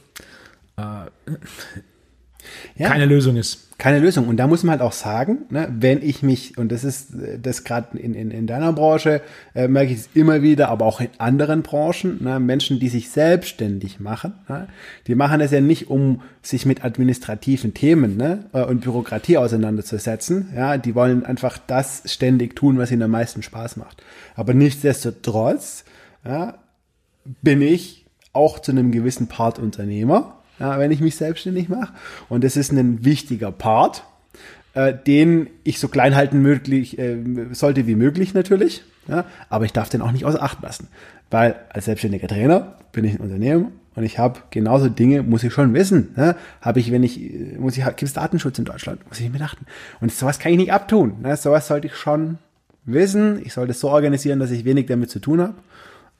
Ja. 2.76 2.88
keine 2.88 3.06
Lösung 3.06 3.36
ist. 3.36 3.68
keine 3.78 4.00
Lösung. 4.00 4.28
Und 4.28 4.38
da 4.38 4.48
muss 4.48 4.64
man 4.64 4.72
halt 4.72 4.82
auch 4.82 4.92
sagen, 4.92 5.40
ne, 5.50 5.68
wenn 5.72 6.02
ich 6.02 6.22
mich, 6.24 6.58
und 6.58 6.72
das 6.72 6.84
ist 6.84 7.14
äh, 7.14 7.40
das 7.40 7.64
gerade 7.64 7.98
in, 7.98 8.14
in, 8.14 8.32
in 8.32 8.48
deiner 8.48 8.74
Branche, 8.74 9.22
äh, 9.56 9.68
merke 9.68 9.94
ich 9.94 10.00
es 10.00 10.10
immer 10.14 10.42
wieder, 10.42 10.70
aber 10.70 10.86
auch 10.86 11.00
in 11.00 11.10
anderen 11.18 11.62
Branchen, 11.62 12.24
ne, 12.24 12.40
Menschen, 12.40 12.80
die 12.80 12.90
sich 12.90 13.10
selbstständig 13.10 14.00
machen, 14.00 14.34
ne, 14.48 14.68
die 15.08 15.16
machen 15.16 15.42
es 15.42 15.52
ja 15.52 15.62
nicht, 15.62 15.90
um 15.90 16.22
sich 16.42 16.66
mit 16.66 16.84
administrativen 16.84 17.74
Themen 17.74 18.18
ne, 18.18 18.46
äh, 18.54 18.64
und 18.64 18.82
Bürokratie 18.82 19.38
auseinanderzusetzen. 19.38 20.50
Ja, 20.56 20.78
die 20.78 20.96
wollen 20.96 21.26
einfach 21.26 21.58
das 21.66 22.04
ständig 22.06 22.56
tun, 22.56 22.78
was 22.78 22.92
ihnen 22.92 23.04
am 23.04 23.12
meisten 23.12 23.44
Spaß 23.44 23.78
macht. 23.78 24.04
Aber 24.36 24.54
nichtsdestotrotz 24.54 25.86
ja, 26.26 26.56
bin 27.42 27.62
ich 27.62 28.06
auch 28.34 28.60
zu 28.60 28.72
einem 28.72 28.92
gewissen 28.92 29.28
Part 29.28 29.60
Unternehmer, 29.60 30.39
wenn 30.60 30.92
ich 30.92 31.02
mich 31.02 31.16
selbstständig 31.16 31.70
mache. 31.70 31.94
Und 32.28 32.44
das 32.44 32.58
ist 32.58 32.72
ein 32.72 33.04
wichtiger 33.06 33.52
Part, 33.52 34.04
äh, 34.74 34.94
den 34.94 35.50
ich 35.64 35.80
so 35.80 35.88
klein 35.88 36.16
halten 36.16 36.42
möglich, 36.42 37.00
äh, 37.00 37.18
sollte 37.52 37.88
wie 37.88 37.96
möglich 37.96 38.34
natürlich. 38.34 38.84
Aber 39.50 39.66
ich 39.66 39.74
darf 39.74 39.90
den 39.90 40.04
auch 40.04 40.12
nicht 40.12 40.26
außer 40.26 40.44
Acht 40.44 40.62
lassen. 40.62 40.88
Weil 41.32 41.56
als 41.70 41.86
selbstständiger 41.86 42.28
Trainer 42.28 42.76
bin 42.92 43.06
ich 43.06 43.16
ein 43.16 43.22
Unternehmen 43.22 43.72
und 43.96 44.04
ich 44.04 44.20
habe 44.20 44.40
genauso 44.50 44.88
Dinge, 44.88 45.24
muss 45.24 45.44
ich 45.44 45.52
schon 45.52 45.74
wissen. 45.74 46.14
Ne? 46.16 46.36
Habe 46.62 46.80
ich, 46.80 46.92
wenn 46.92 47.04
ich, 47.04 47.20
muss 47.58 47.78
ich, 47.78 47.84
gibt 47.84 48.04
es 48.04 48.14
Datenschutz 48.14 48.58
in 48.60 48.66
Deutschland, 48.66 49.06
muss 49.08 49.20
ich 49.20 49.32
mir 49.32 49.42
achten. 49.42 49.66
Und 50.00 50.12
sowas 50.12 50.40
kann 50.40 50.52
ich 50.52 50.58
nicht 50.58 50.72
abtun. 50.72 51.16
Ne? 51.22 51.36
Sowas 51.36 51.68
sollte 51.68 51.88
ich 51.88 51.96
schon 51.96 52.38
wissen. 52.86 53.42
Ich 53.44 53.54
sollte 53.54 53.72
es 53.72 53.80
so 53.80 53.90
organisieren, 53.90 54.40
dass 54.40 54.52
ich 54.52 54.64
wenig 54.64 54.86
damit 54.86 55.10
zu 55.10 55.20
tun 55.20 55.42
habe. 55.42 55.56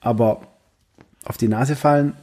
Aber 0.00 0.42
auf 1.24 1.36
die 1.36 1.48
Nase 1.48 1.76
fallen 1.76 2.14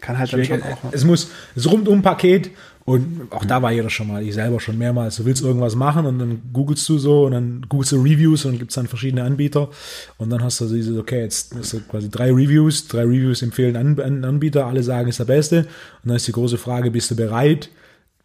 kann 0.00 0.18
halt 0.18 0.32
dann 0.32 0.44
schon 0.44 0.62
auch. 0.62 0.78
Es 0.92 1.04
muss 1.04 1.30
das 1.54 1.66
Rundum-Paket 1.70 2.50
und 2.84 3.28
auch 3.30 3.44
da 3.44 3.60
war 3.60 3.70
jeder 3.70 3.90
schon 3.90 4.08
mal, 4.08 4.22
ich 4.22 4.32
selber 4.34 4.60
schon 4.60 4.78
mehrmals. 4.78 5.16
Du 5.16 5.24
willst 5.26 5.42
irgendwas 5.42 5.74
machen 5.74 6.06
und 6.06 6.18
dann 6.18 6.40
googelst 6.52 6.88
du 6.88 6.96
so 6.98 7.26
und 7.26 7.32
dann 7.32 7.66
googelst 7.68 7.92
du 7.92 7.96
Reviews 8.00 8.44
und 8.46 8.52
dann 8.52 8.58
gibt 8.58 8.70
es 8.70 8.76
dann 8.76 8.86
verschiedene 8.86 9.24
Anbieter 9.24 9.68
und 10.16 10.30
dann 10.30 10.42
hast 10.42 10.60
du 10.60 10.66
dieses, 10.66 10.96
okay, 10.96 11.20
jetzt 11.20 11.54
hast 11.54 11.74
du 11.74 11.80
quasi 11.80 12.08
drei 12.10 12.30
Reviews, 12.30 12.88
drei 12.88 13.02
Reviews 13.02 13.42
empfehlen 13.42 13.76
An 13.76 14.00
An 14.00 14.24
Anbieter, 14.24 14.66
alle 14.66 14.82
sagen, 14.82 15.08
ist 15.08 15.18
der 15.18 15.26
beste 15.26 15.58
und 16.02 16.08
dann 16.08 16.16
ist 16.16 16.26
die 16.28 16.32
große 16.32 16.56
Frage, 16.56 16.90
bist 16.90 17.10
du 17.10 17.16
bereit, 17.16 17.68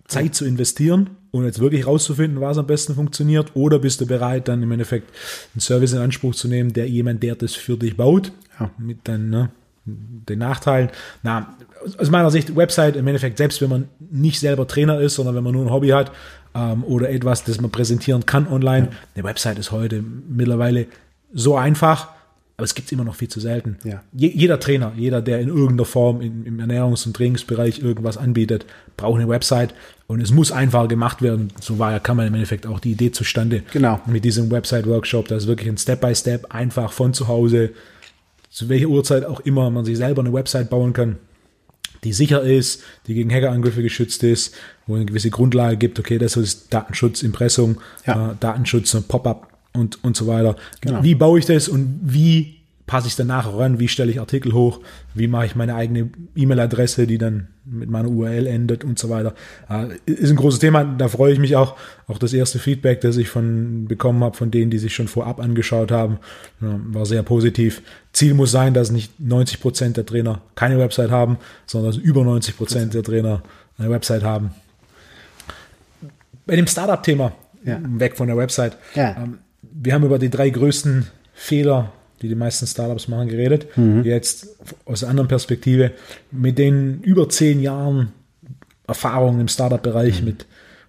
Zeit 0.07 0.33
zu 0.35 0.45
investieren 0.45 1.09
und 1.31 1.43
jetzt 1.45 1.59
wirklich 1.59 1.85
rauszufinden, 1.87 2.39
was 2.39 2.57
am 2.57 2.67
besten 2.67 2.93
funktioniert 2.95 3.51
oder 3.55 3.79
bist 3.79 3.99
du 3.99 4.05
bereit, 4.05 4.47
dann 4.47 4.61
im 4.63 4.71
Endeffekt 4.71 5.09
einen 5.55 5.61
Service 5.61 5.91
in 5.93 5.99
Anspruch 5.99 6.35
zu 6.35 6.47
nehmen, 6.47 6.71
der 6.71 6.87
jemand, 6.87 7.21
der 7.23 7.35
das 7.35 7.53
für 7.55 7.75
dich 7.77 7.97
baut, 7.97 8.31
Ja. 8.59 8.69
mit 8.77 8.99
dann, 9.05 9.29
ne, 9.29 9.49
den 9.85 10.39
Nachteilen. 10.39 10.89
Na, 11.23 11.55
aus 11.97 12.09
meiner 12.09 12.31
Sicht, 12.31 12.55
Website 12.55 12.95
im 12.95 13.07
Endeffekt, 13.07 13.37
selbst 13.37 13.61
wenn 13.61 13.69
man 13.69 13.89
nicht 13.99 14.39
selber 14.39 14.67
Trainer 14.67 14.99
ist, 14.99 15.15
sondern 15.15 15.35
wenn 15.35 15.43
man 15.43 15.53
nur 15.53 15.65
ein 15.65 15.71
Hobby 15.71 15.89
hat 15.89 16.11
ähm, 16.55 16.83
oder 16.83 17.09
etwas, 17.09 17.43
das 17.43 17.59
man 17.59 17.71
präsentieren 17.71 18.25
kann 18.25 18.47
online, 18.47 18.89
eine 19.15 19.23
Website 19.23 19.59
ist 19.59 19.71
heute 19.71 20.01
mittlerweile 20.01 20.87
so 21.33 21.57
einfach, 21.57 22.09
aber 22.55 22.65
es 22.65 22.75
gibt 22.75 22.85
es 22.85 22.91
immer 22.91 23.03
noch 23.03 23.15
viel 23.15 23.29
zu 23.29 23.39
selten. 23.39 23.77
Ja. 23.83 24.03
Je, 24.13 24.29
jeder 24.29 24.59
Trainer, 24.59 24.93
jeder, 24.95 25.21
der 25.21 25.39
in 25.39 25.49
irgendeiner 25.49 25.85
Form 25.85 26.21
in, 26.21 26.45
im 26.45 26.59
Ernährungs- 26.59 27.05
und 27.07 27.15
Trainingsbereich 27.15 27.79
irgendwas 27.79 28.17
anbietet, 28.17 28.65
braucht 28.95 29.19
eine 29.19 29.27
Website 29.27 29.73
und 30.05 30.21
es 30.21 30.31
muss 30.31 30.51
einfach 30.51 30.87
gemacht 30.87 31.23
werden. 31.23 31.51
So 31.59 31.79
war 31.79 31.91
ja, 31.91 31.99
kam 31.99 32.17
man 32.17 32.27
im 32.27 32.33
Endeffekt 32.35 32.67
auch 32.67 32.79
die 32.79 32.91
Idee 32.91 33.11
zustande. 33.11 33.63
Genau. 33.73 33.99
Mit 34.05 34.23
diesem 34.23 34.51
Website-Workshop, 34.51 35.27
das 35.27 35.43
ist 35.43 35.49
wirklich 35.49 35.67
ein 35.67 35.77
Step-by-Step, 35.77 36.53
einfach 36.53 36.91
von 36.91 37.13
zu 37.13 37.27
Hause, 37.27 37.71
zu 38.53 38.69
welcher 38.69 38.87
Uhrzeit 38.87 39.25
auch 39.25 39.39
immer 39.39 39.71
man 39.71 39.83
sich 39.83 39.97
selber 39.97 40.21
eine 40.21 40.31
Website 40.31 40.69
bauen 40.69 40.93
kann, 40.93 41.17
die 42.03 42.13
sicher 42.13 42.43
ist, 42.43 42.83
die 43.07 43.15
gegen 43.15 43.31
Hackerangriffe 43.33 43.81
geschützt 43.81 44.21
ist, 44.23 44.53
wo 44.85 44.95
eine 44.95 45.05
gewisse 45.05 45.31
Grundlage 45.31 45.77
gibt, 45.77 45.99
okay, 45.99 46.19
das 46.19 46.37
ist 46.37 46.71
Datenschutz, 46.71 47.23
Impressum, 47.23 47.77
Ja. 48.05 48.31
äh, 48.31 48.35
Datenschutz, 48.39 48.95
Pop-up 49.07 49.47
und, 49.73 50.03
und 50.03 50.15
so 50.15 50.27
weiter. 50.27 50.55
Genau. 50.81 51.03
Wie 51.03 51.15
baue 51.15 51.39
ich 51.39 51.45
das 51.45 51.67
und 51.67 51.99
wie 52.03 52.59
passe 52.85 53.07
ich 53.07 53.13
es 53.13 53.17
dann 53.17 53.27
nachher 53.27 53.57
ran, 53.57 53.79
wie 53.79 53.87
stelle 53.87 54.11
ich 54.11 54.19
Artikel 54.19 54.51
hoch, 54.53 54.81
wie 55.13 55.27
mache 55.27 55.45
ich 55.45 55.55
meine 55.55 55.75
eigene 55.75 56.09
E-Mail-Adresse, 56.35 57.07
die 57.07 57.17
dann 57.17 57.47
mit 57.65 57.89
meiner 57.89 58.09
URL 58.09 58.45
endet 58.45 58.83
und 58.83 58.99
so 58.99 59.09
weiter. 59.09 59.33
Äh, 59.69 59.95
ist 60.05 60.29
ein 60.31 60.35
großes 60.35 60.59
Thema, 60.59 60.83
da 60.83 61.07
freue 61.07 61.31
ich 61.31 61.39
mich 61.39 61.55
auch. 61.55 61.77
Auch 62.07 62.17
das 62.17 62.33
erste 62.33 62.59
Feedback, 62.59 62.99
das 63.01 63.15
ich 63.15 63.29
von 63.29 63.85
bekommen 63.87 64.21
habe, 64.23 64.35
von 64.35 64.51
denen, 64.51 64.69
die 64.69 64.79
sich 64.79 64.93
schon 64.93 65.07
vorab 65.07 65.39
angeschaut 65.39 65.91
haben, 65.91 66.17
war 66.59 67.05
sehr 67.05 67.23
positiv. 67.23 67.81
Ziel 68.11 68.33
muss 68.33 68.51
sein, 68.51 68.73
dass 68.73 68.91
nicht 68.91 69.17
90 69.19 69.61
Prozent 69.61 69.95
der 69.97 70.05
Trainer 70.05 70.41
keine 70.55 70.77
Website 70.77 71.09
haben, 71.11 71.37
sondern 71.65 71.91
dass 71.93 72.01
über 72.01 72.23
90 72.25 72.57
Prozent 72.57 72.93
der 72.93 73.03
Trainer 73.03 73.43
eine 73.77 73.89
Website 73.89 74.23
haben. 74.23 74.51
Bei 76.45 76.55
dem 76.55 76.67
Startup-Thema, 76.67 77.31
Ja. 77.63 77.79
weg 77.81 78.17
von 78.17 78.27
der 78.27 78.35
Website, 78.37 78.77
Ja. 78.95 79.15
ähm, 79.17 79.37
wir 79.61 79.93
haben 79.93 80.03
über 80.03 80.19
die 80.19 80.29
drei 80.29 80.49
größten 80.49 81.07
Fehler, 81.33 81.93
die 82.23 82.29
die 82.29 82.35
meisten 82.35 82.65
Startups 82.65 83.07
machen, 83.07 83.27
geredet. 83.27 83.67
Jetzt 84.03 84.47
aus 84.85 85.03
einer 85.03 85.11
anderen 85.11 85.27
Perspektive, 85.27 85.91
mit 86.31 86.57
den 86.57 87.01
über 87.01 87.29
zehn 87.29 87.59
Jahren 87.61 88.11
Erfahrung 88.87 89.39
im 89.39 89.47
Startup-Bereich, 89.47 90.23
mit 90.23 90.45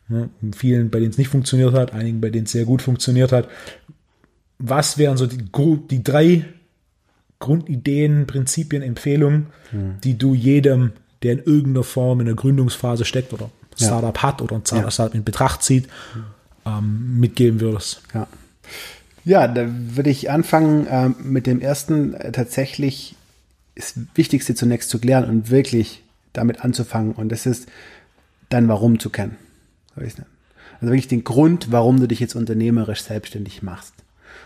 ne, 0.08 0.30
vielen, 0.56 0.90
bei 0.90 0.98
denen 1.00 1.10
es 1.10 1.18
nicht 1.18 1.28
funktioniert 1.28 1.74
hat, 1.74 1.92
einigen, 1.92 2.20
bei 2.20 2.30
denen 2.30 2.46
es 2.46 2.52
sehr 2.52 2.64
gut 2.64 2.80
funktioniert 2.82 3.32
hat. 3.32 3.48
Was 4.58 4.96
wären 4.98 5.16
so 5.16 5.26
die, 5.26 5.44
die 5.90 6.02
drei 6.02 6.44
Grundideen, 7.38 8.26
Prinzipien, 8.26 8.82
Empfehlungen, 8.82 9.46
die 10.02 10.16
du 10.16 10.34
jedem, 10.34 10.92
der 11.22 11.32
in 11.32 11.38
irgendeiner 11.40 11.84
Form 11.84 12.20
in 12.20 12.26
der 12.26 12.34
Gründungsphase 12.34 13.04
steckt 13.04 13.32
oder 13.32 13.50
Ja. 13.76 13.86
Startup 13.88 14.22
hat 14.22 14.40
oder 14.40 14.56
ein 14.56 14.90
Startup 14.90 15.14
in 15.14 15.24
Betracht 15.24 15.62
zieht, 15.62 15.88
ähm, 16.64 17.18
mitgeben 17.18 17.60
würdest? 17.60 18.02
Ja. 18.14 18.28
Ja, 19.24 19.48
da 19.48 19.66
würde 19.68 20.10
ich 20.10 20.30
anfangen 20.30 20.86
ähm, 20.90 21.16
mit 21.22 21.46
dem 21.46 21.60
ersten 21.60 22.14
äh, 22.14 22.32
tatsächlich 22.32 23.16
das 23.74 23.94
Wichtigste 24.14 24.54
zunächst 24.54 24.90
zu 24.90 24.98
klären 24.98 25.24
und 25.24 25.50
wirklich 25.50 26.02
damit 26.32 26.64
anzufangen. 26.64 27.12
Und 27.12 27.30
das 27.30 27.46
ist 27.46 27.68
dein 28.50 28.68
Warum 28.68 28.98
zu 28.98 29.10
kennen. 29.10 29.36
Also 29.96 30.92
wirklich 30.92 31.08
den 31.08 31.24
Grund, 31.24 31.72
warum 31.72 31.98
du 31.98 32.06
dich 32.06 32.20
jetzt 32.20 32.34
unternehmerisch 32.34 33.02
selbstständig 33.02 33.62
machst. 33.62 33.94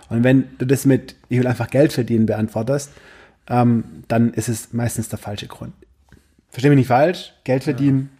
Und 0.09 0.25
wenn 0.25 0.45
du 0.59 0.67
das 0.67 0.87
mit, 0.87 1.17
ich 1.29 1.39
will 1.39 1.47
einfach 1.47 1.71
Geld 1.71 1.93
verdienen, 1.93 2.27
beantwortest, 2.27 2.93
ähm, 3.49 3.85
dann 4.09 4.33
ist 4.33 4.49
es 4.49 4.73
meistens 4.73 5.09
der 5.09 5.19
falsche 5.19 5.47
Grund. 5.47 5.73
Versteh 6.51 6.69
mich 6.69 6.79
nicht 6.79 6.89
falsch, 6.89 7.35
Geld 7.45 7.65
verdienen 7.65 8.11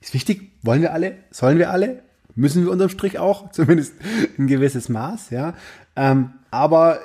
ist 0.00 0.14
wichtig, 0.14 0.50
wollen 0.62 0.82
wir 0.82 0.92
alle, 0.92 1.16
sollen 1.30 1.58
wir 1.58 1.70
alle, 1.70 2.02
müssen 2.34 2.64
wir 2.64 2.70
unterm 2.70 2.88
Strich 2.88 3.18
auch, 3.18 3.50
zumindest 3.52 3.94
ein 4.38 4.46
gewisses 4.46 4.88
Maß, 4.88 5.30
ja. 5.30 5.54
Ähm, 5.96 6.32
aber 6.50 7.00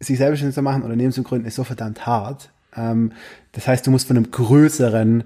sich 0.00 0.18
selbstständig 0.18 0.54
zu 0.54 0.62
machen, 0.62 0.82
Unternehmen 0.82 1.12
zu 1.12 1.22
gründen, 1.22 1.46
ist 1.46 1.56
so 1.56 1.64
verdammt 1.64 2.06
hart. 2.06 2.50
Ähm, 2.76 3.12
das 3.52 3.66
heißt, 3.66 3.86
du 3.86 3.90
musst 3.90 4.06
von 4.06 4.16
einem 4.16 4.30
größeren 4.30 5.24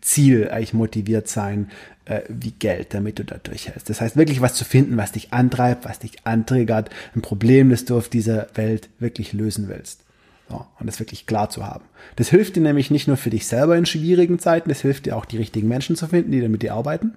Ziel 0.00 0.50
eigentlich 0.50 0.74
motiviert 0.74 1.28
sein, 1.28 1.70
äh, 2.04 2.22
wie 2.28 2.52
Geld, 2.52 2.94
damit 2.94 3.18
du 3.18 3.24
da 3.24 3.36
durchhältst. 3.38 3.88
Das 3.90 4.00
heißt, 4.00 4.16
wirklich 4.16 4.40
was 4.40 4.54
zu 4.54 4.64
finden, 4.64 4.96
was 4.96 5.12
dich 5.12 5.32
antreibt, 5.32 5.84
was 5.84 5.98
dich 5.98 6.24
antriggert, 6.24 6.90
ein 7.14 7.22
Problem, 7.22 7.70
das 7.70 7.84
du 7.84 7.96
auf 7.96 8.08
dieser 8.08 8.48
Welt 8.54 8.88
wirklich 8.98 9.32
lösen 9.32 9.68
willst. 9.68 10.00
So, 10.48 10.64
und 10.78 10.86
das 10.86 11.00
wirklich 11.00 11.26
klar 11.26 11.50
zu 11.50 11.66
haben. 11.66 11.84
Das 12.14 12.28
hilft 12.28 12.54
dir 12.54 12.62
nämlich 12.62 12.90
nicht 12.90 13.08
nur 13.08 13.16
für 13.16 13.30
dich 13.30 13.48
selber 13.48 13.76
in 13.76 13.86
schwierigen 13.86 14.38
Zeiten, 14.38 14.68
das 14.68 14.80
hilft 14.80 15.06
dir 15.06 15.16
auch, 15.16 15.24
die 15.24 15.38
richtigen 15.38 15.66
Menschen 15.66 15.96
zu 15.96 16.06
finden, 16.06 16.30
die 16.30 16.40
dann 16.40 16.52
mit 16.52 16.62
dir 16.62 16.74
arbeiten. 16.74 17.14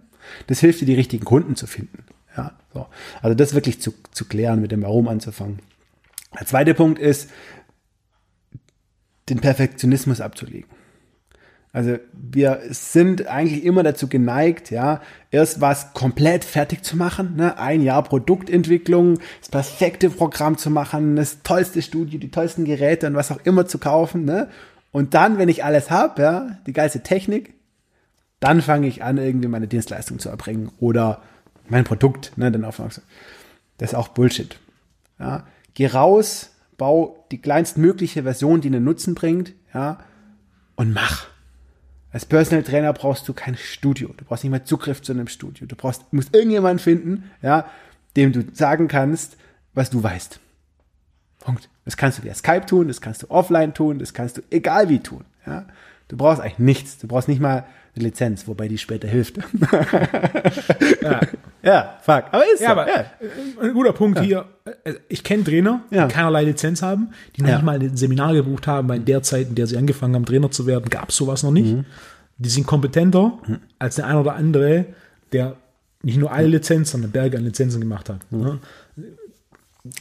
Das 0.48 0.60
hilft 0.60 0.82
dir, 0.82 0.86
die 0.86 0.96
richtigen 0.96 1.26
Kunden 1.26 1.56
zu 1.56 1.68
finden. 1.68 2.04
Ja, 2.36 2.52
so. 2.74 2.88
Also 3.22 3.36
das 3.36 3.54
wirklich 3.54 3.82
zu, 3.82 3.94
zu 4.12 4.26
klären, 4.26 4.62
mit 4.62 4.72
dem 4.72 4.84
Warum 4.84 5.08
anzufangen. 5.08 5.60
Der 6.38 6.46
zweite 6.46 6.74
Punkt 6.74 7.00
ist, 7.00 7.30
den 9.30 9.40
Perfektionismus 9.40 10.22
abzulegen. 10.22 10.70
Also 11.72 11.98
wir 12.14 12.62
sind 12.72 13.28
eigentlich 13.28 13.64
immer 13.64 13.84
dazu 13.84 14.08
geneigt, 14.08 14.72
ja, 14.72 15.02
erst 15.30 15.62
was 15.62 15.94
komplett 15.94 16.44
fertig 16.44 16.84
zu 16.84 16.98
machen, 16.98 17.36
ne? 17.36 17.60
ein 17.60 17.84
Jahr 17.84 18.04
Produktentwicklung, 18.04 19.20
das 19.40 19.50
perfekte 19.50 20.10
Programm 20.10 20.58
zu 20.58 20.72
machen, 20.72 21.16
das 21.16 21.44
tollste 21.44 21.84
Studio, 21.84 22.20
die 22.20 22.32
tollsten 22.32 22.66
Geräte 22.66 23.06
und 23.06 23.14
was 23.14 23.32
auch 23.32 23.40
immer 23.44 23.68
zu 23.68 23.78
kaufen, 23.78 24.26
ne? 24.26 24.50
Und 24.92 25.14
dann, 25.14 25.38
wenn 25.38 25.50
ich 25.50 25.64
alles 25.64 25.92
habe, 25.92 26.22
ja, 26.24 26.58
die 26.66 26.74
geilste 26.74 27.02
Technik, 27.02 27.54
dann 28.40 28.64
fange 28.64 28.88
ich 28.88 29.04
an, 29.04 29.20
irgendwie 29.20 29.48
meine 29.48 29.68
Dienstleistung 29.68 30.18
zu 30.18 30.30
erbringen 30.30 30.72
oder 30.80 31.22
mein 31.70 31.84
Produkt, 31.84 32.38
ne, 32.38 32.52
dann 32.52 32.66
aufmerksam. 32.66 33.04
Das 33.78 33.92
ist 33.92 33.96
auch 33.96 34.10
Bullshit. 34.10 34.60
Ja, 35.20 35.48
geh 35.74 35.88
raus, 35.88 36.52
bau 36.78 37.26
die 37.32 37.42
kleinstmögliche 37.42 38.24
Version, 38.24 38.62
die 38.62 38.68
einen 38.70 38.84
Nutzen 38.84 39.16
bringt, 39.16 39.54
ja, 39.74 40.00
und 40.76 40.94
mach. 40.94 41.28
Als 42.12 42.26
Personal 42.26 42.64
Trainer 42.64 42.92
brauchst 42.94 43.28
du 43.28 43.34
kein 43.34 43.56
Studio. 43.56 44.14
Du 44.18 44.26
brauchst 44.26 44.44
nicht 44.44 44.52
mal 44.52 44.64
Zugriff 44.64 45.02
zu 45.02 45.12
einem 45.12 45.28
Studio. 45.28 45.68
Du 45.68 45.76
brauchst, 45.76 46.12
musst 46.12 46.34
irgendjemanden 46.34 46.80
finden, 46.80 47.30
ja, 47.42 47.70
dem 48.16 48.32
du 48.32 48.44
sagen 48.54 48.88
kannst, 48.88 49.38
was 49.74 49.90
du 49.90 50.02
weißt. 50.02 50.40
Punkt. 51.40 51.70
Das 51.86 51.98
kannst 51.98 52.20
du 52.20 52.24
via 52.24 52.34
Skype 52.34 52.66
tun, 52.66 52.88
das 52.88 53.02
kannst 53.02 53.24
du 53.24 53.30
offline 53.30 53.74
tun, 53.74 54.00
das 54.00 54.14
kannst 54.14 54.38
du 54.38 54.42
egal 54.50 54.90
wie 54.90 55.00
tun. 55.00 55.26
Ja. 55.46 55.66
Du 56.10 56.18
brauchst 56.18 56.42
eigentlich 56.42 56.60
nichts. 56.60 56.98
Du 56.98 57.08
brauchst 57.08 57.28
nicht 57.30 57.40
mal 57.40 57.66
eine 57.96 58.04
Lizenz, 58.06 58.48
wobei 58.48 58.68
die 58.68 58.78
später 58.78 59.08
hilft. 59.08 59.38
Ja. 61.02 61.22
ja, 61.64 61.98
fuck. 62.02 62.26
Aber 62.32 62.44
ist 62.54 62.62
Ja, 62.62 62.68
so. 62.68 62.72
aber 62.74 62.88
ja. 62.88 62.96
äh, 63.02 63.06
ein 63.68 63.74
guter 63.74 63.94
Punkt 63.94 64.20
hier. 64.20 64.46
Äh, 64.84 64.94
Ich 65.08 65.24
kenne 65.24 65.44
Trainer, 65.44 65.82
Ja. 65.90 66.08
die 66.08 66.14
keinerlei 66.14 66.44
Lizenz 66.44 66.82
haben, 66.82 67.10
die 67.36 67.42
noch 67.42 67.50
Ja. 67.50 67.56
nicht 67.56 67.66
mal 67.66 67.80
ein 67.80 67.98
Seminar 67.98 68.34
gebucht 68.34 68.68
haben, 68.68 68.88
weil 68.90 68.98
in 69.00 69.06
der 69.06 69.24
Zeit, 69.24 69.48
in 69.50 69.56
der 69.56 69.68
sie 69.68 69.78
angefangen 69.78 70.16
haben, 70.16 70.26
Trainer 70.26 70.52
zu 70.52 70.66
werden, 70.66 70.90
gab 70.90 71.10
es 71.10 71.16
sowas 71.16 71.44
noch 71.44 71.52
Mhm. 71.52 71.54
nicht. 71.56 71.76
Die 72.38 72.50
sind 72.50 72.66
kompetenter 72.68 73.34
als 73.80 73.96
der 73.96 74.08
ein 74.08 74.16
oder 74.16 74.36
andere, 74.36 74.86
der 75.34 75.56
nicht 76.02 76.18
nur 76.18 76.32
eine 76.32 76.48
Lizenz, 76.48 76.92
sondern 76.92 77.12
Berge 77.12 77.38
an 77.38 77.44
Lizenzen 77.44 77.82
gemacht 77.82 78.10
hat. 78.10 78.20
Mhm. 78.32 78.60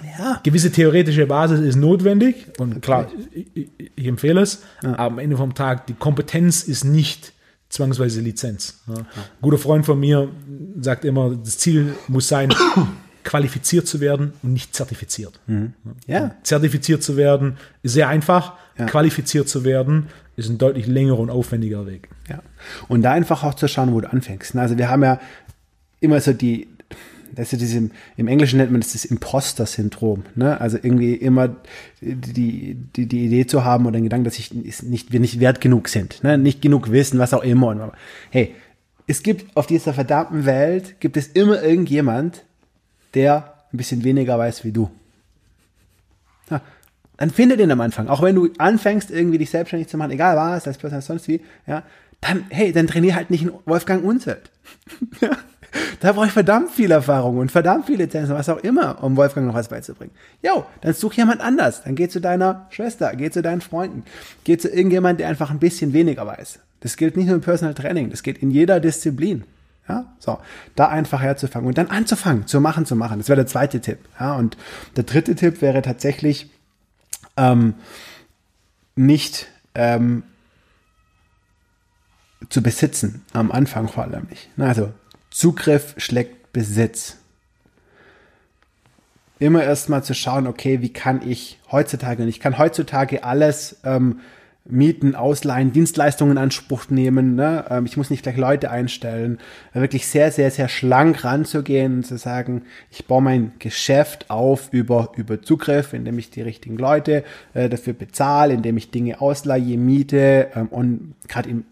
Ja. 0.03 0.09
ja. 0.19 0.41
Gewisse 0.43 0.71
theoretische 0.71 1.27
Basis 1.27 1.61
ist 1.61 1.77
notwendig 1.77 2.47
und 2.59 2.81
klar, 2.83 3.11
ich, 3.33 3.69
ich, 3.97 4.07
empfehle 4.07 4.41
es, 4.41 4.63
aber 4.83 4.99
am 4.99 5.19
Ende 5.19 5.37
vom 5.37 5.55
Tag, 5.55 5.87
die 5.87 5.95
Kompetenz 5.95 6.63
ist 6.63 6.85
nicht 6.85 7.33
zwangsweise 7.69 8.21
Lizenz. 8.21 8.81
Ja. 8.87 8.95
Ein 8.97 9.05
guter 9.43 9.59
Freund 9.59 9.85
von 9.85 10.01
mir 10.01 10.29
sagt 10.81 11.05
immer, 11.05 11.35
das 11.35 11.59
Ziel 11.59 11.95
muss 12.09 12.29
sein, 12.29 12.55
qualifiziert 13.25 13.87
zu 13.87 14.01
werden 14.01 14.33
und 14.43 14.55
nicht 14.55 14.75
zertifiziert. 14.75 15.39
Ja. 16.07 16.35
Zertifiziert 16.45 17.03
zu 17.03 17.19
werden 17.19 17.59
ist 17.83 17.93
sehr 17.93 18.09
einfach, 18.09 18.55
qualifiziert 18.87 19.49
zu 19.49 19.65
werden 19.65 20.07
ist 20.39 20.49
ein 20.49 20.57
deutlich 20.57 20.87
längerer 20.87 21.19
und 21.19 21.31
aufwendiger 21.31 21.85
Weg. 21.87 22.09
Ja. 22.29 22.43
Und 22.87 23.03
da 23.03 23.13
einfach 23.13 23.43
auch 23.43 23.55
zu 23.55 23.67
schauen, 23.67 23.93
wo 23.93 24.01
du 24.01 24.11
anfängst. 24.11 24.55
Also 24.55 24.79
wir 24.79 24.89
haben 24.89 25.03
ja 25.03 25.21
immer 25.99 26.21
so 26.21 26.33
die, 26.33 26.69
das 27.35 27.53
ist 27.53 27.61
diesem, 27.61 27.91
im 28.17 28.29
Englischen 28.29 28.59
nennt 28.59 28.71
man 28.71 28.81
das 28.81 28.93
das 28.93 29.05
Imposter-Syndrom. 29.05 30.25
Ne? 30.35 30.61
Also 30.61 30.77
irgendwie 30.77 31.15
immer 31.15 31.57
die, 32.01 32.75
die, 32.75 33.07
die 33.07 33.27
Idee 33.27 33.47
zu 33.47 33.65
haben 33.65 33.87
oder 33.87 33.99
den 33.99 34.05
Gedanken, 34.05 34.25
dass 34.25 34.39
ich 34.39 34.53
nicht, 34.53 35.13
wir 35.13 35.21
nicht 35.21 35.41
wert 35.41 35.61
genug 35.61 35.89
sind, 35.89 36.23
ne? 36.25 36.39
nicht 36.39 36.63
genug 36.63 36.91
wissen, 36.91 37.19
was 37.19 37.35
auch 37.35 37.43
immer. 37.43 37.69
Und, 37.69 37.93
hey, 38.31 38.55
es 39.07 39.23
gibt 39.23 39.57
auf 39.57 39.67
dieser 39.67 39.95
verdammten 39.95 40.45
Welt, 40.45 41.01
gibt 41.01 41.17
es 41.17 41.29
immer 41.29 41.63
irgendjemand, 41.63 42.45
der 43.15 43.55
ein 43.73 43.77
bisschen 43.77 44.05
weniger 44.05 44.39
weiß 44.39 44.65
wie 44.65 44.73
du. 44.73 44.91
Ja, 46.51 46.61
dann 47.17 47.31
finde 47.31 47.57
den 47.57 47.71
am 47.71 47.81
Anfang. 47.81 48.09
Auch 48.09 48.23
wenn 48.23 48.35
du 48.35 48.49
anfängst, 48.59 49.11
irgendwie 49.11 49.39
dich 49.39 49.51
selbstständig 49.51 49.89
zu 49.89 49.97
machen, 49.97 50.13
egal 50.13 50.37
was, 50.37 50.67
als 50.67 50.79
Person, 50.79 51.01
sonst 51.01 51.29
wie, 51.29 51.41
ja, 51.67 51.83
dann, 52.21 52.47
hey, 52.51 52.73
dann 52.73 52.87
trainier 52.87 53.15
halt 53.15 53.31
nicht 53.31 53.43
in 53.43 53.53
Wolfgang 53.65 54.05
Unselt. 54.05 54.51
da 56.01 56.13
brauche 56.13 56.27
ich 56.27 56.33
verdammt 56.33 56.71
viel 56.71 56.91
Erfahrung 56.91 57.39
und 57.39 57.51
verdammt 57.53 57.87
viele 57.87 58.05
Lizenzen, 58.05 58.35
was 58.35 58.49
auch 58.49 58.59
immer, 58.59 59.03
um 59.03 59.17
Wolfgang 59.17 59.47
noch 59.47 59.55
was 59.55 59.69
beizubringen. 59.69 60.13
Jo, 60.43 60.65
dann 60.81 60.95
such 60.95 61.15
jemand 61.15 61.41
anders. 61.41 61.83
Dann 61.85 61.95
geh 61.95 62.09
zu 62.09 62.21
deiner 62.21 62.67
Schwester, 62.71 63.15
geh 63.17 63.31
zu 63.31 63.43
deinen 63.43 63.61
Freunden, 63.61 64.05
geh 64.45 64.57
zu 64.57 64.69
irgendjemand, 64.69 65.21
der 65.21 65.29
einfach 65.29 65.51
ein 65.51 65.59
bisschen 65.59 65.93
weniger 65.93 66.27
weiß. 66.27 66.61
Das 66.81 66.97
gilt 66.97 67.17
nicht 67.17 67.27
nur 67.27 67.37
im 67.37 67.43
Personal 67.43 67.75
Training, 67.75 68.11
das 68.11 68.23
geht 68.23 68.39
in 68.39 68.51
jeder 68.51 68.81
Disziplin. 68.81 69.45
Ja, 69.89 70.05
so, 70.19 70.39
da 70.77 70.89
einfach 70.89 71.23
herzufangen 71.23 71.67
und 71.67 71.79
dann 71.79 71.87
anzufangen, 71.87 72.47
zu 72.47 72.61
machen, 72.61 72.85
zu 72.85 72.95
machen. 72.95 73.19
Das 73.19 73.31
wäre 73.31 73.39
der 73.39 73.47
zweite 73.47 73.81
Tipp. 73.81 73.99
Ja, 74.21 74.35
und 74.35 74.59
der 74.97 75.05
dritte 75.05 75.35
Tipp 75.35 75.63
wäre 75.63 75.81
tatsächlich, 75.81 76.51
ähm, 77.39 77.75
nicht 78.97 79.47
ähm, 79.75 80.25
zu 82.51 82.63
besitzen, 82.63 83.25
am 83.33 83.51
Anfang 83.51 83.89
vor 83.89 84.05
allem 84.05 84.27
nicht. 84.29 84.51
Also 84.59 84.93
Zugriff 85.39 85.95
schlägt 85.99 86.53
Besitz. 86.53 87.17
Immer 89.39 89.63
erstmal 89.63 90.03
zu 90.03 90.13
schauen, 90.13 90.49
okay, 90.49 90.83
wie 90.83 90.93
kann 90.93 91.23
ich 91.25 91.61
heutzutage, 91.71 92.25
und 92.25 92.29
ich 92.29 92.41
kann 92.41 92.59
heutzutage 92.59 93.23
alles 93.23 93.77
ähm, 93.85 94.19
mieten, 94.65 95.15
ausleihen, 95.15 95.73
Dienstleistungen 95.73 96.33
in 96.33 96.39
Anspruch 96.39 96.91
nehmen. 96.91 97.37
Ne? 97.37 97.65
Ähm, 97.71 97.87
ich 97.87 97.97
muss 97.97 98.11
nicht 98.11 98.25
gleich 98.25 98.37
Leute 98.37 98.73
einstellen. 98.73 99.39
Wirklich 99.73 100.09
sehr, 100.09 100.33
sehr, 100.33 100.51
sehr 100.51 100.69
schlank 100.69 101.23
ranzugehen 101.23 101.99
und 101.99 102.05
zu 102.05 102.19
sagen, 102.19 102.63
ich 102.91 103.07
baue 103.07 103.23
mein 103.23 103.53
Geschäft 103.61 104.31
auf 104.31 104.71
über, 104.73 105.13
über 105.15 105.41
Zugriff, 105.41 105.93
indem 105.93 106.19
ich 106.19 106.31
die 106.31 106.43
richtigen 106.43 106.79
Leute 106.79 107.23
äh, 107.55 107.69
dafür 107.69 107.93
bezahle, 107.93 108.55
indem 108.55 108.77
ich 108.77 108.91
Dinge 108.91 109.21
ausleihe, 109.21 109.79
miete 109.79 110.49
ähm, 110.57 110.67
und 110.67 111.15
gerade 111.29 111.49
im 111.49 111.65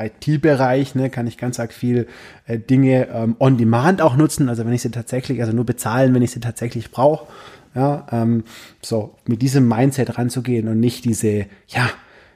IT-Bereich 0.00 0.94
ne, 0.94 1.10
kann 1.10 1.26
ich 1.26 1.38
ganz 1.38 1.60
arg 1.60 1.72
viel 1.72 2.06
äh, 2.46 2.58
Dinge 2.58 3.08
ähm, 3.08 3.36
on 3.38 3.58
demand 3.58 4.02
auch 4.02 4.16
nutzen, 4.16 4.48
also 4.48 4.64
wenn 4.66 4.72
ich 4.72 4.82
sie 4.82 4.90
tatsächlich, 4.90 5.40
also 5.40 5.52
nur 5.52 5.66
bezahlen, 5.66 6.14
wenn 6.14 6.22
ich 6.22 6.30
sie 6.30 6.40
tatsächlich 6.40 6.90
brauche. 6.90 7.26
Ja, 7.74 8.06
ähm, 8.10 8.42
so 8.82 9.14
mit 9.26 9.42
diesem 9.42 9.68
Mindset 9.68 10.18
ranzugehen 10.18 10.66
und 10.66 10.80
nicht 10.80 11.04
diese, 11.04 11.46
ja, 11.68 11.88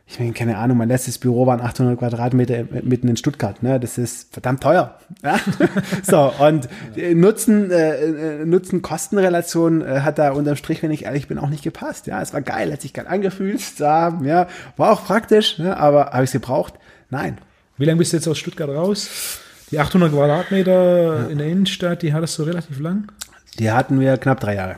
ich 0.07 0.21
meine, 0.21 0.33
keine 0.33 0.59
Ahnung, 0.59 0.77
mein 0.77 0.89
letztes 0.89 1.19
Büro 1.19 1.47
waren 1.47 1.61
800 1.61 1.99
Quadratmeter 1.99 2.65
mitten 2.83 3.09
in 3.09 3.17
Stuttgart, 3.17 3.63
ne? 3.63 3.81
Das 3.81 3.97
ist 3.97 4.33
verdammt 4.33 4.63
teuer. 4.63 4.99
Ja? 5.23 5.41
so, 6.03 6.31
und 6.45 6.69
äh, 6.97 7.15
Nutzen, 7.15 7.71
äh, 7.71 8.43
äh, 8.43 8.45
Nutzen-Kosten-Relation 8.45 9.81
äh, 9.81 10.01
hat 10.01 10.19
da 10.19 10.33
unterm 10.33 10.57
Strich, 10.57 10.83
wenn 10.83 10.91
ich 10.91 11.07
ehrlich 11.07 11.27
bin, 11.27 11.39
auch 11.39 11.49
nicht 11.49 11.65
gepasst. 11.65 12.07
Ja, 12.07 12.21
es 12.21 12.35
war 12.35 12.43
geil, 12.43 12.71
hat 12.71 12.83
sich 12.83 12.93
geil 12.93 13.07
angefühlt 13.09 13.79
ja, 13.79 14.47
war 14.77 14.93
auch 14.93 15.05
praktisch, 15.05 15.59
ne? 15.59 15.77
aber 15.77 16.07
habe 16.07 16.25
ich 16.25 16.29
es 16.29 16.33
gebraucht? 16.33 16.75
Nein. 17.11 17.39
Wie 17.77 17.85
lange 17.85 17.99
bist 17.99 18.13
du 18.13 18.19
jetzt 18.19 18.29
aus 18.29 18.39
Stuttgart 18.39 18.71
raus? 18.71 19.41
Die 19.71 19.79
800 19.79 20.13
Quadratmeter 20.13 21.29
in 21.29 21.39
der 21.39 21.49
Innenstadt, 21.49 22.03
die 22.03 22.13
hattest 22.13 22.39
du 22.39 22.45
relativ 22.45 22.79
lang. 22.79 23.11
Die 23.59 23.71
hatten 23.71 23.99
wir 23.99 24.17
knapp 24.17 24.39
drei 24.39 24.55
Jahre. 24.55 24.77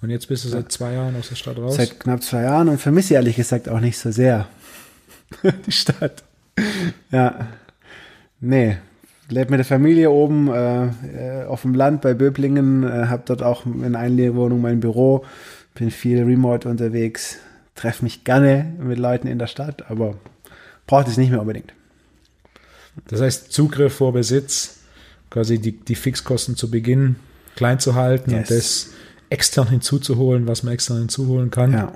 Und 0.00 0.10
jetzt 0.10 0.28
bist 0.28 0.44
du 0.44 0.48
seit 0.48 0.72
zwei 0.72 0.94
Jahren 0.94 1.14
aus 1.16 1.28
der 1.28 1.36
Stadt 1.36 1.58
raus. 1.58 1.76
Seit 1.76 2.00
knapp 2.00 2.22
zwei 2.22 2.42
Jahren 2.42 2.68
und 2.68 2.78
vermisse 2.78 3.14
ehrlich 3.14 3.36
gesagt 3.36 3.68
auch 3.68 3.80
nicht 3.80 3.98
so 3.98 4.10
sehr 4.10 4.48
die 5.66 5.72
Stadt. 5.72 6.22
Ja. 7.10 7.48
Nee. 8.40 8.78
Lebe 9.28 9.50
mit 9.50 9.58
der 9.58 9.64
Familie 9.64 10.10
oben 10.10 10.48
äh, 10.48 10.86
äh, 10.86 11.44
auf 11.46 11.62
dem 11.62 11.74
Land 11.74 12.00
bei 12.00 12.14
Böblingen, 12.14 12.82
äh, 12.82 13.06
habe 13.06 13.22
dort 13.24 13.42
auch 13.42 13.64
in 13.66 13.94
Einlegewohnung 13.94 14.60
mein 14.60 14.80
Büro, 14.80 15.24
bin 15.74 15.90
viel 15.90 16.22
remote 16.22 16.68
unterwegs, 16.68 17.38
treffe 17.74 18.04
mich 18.04 18.24
gerne 18.24 18.72
mit 18.78 18.98
Leuten 18.98 19.28
in 19.28 19.38
der 19.38 19.46
Stadt, 19.46 19.90
aber 19.90 20.16
braucht 20.86 21.08
es 21.08 21.16
nicht 21.16 21.30
mehr 21.30 21.40
unbedingt. 21.40 21.72
Das 23.08 23.20
heißt, 23.20 23.52
Zugriff 23.52 23.94
vor 23.94 24.12
Besitz, 24.12 24.78
quasi 25.30 25.58
die, 25.58 25.72
die 25.72 25.94
Fixkosten 25.94 26.56
zu 26.56 26.70
Beginn 26.70 27.16
klein 27.56 27.78
zu 27.80 27.94
halten 27.94 28.30
Yes. 28.30 28.38
und 28.40 28.50
das 28.56 28.86
extern 29.30 29.68
hinzuzuholen, 29.68 30.46
was 30.46 30.62
man 30.62 30.74
extern 30.74 30.98
hinzuholen 30.98 31.50
kann. 31.50 31.72
Ja. 31.72 31.92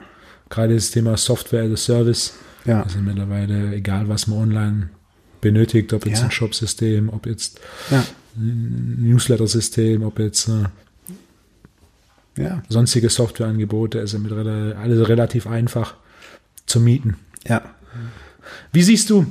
Gerade 0.48 0.74
das 0.74 0.90
Thema 0.90 1.16
Software 1.16 1.64
as 1.64 1.72
a 1.72 1.76
Service. 1.76 2.34
Ja. 2.64 2.82
Also 2.82 2.98
mittlerweile, 2.98 3.74
egal 3.74 4.08
was 4.08 4.26
man 4.26 4.38
online 4.38 4.90
benötigt, 5.40 5.92
ob 5.92 6.06
jetzt 6.06 6.20
Ja. 6.20 6.24
ein 6.24 6.30
Shop-System, 6.30 7.08
ob 7.10 7.26
jetzt 7.26 7.60
Ja. 7.90 8.04
ein 8.36 8.96
Newsletter-System, 9.02 10.02
ob 10.02 10.18
jetzt 10.18 10.48
äh, 10.48 10.64
Ja. 12.42 12.62
sonstige 12.68 13.08
Softwareangebote, 13.08 13.98
also 14.00 14.18
mit 14.18 14.32
alles 14.32 15.08
relativ 15.08 15.46
einfach 15.46 15.94
zu 16.66 16.80
mieten. 16.80 17.16
Ja. 17.46 17.62
Wie 18.72 18.82
siehst 18.82 19.08
du, 19.10 19.26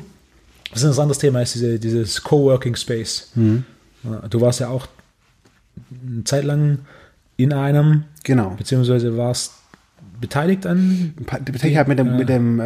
was 0.75 0.83
ein 0.83 0.91
anderes 1.01 1.17
Thema 1.19 1.41
ist, 1.41 1.55
diese, 1.55 1.79
dieses 1.79 2.21
Coworking 2.23 2.75
Space. 2.75 3.31
Ja, 3.35 4.21
Du 4.29 4.41
warst 4.41 4.59
ja 4.59 4.67
auch 4.69 4.87
eine 6.05 6.23
Zeit 6.25 6.43
lang 6.43 6.79
in 7.37 7.53
einem, 7.53 8.03
Genau. 8.23 8.51
beziehungsweise 8.51 9.17
warst 9.17 9.53
beteiligt 10.21 10.65
an. 10.65 11.13
Ich 11.63 11.77
habe 11.77 11.89
mit 11.89 11.99
dem, 11.99 12.15
mit 12.17 12.29
dem 12.29 12.59
äh, 12.61 12.63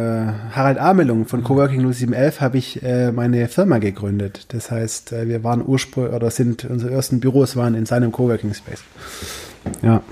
Harald 0.52 0.78
Amelung 0.78 1.26
von 1.26 1.42
Coworking 1.42 1.80
0711 1.92 2.40
habe 2.40 2.58
ich 2.58 2.82
äh, 2.82 3.10
meine 3.10 3.48
Firma 3.48 3.78
gegründet. 3.78 4.46
Das 4.50 4.70
heißt, 4.70 5.12
äh, 5.12 5.26
wir 5.28 5.42
waren 5.42 5.66
ursprünglich 5.66 6.14
oder 6.14 6.30
sind 6.30 6.64
unsere 6.64 6.92
ersten 6.92 7.18
Büros 7.18 7.56
waren 7.56 7.74
in 7.74 7.86
seinem 7.86 8.12
Coworking 8.12 8.54
Space. 8.54 8.82
Ja. 9.82 10.02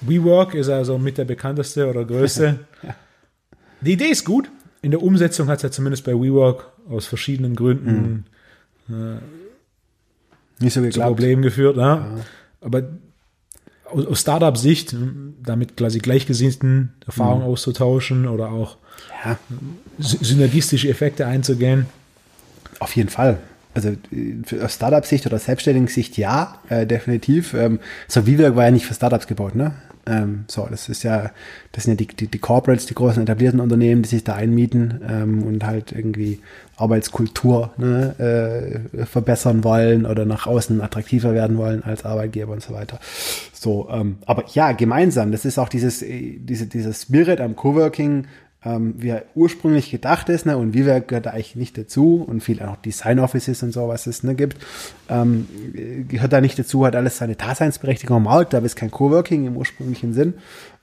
WeWork 0.00 0.54
ist 0.54 0.68
also 0.68 0.98
mit 0.98 1.16
der 1.18 1.24
bekannteste 1.26 1.88
oder 1.88 2.04
größte. 2.06 2.58
Die 3.80 3.92
Idee 3.92 4.06
ist 4.08 4.24
gut. 4.24 4.50
In 4.82 4.90
der 4.90 5.02
Umsetzung 5.02 5.48
hat 5.48 5.58
es 5.58 5.62
ja 5.62 5.70
zumindest 5.70 6.04
bei 6.04 6.12
WeWork 6.12 6.66
aus 6.88 7.06
verschiedenen 7.06 7.54
Gründen 7.56 8.24
Nicht 10.60 10.72
so 10.74 10.88
zu. 10.88 11.00
Problemen 11.00 11.42
geführt. 11.42 11.76
Ja. 11.76 12.06
Aber 12.60 12.82
aus, 13.84 14.06
aus 14.06 14.20
Startup-Sicht, 14.20 14.94
damit 15.42 15.76
quasi 15.76 15.98
gleichgesinnten 15.98 16.92
Erfahrungen 17.06 17.42
auszutauschen 17.44 18.26
oder 18.26 18.50
auch 18.50 18.76
Ja, 19.24 19.38
sy- 19.98 20.18
synergistische 20.24 20.88
Effekte 20.88 21.26
einzugehen. 21.26 21.86
auf 22.80 22.94
jeden 22.96 23.08
Fall. 23.08 23.38
Also 23.74 23.90
äh, 24.12 24.60
aus 24.62 24.74
Startup-Sicht 24.74 25.26
oder 25.26 25.38
Selbstständigen-Sicht 25.38 26.16
ja, 26.16 26.60
äh, 26.68 26.86
definitiv. 26.86 27.54
Ähm, 27.54 27.78
so 28.08 28.26
WeWork 28.26 28.56
war 28.56 28.64
ja 28.64 28.70
nicht 28.72 28.86
für 28.86 28.94
Startups 28.94 29.26
gebaut, 29.26 29.54
ne? 29.54 29.72
Ähm, 30.08 30.44
so, 30.48 30.66
das 30.70 30.88
ist 30.88 31.02
ja, 31.02 31.30
das 31.72 31.84
sind 31.84 32.00
ja 32.00 32.06
die, 32.06 32.16
die, 32.16 32.26
die 32.28 32.38
Corporates, 32.38 32.86
die 32.86 32.94
großen 32.94 33.22
etablierten 33.22 33.60
Unternehmen, 33.60 34.02
die 34.02 34.08
sich 34.08 34.24
da 34.24 34.34
einmieten 34.34 35.00
ähm, 35.08 35.42
und 35.42 35.64
halt 35.64 35.92
irgendwie 35.92 36.40
Arbeitskultur 36.76 37.72
ne, 37.76 38.82
äh, 38.92 39.04
verbessern 39.04 39.64
wollen 39.64 40.06
oder 40.06 40.24
nach 40.24 40.46
außen 40.46 40.80
attraktiver 40.80 41.34
werden 41.34 41.58
wollen 41.58 41.82
als 41.82 42.04
Arbeitgeber 42.04 42.52
und 42.52 42.62
so 42.62 42.72
weiter. 42.72 42.98
So, 43.52 43.88
ähm, 43.90 44.18
aber 44.26 44.44
ja, 44.54 44.72
gemeinsam, 44.72 45.32
das 45.32 45.44
ist 45.44 45.58
auch 45.58 45.68
dieses, 45.68 46.02
äh, 46.02 46.38
diese, 46.38 46.66
dieses 46.66 47.02
Spirit 47.02 47.40
am 47.40 47.56
Coworking, 47.56 48.26
ähm, 48.64 48.94
wie 48.98 49.10
er 49.10 49.24
ursprünglich 49.34 49.90
gedacht 49.90 50.28
ist, 50.28 50.46
ne, 50.46 50.56
und 50.56 50.74
Viva 50.74 50.98
gehört 50.98 51.26
da 51.26 51.30
eigentlich 51.30 51.56
nicht 51.56 51.78
dazu 51.78 52.24
und 52.26 52.42
viel 52.42 52.60
auch 52.62 52.76
Design 52.76 53.20
Offices 53.20 53.62
und 53.62 53.72
so, 53.72 53.86
was 53.88 54.06
es 54.06 54.24
ne, 54.24 54.34
gibt, 54.34 54.56
ähm, 55.08 55.46
gehört 56.08 56.32
da 56.32 56.40
nicht 56.40 56.58
dazu, 56.58 56.84
hat 56.84 56.96
alles 56.96 57.18
seine 57.18 57.36
Daseinsberechtigung 57.36 58.16
am 58.16 58.24
Markt, 58.24 58.54
aber 58.54 58.66
ist 58.66 58.76
kein 58.76 58.90
Coworking 58.90 59.46
im 59.46 59.56
ursprünglichen 59.56 60.12
Sinn. 60.12 60.34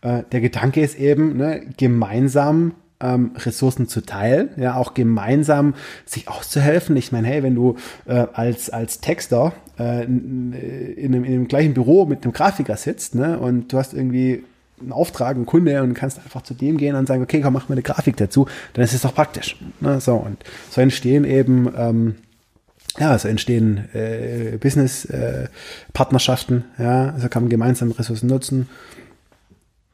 Äh, 0.02 0.24
der 0.32 0.42
Gedanke 0.42 0.82
ist 0.82 0.98
eben, 0.98 1.36
ne, 1.36 1.66
gemeinsam 1.78 2.76
ähm, 3.02 3.32
Ressourcen 3.36 3.88
zu 3.88 4.02
teilen, 4.02 4.50
ja, 4.56 4.78
auch 4.78 4.94
gemeinsam 4.94 5.76
sich 6.06 6.30
auszuhelfen. 6.30 6.96
Ich 6.96 7.12
meine, 7.12 7.28
hey, 7.28 7.44
wenn 7.44 7.56
du 7.56 7.76
äh, 8.06 8.26
als, 8.32 8.70
als 8.70 9.02
Texter 9.02 9.54
äh, 9.78 10.06
in, 10.06 10.54
in, 10.54 11.14
einem, 11.14 11.24
in 11.26 11.32
dem 11.32 11.48
gleichen 11.50 11.74
Büro 11.74 12.06
mit 12.06 12.24
einem 12.24 12.32
Grafiker 12.32 12.78
sitzt, 12.78 13.16
ne, 13.16 13.38
und 13.38 13.74
du 13.74 13.78
hast 13.78 13.94
irgendwie 13.94 14.44
einen 14.80 14.92
Auftrag, 14.92 15.36
einen 15.36 15.46
Kunde 15.46 15.82
und 15.84 15.94
kannst 15.94 16.20
einfach 16.20 16.42
zu 16.42 16.54
dem 16.54 16.78
gehen 16.78 16.96
und 16.96 17.08
sagen, 17.08 17.24
okay, 17.24 17.42
komm, 17.42 17.54
mach 17.54 17.70
mir 17.70 17.76
eine 17.76 17.82
Grafik 17.82 18.18
dazu, 18.18 18.48
dann 18.74 18.84
ist 18.84 18.94
es 18.94 19.02
doch 19.02 19.16
praktisch. 19.16 19.56
Ne? 19.80 20.02
So, 20.02 20.16
und 20.16 20.44
so 20.70 20.82
entstehen 20.82 21.24
eben, 21.24 21.74
ähm, 21.78 22.16
ja, 22.98 23.18
so 23.18 23.28
entstehen 23.28 23.90
äh, 23.94 24.58
Business-Partnerschaften, 24.60 26.66
äh, 26.78 26.84
ja, 26.84 27.10
also 27.10 27.30
kann 27.30 27.44
man 27.44 27.50
gemeinsam 27.50 27.92
Ressourcen 27.92 28.28
nutzen. 28.28 28.68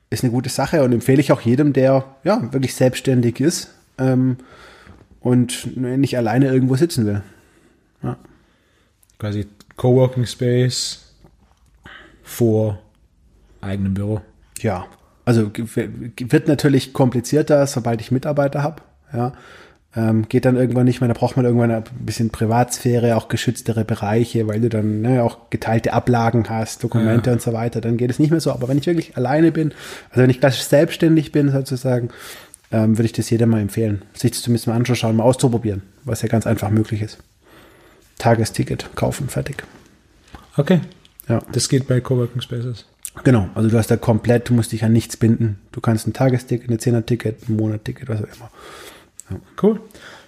Ist 0.10 0.24
eine 0.24 0.32
gute 0.32 0.50
Sache 0.50 0.84
und 0.84 0.92
empfehle 0.92 1.22
ich 1.22 1.32
auch 1.32 1.42
jedem, 1.42 1.74
der 1.74 2.16
ja 2.24 2.52
wirklich 2.52 2.76
selbstständig 2.76 3.40
ist 3.40 3.70
ähm, 3.98 4.38
und 5.22 5.78
nicht 5.78 6.18
alleine 6.18 6.48
irgendwo 6.48 6.76
sitzen 6.76 7.06
will. 7.06 7.22
Ja. 8.04 8.18
Quasi 9.20 9.48
Coworking 9.78 10.26
Space 10.26 11.14
vor 12.24 12.80
eigenem 13.62 13.94
Büro. 13.94 14.22
Ja, 14.62 14.86
also 15.26 15.52
wird 15.54 16.48
natürlich 16.48 16.94
komplizierter, 16.94 17.66
sobald 17.68 18.02
ich 18.02 18.12
Mitarbeiter 18.12 18.64
habe. 18.64 18.82
Ja, 19.14 19.34
ähm, 19.96 20.28
geht 20.30 20.46
dann 20.46 20.56
irgendwann 20.56 20.86
nicht 20.86 21.02
mehr. 21.02 21.10
Da 21.10 21.14
braucht 21.14 21.36
man 21.36 21.46
irgendwann 21.46 21.72
ein 21.72 21.84
bisschen 22.00 22.30
Privatsphäre, 22.30 23.18
auch 23.18 23.28
geschütztere 23.28 23.84
Bereiche, 23.84 24.48
weil 24.48 24.62
du 24.62 24.70
dann 24.70 25.02
ne, 25.02 25.22
auch 25.22 25.50
geteilte 25.50 25.94
Ablagen 25.94 26.50
hast, 26.50 26.84
Dokumente 26.84 27.30
ja. 27.30 27.34
und 27.34 27.42
so 27.42 27.52
weiter. 27.54 27.82
Dann 27.82 27.98
geht 27.98 28.10
es 28.10 28.20
nicht 28.20 28.32
mehr 28.32 28.40
so. 28.40 28.52
Aber 28.52 28.68
wenn 28.68 28.78
ich 28.78 28.88
wirklich 28.88 29.18
alleine 29.18 29.52
bin, 29.52 29.74
also 30.10 30.22
wenn 30.22 30.30
ich 30.30 30.40
klassisch 30.40 30.64
selbstständig 30.64 31.32
bin 31.32 31.52
sozusagen, 31.52 32.10
ähm, 32.72 32.98
würde 32.98 33.06
ich 33.06 33.14
das 33.14 33.30
jedem 33.30 33.50
mal 33.50 33.60
empfehlen, 33.60 34.04
sich 34.14 34.32
das 34.32 34.42
zumindest 34.42 34.68
mal 34.68 34.76
anzuschauen, 34.76 35.16
mal 35.16 35.24
auszuprobieren, 35.24 35.82
was 36.06 36.22
ja 36.22 36.30
ganz 36.30 36.48
einfach 36.48 36.70
möglich 36.70 37.02
ist. 37.02 37.18
Tagesticket 38.18 38.96
kaufen, 38.96 39.28
fertig. 39.28 39.64
Okay. 40.56 40.80
Ja. 41.28 41.42
Das 41.52 41.68
geht 41.68 41.88
bei 41.88 42.00
Coworking 42.00 42.42
Spaces. 42.42 42.86
Genau, 43.24 43.50
also 43.56 43.70
du 43.70 43.78
hast 43.78 43.92
da 43.92 43.98
komplett, 43.98 44.50
du 44.50 44.54
musst 44.54 44.72
dich 44.72 44.84
an 44.84 44.94
nichts 44.94 45.18
binden. 45.18 45.60
Du 45.72 45.82
kannst 45.82 46.08
ein 46.08 46.14
Tagesticket, 46.14 46.70
eine 46.70 46.78
Zehner-Ticket, 46.78 47.50
ein 47.50 47.58
Monat-Ticket, 47.58 48.08
was 48.08 48.20
auch 48.20 48.28
immer. 48.36 48.52
Ja. 49.30 49.38
Cool. 49.62 49.82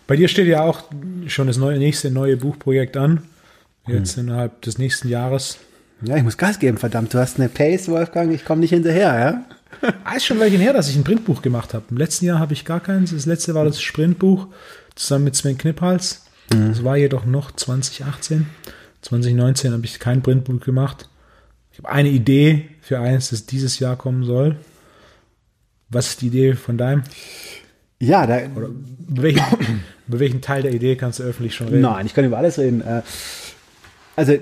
Bei 0.06 0.16
dir 0.16 0.28
steht 0.28 0.48
ja 0.48 0.64
auch 0.64 0.84
schon 1.28 1.48
das 1.48 1.58
neue, 1.58 1.78
nächste 1.80 2.12
neue 2.12 2.38
Buchprojekt 2.38 2.98
an. 2.98 3.24
Jetzt 3.88 4.18
hm. 4.18 4.28
innerhalb 4.28 4.62
des 4.62 4.78
nächsten 4.78 5.08
Jahres. 5.08 5.58
Ja, 6.02 6.18
ich 6.18 6.24
muss 6.24 6.38
Gas 6.38 6.60
geben, 6.60 6.78
verdammt. 6.78 7.14
Du 7.14 7.20
hast 7.20 7.40
eine 7.40 7.50
Pace, 7.50 7.88
Wolfgang, 7.88 8.34
ich 8.34 8.44
komme 8.44 8.62
nicht 8.62 8.72
hinterher, 8.72 9.20
ja? 9.20 9.90
ah, 10.04 10.16
ist 10.16 10.26
schon 10.26 10.40
welchen 10.40 10.60
her, 10.60 10.74
dass 10.74 10.90
ich 10.90 10.96
ein 10.96 11.04
Printbuch 11.04 11.42
gemacht 11.42 11.74
habe. 11.74 11.86
Im 11.90 11.98
letzten 11.98 12.26
Jahr 12.26 12.40
habe 12.40 12.54
ich 12.54 12.66
gar 12.66 12.80
keins. 12.80 13.12
Das 13.12 13.26
letzte 13.26 13.54
war 13.54 13.66
das 13.66 13.82
Sprintbuch 13.82 14.48
zusammen 14.96 15.26
mit 15.26 15.36
Sven 15.36 15.58
Kniphals. 15.58 16.26
Mhm. 16.54 16.70
Das 16.70 16.84
war 16.84 16.98
jedoch 16.98 17.26
noch 17.26 17.52
2018. 17.52 18.48
2019 19.02 19.74
habe 19.74 19.86
ich 19.86 20.00
kein 20.00 20.22
Printbuch 20.22 20.60
gemacht. 20.62 21.10
Habe 21.84 21.96
eine 21.96 22.10
Idee 22.10 22.70
für 22.82 23.00
eins, 23.00 23.32
das 23.32 23.46
dieses 23.46 23.80
Jahr 23.80 23.98
kommen 23.98 24.24
soll. 24.24 24.56
Was 25.90 26.10
ist 26.10 26.22
die 26.22 26.28
Idee 26.28 26.54
von 26.54 26.78
deinem? 26.78 27.04
Ja, 28.00 28.26
da. 28.26 28.38
Oder 28.56 28.68
über 28.68 29.22
welchen, 29.24 29.42
über 30.08 30.20
welchen 30.20 30.42
Teil 30.42 30.62
der 30.62 30.74
Idee 30.74 30.96
kannst 30.96 31.20
du 31.20 31.24
öffentlich 31.24 31.54
schon 31.54 31.68
reden? 31.68 31.82
Nein, 31.82 32.06
ich 32.06 32.14
kann 32.14 32.24
über 32.24 32.38
alles 32.38 32.58
reden. 32.58 32.82
Äh, 32.82 33.02
also, 34.16 34.34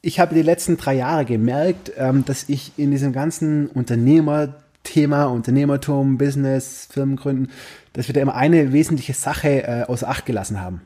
ich 0.00 0.20
habe 0.20 0.34
die 0.34 0.42
letzten 0.42 0.78
drei 0.78 0.94
Jahre 0.94 1.26
gemerkt, 1.26 1.92
ähm, 1.98 2.24
dass 2.24 2.48
ich 2.48 2.72
in 2.78 2.92
diesem 2.92 3.12
ganzen 3.12 3.66
Unternehmerthema, 3.66 5.26
Unternehmertum, 5.26 6.16
Business, 6.16 6.88
Firmengründen, 6.90 7.50
dass 7.92 8.08
wir 8.08 8.14
da 8.14 8.22
immer 8.22 8.36
eine 8.36 8.72
wesentliche 8.72 9.12
Sache 9.12 9.64
äh, 9.64 9.82
außer 9.82 10.08
Acht 10.08 10.24
gelassen 10.24 10.62
haben. 10.62 10.80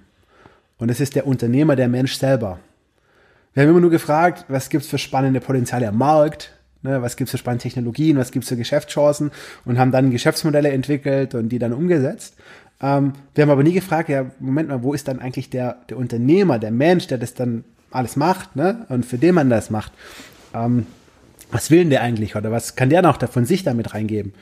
Und 0.78 0.88
das 0.88 0.98
ist 0.98 1.14
der 1.14 1.28
Unternehmer, 1.28 1.76
der 1.76 1.86
Mensch 1.86 2.14
selber. 2.14 2.58
Wir 3.54 3.62
haben 3.62 3.70
immer 3.70 3.80
nur 3.80 3.90
gefragt, 3.90 4.46
was 4.48 4.70
gibt 4.70 4.84
es 4.84 4.90
für 4.90 4.98
spannende 4.98 5.40
Potenziale 5.40 5.88
am 5.88 5.98
Markt, 5.98 6.52
ne, 6.82 7.02
was 7.02 7.16
gibt 7.16 7.28
es 7.28 7.32
für 7.32 7.38
spannende 7.38 7.62
Technologien, 7.62 8.16
was 8.16 8.32
gibt 8.32 8.44
es 8.44 8.48
für 8.48 8.56
Geschäftschancen 8.56 9.30
und 9.66 9.78
haben 9.78 9.92
dann 9.92 10.10
Geschäftsmodelle 10.10 10.70
entwickelt 10.70 11.34
und 11.34 11.50
die 11.50 11.58
dann 11.58 11.74
umgesetzt. 11.74 12.36
Ähm, 12.80 13.12
wir 13.34 13.42
haben 13.42 13.50
aber 13.50 13.62
nie 13.62 13.74
gefragt, 13.74 14.08
ja, 14.08 14.26
Moment 14.40 14.70
mal, 14.70 14.82
wo 14.82 14.94
ist 14.94 15.06
dann 15.06 15.20
eigentlich 15.20 15.50
der, 15.50 15.76
der 15.90 15.98
Unternehmer, 15.98 16.58
der 16.58 16.70
Mensch, 16.70 17.08
der 17.08 17.18
das 17.18 17.34
dann 17.34 17.64
alles 17.90 18.16
macht 18.16 18.56
ne, 18.56 18.86
und 18.88 19.04
für 19.04 19.18
den 19.18 19.34
man 19.34 19.50
das 19.50 19.68
macht. 19.68 19.92
Ähm, 20.54 20.86
was 21.50 21.70
will 21.70 21.80
denn 21.80 21.90
der 21.90 22.00
eigentlich 22.00 22.34
oder 22.34 22.50
was 22.50 22.76
kann 22.76 22.88
der 22.88 23.02
noch 23.02 23.22
von 23.28 23.44
sich 23.44 23.62
damit 23.62 23.92
reingeben? 23.92 24.32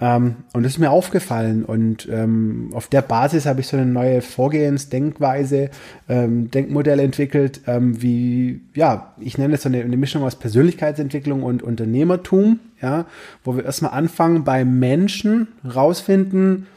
Ähm, 0.00 0.36
und 0.52 0.62
das 0.62 0.72
ist 0.72 0.78
mir 0.78 0.90
aufgefallen 0.90 1.64
und 1.64 2.08
ähm, 2.10 2.70
auf 2.72 2.86
der 2.86 3.02
Basis 3.02 3.46
habe 3.46 3.60
ich 3.60 3.66
so 3.66 3.76
eine 3.76 3.86
neue 3.86 4.22
Vorgehensdenkweise, 4.22 5.70
ähm, 6.08 6.50
Denkmodell 6.52 7.00
entwickelt, 7.00 7.62
ähm, 7.66 8.00
wie, 8.00 8.60
ja, 8.74 9.14
ich 9.18 9.38
nenne 9.38 9.54
es 9.54 9.62
so 9.62 9.68
eine, 9.68 9.80
eine, 9.80 9.96
Mischung 9.96 10.22
aus 10.22 10.36
Persönlichkeitsentwicklung 10.36 11.42
und 11.42 11.64
Unternehmertum, 11.64 12.60
ja, 12.80 13.06
wo 13.42 13.56
wir 13.56 13.64
erstmal 13.64 13.92
anfangen 13.92 14.44
bei 14.44 14.64
Menschen 14.64 15.48
rausfinden, 15.64 16.68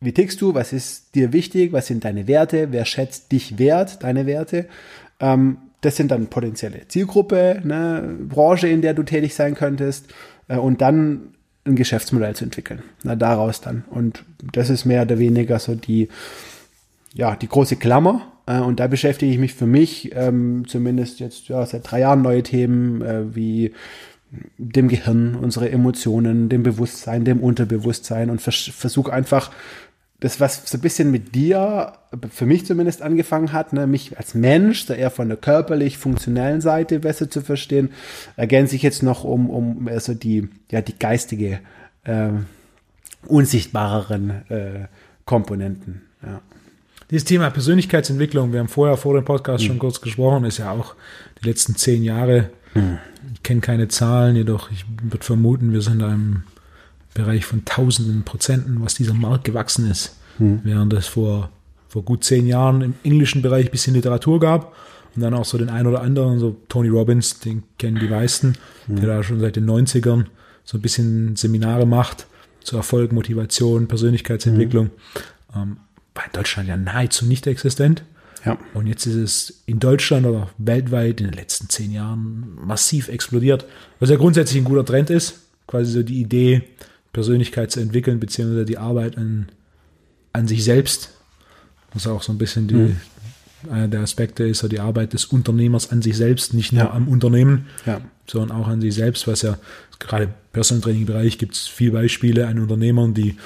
wie 0.00 0.12
tickst 0.12 0.42
du, 0.42 0.52
was 0.52 0.74
ist 0.74 1.14
dir 1.14 1.32
wichtig, 1.32 1.72
was 1.72 1.86
sind 1.86 2.04
deine 2.04 2.28
Werte, 2.28 2.68
wer 2.72 2.84
schätzt 2.84 3.32
dich 3.32 3.58
wert, 3.58 4.02
deine 4.02 4.26
Werte, 4.26 4.66
ähm, 5.18 5.56
das 5.80 5.96
sind 5.96 6.10
dann 6.10 6.26
potenzielle 6.26 6.88
Zielgruppe, 6.88 7.62
ne, 7.64 8.18
Branche, 8.28 8.68
in 8.68 8.82
der 8.82 8.92
du 8.92 9.02
tätig 9.02 9.34
sein 9.34 9.54
könntest. 9.54 10.12
Äh, 10.48 10.58
und 10.58 10.80
dann 10.80 11.35
ein 11.66 11.76
Geschäftsmodell 11.76 12.34
zu 12.34 12.44
entwickeln. 12.44 12.82
Na, 13.02 13.16
daraus 13.16 13.60
dann. 13.60 13.84
Und 13.90 14.24
das 14.52 14.70
ist 14.70 14.84
mehr 14.84 15.02
oder 15.02 15.18
weniger 15.18 15.58
so 15.58 15.74
die, 15.74 16.08
ja, 17.14 17.36
die 17.36 17.48
große 17.48 17.76
Klammer. 17.76 18.32
Äh, 18.46 18.60
und 18.60 18.80
da 18.80 18.86
beschäftige 18.86 19.32
ich 19.32 19.38
mich 19.38 19.54
für 19.54 19.66
mich 19.66 20.10
ähm, 20.14 20.64
zumindest 20.66 21.20
jetzt 21.20 21.48
ja, 21.48 21.64
seit 21.66 21.90
drei 21.90 22.00
Jahren 22.00 22.22
neue 22.22 22.42
Themen 22.42 23.02
äh, 23.02 23.34
wie 23.34 23.72
dem 24.58 24.88
Gehirn, 24.88 25.36
unsere 25.36 25.70
Emotionen, 25.70 26.48
dem 26.48 26.62
Bewusstsein, 26.62 27.24
dem 27.24 27.40
Unterbewusstsein 27.40 28.30
und 28.30 28.40
vers 28.40 28.70
versuche 28.74 29.12
einfach 29.12 29.50
das, 30.26 30.40
was 30.40 30.62
so 30.66 30.76
ein 30.76 30.80
bisschen 30.80 31.10
mit 31.10 31.34
dir, 31.34 31.92
für 32.30 32.46
mich 32.46 32.66
zumindest 32.66 33.00
angefangen 33.00 33.52
hat, 33.52 33.72
ne, 33.72 33.86
mich 33.86 34.18
als 34.18 34.34
Mensch, 34.34 34.86
da 34.86 34.94
eher 34.94 35.10
von 35.10 35.28
der 35.28 35.36
körperlich-funktionellen 35.36 36.60
Seite 36.60 36.98
besser 36.98 37.30
zu 37.30 37.42
verstehen, 37.42 37.90
ergänze 38.36 38.74
ich 38.74 38.82
jetzt 38.82 39.02
noch 39.02 39.24
um, 39.24 39.48
um 39.50 39.88
also 39.88 40.14
die, 40.14 40.48
ja, 40.70 40.80
die 40.80 40.98
geistige, 40.98 41.60
äh, 42.04 42.30
unsichtbareren 43.26 44.30
äh, 44.48 44.86
Komponenten. 45.24 46.02
Ja. 46.22 46.40
Dieses 47.10 47.24
Thema 47.24 47.50
Persönlichkeitsentwicklung, 47.50 48.52
wir 48.52 48.60
haben 48.60 48.68
vorher 48.68 48.96
vor 48.96 49.14
dem 49.14 49.24
Podcast 49.24 49.62
mhm. 49.62 49.68
schon 49.68 49.78
kurz 49.78 50.00
gesprochen, 50.00 50.44
ist 50.44 50.58
ja 50.58 50.72
auch 50.72 50.96
die 51.40 51.48
letzten 51.48 51.76
zehn 51.76 52.02
Jahre, 52.02 52.50
mhm. 52.74 52.98
ich 53.32 53.42
kenne 53.44 53.60
keine 53.60 53.86
Zahlen, 53.88 54.34
jedoch 54.34 54.72
ich 54.72 54.84
würde 55.02 55.24
vermuten, 55.24 55.72
wir 55.72 55.82
sind 55.82 56.00
in 56.00 56.04
einem 56.04 56.42
Bereich 57.14 57.44
von 57.44 57.64
tausenden 57.64 58.24
Prozenten, 58.24 58.82
was 58.82 58.94
dieser 58.94 59.14
Markt 59.14 59.44
gewachsen 59.44 59.90
ist. 59.90 60.16
Mhm. 60.38 60.60
Während 60.64 60.92
es 60.92 61.06
vor, 61.06 61.50
vor 61.88 62.02
gut 62.02 62.24
zehn 62.24 62.46
Jahren 62.46 62.82
im 62.82 62.94
englischen 63.02 63.42
Bereich 63.42 63.66
ein 63.66 63.70
bisschen 63.70 63.94
Literatur 63.94 64.40
gab 64.40 64.74
und 65.14 65.22
dann 65.22 65.34
auch 65.34 65.44
so 65.44 65.58
den 65.58 65.70
einen 65.70 65.86
oder 65.86 66.02
anderen, 66.02 66.38
so 66.38 66.56
Tony 66.68 66.88
Robbins, 66.88 67.40
den 67.40 67.62
kennen 67.78 67.98
die 67.98 68.08
meisten, 68.08 68.54
mhm. 68.86 68.96
der 68.96 69.06
da 69.08 69.22
schon 69.22 69.40
seit 69.40 69.56
den 69.56 69.68
90ern 69.68 70.26
so 70.64 70.78
ein 70.78 70.82
bisschen 70.82 71.36
Seminare 71.36 71.86
macht 71.86 72.26
zu 72.62 72.76
Erfolg, 72.76 73.12
Motivation, 73.12 73.86
Persönlichkeitsentwicklung. 73.86 74.86
Mhm. 74.86 75.60
Ähm, 75.60 75.76
war 76.14 76.24
in 76.24 76.32
Deutschland 76.32 76.68
ja 76.68 76.76
nahezu 76.76 77.26
nicht 77.26 77.46
existent. 77.46 78.02
Ja. 78.44 78.58
Und 78.74 78.86
jetzt 78.86 79.06
ist 79.06 79.16
es 79.16 79.62
in 79.66 79.80
Deutschland 79.80 80.26
oder 80.26 80.48
weltweit 80.58 81.20
in 81.20 81.26
den 81.26 81.34
letzten 81.34 81.68
zehn 81.68 81.92
Jahren 81.92 82.56
massiv 82.64 83.08
explodiert, 83.08 83.66
was 83.98 84.10
ja 84.10 84.16
grundsätzlich 84.16 84.62
ein 84.62 84.64
guter 84.64 84.84
Trend 84.84 85.10
ist. 85.10 85.40
Quasi 85.66 85.90
so 85.90 86.02
die 86.02 86.20
Idee, 86.20 86.62
Persönlichkeit 87.12 87.72
zu 87.72 87.80
entwickeln, 87.80 88.20
beziehungsweise 88.20 88.64
die 88.64 88.78
Arbeit 88.78 89.18
an, 89.18 89.48
an 90.36 90.48
sich 90.48 90.64
selbst. 90.64 91.10
Was 91.92 92.06
auch 92.06 92.22
so 92.22 92.32
ein 92.32 92.38
bisschen 92.38 92.68
die, 92.68 92.74
mhm. 92.74 92.96
einer 93.70 93.88
der 93.88 94.00
Aspekte 94.00 94.44
ist, 94.44 94.58
so 94.58 94.68
die 94.68 94.80
Arbeit 94.80 95.12
des 95.12 95.24
Unternehmers 95.26 95.90
an 95.90 96.02
sich 96.02 96.16
selbst, 96.16 96.54
nicht 96.54 96.72
nur 96.72 96.84
ja. 96.84 96.90
am 96.90 97.08
Unternehmen, 97.08 97.66
ja. 97.86 98.00
sondern 98.26 98.56
auch 98.56 98.68
an 98.68 98.80
sich 98.80 98.94
selbst, 98.94 99.26
was 99.26 99.42
ja 99.42 99.58
gerade 99.98 100.24
im 100.24 100.34
Personal 100.52 100.82
Training 100.82 101.06
Bereich 101.06 101.38
gibt 101.38 101.54
es 101.54 101.66
viele 101.66 101.92
Beispiele 101.92 102.46
an 102.46 102.58
Unternehmern, 102.58 103.14
die 103.14 103.36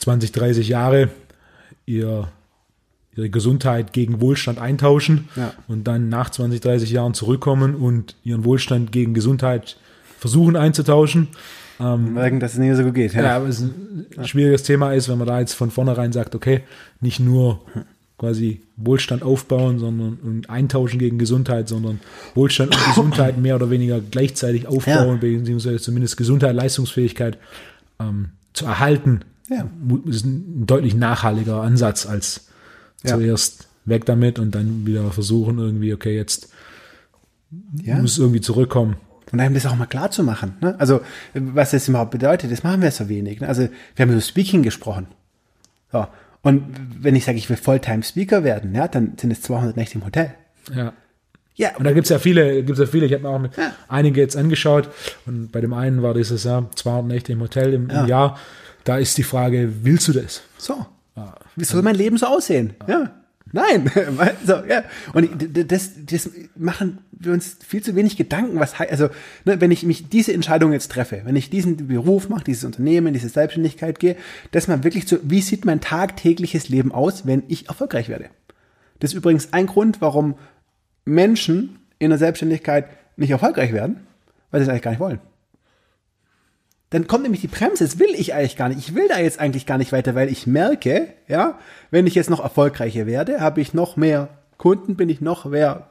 20, 0.00 0.32
30 0.32 0.68
Jahre 0.68 1.10
ihr 1.84 2.28
ihre 3.16 3.30
Gesundheit 3.30 3.92
gegen 3.94 4.20
Wohlstand 4.20 4.58
eintauschen 4.58 5.28
ja. 5.36 5.54
und 5.68 5.84
dann 5.84 6.08
nach 6.10 6.28
20, 6.28 6.60
30 6.60 6.90
Jahren 6.90 7.14
zurückkommen 7.14 7.74
und 7.74 8.14
ihren 8.24 8.44
Wohlstand 8.44 8.92
gegen 8.92 9.14
Gesundheit 9.14 9.78
versuchen 10.18 10.54
einzutauschen 10.54 11.28
Ähm, 11.78 12.14
merken, 12.14 12.40
dass 12.40 12.54
es 12.54 12.58
nicht 12.58 12.76
so 12.76 12.84
gut 12.84 12.94
geht. 12.94 13.14
Ja, 13.14 13.22
ja 13.22 13.36
aber 13.36 13.48
es 13.48 13.60
ein 13.60 14.06
schwieriges 14.24 14.62
Thema 14.62 14.92
ist, 14.92 15.08
wenn 15.08 15.18
man 15.18 15.26
da 15.26 15.40
jetzt 15.40 15.54
von 15.54 15.70
vornherein 15.70 16.12
sagt, 16.12 16.34
okay, 16.34 16.62
nicht 17.00 17.20
nur 17.20 17.60
quasi 18.18 18.62
Wohlstand 18.76 19.22
aufbauen, 19.22 19.78
sondern 19.78 20.14
und 20.22 20.48
eintauschen 20.48 20.98
gegen 20.98 21.18
Gesundheit, 21.18 21.68
sondern 21.68 22.00
Wohlstand 22.34 22.74
und 22.74 22.84
Gesundheit 22.86 23.38
mehr 23.38 23.56
oder 23.56 23.70
weniger 23.70 24.00
gleichzeitig 24.00 24.66
aufbauen, 24.66 25.20
ja. 25.22 25.38
beziehungsweise 25.38 25.80
zumindest 25.80 26.16
Gesundheit, 26.16 26.54
Leistungsfähigkeit 26.54 27.36
ähm, 28.00 28.30
zu 28.54 28.64
erhalten, 28.64 29.20
ja. 29.50 29.68
ist 30.06 30.24
ein 30.24 30.66
deutlich 30.66 30.94
nachhaltiger 30.94 31.60
Ansatz 31.60 32.06
als 32.06 32.48
ja. 33.04 33.16
zuerst 33.16 33.68
weg 33.84 34.06
damit 34.06 34.38
und 34.38 34.54
dann 34.54 34.86
wieder 34.86 35.10
versuchen 35.10 35.58
irgendwie, 35.58 35.92
okay, 35.92 36.16
jetzt 36.16 36.48
ja. 37.82 37.98
muss 37.98 38.18
irgendwie 38.18 38.40
zurückkommen. 38.40 38.96
Und 39.32 39.40
einem 39.40 39.54
das 39.54 39.66
auch 39.66 39.74
mal 39.74 39.86
klar 39.86 40.10
zu 40.10 40.22
machen. 40.22 40.56
Ne? 40.60 40.76
Also, 40.78 41.00
was 41.34 41.72
das 41.72 41.88
überhaupt 41.88 42.12
bedeutet, 42.12 42.52
das 42.52 42.62
machen 42.62 42.80
wir 42.82 42.90
so 42.90 43.08
wenig. 43.08 43.40
Ne? 43.40 43.48
Also, 43.48 43.68
wir 43.94 44.02
haben 44.02 44.12
über 44.12 44.20
Speaking 44.20 44.62
gesprochen. 44.62 45.08
So. 45.90 46.06
Und 46.42 46.64
wenn 47.00 47.16
ich 47.16 47.24
sage, 47.24 47.38
ich 47.38 47.50
will 47.50 47.56
Fulltime-Speaker 47.56 48.44
werden, 48.44 48.74
ja, 48.74 48.86
dann 48.86 49.14
sind 49.18 49.32
es 49.32 49.42
200 49.42 49.76
Nächte 49.76 49.98
im 49.98 50.04
Hotel. 50.04 50.32
Ja. 50.72 50.92
Ja. 51.56 51.74
Und 51.76 51.84
da 51.84 51.92
gibt 51.92 52.04
es 52.04 52.10
ja 52.10 52.18
viele, 52.18 52.62
gibt's 52.62 52.78
ja 52.78 52.86
viele, 52.86 53.06
ich 53.06 53.12
habe 53.14 53.22
mir 53.22 53.30
auch 53.30 53.42
ja. 53.56 53.72
einige 53.88 54.20
jetzt 54.20 54.36
angeschaut 54.36 54.90
und 55.24 55.50
bei 55.50 55.60
dem 55.60 55.72
einen 55.72 56.02
war 56.02 56.14
dieses 56.14 56.44
Jahr 56.44 56.70
200 56.74 57.06
Nächte 57.06 57.32
im 57.32 57.40
Hotel 57.40 57.72
im, 57.72 57.88
ja. 57.88 58.02
im 58.02 58.08
Jahr. 58.08 58.38
Da 58.84 58.98
ist 58.98 59.18
die 59.18 59.24
Frage, 59.24 59.72
willst 59.82 60.06
du 60.06 60.12
das? 60.12 60.42
So. 60.58 60.86
Ja. 61.16 61.34
Wie 61.56 61.64
soll 61.64 61.82
mein 61.82 61.96
Leben 61.96 62.18
so 62.18 62.26
aussehen? 62.26 62.74
Ja. 62.86 63.10
Nein, 63.52 63.90
so, 64.44 64.64
ja. 64.68 64.82
Und 65.12 65.30
das, 65.70 65.92
das 66.04 66.30
machen 66.56 66.98
wir 67.12 67.32
uns 67.32 67.56
viel 67.66 67.82
zu 67.82 67.94
wenig 67.94 68.16
Gedanken, 68.16 68.58
was 68.58 68.78
also, 68.78 69.08
ne, 69.44 69.60
wenn 69.60 69.70
ich 69.70 69.84
mich 69.84 70.08
diese 70.08 70.32
Entscheidung 70.32 70.72
jetzt 70.72 70.90
treffe, 70.90 71.22
wenn 71.24 71.36
ich 71.36 71.48
diesen 71.48 71.88
Beruf 71.88 72.28
mache, 72.28 72.44
dieses 72.44 72.64
Unternehmen, 72.64 73.14
diese 73.14 73.28
Selbstständigkeit 73.28 73.98
gehe, 73.98 74.16
dass 74.50 74.68
man 74.68 74.84
wirklich 74.84 75.06
so, 75.06 75.18
wie 75.22 75.40
sieht 75.40 75.64
mein 75.64 75.80
tagtägliches 75.80 76.68
Leben 76.68 76.92
aus, 76.92 77.26
wenn 77.26 77.44
ich 77.48 77.68
erfolgreich 77.68 78.08
werde? 78.08 78.30
Das 78.98 79.12
ist 79.12 79.16
übrigens 79.16 79.52
ein 79.52 79.66
Grund, 79.66 80.00
warum 80.00 80.34
Menschen 81.04 81.78
in 81.98 82.10
der 82.10 82.18
Selbstständigkeit 82.18 82.88
nicht 83.16 83.30
erfolgreich 83.30 83.72
werden, 83.72 84.06
weil 84.50 84.60
sie 84.60 84.64
es 84.64 84.68
eigentlich 84.68 84.82
gar 84.82 84.90
nicht 84.90 85.00
wollen 85.00 85.20
dann 86.96 87.06
kommt 87.06 87.24
nämlich 87.24 87.42
die 87.42 87.46
Bremse. 87.46 87.84
Das 87.84 87.98
will 87.98 88.14
ich 88.16 88.32
eigentlich 88.32 88.56
gar 88.56 88.70
nicht. 88.70 88.78
Ich 88.78 88.94
will 88.94 89.06
da 89.06 89.18
jetzt 89.18 89.38
eigentlich 89.38 89.66
gar 89.66 89.76
nicht 89.76 89.92
weiter, 89.92 90.14
weil 90.14 90.30
ich 90.30 90.46
merke, 90.46 91.08
ja, 91.28 91.58
wenn 91.90 92.06
ich 92.06 92.14
jetzt 92.14 92.30
noch 92.30 92.42
erfolgreicher 92.42 93.04
werde, 93.04 93.40
habe 93.40 93.60
ich 93.60 93.74
noch 93.74 93.96
mehr 93.96 94.30
Kunden, 94.56 94.96
bin 94.96 95.10
ich 95.10 95.20
noch 95.20 95.44
mehr 95.44 95.88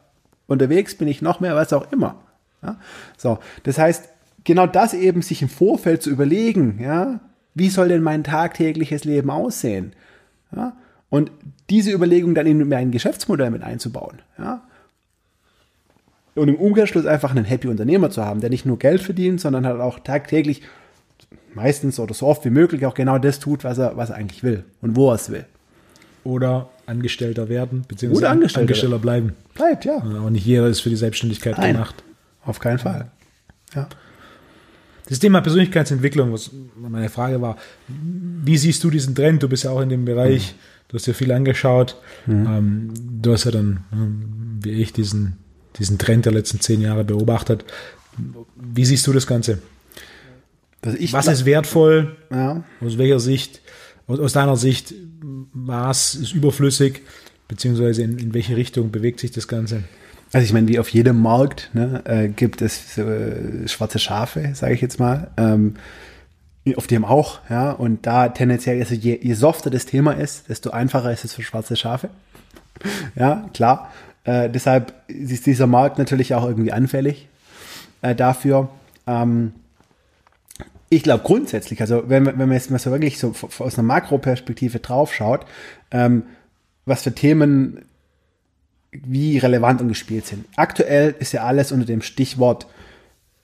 unterwegs, 0.48 0.96
bin 0.96 1.08
ich 1.08 1.22
noch 1.22 1.40
mehr, 1.40 1.56
was 1.56 1.74
auch 1.74 1.92
immer. 1.92 2.24
Ja? 2.64 2.78
So, 3.18 3.38
das 3.62 3.78
heißt, 3.78 4.10
genau 4.46 4.66
das 4.66 4.96
eben 4.96 5.22
sich 5.22 5.44
im 5.44 5.50
Vorfeld 5.50 6.02
zu 6.02 6.10
überlegen, 6.10 6.80
ja, 6.82 7.20
wie 7.54 7.70
soll 7.70 7.90
denn 7.90 8.02
mein 8.02 8.24
tagtägliches 8.24 9.04
Leben 9.04 9.30
aussehen? 9.30 9.94
Ja? 10.56 10.76
Und 11.12 11.30
diese 11.70 11.92
Überlegung 11.92 12.34
dann 12.34 12.48
in 12.48 12.68
mein 12.68 12.90
Geschäftsmodell 12.90 13.52
mit 13.52 13.62
einzubauen. 13.62 14.24
Ja? 14.40 14.64
Und 16.34 16.48
im 16.48 16.56
Umkehrschluss 16.56 17.06
einfach 17.06 17.30
einen 17.30 17.46
happy 17.46 17.68
Unternehmer 17.68 18.10
zu 18.10 18.26
haben, 18.26 18.42
der 18.42 18.50
nicht 18.50 18.66
nur 18.66 18.80
Geld 18.80 19.04
verdient, 19.04 19.40
sondern 19.40 19.68
halt 19.68 19.80
auch 19.80 20.00
tagtäglich 20.00 20.64
meistens 21.54 22.00
oder 22.00 22.14
so 22.14 22.28
oft 22.28 22.46
wie 22.46 22.50
möglich 22.50 22.86
auch 22.86 22.94
genau 22.94 23.18
das 23.18 23.40
tut, 23.40 23.64
was 23.64 23.78
er, 23.78 23.98
was 23.98 24.10
er 24.10 24.16
eigentlich 24.16 24.44
will 24.44 24.64
und 24.82 24.96
wo 24.96 25.10
er 25.10 25.16
es 25.16 25.30
will. 25.30 25.46
Oder 26.24 26.70
Angestellter 26.88 27.50
werden, 27.50 27.86
beziehungsweise 27.88 28.26
Oder 28.26 28.32
Angestellter, 28.32 28.62
Angestellter 28.62 29.00
bleiben. 29.00 29.34
Bleibt, 29.54 29.86
ja. 29.86 29.98
Aber 29.98 30.30
nicht 30.30 30.46
jeder 30.46 30.68
ist 30.68 30.82
für 30.82 30.90
die 30.90 30.96
Selbstständigkeit 30.96 31.58
Nein, 31.58 31.74
gemacht. 31.74 32.04
Auf 32.44 32.60
keinen 32.60 32.80
Fall. 32.80 33.12
Ja. 33.74 33.88
Das 35.08 35.20
Thema 35.20 35.42
Persönlichkeitsentwicklung, 35.42 36.34
was 36.34 36.50
meine 36.76 37.10
Frage 37.10 37.42
war, 37.42 37.58
wie 37.88 38.58
siehst 38.58 38.84
du 38.84 38.90
diesen 38.90 39.14
Trend? 39.14 39.44
Du 39.44 39.50
bist 39.50 39.64
ja 39.64 39.72
auch 39.72 39.82
in 39.82 39.90
dem 39.90 40.06
Bereich, 40.06 40.54
mhm. 40.54 40.60
du 40.88 40.96
hast 40.96 41.06
dir 41.06 41.14
viel 41.14 41.32
angeschaut. 41.32 41.96
Mhm. 42.26 42.48
Ähm, 42.48 42.94
du 43.22 43.34
hast 43.34 43.44
ja 43.46 43.52
dann, 43.52 43.84
ähm, 43.94 44.60
wie 44.62 44.72
ich, 44.72 44.94
diesen, 44.94 45.38
diesen 45.78 46.00
Trend 46.00 46.26
der 46.26 46.34
letzten 46.34 46.60
zehn 46.60 46.82
Jahre 46.82 47.04
beobachtet. 47.04 47.66
Wie 48.56 48.86
siehst 48.86 49.06
du 49.06 49.14
das 49.14 49.28
Ganze? 49.28 49.60
Was 50.86 51.28
ist 51.28 51.46
wertvoll? 51.46 52.16
Ja. 52.32 52.64
Aus 52.82 52.98
welcher 52.98 53.20
Sicht? 53.20 53.62
Aus, 54.08 54.20
aus, 54.20 54.34
deiner 54.34 54.56
Sicht, 54.56 54.94
was 55.54 56.16
ist 56.16 56.34
überflüssig? 56.34 57.02
Beziehungsweise 57.48 58.04
in, 58.04 58.20
in 58.20 58.34
welche 58.34 58.56
Richtung 58.56 58.92
bewegt 58.92 59.20
sich 59.20 59.32
das 59.32 59.48
Ganze? 59.48 59.84
Also 60.32 60.46
ich 60.46 60.54
meine, 60.54 60.68
wie 60.68 60.80
auf 60.80 60.90
jedem 60.90 61.22
Markt 61.22 61.70
ne, 61.74 62.04
äh, 62.06 62.28
gibt 62.28 62.62
es 62.62 62.98
äh, 62.98 63.68
schwarze 63.68 64.00
Schafe, 64.00 64.52
sage 64.54 64.74
ich 64.74 64.82
jetzt 64.82 65.00
mal. 65.00 65.32
Ähm, 65.38 65.76
auf 66.76 66.88
dem 66.88 67.06
auch, 67.06 67.40
ja. 67.50 67.72
Und 67.72 68.08
da 68.08 68.30
tendenziell, 68.30 68.80
also 68.80 68.96
je, 68.96 69.20
je 69.22 69.34
softer 69.34 69.70
das 69.70 69.86
Thema 69.86 70.14
ist, 70.14 70.50
desto 70.50 70.72
einfacher 70.72 71.12
ist 71.12 71.26
es 71.26 71.34
für 71.34 71.44
schwarze 71.44 71.76
Schafe. 71.76 72.10
ja, 73.16 73.50
klar. 73.54 73.92
Äh, 74.24 74.50
deshalb 74.50 74.94
ist 75.08 75.46
dieser 75.46 75.68
Markt 75.68 76.00
natürlich 76.00 76.34
auch 76.34 76.46
irgendwie 76.46 76.72
anfällig 76.72 77.28
äh, 78.02 78.16
dafür. 78.16 78.70
Ähm, 79.06 79.54
ich 80.90 81.04
glaube 81.04 81.24
grundsätzlich, 81.24 81.82
also 81.82 82.04
wenn, 82.08 82.26
wenn 82.26 82.38
man 82.38 82.54
jetzt 82.54 82.72
mal 82.72 82.80
so 82.80 82.92
wirklich 82.92 83.18
so 83.20 83.34
aus 83.60 83.78
einer 83.78 83.88
Makroperspektive 83.88 84.80
draufschaut, 84.80 85.46
ähm, 85.92 86.24
was 86.86 87.04
für 87.04 87.14
Themen 87.14 87.86
wie 88.92 89.38
relevant 89.38 89.82
und 89.82 89.90
gespielt 89.90 90.26
sind. 90.26 90.46
Aktuell 90.56 91.16
ist 91.20 91.34
ja 91.34 91.44
alles 91.44 91.72
unter 91.72 91.86
dem 91.86 92.02
Stichwort 92.02 92.68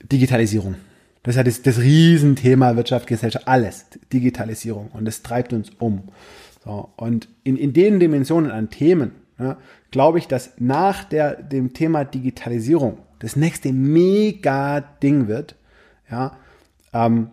Digitalisierung. 0.02 0.76
Das 1.22 1.34
ist 1.34 1.36
ja 1.36 1.44
das, 1.44 1.62
das 1.62 1.78
Riesenthema 1.78 2.74
Wirtschaft, 2.76 3.06
Gesellschaft, 3.06 3.46
alles 3.46 3.86
Digitalisierung 4.12 4.90
und 4.92 5.04
das 5.04 5.22
treibt 5.22 5.52
uns 5.52 5.70
um. 5.78 6.04
So, 6.64 6.90
und 6.96 7.28
in, 7.44 7.56
in 7.56 7.72
den 7.72 8.00
Dimensionen 8.00 8.50
an 8.50 8.70
Themen 8.70 9.12
ja, 9.38 9.56
glaube 9.90 10.18
ich, 10.18 10.28
dass 10.28 10.52
nach 10.58 11.04
der, 11.04 11.34
dem 11.42 11.72
Thema 11.72 12.04
Digitalisierung 12.04 12.98
das 13.18 13.36
nächste 13.36 13.72
mega 13.72 14.80
Ding 14.80 15.28
wird, 15.28 15.56
ja, 16.10 16.36
ähm, 16.92 17.30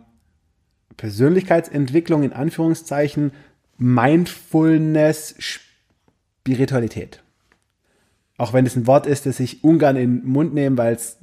Persönlichkeitsentwicklung 0.98 2.23
in 2.23 2.34
Anführungszeichen, 2.34 3.31
Mindfulness, 3.77 5.36
Spiritualität. 5.40 7.23
Auch 8.38 8.53
wenn 8.53 8.65
es 8.65 8.76
ein 8.76 8.88
Wort 8.88 9.06
ist, 9.06 9.26
das 9.26 9.40
ich 9.40 9.64
ungern 9.64 9.95
in 9.95 10.22
den 10.22 10.27
Mund 10.30 10.53
nehme, 10.53 10.77
weil 10.77 10.94
es 10.94 11.18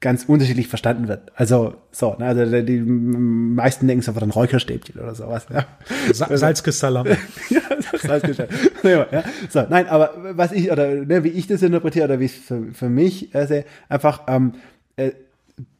ganz 0.00 0.24
unterschiedlich 0.24 0.66
verstanden 0.68 1.08
wird. 1.08 1.30
Also 1.34 1.74
so, 1.92 2.14
ne, 2.18 2.26
also 2.26 2.62
die 2.62 2.80
meisten 2.80 3.86
denken 3.86 4.02
sofort 4.02 4.22
an 4.22 4.30
Räucherstäbchen 4.30 4.98
oder 4.98 5.14
sowas. 5.14 5.46
Ja. 5.52 5.66
Sa 6.12 6.34
Salzkristalle. 6.36 7.04
ja, 7.50 7.60
Salzkristalle. 7.98 8.48
ja. 8.82 9.22
So, 9.50 9.66
nein, 9.68 9.88
aber 9.88 10.14
was 10.36 10.52
ich 10.52 10.72
oder 10.72 10.94
ne, 10.94 11.22
wie 11.22 11.28
ich 11.28 11.46
das 11.46 11.62
interpretiere 11.62 12.06
oder 12.06 12.20
wie 12.20 12.24
es 12.24 12.34
für, 12.34 12.72
für 12.72 12.88
mich 12.88 13.34
äh, 13.34 13.64
einfach 13.88 14.22
ähm, 14.26 14.54
äh, 14.96 15.12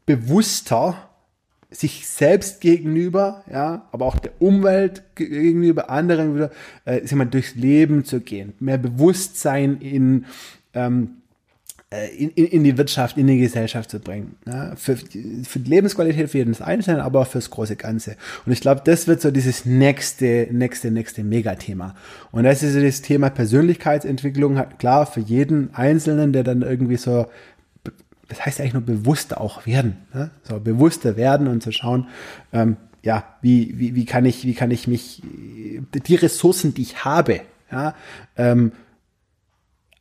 bewusster 0.04 1.09
sich 1.70 2.08
selbst 2.08 2.60
gegenüber, 2.60 3.44
ja, 3.50 3.86
aber 3.92 4.06
auch 4.06 4.18
der 4.18 4.32
Umwelt 4.40 5.02
gegenüber, 5.14 5.88
anderen 5.88 6.34
wieder, 6.34 6.50
äh, 6.84 7.00
sag 7.06 7.16
mal, 7.16 7.24
durchs 7.26 7.54
Leben 7.54 8.04
zu 8.04 8.20
gehen, 8.20 8.54
mehr 8.58 8.78
Bewusstsein 8.78 9.78
in, 9.78 10.26
ähm, 10.74 11.20
äh, 11.92 12.08
in, 12.16 12.30
in 12.30 12.64
die 12.64 12.76
Wirtschaft, 12.76 13.16
in 13.18 13.28
die 13.28 13.38
Gesellschaft 13.38 13.90
zu 13.90 14.00
bringen. 14.00 14.36
Ja, 14.46 14.74
für, 14.74 14.96
für 14.96 15.58
die 15.60 15.70
Lebensqualität 15.70 16.30
für 16.30 16.38
jeden 16.38 16.60
Einzelnen, 16.60 17.00
aber 17.00 17.20
auch 17.20 17.26
fürs 17.26 17.50
große 17.50 17.76
Ganze. 17.76 18.16
Und 18.46 18.52
ich 18.52 18.60
glaube, 18.60 18.82
das 18.84 19.06
wird 19.06 19.20
so 19.20 19.30
dieses 19.30 19.64
nächste, 19.64 20.48
nächste, 20.50 20.90
nächste 20.90 21.22
Megathema. 21.22 21.94
Und 22.32 22.44
das 22.44 22.64
ist 22.64 22.74
so 22.74 22.80
das 22.80 23.02
Thema 23.02 23.30
Persönlichkeitsentwicklung, 23.30 24.60
klar, 24.78 25.06
für 25.06 25.20
jeden 25.20 25.74
Einzelnen, 25.74 26.32
der 26.32 26.42
dann 26.42 26.62
irgendwie 26.62 26.96
so 26.96 27.26
das 28.30 28.46
heißt 28.46 28.60
eigentlich 28.60 28.72
nur 28.72 28.82
bewusster 28.82 29.40
auch 29.40 29.66
werden. 29.66 29.98
Ne? 30.14 30.30
So 30.44 30.58
bewusster 30.60 31.16
werden 31.16 31.48
und 31.48 31.62
zu 31.62 31.72
schauen, 31.72 32.08
ähm, 32.52 32.76
ja, 33.02 33.24
wie, 33.42 33.78
wie, 33.78 33.94
wie 33.94 34.04
kann 34.04 34.24
ich, 34.24 34.44
wie 34.44 34.54
kann 34.54 34.70
ich 34.70 34.86
mich, 34.86 35.22
die 35.22 36.14
Ressourcen, 36.14 36.74
die 36.74 36.82
ich 36.82 37.04
habe, 37.04 37.40
ja, 37.70 37.94
ähm, 38.36 38.72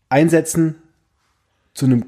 einsetzen 0.09 0.75
zu 1.73 1.85
einem 1.85 2.05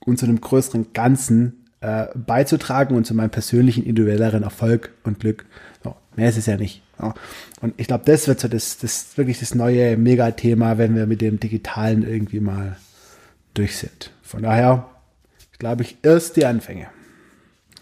und 0.00 0.18
zu 0.18 0.26
einem 0.26 0.40
größeren 0.40 0.92
Ganzen 0.92 1.66
äh, 1.80 2.06
beizutragen 2.14 2.96
und 2.96 3.06
zu 3.06 3.14
meinem 3.14 3.30
persönlichen 3.30 3.84
individuelleren 3.84 4.42
Erfolg 4.42 4.92
und 5.04 5.20
Glück. 5.20 5.46
So, 5.82 5.94
mehr 6.16 6.28
ist 6.28 6.38
es 6.38 6.46
ja 6.46 6.56
nicht. 6.56 6.82
So. 6.98 7.12
Und 7.60 7.74
ich 7.76 7.86
glaube, 7.86 8.04
das 8.06 8.28
wird 8.28 8.40
so 8.40 8.48
das, 8.48 8.78
das 8.78 9.16
wirklich 9.18 9.40
das 9.40 9.54
neue 9.54 9.96
Megathema, 9.96 10.78
wenn 10.78 10.94
wir 10.94 11.06
mit 11.06 11.20
dem 11.20 11.40
Digitalen 11.40 12.02
irgendwie 12.02 12.40
mal 12.40 12.76
durch 13.54 13.76
sind. 13.76 14.12
Von 14.22 14.42
daher 14.42 14.89
glaube 15.60 15.82
ich, 15.84 15.98
erst 16.02 16.36
die 16.36 16.44
Anfänge. 16.44 16.88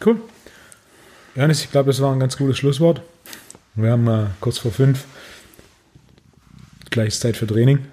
Cool. 0.05 0.21
Janis, 1.35 1.63
ich 1.63 1.71
glaube, 1.71 1.87
das 1.87 2.03
war 2.03 2.13
ein 2.13 2.21
ganz 2.21 2.37
gutes 2.37 2.59
Schlusswort. 2.59 3.01
Wir 3.75 3.93
haben 3.93 4.09
äh, 4.09 4.27
kurz 4.41 4.59
vor 4.59 4.73
fünf. 4.73 5.07
Gleich 6.91 7.19
Zeit 7.19 7.37
für 7.37 7.47
Training. 7.47 7.87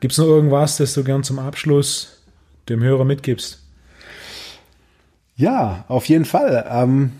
Gibt 0.00 0.12
es 0.12 0.18
noch 0.18 0.26
irgendwas, 0.26 0.76
das 0.76 0.94
du 0.94 1.02
gern 1.02 1.24
zum 1.24 1.38
Abschluss 1.38 2.22
dem 2.68 2.82
Hörer 2.82 3.04
mitgibst? 3.04 3.62
Ja, 5.36 5.84
auf 5.88 6.06
jeden 6.06 6.26
Fall. 6.26 6.66
Ähm, 6.70 7.12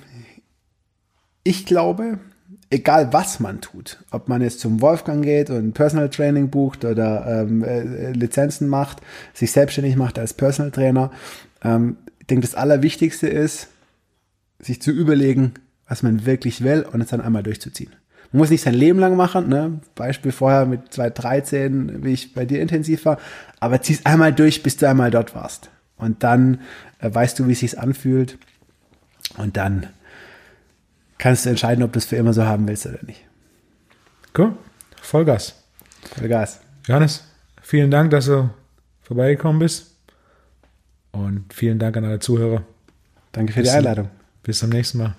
ich 1.44 1.64
glaube, 1.64 2.18
egal 2.68 3.12
was 3.14 3.40
man 3.40 3.62
tut, 3.62 3.98
ob 4.10 4.28
man 4.28 4.42
jetzt 4.42 4.60
zum 4.60 4.82
Wolfgang 4.82 5.24
geht 5.24 5.48
und 5.48 5.72
Personal 5.72 6.10
Training 6.10 6.50
bucht 6.50 6.84
oder 6.84 7.42
ähm, 7.42 7.64
äh, 7.64 8.12
Lizenzen 8.12 8.68
macht, 8.68 8.98
sich 9.32 9.52
selbstständig 9.52 9.96
macht 9.96 10.18
als 10.18 10.34
Personal 10.34 10.70
Trainer, 10.70 11.10
ähm, 11.66 11.96
ich 12.20 12.26
denke, 12.26 12.46
das 12.46 12.54
Allerwichtigste 12.54 13.28
ist, 13.28 13.68
sich 14.58 14.80
zu 14.80 14.90
überlegen, 14.90 15.54
was 15.88 16.02
man 16.02 16.26
wirklich 16.26 16.64
will 16.64 16.86
und 16.90 17.00
es 17.00 17.08
dann 17.08 17.20
einmal 17.20 17.42
durchzuziehen. 17.42 17.94
Man 18.32 18.38
muss 18.38 18.50
nicht 18.50 18.62
sein 18.62 18.74
Leben 18.74 18.98
lang 18.98 19.16
machen, 19.16 19.48
ne? 19.48 19.80
Beispiel 19.94 20.32
vorher 20.32 20.66
mit 20.66 20.92
2013, 20.92 22.04
wie 22.04 22.12
ich 22.12 22.34
bei 22.34 22.44
dir 22.44 22.60
intensiv 22.60 23.04
war, 23.04 23.18
aber 23.60 23.80
zieh 23.82 23.94
es 23.94 24.06
einmal 24.06 24.32
durch, 24.32 24.62
bis 24.62 24.76
du 24.76 24.88
einmal 24.88 25.10
dort 25.10 25.34
warst. 25.34 25.70
Und 25.96 26.22
dann 26.22 26.60
äh, 26.98 27.12
weißt 27.12 27.38
du, 27.38 27.46
wie 27.46 27.52
es 27.52 27.60
sich 27.60 27.78
anfühlt. 27.78 28.38
Und 29.36 29.56
dann 29.56 29.86
kannst 31.18 31.46
du 31.46 31.50
entscheiden, 31.50 31.84
ob 31.84 31.92
du 31.92 31.98
es 31.98 32.06
für 32.06 32.16
immer 32.16 32.32
so 32.32 32.44
haben 32.44 32.66
willst 32.66 32.86
oder 32.86 33.02
nicht. 33.06 33.24
Cool. 34.36 34.56
Vollgas. 35.00 35.62
Vollgas. 36.16 36.60
Johannes, 36.86 37.24
vielen 37.62 37.90
Dank, 37.90 38.10
dass 38.10 38.26
du 38.26 38.50
vorbeigekommen 39.02 39.60
bist. 39.60 39.95
Und 41.16 41.52
vielen 41.52 41.78
Dank 41.78 41.96
an 41.96 42.04
alle 42.04 42.18
Zuhörer. 42.18 42.62
Danke 43.32 43.52
für 43.52 43.60
bis 43.60 43.70
die 43.70 43.76
Einladung. 43.76 44.10
Bis 44.42 44.58
zum 44.58 44.70
nächsten 44.70 44.98
Mal. 44.98 45.16